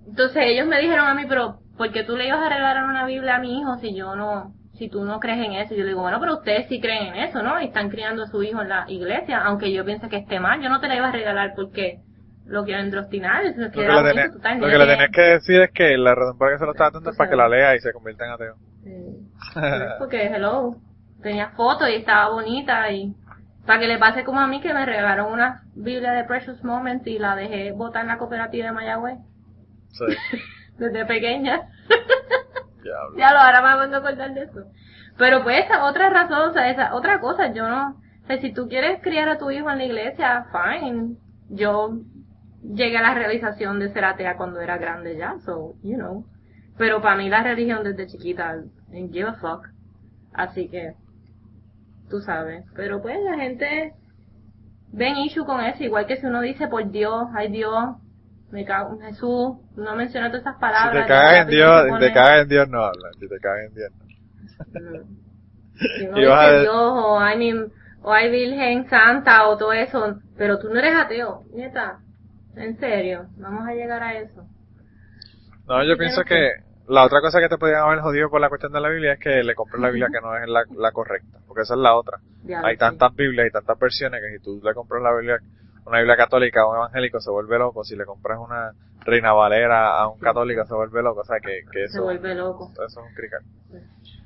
entonces 0.08 0.44
ellos 0.46 0.68
me 0.68 0.80
dijeron 0.80 1.08
a 1.08 1.16
mí, 1.16 1.24
pero, 1.28 1.60
¿por 1.78 1.92
qué 1.92 2.04
tú 2.04 2.16
le 2.16 2.28
ibas 2.28 2.40
a 2.40 2.50
regalar 2.50 2.86
una 2.86 3.06
Biblia 3.06 3.38
a 3.38 3.40
mi 3.40 3.60
hijo 3.60 3.78
si 3.78 3.96
yo 3.96 4.16
no, 4.16 4.54
si 4.74 4.88
tú 4.88 5.04
no 5.04 5.20
crees 5.20 5.44
en 5.44 5.54
eso? 5.54 5.74
Yo 5.74 5.84
le 5.84 5.90
digo, 5.90 6.02
bueno, 6.02 6.20
pero 6.20 6.36
ustedes 6.36 6.68
sí 6.68 6.80
creen 6.80 7.08
en 7.08 7.16
eso, 7.16 7.42
¿no? 7.42 7.60
Y 7.60 7.66
están 7.66 7.90
criando 7.90 8.24
a 8.24 8.28
su 8.28 8.44
hijo 8.44 8.62
en 8.62 8.70
la 8.70 8.86
iglesia, 8.88 9.40
aunque 9.46 9.72
yo 9.74 9.84
piense 9.84 10.10
que 10.10 10.18
esté 10.18 10.40
mal, 10.40 10.62
yo 10.62 10.70
no 10.70 10.80
te 10.80 10.88
la 10.88 10.96
iba 10.98 11.08
a 11.08 11.12
regalar 11.12 11.54
porque, 11.56 12.02
lo 12.46 12.64
eso 12.64 13.60
Lo 13.60 13.72
que, 13.72 14.14
le 14.14 14.22
estás 14.26 14.60
lo 14.60 14.68
que 14.68 14.78
le 14.78 14.86
tenías 14.86 15.12
que 15.12 15.22
decir 15.22 15.62
es 15.62 15.72
que 15.72 15.98
la 15.98 16.14
razón 16.14 16.38
por 16.38 16.48
la 16.48 16.54
que 16.54 16.60
se 16.60 16.66
lo 16.66 16.72
estaba 16.72 16.92
dando 16.92 17.10
es 17.10 17.18
para 17.18 17.30
que 17.30 17.36
la 17.36 17.50
lea 17.50 17.76
y 17.76 17.80
se 17.80 17.92
convierta 17.92 18.26
en 18.26 18.32
ateo. 18.32 18.56
Sí. 18.84 19.30
Porque, 20.00 20.28
hello, 20.28 20.76
tenía 21.22 21.50
fotos 21.50 21.90
y 21.90 21.96
estaba 21.96 22.30
bonita 22.30 22.92
y 22.92 23.16
para 23.66 23.80
que 23.80 23.88
le 23.88 23.98
pase 23.98 24.24
como 24.24 24.40
a 24.40 24.48
mí 24.48 24.62
que 24.62 24.74
me 24.74 24.86
regalaron 24.86 25.34
una 25.34 25.64
Biblia 25.74 26.12
de 26.12 26.24
Precious 26.24 26.64
Moments 26.64 27.08
y 27.08 27.18
la 27.18 27.36
dejé 27.36 27.72
botar 27.72 28.04
en 28.04 28.10
la 28.10 28.18
cooperativa 28.20 28.68
de 28.68 28.72
Mayagüez 28.74 29.18
Sí. 29.90 30.06
desde 30.78 31.06
pequeña. 31.06 31.62
Diablo. 32.84 33.18
Ya 33.18 33.32
lo, 33.32 33.40
ahora 33.40 33.62
me 33.62 33.82
vengo 33.82 33.96
a 33.96 34.00
acordar 34.00 34.34
de 34.34 34.44
eso. 34.44 34.66
Pero 35.18 35.44
pues 35.44 35.66
esa 35.66 35.86
otra 35.86 36.10
razón, 36.10 36.50
o 36.50 36.54
sea, 36.54 36.70
esa 36.70 36.94
otra 36.94 37.20
cosa, 37.20 37.52
yo 37.54 37.68
no, 37.68 38.02
o 38.24 38.28
sea, 38.28 38.40
si 38.40 38.54
tú 38.54 38.68
quieres 38.68 39.02
criar 39.02 39.30
a 39.30 39.38
tu 39.38 39.50
hijo 39.50 39.72
en 39.72 39.78
la 39.80 39.86
iglesia, 39.86 40.46
fine. 40.52 41.16
Yo 41.50 41.98
llegué 42.74 42.98
a 42.98 43.02
la 43.02 43.14
realización 43.14 43.80
de 43.80 43.92
ser 43.92 44.06
atea 44.06 44.38
cuando 44.38 44.60
era 44.62 44.78
grande 44.78 45.18
ya, 45.18 45.36
so, 45.46 45.76
you 45.84 45.96
know. 45.98 46.26
Pero 46.78 47.02
para 47.02 47.16
mí 47.18 47.30
la 47.30 47.44
religión 47.44 47.84
desde 47.84 48.08
chiquita, 48.08 48.56
en 48.92 49.12
give 49.12 49.30
a 49.30 49.34
fuck. 49.36 49.68
Así 50.34 50.68
que, 50.70 50.94
tú 52.10 52.20
sabes. 52.22 52.66
Pero 52.76 53.02
pues 53.02 53.18
la 53.24 53.36
gente 53.38 53.94
ven 54.92 55.18
issue 55.18 55.46
con 55.46 55.62
eso, 55.62 55.84
igual 55.84 56.06
que 56.06 56.18
si 56.18 56.26
uno 56.26 56.42
dice 56.42 56.68
por 56.68 56.90
Dios, 56.92 57.28
ay 57.34 57.50
Dios, 57.52 57.96
me 58.52 58.64
cago 58.66 58.94
en 58.96 59.02
Jesús, 59.02 59.58
no 59.76 59.96
menciona 59.96 60.28
todas 60.30 60.42
esas 60.44 60.56
Si 60.56 60.62
palabras. 60.62 61.04
te 61.04 61.08
cagas 61.10 61.42
en 61.44 61.48
Dios, 61.50 61.84
si 61.84 61.90
pone- 61.90 62.08
te 62.08 62.14
cagas 62.14 62.42
en 62.44 62.48
Dios 62.50 62.70
no 62.70 62.80
hablan. 62.84 63.14
Si 63.20 63.28
te 63.28 63.40
cagas 63.40 63.66
en 63.68 63.74
Dios 63.74 63.92
no. 63.98 64.06
Si 65.98 66.08
uno 66.08 66.22
Y 66.22 66.26
vas 66.26 66.40
a 66.40 66.52
dice 66.52 66.62
Dios 66.62 66.76
o 66.76 67.20
ay, 67.20 67.38
mi- 67.38 67.72
o 68.02 68.12
ay 68.14 68.32
Virgen 68.32 68.90
Santa 68.90 69.48
o 69.48 69.58
todo 69.58 69.74
eso, 69.74 70.20
pero 70.38 70.58
tú 70.60 70.70
no 70.70 70.80
eres 70.80 70.96
ateo, 70.96 71.44
neta. 71.54 72.00
En 72.58 72.78
serio, 72.80 73.28
vamos 73.38 73.68
a 73.68 73.74
llegar 73.74 74.02
a 74.02 74.14
eso. 74.18 74.46
No, 75.68 75.84
yo 75.84 75.94
Sí, 75.94 76.00
pienso 76.00 76.24
que 76.24 76.52
la 76.88 77.04
otra 77.04 77.22
cosa 77.22 77.40
que 77.40 77.50
te 77.50 77.58
podían 77.58 77.82
haber 77.82 78.00
jodido 78.00 78.30
por 78.30 78.40
la 78.40 78.50
cuestión 78.50 78.72
de 78.72 78.80
la 78.82 78.90
Biblia 78.90 79.14
es 79.14 79.20
que 79.20 79.44
le 79.44 79.56
compres 79.56 79.82
la 79.82 79.90
Biblia 79.90 80.10
que 80.12 80.22
no 80.22 80.36
es 80.38 80.48
la, 80.48 80.64
la 80.78 80.92
correcta, 80.92 81.40
porque 81.48 81.64
esa 81.64 81.74
es 81.74 81.80
la 81.80 81.96
otra. 81.96 82.20
Ya 82.44 82.62
Hay 82.64 82.78
tantas 82.78 83.16
Biblias 83.16 83.48
y 83.48 83.52
tantas 83.52 83.78
versiones 83.80 84.22
que 84.22 84.38
si 84.38 84.44
tú 84.44 84.62
le 84.64 84.74
compras 84.74 85.02
la 85.02 85.14
Biblia, 85.16 85.40
una 85.86 85.98
Biblia 86.00 86.16
católica 86.16 86.62
a 86.62 86.68
un 86.70 86.76
evangélico 86.78 87.20
se 87.20 87.32
vuelve 87.32 87.58
loco, 87.58 87.84
si 87.84 87.96
le 87.96 88.06
compras 88.06 88.38
una 88.40 88.72
Reina 89.06 89.34
Valera 89.34 89.98
a 90.00 90.08
un 90.08 90.20
católico 90.20 90.66
se 90.66 90.74
vuelve 90.74 91.02
loco, 91.04 91.22
o 91.22 91.26
sea 91.26 91.40
que, 91.40 91.62
que 91.72 91.88
Se 91.88 91.98
eso, 91.98 92.04
vuelve 92.04 92.36
loco. 92.36 92.72
eso 92.74 92.84
es 92.86 92.98
un 92.98 93.14
crical. 93.14 93.42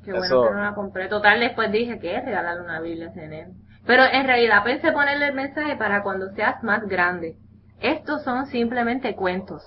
Qué 0.03 0.11
bueno 0.11 0.25
Eso- 0.25 0.43
que 0.43 0.51
no 0.55 0.61
la 0.61 0.73
compré. 0.75 1.07
Total, 1.07 1.39
después 1.39 1.71
dije 1.71 1.99
que 1.99 2.15
es 2.15 2.23
regalarle 2.25 2.63
una 2.63 2.79
Biblia 2.81 3.09
a 3.11 3.15
nene. 3.15 3.47
Pero 3.85 4.03
en 4.03 4.25
realidad 4.25 4.63
pensé 4.63 4.91
ponerle 4.91 5.27
el 5.29 5.33
mensaje 5.35 5.75
para 5.77 6.03
cuando 6.03 6.29
seas 6.33 6.63
más 6.63 6.85
grande. 6.87 7.35
Estos 7.81 8.23
son 8.23 8.47
simplemente 8.47 9.15
cuentos. 9.15 9.63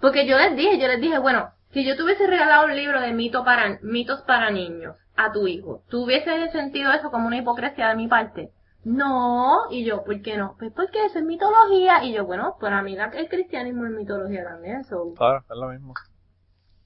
Porque 0.00 0.26
yo 0.26 0.36
les 0.38 0.56
dije, 0.56 0.78
yo 0.78 0.88
les 0.88 1.00
dije, 1.00 1.18
bueno, 1.18 1.50
si 1.72 1.84
yo 1.84 1.96
te 1.96 2.02
hubiese 2.02 2.26
regalado 2.26 2.66
un 2.66 2.76
libro 2.76 3.00
de 3.00 3.12
mito 3.12 3.44
para, 3.44 3.78
mitos 3.82 4.22
para 4.22 4.50
niños 4.50 4.96
a 5.16 5.32
tu 5.32 5.46
hijo, 5.46 5.82
¿tú 5.88 6.04
hubieses 6.04 6.52
sentido 6.52 6.92
eso 6.92 7.10
como 7.10 7.26
una 7.26 7.38
hipocresía 7.38 7.88
de 7.88 7.96
mi 7.96 8.08
parte? 8.08 8.50
No, 8.84 9.70
y 9.70 9.84
yo, 9.84 10.04
¿por 10.04 10.20
qué 10.20 10.36
no? 10.36 10.56
Pues 10.58 10.70
porque 10.72 11.06
eso 11.06 11.18
es 11.18 11.24
mitología, 11.24 12.04
y 12.04 12.12
yo, 12.12 12.26
bueno, 12.26 12.56
para 12.60 12.82
mí 12.82 12.96
el 12.96 13.28
cristianismo 13.28 13.86
es 13.86 13.92
mitología 13.92 14.44
también, 14.44 14.84
so. 14.84 15.14
Claro, 15.14 15.38
es 15.38 15.56
lo 15.56 15.68
mismo. 15.68 15.94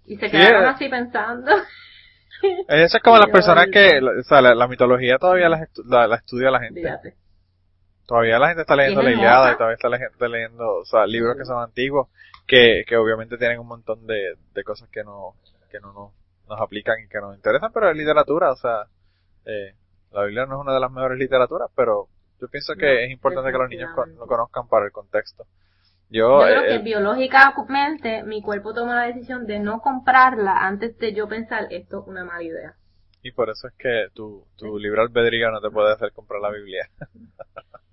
Y 0.06 0.16
se 0.16 0.26
Sí, 0.26 0.32
quedaron 0.32 0.64
eh. 0.64 0.68
así 0.68 0.88
pensando. 0.88 1.50
Eso 2.68 2.96
es 2.96 3.02
como 3.02 3.18
las 3.18 3.30
personas 3.30 3.66
que, 3.72 3.98
o 3.98 4.22
sea, 4.22 4.40
la, 4.40 4.54
la 4.54 4.68
mitología 4.68 5.18
todavía 5.18 5.48
la, 5.48 5.58
estu- 5.58 5.84
la, 5.86 6.06
la 6.06 6.16
estudia 6.16 6.50
la 6.50 6.60
gente. 6.60 6.80
Fíjate. 6.80 7.14
Todavía 8.08 8.38
la 8.38 8.48
gente 8.48 8.62
está 8.62 8.74
leyendo 8.74 9.02
la 9.02 9.10
Iliada 9.12 9.52
y 9.52 9.56
todavía 9.56 9.74
está 9.74 9.88
la 9.90 9.98
gente 9.98 10.28
leyendo, 10.30 10.76
o 10.78 10.84
sea, 10.86 11.06
libros 11.06 11.36
que 11.36 11.44
son 11.44 11.62
antiguos, 11.62 12.08
que, 12.46 12.84
que 12.88 12.96
obviamente 12.96 13.36
tienen 13.36 13.58
un 13.60 13.66
montón 13.68 14.06
de, 14.06 14.34
de 14.54 14.64
cosas 14.64 14.88
que 14.88 15.04
no, 15.04 15.34
que 15.70 15.78
no 15.78 15.92
nos, 15.92 16.12
nos 16.48 16.58
aplican 16.58 16.98
y 17.04 17.08
que 17.08 17.20
nos 17.20 17.36
interesan, 17.36 17.70
pero 17.70 17.90
es 17.90 17.96
literatura, 17.96 18.50
o 18.50 18.56
sea, 18.56 18.86
eh, 19.44 19.74
la 20.10 20.24
Biblia 20.24 20.46
no 20.46 20.54
es 20.56 20.60
una 20.62 20.72
de 20.72 20.80
las 20.80 20.90
mejores 20.90 21.18
literaturas, 21.18 21.68
pero 21.76 22.08
yo 22.40 22.48
pienso 22.48 22.74
que 22.76 22.86
No, 22.86 23.00
es 23.00 23.10
importante 23.10 23.52
que 23.52 23.58
los 23.58 23.68
niños 23.68 23.90
con- 23.94 24.16
lo 24.16 24.26
conozcan 24.26 24.68
para 24.68 24.86
el 24.86 24.92
contexto. 24.92 25.44
Yo, 26.08 26.40
Yo 26.40 26.46
creo 26.46 26.62
eh, 26.62 26.66
que 26.68 26.74
eh, 26.76 26.78
biológicamente 26.78 28.22
mi 28.22 28.40
cuerpo 28.40 28.72
tomó 28.72 28.94
la 28.94 29.02
decisión 29.02 29.46
de 29.46 29.58
no 29.58 29.82
comprarla 29.82 30.66
antes 30.66 30.96
de 30.96 31.12
yo 31.12 31.28
pensar 31.28 31.66
esto 31.70 32.00
es 32.00 32.06
una 32.08 32.24
mala 32.24 32.42
idea. 32.42 32.74
Y 33.22 33.32
por 33.32 33.50
eso 33.50 33.68
es 33.68 33.74
que 33.74 34.08
tu, 34.14 34.46
tu 34.56 34.78
libre 34.78 35.02
albedrío 35.02 35.50
no 35.50 35.60
te 35.60 35.70
puede 35.70 35.92
hacer 35.92 36.12
comprar 36.12 36.40
la 36.40 36.50
Biblia. 36.50 36.88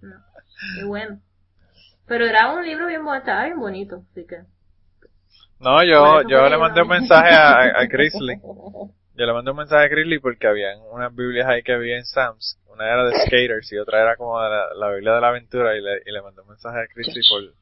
No. 0.02 0.16
Y 0.82 0.84
bueno. 0.84 1.20
Pero 2.08 2.26
era 2.26 2.54
un 2.54 2.64
libro 2.64 2.88
bien 2.88 3.04
bonito, 3.04 3.20
estaba 3.20 3.46
bien 3.46 3.60
bonito, 3.60 4.04
así 4.12 4.26
que. 4.26 4.42
No, 5.60 5.84
yo, 5.84 6.22
yo 6.28 6.48
le 6.50 6.58
mandé 6.58 6.82
un 6.82 6.90
mensaje 6.90 7.34
a, 7.34 7.80
a 7.80 7.86
Grizzly. 7.86 8.40
Yo 9.18 9.26
le 9.26 9.32
mandé 9.32 9.52
un 9.52 9.58
mensaje 9.58 9.86
a 9.86 9.88
Grizzly 9.88 10.20
porque 10.20 10.46
habían 10.46 10.78
unas 10.92 11.16
Biblias 11.16 11.48
ahí 11.48 11.64
que 11.64 11.72
había 11.72 11.96
en 11.96 12.04
Sam's. 12.04 12.60
Una 12.68 12.86
era 12.86 13.06
de 13.06 13.18
skaters 13.22 13.72
y 13.72 13.78
otra 13.78 14.02
era 14.02 14.18
como 14.18 14.38
de 14.42 14.50
la, 14.50 14.74
la 14.74 14.90
Biblia 14.92 15.14
de 15.14 15.22
la 15.22 15.30
aventura 15.30 15.78
y 15.78 15.82
le, 15.82 16.02
y 16.06 16.12
le 16.12 16.22
mandé 16.22 16.42
un 16.42 16.50
mensaje 16.50 16.80
a 16.80 16.86
Grizzly 16.94 17.22
por, 17.30 17.54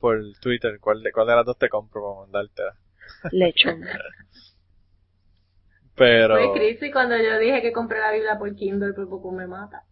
por 0.00 0.20
Twitter. 0.40 0.80
¿Cuál 0.80 1.00
de, 1.04 1.12
¿Cuál 1.12 1.28
de 1.28 1.36
las 1.36 1.46
dos 1.46 1.56
te 1.56 1.68
compro 1.68 2.02
para 2.02 2.22
mandártela? 2.22 2.74
Lechón. 3.30 3.84
Pero 6.00 6.34
Fue 6.34 6.58
crisis 6.58 6.90
cuando 6.92 7.14
yo 7.18 7.38
dije 7.38 7.60
que 7.60 7.72
compré 7.72 7.98
la 8.00 8.10
Biblia 8.10 8.38
por 8.38 8.54
Kindle, 8.54 8.94
por 8.94 9.06
poco 9.10 9.32
me 9.32 9.46
mata. 9.46 9.82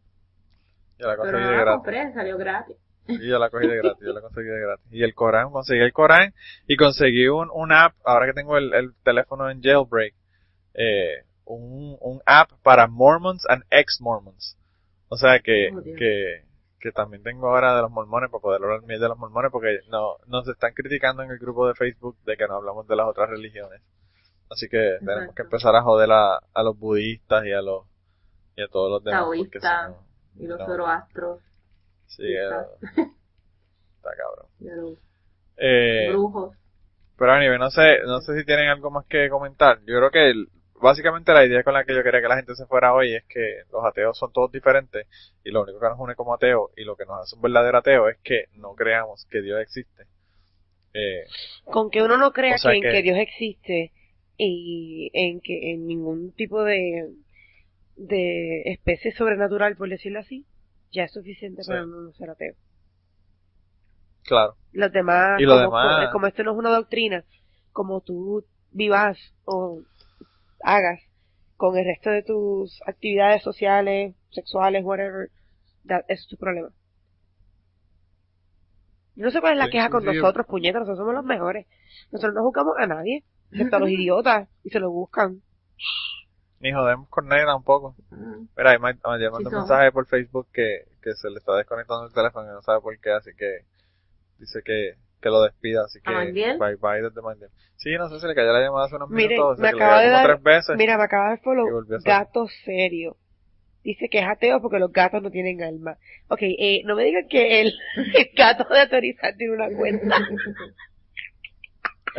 yo 0.98 1.06
la 1.06 1.16
Pero 1.20 1.22
conseguí 1.22 1.42
no 1.42 1.50
de 1.50 1.56
la 1.56 1.64
gratis. 1.64 1.74
compré, 1.74 2.12
salió 2.14 2.38
gratis. 2.38 2.76
Y 3.06 3.28
yo 3.28 3.38
la 3.38 3.50
cogí 3.50 3.66
de 3.66 3.76
gratis, 3.76 4.06
yo 4.06 4.12
la 4.14 4.20
conseguí 4.22 4.48
de 4.48 4.60
gratis. 4.60 4.86
Y 4.90 5.02
el 5.02 5.14
Corán, 5.14 5.50
conseguí 5.50 5.80
el 5.80 5.92
Corán 5.92 6.32
y 6.66 6.76
conseguí 6.76 7.28
un, 7.28 7.50
un 7.52 7.72
app, 7.72 7.94
ahora 8.04 8.24
que 8.26 8.32
tengo 8.32 8.56
el, 8.56 8.72
el 8.72 8.94
teléfono 9.04 9.50
en 9.50 9.62
jailbreak, 9.62 10.14
eh, 10.74 11.24
un, 11.44 11.98
un 12.00 12.20
app 12.24 12.52
para 12.62 12.86
Mormons 12.86 13.44
and 13.50 13.64
ex-Mormons. 13.70 14.56
O 15.10 15.16
sea 15.18 15.40
que, 15.40 15.70
Oh, 15.74 15.82
que, 15.82 16.42
que 16.80 16.92
también 16.92 17.22
tengo 17.22 17.48
ahora 17.48 17.76
de 17.76 17.82
los 17.82 17.90
mormones 17.90 18.30
para 18.30 18.40
poder 18.40 18.62
hablar 18.62 18.80
de 18.80 19.08
los 19.08 19.18
mormones 19.18 19.50
porque 19.52 19.80
no, 19.90 20.16
nos 20.26 20.48
están 20.48 20.72
criticando 20.72 21.22
en 21.22 21.30
el 21.30 21.38
grupo 21.38 21.68
de 21.68 21.74
Facebook 21.74 22.16
de 22.24 22.36
que 22.38 22.46
no 22.46 22.54
hablamos 22.56 22.86
de 22.88 22.96
las 22.96 23.06
otras 23.08 23.28
religiones. 23.28 23.82
Así 24.50 24.68
que 24.68 24.96
tenemos 25.04 25.34
que 25.34 25.42
empezar 25.42 25.74
a 25.76 25.82
joder 25.82 26.10
a, 26.10 26.36
a 26.54 26.62
los 26.62 26.78
budistas 26.78 27.44
y 27.44 27.52
a 27.52 27.60
los, 27.60 27.84
y 28.56 28.62
a 28.62 28.68
todos 28.68 28.90
los 28.90 29.04
demás. 29.04 29.20
Taoístas 29.22 29.92
Y 30.38 30.46
los 30.46 30.58
zoroastros, 30.58 31.40
Sí, 32.06 32.22
eh, 32.24 32.44
está 32.44 32.66
cabrón. 34.16 34.46
y 34.60 34.64
los 34.70 34.98
Eh, 35.56 36.08
brujos. 36.10 36.56
pero 37.18 37.32
a 37.32 37.40
nivel, 37.40 37.58
no 37.58 37.70
sé, 37.70 37.98
no 38.06 38.20
sé 38.20 38.38
si 38.38 38.44
tienen 38.46 38.68
algo 38.68 38.90
más 38.90 39.04
que 39.06 39.28
comentar. 39.28 39.78
Yo 39.80 39.98
creo 39.98 40.10
que 40.10 40.30
el- 40.30 40.48
básicamente 40.80 41.32
la 41.34 41.44
idea 41.44 41.62
con 41.64 41.74
la 41.74 41.84
que 41.84 41.94
yo 41.94 42.02
quería 42.04 42.22
que 42.22 42.28
la 42.28 42.36
gente 42.36 42.54
se 42.54 42.64
fuera 42.66 42.94
hoy 42.94 43.14
es 43.16 43.24
que 43.24 43.62
los 43.72 43.84
ateos 43.84 44.16
son 44.16 44.32
todos 44.32 44.50
diferentes 44.52 45.06
y 45.44 45.50
lo 45.50 45.62
único 45.62 45.80
que 45.80 45.88
nos 45.88 45.98
une 45.98 46.14
como 46.14 46.32
ateos 46.32 46.70
y 46.76 46.84
lo 46.84 46.94
que 46.96 47.04
nos 47.04 47.20
hace 47.20 47.34
un 47.36 47.42
verdadero 47.42 47.78
ateo 47.78 48.08
es 48.08 48.16
que 48.22 48.44
no 48.52 48.74
creamos 48.74 49.26
que 49.28 49.42
Dios 49.42 49.60
existe. 49.60 50.04
Eh, 50.94 51.24
Con 51.64 51.90
que 51.90 52.02
uno 52.02 52.16
no 52.16 52.32
crea 52.32 52.54
O 52.54 52.58
sea 52.58 52.70
que, 52.70 52.76
en 52.78 52.82
que- 52.84 52.90
que 52.92 53.02
Dios 53.02 53.18
existe 53.18 53.92
y 54.38 55.10
en 55.12 55.40
que 55.40 55.72
en 55.72 55.86
ningún 55.86 56.32
tipo 56.32 56.62
de 56.64 57.12
de 57.96 58.62
especie 58.66 59.10
sobrenatural, 59.12 59.76
por 59.76 59.88
decirlo 59.88 60.20
así, 60.20 60.46
ya 60.92 61.02
es 61.04 61.12
suficiente 61.12 61.64
Sí. 61.64 61.68
para 61.68 61.84
no 61.84 62.12
ser 62.12 62.30
ateo. 62.30 62.54
claro. 64.24 64.56
Los 64.72 64.92
demás, 64.92 65.40
Y 65.40 65.44
lo 65.44 65.52
como, 65.64 65.76
demás- 65.78 66.10
como 66.12 66.26
esto 66.26 66.42
no 66.44 66.52
es 66.52 66.58
una 66.58 66.70
doctrina, 66.70 67.24
como 67.72 68.00
tú 68.02 68.44
vivas 68.70 69.18
o 69.44 69.80
hagas 70.62 71.00
con 71.56 71.76
el 71.78 71.84
resto 71.86 72.10
de 72.10 72.22
tus 72.22 72.80
actividades 72.86 73.42
sociales, 73.42 74.14
sexuales, 74.30 74.84
whatever, 74.84 75.30
that- 75.86 76.04
ese 76.08 76.22
es 76.22 76.28
tu 76.28 76.36
problema. 76.36 76.68
Yo 79.16 79.24
no 79.24 79.30
sé 79.30 79.40
cuál 79.40 79.54
es 79.54 79.58
la 79.58 79.64
Sí, 79.66 79.72
queja 79.72 79.90
con 79.90 80.02
sí. 80.02 80.06
nosotros, 80.06 80.46
puñetas, 80.46 80.80
nosotros 80.80 80.98
somos 80.98 81.14
los 81.14 81.24
mejores. 81.24 81.66
Nosotros 82.12 82.34
no 82.34 82.42
juzgamos 82.42 82.74
a 82.78 82.86
nadie, 82.86 83.24
a 83.52 83.78
los 83.78 83.90
idiotas, 83.90 84.48
y 84.64 84.70
se 84.70 84.80
lo 84.80 84.90
buscan. 84.90 85.42
Ni 86.60 86.72
jodemos 86.72 87.08
con 87.08 87.28
nadie 87.28 87.44
tampoco. 87.44 87.94
Mira, 88.56 88.70
ahí 88.72 88.78
me 88.78 88.92
me 88.92 89.30
mandó 89.30 89.50
un 89.50 89.56
mensaje 89.56 89.92
por 89.92 90.06
Facebook 90.06 90.48
que, 90.52 90.86
que 91.02 91.14
se 91.14 91.30
le 91.30 91.36
está 91.38 91.54
desconectando 91.56 92.06
el 92.06 92.12
teléfono 92.12 92.50
y 92.50 92.54
no 92.54 92.62
sabe 92.62 92.80
por 92.80 92.98
qué, 92.98 93.10
así 93.12 93.30
que 93.36 93.64
dice 94.38 94.60
que, 94.64 94.94
que 95.20 95.28
lo 95.28 95.42
despida, 95.42 95.84
así 95.84 96.00
que 96.00 96.10
bye 96.58 96.76
bye 96.76 97.02
desde 97.02 97.22
Mandiel. 97.22 97.50
Sí, 97.76 97.94
no 97.96 98.08
sé 98.08 98.18
si 98.18 98.26
le 98.26 98.34
cayó 98.34 98.52
la 98.52 98.60
llamada 98.60 98.86
hace 98.86 98.96
unos 98.96 99.10
Mire, 99.10 99.36
minutos, 99.36 99.58
me 99.60 99.70
se 99.70 99.76
le 99.76 99.82
acaba 99.82 100.00
de 100.00 100.08
dar, 100.08 100.26
tres 100.26 100.42
veces. 100.42 100.76
mira, 100.76 100.98
me 100.98 101.04
acaba 101.04 101.30
de 101.30 101.38
follow, 101.38 101.84
gato 102.04 102.48
serio. 102.64 103.16
Dice 103.84 104.08
que 104.10 104.18
es 104.18 104.26
ateo 104.26 104.60
porque 104.60 104.80
los 104.80 104.92
gatos 104.92 105.22
no 105.22 105.30
tienen 105.30 105.62
alma. 105.62 105.96
Ok, 106.28 106.40
eh, 106.42 106.82
no 106.84 106.96
me 106.96 107.04
digan 107.04 107.28
que 107.28 107.60
el, 107.60 107.72
el 107.96 108.30
gato 108.36 108.64
de 108.68 108.80
autorizar 108.80 109.36
tiene 109.36 109.54
una 109.54 109.70
cuenta. 109.70 110.16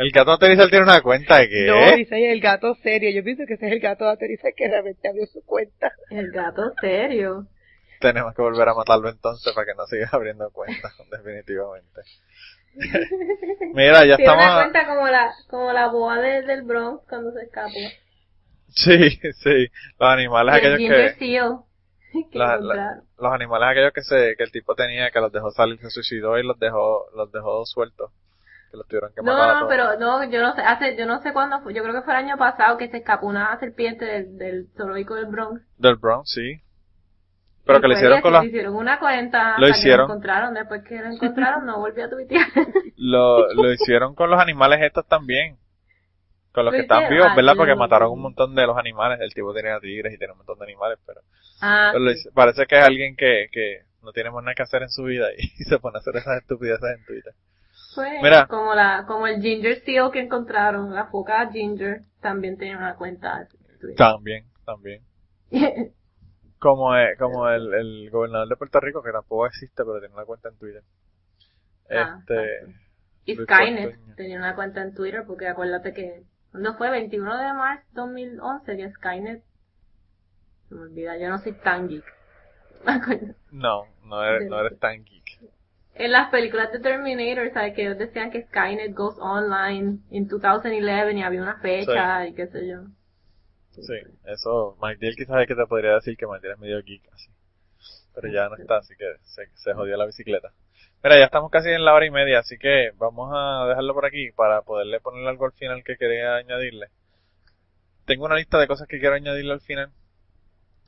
El 0.00 0.10
gato 0.12 0.38
Terizal 0.38 0.70
tiene 0.70 0.84
una 0.84 1.02
cuenta 1.02 1.36
de 1.38 1.48
que 1.50 1.66
No, 1.66 1.96
dice 1.96 2.32
el 2.32 2.40
gato 2.40 2.74
serio. 2.76 3.10
Yo 3.10 3.22
pienso 3.22 3.44
que 3.46 3.54
ese 3.54 3.66
es 3.66 3.72
el 3.72 3.80
gato 3.80 4.04
de 4.04 4.10
autorizar 4.10 4.52
que 4.56 4.66
realmente 4.66 5.06
abrió 5.08 5.26
su 5.26 5.44
cuenta. 5.44 5.92
El 6.10 6.30
gato 6.30 6.72
serio. 6.80 7.46
Tenemos 8.00 8.34
que 8.34 8.40
volver 8.40 8.66
a 8.66 8.74
matarlo 8.74 9.10
entonces 9.10 9.52
para 9.52 9.66
que 9.66 9.74
no 9.76 9.84
siga 9.86 10.08
abriendo 10.12 10.50
cuentas, 10.52 10.92
definitivamente. 11.10 12.00
Mira, 13.74 14.06
ya 14.06 14.16
Tiene 14.16 14.32
una 14.32 14.42
estamos... 14.42 14.62
cuenta 14.62 14.86
como 14.86 15.08
la, 15.08 15.32
como 15.48 15.72
la 15.72 15.88
boa 15.88 16.18
de- 16.18 16.42
del 16.42 16.62
Bronx 16.62 17.04
cuando 17.08 17.32
se 17.32 17.42
escapó. 17.42 17.78
Sí, 18.68 19.10
sí, 19.42 19.68
los 19.98 20.08
animales 20.08 20.54
aquellos 20.54 20.78
que... 21.18 22.38
La- 22.38 22.56
la- 22.58 23.02
los 23.18 23.32
animales 23.32 23.68
aquellos 23.70 23.92
que 23.92 24.02
se 24.02 24.34
que 24.36 24.44
el 24.44 24.50
tipo 24.52 24.74
tenía 24.74 25.10
que 25.10 25.20
los 25.20 25.30
dejó 25.32 25.50
salir 25.50 25.78
se 25.80 25.90
suicidó 25.90 26.38
y 26.38 26.42
los 26.44 26.58
dejó 26.58 27.06
los 27.14 27.30
dejó 27.32 27.66
sueltos 27.66 28.10
que 28.70 28.76
los 28.76 28.86
tuvieron 28.86 29.12
que 29.14 29.22
matar 29.22 29.54
No, 29.54 29.60
no, 29.60 29.68
pero 29.68 29.98
no, 29.98 30.24
yo 30.30 30.40
no 30.40 30.54
sé, 30.54 30.62
hace, 30.62 30.96
yo 30.96 31.06
no 31.06 31.20
sé 31.22 31.32
cuándo 31.32 31.60
fue, 31.60 31.74
yo 31.74 31.82
creo 31.82 31.94
que 31.94 32.02
fue 32.02 32.14
el 32.14 32.24
año 32.24 32.36
pasado 32.36 32.78
que 32.78 32.88
se 32.88 32.98
escapó 32.98 33.26
una 33.26 33.58
serpiente 33.58 34.04
del, 34.04 34.38
del 34.38 34.68
zoológico 34.76 35.14
del 35.14 35.26
Bronx. 35.26 35.62
del 35.78 35.96
Bronx 35.96 36.30
sí 36.30 36.62
pero 37.70 37.80
que 37.80 37.88
le 37.88 37.94
hicieron 37.94 38.20
con 38.20 38.32
le 38.32 38.38
los 38.38 38.46
hicieron 38.46 38.74
una 38.74 38.98
cuenta 38.98 39.58
Lo 39.58 39.68
hicieron. 39.68 39.98
lo 39.98 40.04
encontraron, 40.14 40.54
después 40.54 40.82
que 40.82 41.00
lo 41.00 41.06
encontraron 41.06 41.66
no 41.66 41.78
volvió 41.78 42.06
a 42.06 42.10
tuitear. 42.10 42.46
lo, 42.96 43.52
lo 43.52 43.72
hicieron 43.72 44.14
con 44.14 44.30
los 44.30 44.40
animales 44.40 44.80
estos 44.82 45.06
también 45.06 45.56
con 46.52 46.64
los 46.64 46.72
Lo 46.72 46.78
que 46.78 46.82
están 46.82 47.08
vivos 47.08 47.28
ah, 47.30 47.36
verdad 47.36 47.54
porque 47.56 47.76
mataron 47.76 48.10
un 48.10 48.22
montón 48.22 48.56
de 48.56 48.66
los 48.66 48.76
animales 48.76 49.20
el 49.20 49.32
tipo 49.32 49.54
tenía 49.54 49.78
tigres 49.78 50.12
y 50.12 50.18
tenía 50.18 50.32
un 50.32 50.38
montón 50.38 50.58
de 50.58 50.64
animales 50.64 50.98
pero, 51.06 51.20
ah, 51.60 51.90
pero 51.92 52.10
sí. 52.14 52.28
parece 52.34 52.66
que 52.66 52.76
es 52.76 52.84
alguien 52.84 53.14
que 53.14 53.46
que 53.52 53.82
no 54.02 54.10
tiene 54.12 54.30
más 54.30 54.42
nada 54.42 54.54
que 54.54 54.62
hacer 54.62 54.82
en 54.82 54.90
su 54.90 55.04
vida 55.04 55.28
y, 55.36 55.46
se 55.64 55.78
pone 55.78 55.98
a 55.98 56.00
hacer 56.00 56.16
esas 56.16 56.38
estupideces 56.40 56.90
en 56.98 57.04
Twitter 57.04 57.34
Fue 57.94 58.20
Mira. 58.22 58.46
como 58.46 58.74
la, 58.74 59.04
como 59.06 59.26
el 59.26 59.40
Ginger 59.42 59.80
Seal 59.84 60.10
que 60.12 60.20
encontraron, 60.20 60.94
la 60.94 61.06
foca 61.06 61.50
Ginger, 61.50 62.02
también 62.20 62.56
tenía 62.56 62.76
una 62.78 62.94
cuenta. 62.96 63.48
también 63.96 64.44
también 64.64 65.02
como 66.58 66.94
eh, 66.96 67.16
como 67.18 67.48
el, 67.48 67.72
el 67.74 68.10
gobernador 68.10 68.48
de 68.48 68.56
Puerto 68.56 68.80
Rico 68.80 69.02
que 69.02 69.12
tampoco 69.12 69.46
existe 69.46 69.84
pero 69.84 69.98
tiene 69.98 70.14
una 70.14 70.24
cuenta 70.24 70.48
en 70.48 70.58
Twitter 70.58 70.82
Ah, 71.92 72.20
este 72.20 72.74
y 73.26 73.36
Skynet 73.36 73.90
Porteño. 73.90 74.14
tenía 74.16 74.38
una 74.38 74.54
cuenta 74.54 74.82
en 74.82 74.94
Twitter 74.94 75.24
porque 75.26 75.48
acuérdate 75.48 75.92
que, 75.92 76.22
¿cuándo 76.52 76.74
fue? 76.74 76.90
21 76.90 77.36
de 77.38 77.52
marzo 77.52 77.86
2011 77.94 78.76
que 78.76 78.90
Skynet, 78.92 79.42
se 80.68 80.74
me 80.74 80.82
olvida, 80.82 81.16
yo 81.18 81.28
no 81.28 81.38
soy 81.38 81.52
tan 81.54 81.88
geek. 81.88 82.04
No 83.50 83.84
no 84.04 84.22
eres, 84.24 84.48
no 84.48 84.58
eres 84.60 84.78
tan 84.78 85.04
geek 85.04 85.19
En 86.00 86.12
las 86.12 86.30
películas 86.30 86.72
de 86.72 86.80
Terminator, 86.80 87.52
¿sabes? 87.52 87.74
Que 87.74 87.82
ellos 87.82 87.98
decían 87.98 88.30
que 88.30 88.46
Skynet 88.46 88.94
goes 88.94 89.18
online 89.18 89.98
in 90.08 90.26
2011 90.28 90.74
y 90.74 91.22
había 91.22 91.42
una 91.42 91.58
fecha 91.60 92.26
y 92.26 92.32
qué 92.32 92.46
sé 92.46 92.66
yo. 92.66 92.86
sí 93.72 94.00
eso 94.24 94.78
Magdiel 94.80 95.14
quizás 95.14 95.42
es 95.42 95.46
que 95.46 95.54
te 95.54 95.66
podría 95.66 95.92
decir 95.96 96.16
que 96.16 96.26
Magdiel 96.26 96.54
es 96.54 96.58
medio 96.58 96.82
geek 96.82 97.02
así. 97.12 97.28
Pero 98.14 98.28
ya 98.28 98.48
no 98.48 98.56
está 98.56 98.78
así 98.78 98.96
que 98.96 99.04
se, 99.24 99.50
se 99.52 99.74
jodió 99.74 99.98
la 99.98 100.06
bicicleta. 100.06 100.54
Mira 101.04 101.18
ya 101.18 101.26
estamos 101.26 101.50
casi 101.50 101.68
en 101.68 101.84
la 101.84 101.92
hora 101.92 102.06
y 102.06 102.10
media 102.10 102.38
así 102.38 102.56
que 102.56 102.92
vamos 102.96 103.30
a 103.34 103.66
dejarlo 103.68 103.92
por 103.92 104.06
aquí 104.06 104.32
para 104.32 104.62
poderle 104.62 105.00
poner 105.00 105.28
algo 105.28 105.44
al 105.44 105.52
final 105.52 105.84
que 105.84 105.98
quería 105.98 106.36
añadirle. 106.36 106.86
Tengo 108.06 108.24
una 108.24 108.36
lista 108.36 108.58
de 108.58 108.68
cosas 108.68 108.88
que 108.88 109.00
quiero 109.00 109.16
añadirle 109.16 109.52
al 109.52 109.60
final. 109.60 109.90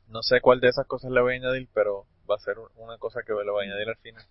No 0.07 0.23
sé 0.23 0.41
cuál 0.41 0.59
de 0.59 0.69
esas 0.69 0.87
cosas 0.87 1.11
le 1.11 1.21
voy 1.21 1.35
a 1.35 1.37
añadir 1.37 1.69
pero 1.71 2.07
va 2.27 2.33
a 2.33 2.39
ser 2.39 2.55
una 2.77 2.97
cosa 2.97 3.21
que 3.21 3.33
le 3.33 3.51
voy 3.51 3.67
a 3.67 3.69
añadir 3.69 3.89
al 3.89 3.97
final 3.97 4.25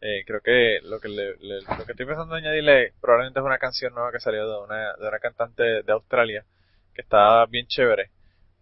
Eh, 0.00 0.24
creo 0.26 0.40
que 0.42 0.80
lo 0.82 1.00
que 1.00 1.08
le, 1.08 1.36
le- 1.38 1.62
lo 1.62 1.84
que 1.86 1.92
estoy 1.92 2.06
pensando 2.06 2.36
en 2.36 2.44
añadirle 2.44 2.92
probablemente 3.00 3.40
es 3.40 3.46
una 3.46 3.58
canción 3.58 3.94
nueva 3.94 4.12
que 4.12 4.20
salió 4.20 4.46
de 4.48 4.58
una, 4.64 4.92
de 4.94 5.08
una 5.08 5.18
cantante 5.18 5.62
de 5.82 5.92
Australia 5.92 6.44
que 6.94 7.02
está 7.02 7.44
bien 7.46 7.66
chévere 7.66 8.10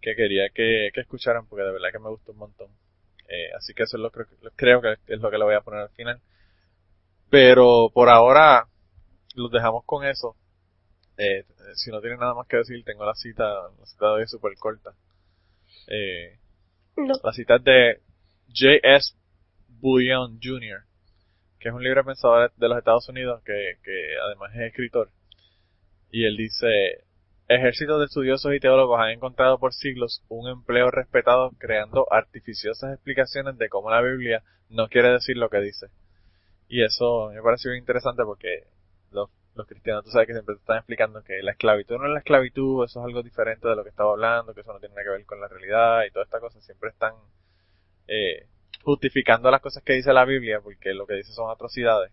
que 0.01 0.15
quería 0.15 0.49
que, 0.49 0.91
que 0.93 1.01
escucharan 1.01 1.45
porque 1.47 1.63
de 1.65 1.71
verdad 1.73 1.91
que 1.91 1.99
me 1.99 2.09
gustó 2.09 2.31
un 2.31 2.37
montón 2.39 2.69
Eh, 3.27 3.51
así 3.57 3.73
que 3.73 3.83
eso 3.83 3.97
es 3.97 4.01
lo 4.03 4.11
que 4.11 4.23
creo 4.55 4.81
que 4.81 4.93
es 5.07 5.19
lo 5.21 5.29
que 5.31 5.37
le 5.37 5.45
voy 5.45 5.55
a 5.55 5.61
poner 5.61 5.81
al 5.81 5.89
final 5.89 6.21
pero 7.29 7.89
por 7.93 8.09
ahora 8.09 8.67
los 9.35 9.51
dejamos 9.51 9.83
con 9.85 10.05
eso 10.05 10.35
Eh, 11.17 11.45
si 11.75 11.91
no 11.91 12.01
tienen 12.01 12.19
nada 12.19 12.33
más 12.33 12.47
que 12.47 12.57
decir 12.57 12.83
tengo 12.85 13.05
la 13.05 13.15
cita 13.15 13.45
la 13.79 13.85
cita 13.85 14.05
de 14.07 14.13
hoy 14.13 14.27
súper 14.27 14.55
corta 14.57 14.93
eh, 15.87 16.37
No. 16.97 17.13
la 17.23 17.33
cita 17.33 17.55
es 17.57 17.63
de 17.63 18.01
J.S. 18.49 19.13
Bullion 19.81 20.39
Jr., 20.41 20.83
que 21.65 21.69
es 21.69 21.75
un 21.75 21.81
libre 21.81 22.03
pensador 22.03 22.53
de 22.57 22.69
los 22.69 22.77
Estados 22.77 23.09
Unidos 23.09 23.41
que, 23.43 23.79
que 23.83 24.15
además 24.23 24.53
es 24.53 24.61
escritor. 24.67 25.09
Y 26.11 26.25
él 26.25 26.37
dice, 26.37 26.67
ejércitos 27.47 27.97
de 27.97 28.05
estudiosos 28.05 28.53
y 28.53 28.59
teólogos 28.59 28.99
han 28.99 29.09
encontrado 29.09 29.57
por 29.57 29.73
siglos 29.73 30.23
un 30.29 30.47
empleo 30.47 30.91
respetado 30.91 31.49
creando 31.57 32.05
artificiosas 32.13 32.93
explicaciones 32.93 33.57
de 33.57 33.67
cómo 33.69 33.89
la 33.89 34.03
Biblia 34.03 34.43
no 34.69 34.89
quiere 34.89 35.09
decir 35.09 35.37
lo 35.37 35.49
que 35.49 35.59
dice. 35.59 35.87
Y 36.67 36.83
eso 36.83 37.31
me 37.33 37.41
parece 37.41 37.69
bien 37.69 37.79
interesante 37.79 38.21
porque 38.23 38.67
los, 39.09 39.31
los 39.55 39.65
cristianos, 39.65 40.05
tú 40.05 40.11
sabes 40.11 40.27
que 40.27 40.33
siempre 40.33 40.53
te 40.53 40.61
están 40.61 40.77
explicando 40.77 41.23
que 41.23 41.41
la 41.41 41.53
esclavitud 41.53 41.97
no 41.97 42.05
es 42.05 42.13
la 42.13 42.19
esclavitud, 42.19 42.85
eso 42.85 42.99
es 42.99 43.05
algo 43.07 43.23
diferente 43.23 43.67
de 43.67 43.75
lo 43.75 43.81
que 43.81 43.89
estaba 43.89 44.11
hablando, 44.11 44.53
que 44.53 44.61
eso 44.61 44.71
no 44.71 44.79
tiene 44.79 44.93
nada 44.93 45.05
que 45.05 45.17
ver 45.17 45.25
con 45.25 45.41
la 45.41 45.47
realidad 45.47 46.03
y 46.07 46.11
toda 46.11 46.25
esta 46.25 46.39
cosa. 46.39 46.61
Siempre 46.61 46.91
están 46.91 47.15
eh, 48.07 48.49
justificando 48.83 49.49
las 49.51 49.61
cosas 49.61 49.83
que 49.83 49.93
dice 49.93 50.13
la 50.13 50.25
Biblia 50.25 50.59
porque 50.61 50.93
lo 50.93 51.05
que 51.07 51.15
dice 51.15 51.31
son 51.31 51.49
atrocidades. 51.49 52.11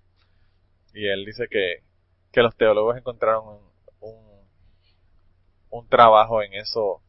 Y 0.94 1.06
él 1.08 1.24
dice 1.24 1.48
que, 1.50 1.82
que 2.32 2.42
los 2.42 2.56
teólogos 2.56 2.96
encontraron 2.96 3.46
un, 3.48 3.60
un, 4.00 4.46
un 5.70 5.88
trabajo 5.88 6.42
en 6.42 6.52
eso, 6.54 7.02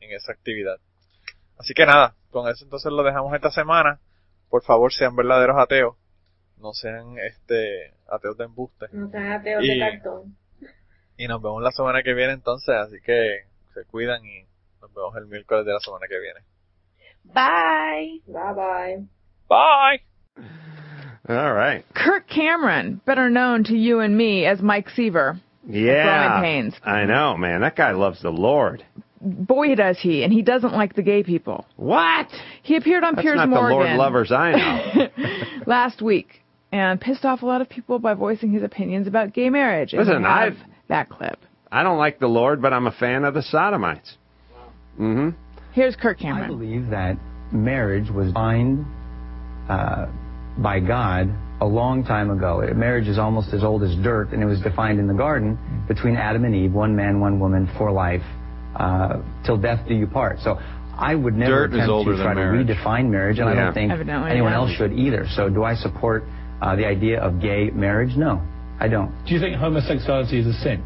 en 0.00 0.12
esa 0.12 0.32
actividad. 0.32 0.78
Así 1.58 1.74
que 1.74 1.86
nada, 1.86 2.16
con 2.30 2.48
eso 2.48 2.64
entonces 2.64 2.90
lo 2.92 3.02
dejamos 3.02 3.32
esta 3.34 3.50
semana. 3.50 4.00
Por 4.50 4.62
favor, 4.62 4.92
sean 4.92 5.14
verdaderos 5.16 5.56
ateos. 5.58 5.96
No 6.58 6.72
sean 6.72 7.18
este 7.18 7.94
ateos 8.08 8.36
de 8.38 8.44
embuste. 8.44 8.86
No 8.92 9.08
sean 9.10 9.32
ateos 9.32 9.62
Y- 9.64 9.68
de 9.68 9.78
cartón. 9.78 10.36
Y 11.16 11.28
nos 11.28 11.40
vemos 11.40 11.62
la 11.62 11.70
semana 11.70 12.02
que 12.02 12.12
viene 12.14 12.32
entonces, 12.32 12.74
así 12.74 13.00
que 13.00 13.44
se 13.72 13.84
cuidan 13.84 14.24
y 14.24 14.46
nos 14.80 14.92
vemos 14.92 15.14
el 15.16 15.26
miércoles 15.26 15.64
de 15.64 15.72
la 15.72 15.78
semana 15.78 16.06
que 16.08 16.18
viene. 16.18 16.40
Bye. 17.32 18.18
Bye 18.28 18.52
bye. 18.52 18.96
Bye! 19.48 20.00
All 21.28 21.52
right. 21.52 21.84
Kirk 21.94 22.28
Cameron, 22.28 23.00
better 23.06 23.30
known 23.30 23.64
to 23.64 23.74
you 23.76 24.00
and 24.00 24.16
me 24.16 24.44
as 24.46 24.60
Mike 24.60 24.90
Seaver. 24.90 25.40
Yeah. 25.66 26.28
Growing 26.38 26.42
pains. 26.42 26.74
I 26.84 27.04
know, 27.04 27.36
man. 27.36 27.62
That 27.62 27.76
guy 27.76 27.92
loves 27.92 28.20
the 28.20 28.30
Lord. 28.30 28.84
Boy, 29.22 29.74
does 29.74 29.98
he, 29.98 30.22
and 30.22 30.30
he 30.32 30.42
doesn't 30.42 30.74
like 30.74 30.94
the 30.94 31.02
gay 31.02 31.22
people. 31.22 31.64
What? 31.76 32.28
He 32.62 32.76
appeared 32.76 33.04
on 33.04 33.14
That's 33.14 33.24
Piers 33.24 33.36
not 33.36 33.48
the 33.48 33.54
Lord 33.54 33.96
lovers 33.96 34.30
I 34.30 34.52
know. 34.52 35.08
last 35.66 36.02
week 36.02 36.42
and 36.70 37.00
pissed 37.00 37.24
off 37.24 37.40
a 37.40 37.46
lot 37.46 37.62
of 37.62 37.68
people 37.70 37.98
by 37.98 38.12
voicing 38.12 38.52
his 38.52 38.62
opinions 38.62 39.06
about 39.06 39.32
gay 39.32 39.48
marriage. 39.48 39.94
Listen, 39.94 40.26
I've- 40.26 40.58
that 40.88 41.08
clip. 41.08 41.38
I 41.72 41.82
don't 41.82 41.96
like 41.98 42.18
the 42.20 42.26
Lord, 42.28 42.60
but 42.60 42.74
I'm 42.74 42.86
a 42.86 42.92
fan 42.92 43.24
of 43.24 43.32
the 43.32 43.42
Sodomites. 43.42 44.18
Mm-hmm. 45.00 45.30
Here's 45.74 45.96
Kirk 45.96 46.20
Cameron. 46.20 46.44
I 46.44 46.46
believe 46.46 46.90
that 46.90 47.16
marriage 47.50 48.08
was 48.08 48.28
defined 48.28 48.86
uh, 49.68 50.06
by 50.58 50.78
God 50.78 51.28
a 51.60 51.66
long 51.66 52.04
time 52.04 52.30
ago. 52.30 52.62
Marriage 52.76 53.08
is 53.08 53.18
almost 53.18 53.52
as 53.52 53.64
old 53.64 53.82
as 53.82 53.94
dirt, 53.96 54.30
and 54.32 54.40
it 54.40 54.46
was 54.46 54.60
defined 54.60 55.00
in 55.00 55.08
the 55.08 55.14
garden 55.14 55.58
between 55.88 56.14
Adam 56.16 56.44
and 56.44 56.54
Eve, 56.54 56.72
one 56.72 56.94
man, 56.94 57.18
one 57.18 57.40
woman, 57.40 57.68
for 57.76 57.90
life, 57.90 58.22
uh, 58.76 59.20
till 59.44 59.56
death 59.56 59.86
do 59.88 59.94
you 59.94 60.06
part. 60.06 60.38
So 60.44 60.58
I 60.96 61.16
would 61.16 61.34
never 61.34 61.66
Dirt 61.66 61.70
is 61.70 61.74
attempt 61.78 61.90
older 61.90 62.12
to 62.12 62.16
than 62.18 62.26
try 62.26 62.34
marriage. 62.34 62.68
to 62.68 62.74
redefine 62.74 63.10
marriage, 63.10 63.38
and 63.40 63.48
I 63.48 63.54
don't 63.54 63.74
think 63.74 63.90
Evidently, 63.90 64.30
anyone 64.30 64.52
yeah. 64.52 64.58
else 64.58 64.70
should 64.76 64.92
either. 64.92 65.26
So 65.34 65.48
do 65.48 65.64
I 65.64 65.74
support 65.74 66.22
uh, 66.62 66.76
the 66.76 66.86
idea 66.86 67.20
of 67.20 67.40
gay 67.40 67.70
marriage? 67.70 68.16
No, 68.16 68.40
I 68.78 68.86
don't. 68.86 69.10
Do 69.26 69.34
you 69.34 69.40
think 69.40 69.56
homosexuality 69.56 70.38
is 70.38 70.46
a 70.46 70.52
sin? 70.54 70.84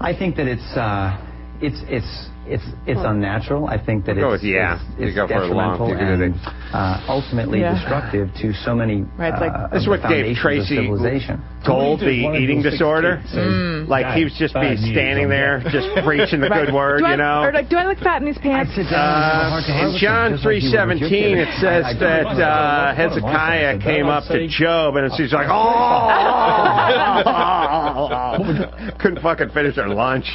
I 0.00 0.14
think 0.18 0.36
that 0.36 0.46
it's 0.46 0.76
uh, 0.76 1.25
it's 1.60 1.82
it's 1.88 2.28
it's 2.46 2.62
it's 2.86 3.00
unnatural. 3.02 3.66
I 3.66 3.76
think 3.84 4.04
that 4.06 4.14
We'll 4.16 4.28
go 4.28 4.32
it's 4.34 4.42
with 4.44 4.52
yeah. 4.52 4.78
it's, 4.78 4.84
You 5.00 5.06
it's 5.08 5.16
go 5.16 5.26
for 5.26 5.34
a 5.34 5.46
long- 5.50 5.78
detrimental 5.78 5.88
you 5.90 5.96
can 5.96 6.18
do 6.18 6.24
and 6.30 6.34
uh, 6.72 7.00
ultimately 7.08 7.60
Yeah. 7.60 7.74
destructive 7.74 8.30
to 8.42 8.52
so 8.62 8.72
many 8.74 9.02
Right, 9.18 9.32
it's 9.34 9.40
like- 9.40 9.50
uh, 9.52 9.66
This 9.74 9.80
is 9.82 9.86
of 9.86 9.90
what 9.90 10.02
the 10.02 10.08
Dave 10.08 10.36
foundations 10.38 10.38
of 10.38 10.42
Tracy 10.42 10.76
civilization. 10.78 11.42
told 11.66 11.98
What 11.98 12.06
do 12.06 12.06
you 12.06 12.06
do 12.06 12.06
if 12.06 12.08
the 12.22 12.22
one 12.26 12.36
of 12.36 12.40
eating 12.42 12.60
your 12.62 12.70
six 12.70 12.78
disorder. 12.78 13.16
kids 13.18 13.30
says, 13.34 13.88
Like 13.90 14.06
he 14.14 14.20
"Dad, 14.22 14.30
was 14.30 14.34
just 14.38 14.54
be 14.54 14.60
bad 14.62 14.78
news, 14.78 14.92
standing 14.94 15.24
I'm 15.26 15.30
there, 15.34 15.58
gay." 15.66 15.70
just 15.74 15.88
preaching 16.06 16.38
the 16.40 16.48
good 16.54 16.70
word, 16.72 17.00
do 17.02 17.06
I, 17.06 17.10
you 17.10 17.16
know. 17.18 17.42
Or 17.42 17.50
like, 17.52 17.66
do 17.68 17.76
I 17.82 17.84
look 17.90 17.98
fat 17.98 18.22
in 18.22 18.26
these 18.30 18.38
pants? 18.38 18.70
I'd 18.70 18.76
sit 18.78 18.86
down 18.94 19.02
and 19.02 19.10
have 19.10 19.26
a 19.26 19.26
Uh, 19.26 19.50
heart 19.50 19.66
to 19.66 19.72
heart 19.74 19.86
in 19.86 19.90
with 19.92 20.00
John 20.06 20.30
them, 20.30 20.38
just 20.38 20.46
like 20.46 20.62
you 20.62 20.70
would 20.70 20.86
with 20.86 21.02
your 21.02 21.10
3:17, 21.10 21.10
kid. 21.10 21.34
it 21.42 21.50
says 21.58 21.82
I- 21.82 21.90
I- 21.90 21.98
that 21.98 22.22
I- 22.26 22.30
uh, 22.46 22.94
Hezekiah 22.94 23.78
came 23.82 24.06
up 24.06 24.22
to 24.30 24.38
Job, 24.46 24.94
and 24.94 25.10
she's 25.18 25.32
like, 25.34 25.48
"Oh!" 25.50 25.56
Couldn't 29.00 29.22
fucking 29.22 29.50
finish 29.50 29.76
her 29.76 29.88
lunch. 29.88 30.26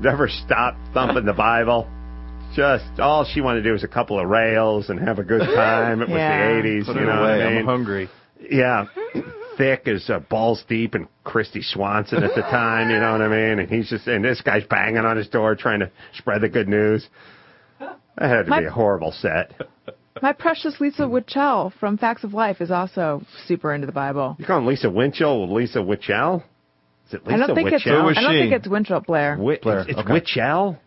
Never 0.00 0.28
stopped 0.28 0.78
thumping 0.94 1.24
the 1.26 1.32
Bible. 1.32 1.88
Just 2.54 2.98
all 2.98 3.24
she 3.24 3.40
wanted 3.40 3.62
to 3.62 3.68
do 3.68 3.72
was 3.72 3.84
a 3.84 3.88
couple 3.88 4.18
of 4.18 4.28
rails 4.28 4.88
and 4.90 4.98
have 5.00 5.18
a 5.18 5.24
good 5.24 5.40
time. 5.54 6.02
It 6.02 6.08
was 6.08 6.16
Yeah. 6.18 6.60
the 6.60 6.68
80s, 6.68 6.86
Put 6.86 6.96
you 6.96 7.02
it 7.02 7.04
know 7.06 7.12
away. 7.12 7.20
what 7.38 7.40
I 7.46 7.48
mean? 7.50 7.58
I'm 7.58 7.64
hungry. 7.66 8.08
Yeah. 8.50 8.84
Thick 9.56 9.86
as 9.88 10.08
uh, 10.10 10.20
balls 10.20 10.64
deep 10.68 10.94
and 10.94 11.06
Christy 11.22 11.62
Swanson 11.62 12.22
at 12.24 12.34
the 12.34 12.40
time, 12.50 12.90
you 12.90 12.98
know 12.98 13.12
what 13.12 13.20
I 13.22 13.28
mean? 13.28 13.58
And 13.60 13.68
he's 13.68 13.88
just, 13.90 14.06
and 14.06 14.24
this 14.24 14.40
guy's 14.40 14.64
banging 14.64 15.04
on 15.04 15.16
his 15.16 15.28
door 15.28 15.54
trying 15.54 15.80
to 15.80 15.90
spread 16.16 16.40
the 16.40 16.48
good 16.48 16.68
news. 16.68 17.06
That 17.78 17.98
had 18.18 18.42
to 18.44 18.50
My- 18.50 18.60
be 18.60 18.66
a 18.66 18.70
horrible 18.70 19.12
set. 19.12 19.52
My 20.22 20.32
precious 20.32 20.80
Lisa 20.80 21.02
Wichell 21.02 21.72
from 21.78 21.96
Facts 21.96 22.24
of 22.24 22.34
Life 22.34 22.60
is 22.60 22.70
also 22.70 23.22
super 23.46 23.72
into 23.72 23.86
the 23.86 23.92
Bible. 23.92 24.36
You 24.38 24.44
call 24.44 24.58
him 24.58 24.66
Lisa 24.66 24.90
Winchell, 24.90 25.50
Lisa 25.54 25.78
Wichell? 25.78 26.42
Is 27.10 27.14
it 27.14 27.26
Lisa 27.26 27.34
I 27.42 27.46
don't 27.46 27.56
think 27.56 27.72
it's 27.72 27.84
Wichell? 27.84 28.16
I 28.16 28.22
don't 28.22 28.32
think 28.32 28.52
it's 28.52 28.68
Winchell 28.68 29.00
Blair. 29.00 29.34
Wi- 29.34 29.58
Blair, 29.60 29.80
It's, 29.80 29.90
it's 29.90 29.98
okay. 29.98 30.20
Wichell? 30.20 30.78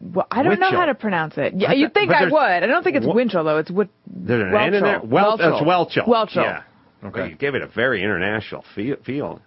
Well, 0.00 0.26
I 0.30 0.44
don't 0.44 0.60
know 0.60 0.70
how 0.70 0.86
to 0.86 0.94
pronounce 0.94 1.36
it. 1.38 1.54
Yeah, 1.56 1.72
you'd 1.72 1.92
think 1.92 2.12
I 2.12 2.24
would. 2.26 2.32
I 2.32 2.66
don't 2.66 2.84
think 2.84 2.94
it's 2.96 3.04
Wha- 3.06 3.14
Winchell 3.14 3.42
though. 3.42 3.58
It's 3.58 3.70
Wit- 3.70 3.90
There's 4.06 4.42
an 4.42 4.54
N 4.54 4.74
in 4.74 4.82
there? 4.84 5.00
Welchel. 5.00 5.10
Wel- 5.10 5.36
that's 5.36 5.62
Welchel. 5.62 6.06
Welchel. 6.06 6.36
Yeah. 6.36 6.62
Okay. 7.02 7.30
You 7.30 7.34
gave 7.34 7.56
it 7.56 7.62
a 7.62 7.66
very 7.66 8.02
international 8.02 8.64
feel. 8.76 8.96
feel. 9.04 9.40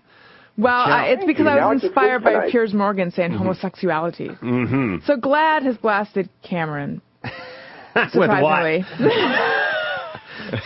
Well, 0.57 0.75
I, 0.75 1.05
it's 1.07 1.25
because 1.25 1.47
I 1.47 1.65
was 1.73 1.83
inspired 1.83 2.23
by. 2.23 2.51
Piers 2.51 2.73
Morgan 2.73 3.11
saying 3.11 3.31
homosexuality. 3.31 4.27
Mm-hmm. 4.27 4.97
So 5.05 5.15
glad 5.15 5.63
has 5.63 5.77
blasted 5.77 6.29
Cameron. 6.43 7.01
With 7.23 8.11
Surprisingly. 8.11 8.85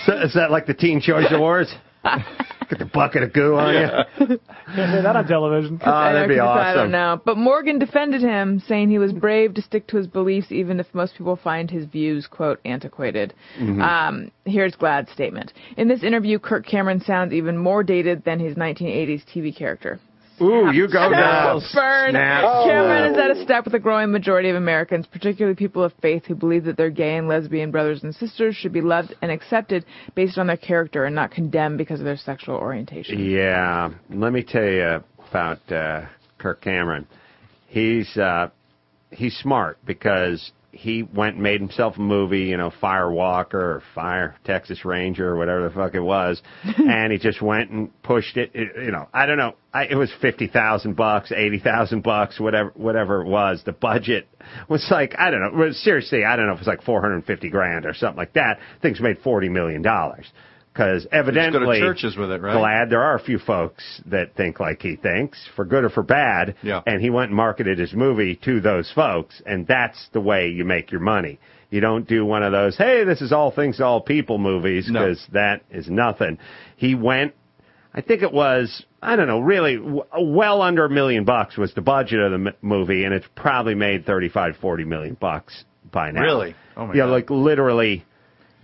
So, 0.05 0.13
is 0.21 0.33
that 0.33 0.49
like 0.49 0.65
the 0.65 0.73
Teen 0.73 0.99
Choice 1.01 1.27
Awards? 1.31 1.73
Get 2.69 2.79
the 2.79 2.85
bucket 2.85 3.23
of 3.23 3.31
goo 3.31 3.55
on 3.55 3.73
you. 3.73 4.27
Can't 4.27 4.41
say 4.75 5.01
that 5.01 5.15
on 5.15 5.25
television. 5.25 5.79
Oh, 5.85 5.89
I 5.89 6.11
that'd 6.11 6.27
be 6.27 6.35
'cause 6.35 6.57
I 6.57 6.73
don't 6.73 6.91
know. 6.91 7.21
But 7.23 7.37
Morgan 7.37 7.79
defended 7.79 8.21
him, 8.21 8.59
saying 8.67 8.89
he 8.89 8.99
was 8.99 9.13
brave 9.13 9.53
to 9.53 9.61
stick 9.61 9.87
to 9.87 9.97
his 9.97 10.05
beliefs 10.07 10.51
even 10.51 10.81
if 10.81 10.87
most 10.93 11.15
people 11.17 11.37
find 11.37 11.71
his 11.71 11.85
views, 11.85 12.27
quote, 12.27 12.59
antiquated. 12.65 13.33
Mhm. 13.57 13.81
Um, 13.81 14.31
here's 14.43 14.75
Glad's 14.75 15.11
statement. 15.11 15.53
In 15.77 15.87
this 15.87 16.03
interview, 16.03 16.39
Kirk 16.39 16.65
Cameron 16.65 16.99
sounds 16.99 17.31
even 17.31 17.57
more 17.57 17.83
dated 17.83 18.25
than 18.25 18.39
his 18.39 18.57
1980s 18.57 19.23
TV 19.23 19.55
character. 19.55 19.99
Ooh, 20.41 20.71
you 20.71 20.87
go 20.87 21.09
now. 21.09 21.59
Burn. 21.73 22.11
Snap. 22.11 22.43
Cameron 22.65 23.11
is 23.11 23.17
at 23.17 23.31
a 23.31 23.43
step 23.43 23.65
with 23.65 23.73
a 23.73 23.79
growing 23.79 24.11
majority 24.11 24.49
of 24.49 24.55
Americans, 24.55 25.07
particularly 25.07 25.55
people 25.55 25.83
of 25.83 25.93
faith 26.01 26.25
who 26.25 26.35
believe 26.35 26.65
that 26.65 26.77
their 26.77 26.89
gay 26.89 27.15
and 27.15 27.27
lesbian 27.27 27.71
brothers 27.71 28.03
and 28.03 28.13
sisters 28.13 28.55
should 28.55 28.73
be 28.73 28.81
loved 28.81 29.15
and 29.21 29.31
accepted 29.31 29.85
based 30.15 30.37
on 30.37 30.47
their 30.47 30.57
character 30.57 31.05
and 31.05 31.15
not 31.15 31.31
condemned 31.31 31.77
because 31.77 31.99
of 31.99 32.05
their 32.05 32.17
sexual 32.17 32.55
orientation. 32.55 33.19
Yeah, 33.19 33.89
let 34.09 34.31
me 34.31 34.43
tell 34.43 34.63
you 34.63 35.03
about 35.29 35.71
uh, 35.71 36.05
Kirk 36.37 36.61
Cameron. 36.61 37.07
He's 37.67 38.15
uh, 38.17 38.49
he's 39.11 39.35
smart 39.37 39.79
because 39.85 40.51
he 40.71 41.01
went 41.01 41.35
and 41.35 41.43
made 41.43 41.59
himself 41.59 41.97
a 41.97 42.01
movie, 42.01 42.41
you 42.41 42.57
know, 42.57 42.71
Fire 42.81 43.09
Walker 43.11 43.59
or 43.59 43.83
Fire 43.95 44.35
Texas 44.43 44.83
Ranger 44.85 45.29
or 45.29 45.37
whatever 45.37 45.67
the 45.67 45.73
fuck 45.73 45.95
it 45.95 46.01
was, 46.01 46.41
and 46.63 47.11
he 47.11 47.17
just 47.17 47.41
went 47.41 47.71
and 47.71 48.01
pushed 48.03 48.37
it. 48.37 48.51
it 48.53 48.69
you 48.83 48.91
know, 48.91 49.07
I 49.13 49.25
don't 49.25 49.37
know. 49.37 49.55
I, 49.73 49.85
it 49.85 49.95
was 49.95 50.11
fifty 50.21 50.47
thousand 50.47 50.95
bucks, 50.95 51.31
eighty 51.31 51.59
thousand 51.59 52.03
bucks, 52.03 52.39
whatever 52.39 52.71
whatever 52.75 53.21
it 53.21 53.27
was. 53.27 53.61
The 53.65 53.71
budget 53.71 54.27
was 54.67 54.85
like 54.91 55.15
I 55.17 55.31
don't 55.31 55.41
know. 55.41 55.71
Seriously, 55.71 56.23
I 56.23 56.35
don't 56.35 56.47
know 56.47 56.53
if 56.53 56.57
it 56.57 56.61
was 56.61 56.67
like 56.67 56.83
four 56.83 57.01
hundred 57.01 57.15
and 57.15 57.25
fifty 57.25 57.49
grand 57.49 57.85
or 57.85 57.93
something 57.93 58.17
like 58.17 58.33
that. 58.33 58.59
Things 58.81 58.99
made 58.99 59.19
forty 59.19 59.49
million 59.49 59.81
dollars. 59.81 60.25
Because 60.77 61.07
evidently, 61.11 61.79
churches 61.79 62.15
with 62.15 62.29
it, 62.31 62.39
right? 62.41 62.55
Glad 62.57 62.89
there 62.91 63.01
are 63.01 63.15
a 63.15 63.19
few 63.19 63.39
folks 63.39 64.01
that 64.05 64.35
think 64.35 64.59
like 64.59 64.81
he 64.81 64.95
thinks, 64.95 65.39
for 65.55 65.65
good 65.65 65.83
or 65.83 65.89
for 65.89 66.03
bad. 66.03 66.55
Yeah. 66.61 66.81
And 66.85 67.01
he 67.01 67.09
went 67.09 67.29
and 67.29 67.35
marketed 67.35 67.79
his 67.79 67.93
movie 67.93 68.35
to 68.45 68.61
those 68.61 68.91
folks, 68.93 69.41
and 69.45 69.65
that's 69.65 70.07
the 70.13 70.21
way 70.21 70.49
you 70.49 70.65
make 70.65 70.91
your 70.91 71.01
money. 71.01 71.39
You 71.71 71.81
don't 71.81 72.07
do 72.07 72.25
one 72.25 72.43
of 72.43 72.51
those, 72.51 72.77
hey, 72.77 73.03
this 73.03 73.21
is 73.21 73.31
all 73.33 73.51
things 73.51 73.81
all 73.81 73.99
people 74.01 74.37
movies, 74.37 74.87
because 74.87 75.25
that 75.33 75.63
is 75.71 75.89
nothing. 75.89 76.37
He 76.77 76.93
went, 76.95 77.33
I 77.93 78.01
think 78.01 78.21
it 78.21 78.31
was, 78.31 78.85
I 79.01 79.15
don't 79.15 79.27
know, 79.27 79.39
really, 79.39 79.75
w- 79.77 80.03
well 80.19 80.61
under 80.61 80.85
a 80.85 80.89
million 80.89 81.25
bucks 81.25 81.57
was 81.57 81.73
the 81.73 81.81
budget 81.81 82.19
of 82.19 82.31
the 82.31 82.49
m- 82.51 82.55
movie, 82.61 83.03
and 83.03 83.13
it's 83.13 83.25
probably 83.35 83.73
made 83.75 84.05
thirty-five, 84.05 84.57
forty 84.61 84.85
million 84.85 85.17
bucks 85.19 85.65
by 85.91 86.11
now. 86.11 86.21
Really? 86.21 86.55
Oh 86.77 86.81
my 86.81 86.87
god. 86.87 86.95
yeah, 86.97 87.03
God. 87.05 87.11
like 87.11 87.29
literally. 87.31 88.05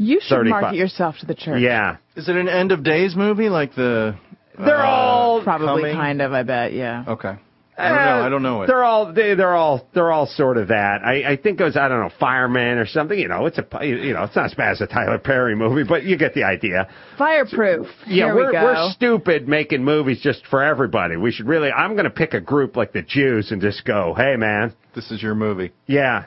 You 0.04 0.20
should 0.22 0.36
35. 0.36 0.62
market 0.62 0.78
yourself 0.78 1.16
to 1.20 1.26
the 1.26 1.36
church. 1.36 1.62
Yeah. 1.62 1.98
Is 2.16 2.28
it 2.30 2.36
an 2.36 2.50
end 2.50 2.72
of 2.72 2.84
days 2.84 3.16
movie 3.16 3.50
like 3.50 3.76
the? 3.76 4.16
They're 4.58 4.78
uh, 4.84 4.88
all 4.90 5.44
Probably 5.44 5.82
coming? 5.84 5.96
kind 5.96 6.22
of, 6.22 6.32
I 6.34 6.44
bet, 6.44 6.74
yeah. 6.74 7.06
Okay. 7.08 7.36
I 7.76 7.90
don't 7.90 7.98
know. 7.98 8.26
I 8.26 8.30
don't 8.30 8.44
know 8.44 8.62
it. 8.62 8.68
They're 8.68 8.84
all 8.84 9.12
they, 9.12 9.34
they're 9.34 9.56
all 9.56 9.88
they're 9.96 10.12
all 10.12 10.28
sort 10.28 10.58
of 10.58 10.68
that. 10.68 11.02
I, 11.04 11.32
I 11.32 11.38
think 11.38 11.60
it 11.60 11.64
was 11.64 11.76
I 11.76 11.88
don't 11.88 12.02
know 12.02 12.12
fireman 12.20 12.78
or 12.78 12.86
something. 12.86 13.18
You 13.18 13.28
know, 13.28 13.48
it's 13.48 13.58
a 13.58 13.66
you 13.84 14.14
know 14.14 14.26
it's 14.26 14.36
not 14.36 14.46
as 14.46 14.54
bad 14.54 14.74
as 14.74 14.82
a 14.82 14.86
Tyler 14.86 15.18
Perry 15.18 15.56
movie, 15.56 15.84
but 15.84 16.04
you 16.04 16.16
get 16.16 16.36
the 16.36 16.44
idea. 16.44 16.88
Fireproof. 17.18 17.88
Yeah, 18.06 18.26
Here 18.26 18.36
we're 18.36 18.46
we 18.48 18.52
go. 18.52 18.64
we're 18.64 18.92
stupid 18.92 19.48
making 19.48 19.84
movies 19.84 20.20
just 20.22 20.46
for 20.52 20.62
everybody. 20.62 21.18
We 21.18 21.32
should 21.32 21.48
really. 21.48 21.72
I'm 21.72 21.94
going 21.94 22.04
to 22.04 22.12
pick 22.12 22.36
a 22.36 22.40
group 22.42 22.76
like 22.76 22.94
the 22.94 23.02
Jews 23.02 23.52
and 23.52 23.60
just 23.60 23.86
go, 23.86 24.14
hey 24.16 24.36
man, 24.36 24.74
This 24.94 25.10
is 25.10 25.24
your 25.24 25.34
movie. 25.34 25.72
yeah, 25.88 26.26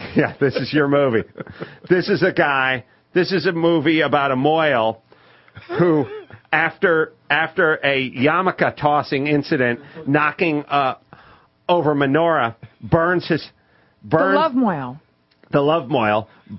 yeah, 0.16 0.34
this 0.40 0.56
is 0.56 0.72
your 0.72 0.88
movie. 0.88 1.24
this 1.88 2.08
is 2.08 2.22
a 2.22 2.32
guy. 2.32 2.84
This 3.12 3.32
is 3.32 3.46
a 3.46 3.52
movie 3.52 4.00
about 4.02 4.30
a 4.30 4.36
moil 4.36 5.02
who, 5.78 6.06
after 6.52 7.12
after 7.28 7.74
a 7.84 8.10
yarmulke 8.10 8.76
tossing 8.76 9.26
incident, 9.26 9.80
knocking 10.06 10.64
uh, 10.64 10.94
over 11.68 11.94
menorah, 11.94 12.54
burns 12.80 13.26
his 13.28 13.46
burns 14.02 14.34
the 14.34 14.40
love 14.40 14.54
moil. 14.54 15.00
the 15.50 15.60
love 15.60 15.88
moil, 15.88 16.28
b- 16.48 16.56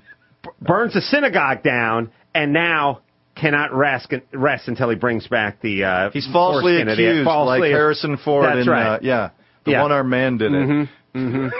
burns 0.60 0.94
the 0.94 1.00
synagogue 1.00 1.62
down, 1.62 2.10
and 2.34 2.52
now 2.52 3.00
cannot 3.34 3.72
rest 3.74 4.12
rest 4.32 4.68
until 4.68 4.90
he 4.90 4.96
brings 4.96 5.26
back 5.26 5.60
the. 5.62 5.84
Uh, 5.84 6.10
He's 6.10 6.28
falsely 6.32 6.74
foreskin 6.74 6.88
of 6.88 6.92
accused, 6.94 7.24
falsely- 7.24 7.60
like 7.60 7.70
Harrison 7.70 8.18
Ford 8.18 8.44
That's 8.46 8.66
in 8.66 8.70
right. 8.72 8.86
uh, 8.86 8.98
yeah, 9.02 9.30
the 9.64 9.72
Yeah. 9.72 9.82
one-armed 9.82 10.10
man 10.10 10.36
did 10.36 10.52
it. 10.52 10.68
Mhm, 10.68 10.88
mhm, 11.14 11.50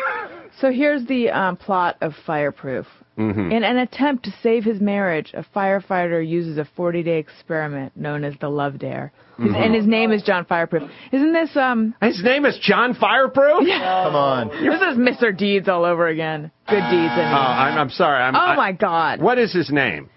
So 0.62 0.70
here's 0.70 1.05
the 1.06 1.28
um, 1.30 1.56
plot 1.56 1.97
of 2.01 2.12
Fireproof. 2.24 2.86
mhm. 3.18 3.52
In 3.52 3.64
an 3.64 3.78
attempt 3.78 4.24
to 4.26 4.30
save 4.44 4.62
his 4.64 4.80
marriage, 4.80 5.34
a 5.34 5.44
firefighter 5.55 6.26
uses 6.26 6.56
a 6.56 6.64
40-day 6.78 7.18
experiment 7.18 7.97
known 7.97 8.22
as 8.22 8.34
the 8.40 8.48
Love 8.48 8.78
Dare. 8.78 9.10
His- 9.39 9.48
Mhm. 9.48 9.56
And 9.64 9.74
his 9.74 9.86
name 9.86 10.12
is 10.12 10.22
John 10.22 10.44
Fireproof. 10.44 10.84
Isn't 11.10 11.32
this 11.32 11.56
um? 11.56 11.94
His 12.01 12.22
name 12.22 12.47
is 12.47 12.56
John 12.59 12.94
Fireproof. 12.94 13.66
Come 13.66 14.14
on. 14.14 14.48
This 14.51 14.80
is 14.80 14.97
Mr. 14.97 15.36
Deeds 15.36 15.68
all 15.68 15.84
over 15.84 16.06
again. 16.06 16.51
Good 16.68 16.76
deeds. 16.94 17.12
I 17.12 17.16
mean. 17.16 17.34
Oh, 17.34 17.36
I'm, 17.64 17.78
I'm 17.78 17.90
sorry. 17.90 18.22
I'm, 18.22 18.36
oh 18.36 18.39
I- 18.39 18.56
my 18.56 18.72
God, 18.72 19.20
What 19.20 19.39
is 19.39 19.52
his 19.52 19.70
name? 19.72 20.09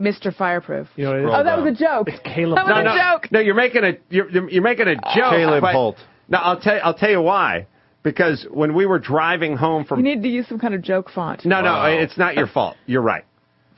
Mr. 0.00 0.34
Fireproof. 0.34 0.88
You 0.96 1.04
know, 1.04 1.30
Oh, 1.34 1.44
that 1.44 1.58
was 1.60 1.66
a 1.72 1.76
joke. 1.76 2.08
It's 2.08 2.18
Caleb. 2.24 2.56
That 2.56 2.64
was 2.66 2.74
no, 2.74 2.80
a 2.80 2.84
no, 2.84 2.96
joke. 2.96 3.30
no. 3.32 3.38
You're 3.40 3.54
making 3.54 3.84
a 3.84 3.92
you're, 4.08 4.30
you're 4.30 4.48
you're 4.50 4.62
making 4.62 4.88
a 4.88 4.94
joke. 4.96 5.34
Caleb 5.36 5.60
but- 5.60 5.72
Holt. 5.74 5.98
No, 6.28 6.38
I'll 6.38 6.58
tell 6.58 6.80
I'll 6.82 6.94
tell 6.94 7.10
you 7.10 7.20
why. 7.20 7.66
Because 8.04 8.46
when 8.50 8.74
we 8.74 8.86
were 8.86 9.00
driving 9.00 9.56
home 9.56 9.84
from, 9.84 9.98
You 9.98 10.04
from 10.14 10.20
need 10.22 10.28
to 10.28 10.32
use 10.32 10.46
some 10.46 10.60
kind 10.60 10.74
of 10.74 10.82
joke 10.82 11.10
font. 11.10 11.44
No, 11.44 11.62
Wow. 11.62 11.86
no, 11.88 11.98
it's 12.00 12.16
not 12.16 12.36
your 12.36 12.46
fault. 12.46 12.76
You're 12.86 13.02
right. 13.02 13.24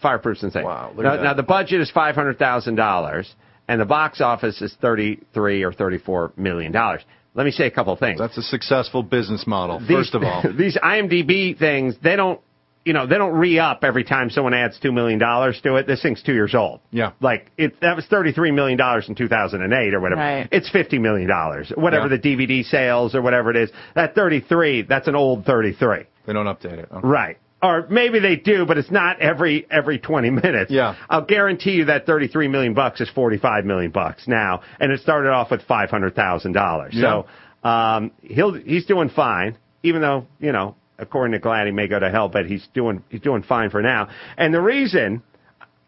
Fireproof's 0.04 0.42
insane. 0.42 0.64
Wow, 0.64 0.92
look 0.94 1.04
Now, 1.04 1.12
at 1.12 1.16
that. 1.18 1.22
now 1.22 1.34
the 1.34 1.42
budget 1.42 1.80
is 1.80 1.90
five 1.90 2.14
hundred 2.14 2.38
thousand 2.38 2.74
dollars, 2.74 3.34
and 3.68 3.80
the 3.80 3.86
box 3.86 4.20
office 4.20 4.60
is 4.60 4.74
thirty-three 4.82 5.62
or 5.62 5.72
thirty-four 5.72 6.32
million 6.36 6.70
dollars. 6.72 7.00
Let 7.34 7.44
me 7.46 7.50
say 7.52 7.66
a 7.66 7.70
couple 7.70 7.92
of 7.92 7.98
things. 7.98 8.18
That's 8.18 8.36
a 8.36 8.42
successful 8.42 9.02
business 9.02 9.46
model. 9.46 9.78
These- 9.78 9.88
First 9.88 10.14
of 10.14 10.22
all, 10.22 10.42
these 10.58 10.76
IMDb 10.76 11.56
things, 11.58 11.94
they 12.02 12.16
don't, 12.16 12.40
you 12.86 12.92
know, 12.92 13.06
they 13.06 13.18
don't 13.18 13.34
re-up 13.34 13.80
every 13.82 14.04
time 14.04 14.30
someone 14.30 14.54
adds 14.54 14.78
two 14.80 14.92
million 14.92 15.18
dollars 15.18 15.60
to 15.64 15.74
it. 15.74 15.86
This 15.86 16.00
thing's 16.02 16.22
two 16.22 16.32
years 16.32 16.54
old. 16.54 16.80
Yeah. 16.92 17.12
Like 17.20 17.50
it, 17.58 17.80
that 17.80 17.96
was 17.96 18.06
thirty-three 18.06 18.52
million 18.52 18.78
dollars 18.78 19.08
in 19.08 19.14
two 19.16 19.28
thousand 19.28 19.62
and 19.62 19.72
eight 19.74 19.92
or 19.92 20.00
whatever. 20.00 20.20
Right. 20.20 20.48
It's 20.52 20.70
fifty 20.70 20.98
million 20.98 21.28
dollars, 21.28 21.72
whatever 21.76 22.06
Yeah. 22.08 22.16
the 22.16 22.36
DVD 22.36 22.64
sales 22.64 23.14
or 23.14 23.20
whatever 23.22 23.50
it 23.50 23.56
is. 23.56 23.70
That 23.94 24.14
thirty-three, 24.14 24.82
that's 24.82 25.08
an 25.08 25.16
old 25.16 25.44
thirty-three. 25.44 26.04
they 26.26 26.32
don't 26.32 26.46
update 26.46 26.78
it. 26.78 26.88
Okay. 26.92 27.06
Right. 27.06 27.38
Or 27.62 27.86
maybe 27.90 28.20
they 28.20 28.36
do, 28.36 28.66
but 28.66 28.76
it's 28.78 28.90
not 28.90 29.20
every 29.20 29.66
every 29.70 29.98
20 29.98 30.30
minutes. 30.30 30.70
Yeah. 30.70 30.94
I'll 31.08 31.24
guarantee 31.24 31.72
you 31.72 31.86
that 31.86 32.04
33 32.06 32.48
million 32.48 32.74
bucks 32.74 33.00
is 33.00 33.08
45 33.10 33.64
million 33.64 33.90
bucks 33.90 34.28
now, 34.28 34.60
and 34.78 34.92
it 34.92 35.00
started 35.00 35.30
off 35.30 35.50
with 35.50 35.62
$500,000. 35.66 37.00
So, 37.00 37.26
um, 37.68 38.12
he'll 38.22 38.52
he's 38.54 38.86
doing 38.86 39.08
fine, 39.08 39.56
even 39.82 40.00
though 40.02 40.26
you 40.38 40.52
know, 40.52 40.76
according 40.98 41.32
to 41.32 41.38
Glad, 41.38 41.66
he 41.66 41.72
may 41.72 41.88
go 41.88 41.98
to 41.98 42.10
hell, 42.10 42.28
but 42.28 42.46
he's 42.46 42.66
doing 42.74 43.02
he's 43.08 43.20
doing 43.20 43.42
fine 43.42 43.70
for 43.70 43.82
now. 43.82 44.08
And 44.36 44.52
the 44.52 44.60
reason 44.60 45.22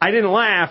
I 0.00 0.10
didn't 0.10 0.32
laugh 0.32 0.70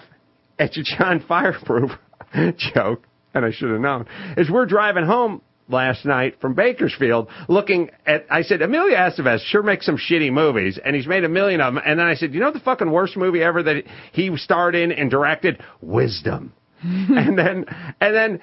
at 0.60 0.76
your 0.76 0.86
John 0.98 1.24
Fireproof 1.28 1.92
joke, 2.74 3.06
and 3.34 3.46
I 3.46 3.52
should 3.52 3.70
have 3.70 3.82
known, 3.82 4.08
is 4.38 4.50
we're 4.50 4.66
driving 4.66 5.06
home 5.06 5.42
last 5.70 6.06
night 6.06 6.40
from 6.40 6.54
Bakersfield 6.54 7.28
looking 7.48 7.90
at, 8.06 8.26
I 8.30 8.42
said, 8.42 8.62
Emilio 8.62 8.96
Estevez 8.96 9.40
sure 9.48 9.64
makes 9.64 9.86
some 9.86 9.98
shitty 9.98 10.32
movies, 10.32 10.80
and 10.84 10.96
he's 10.96 11.08
made 11.08 11.24
a 11.24 11.30
million 11.30 11.62
of 11.62 11.74
them. 11.74 11.84
And 11.86 12.00
then 12.00 12.08
I 12.08 12.16
said, 12.16 12.34
you 12.34 12.40
know 12.40 12.52
the 12.52 12.60
fucking 12.60 12.90
worst 12.90 13.18
movie 13.18 13.44
ever 13.44 13.64
that 13.64 13.84
he 14.14 14.36
starred 14.38 14.76
in 14.76 14.92
and 14.92 15.10
directed? 15.10 15.62
Wisdom. 15.82 16.54
and 16.82 17.38
then, 17.38 17.66
and 18.00 18.16
then, 18.16 18.42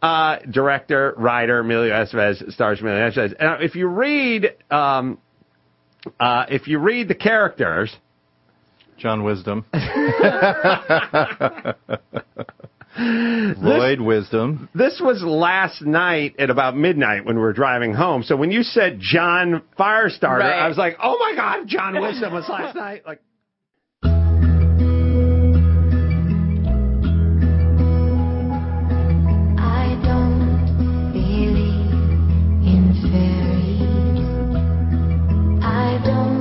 uh, 0.00 0.38
director, 0.50 1.14
writer, 1.16 1.60
Emilio 1.60 1.92
Estevez 1.92 2.52
stars 2.52 2.80
Emilio 2.80 3.10
Estevez. 3.10 3.34
And 3.38 3.62
if 3.62 3.74
you 3.74 3.86
read, 3.86 4.54
um, 4.70 5.18
uh, 6.18 6.46
if 6.48 6.66
you 6.66 6.78
read 6.78 7.08
the 7.08 7.14
characters, 7.14 7.94
John 8.98 9.24
Wisdom. 9.24 9.64
Lloyd 12.98 14.00
Wisdom. 14.00 14.68
This 14.74 15.00
was 15.02 15.22
last 15.22 15.80
night 15.82 16.34
at 16.38 16.50
about 16.50 16.76
midnight 16.76 17.24
when 17.24 17.36
we 17.36 17.42
were 17.42 17.54
driving 17.54 17.94
home. 17.94 18.22
So 18.22 18.36
when 18.36 18.50
you 18.50 18.62
said 18.62 18.98
John 19.00 19.62
Firestarter, 19.78 20.40
Right. 20.40 20.60
I 20.60 20.68
was 20.68 20.76
like, 20.76 20.96
oh 21.02 21.16
my 21.18 21.34
God, 21.34 21.66
John 21.66 21.98
Wisdom 22.00 22.34
was 22.34 22.46
last 22.48 22.76
night. 22.76 23.02
Like, 23.06 23.22
don't 36.04 36.31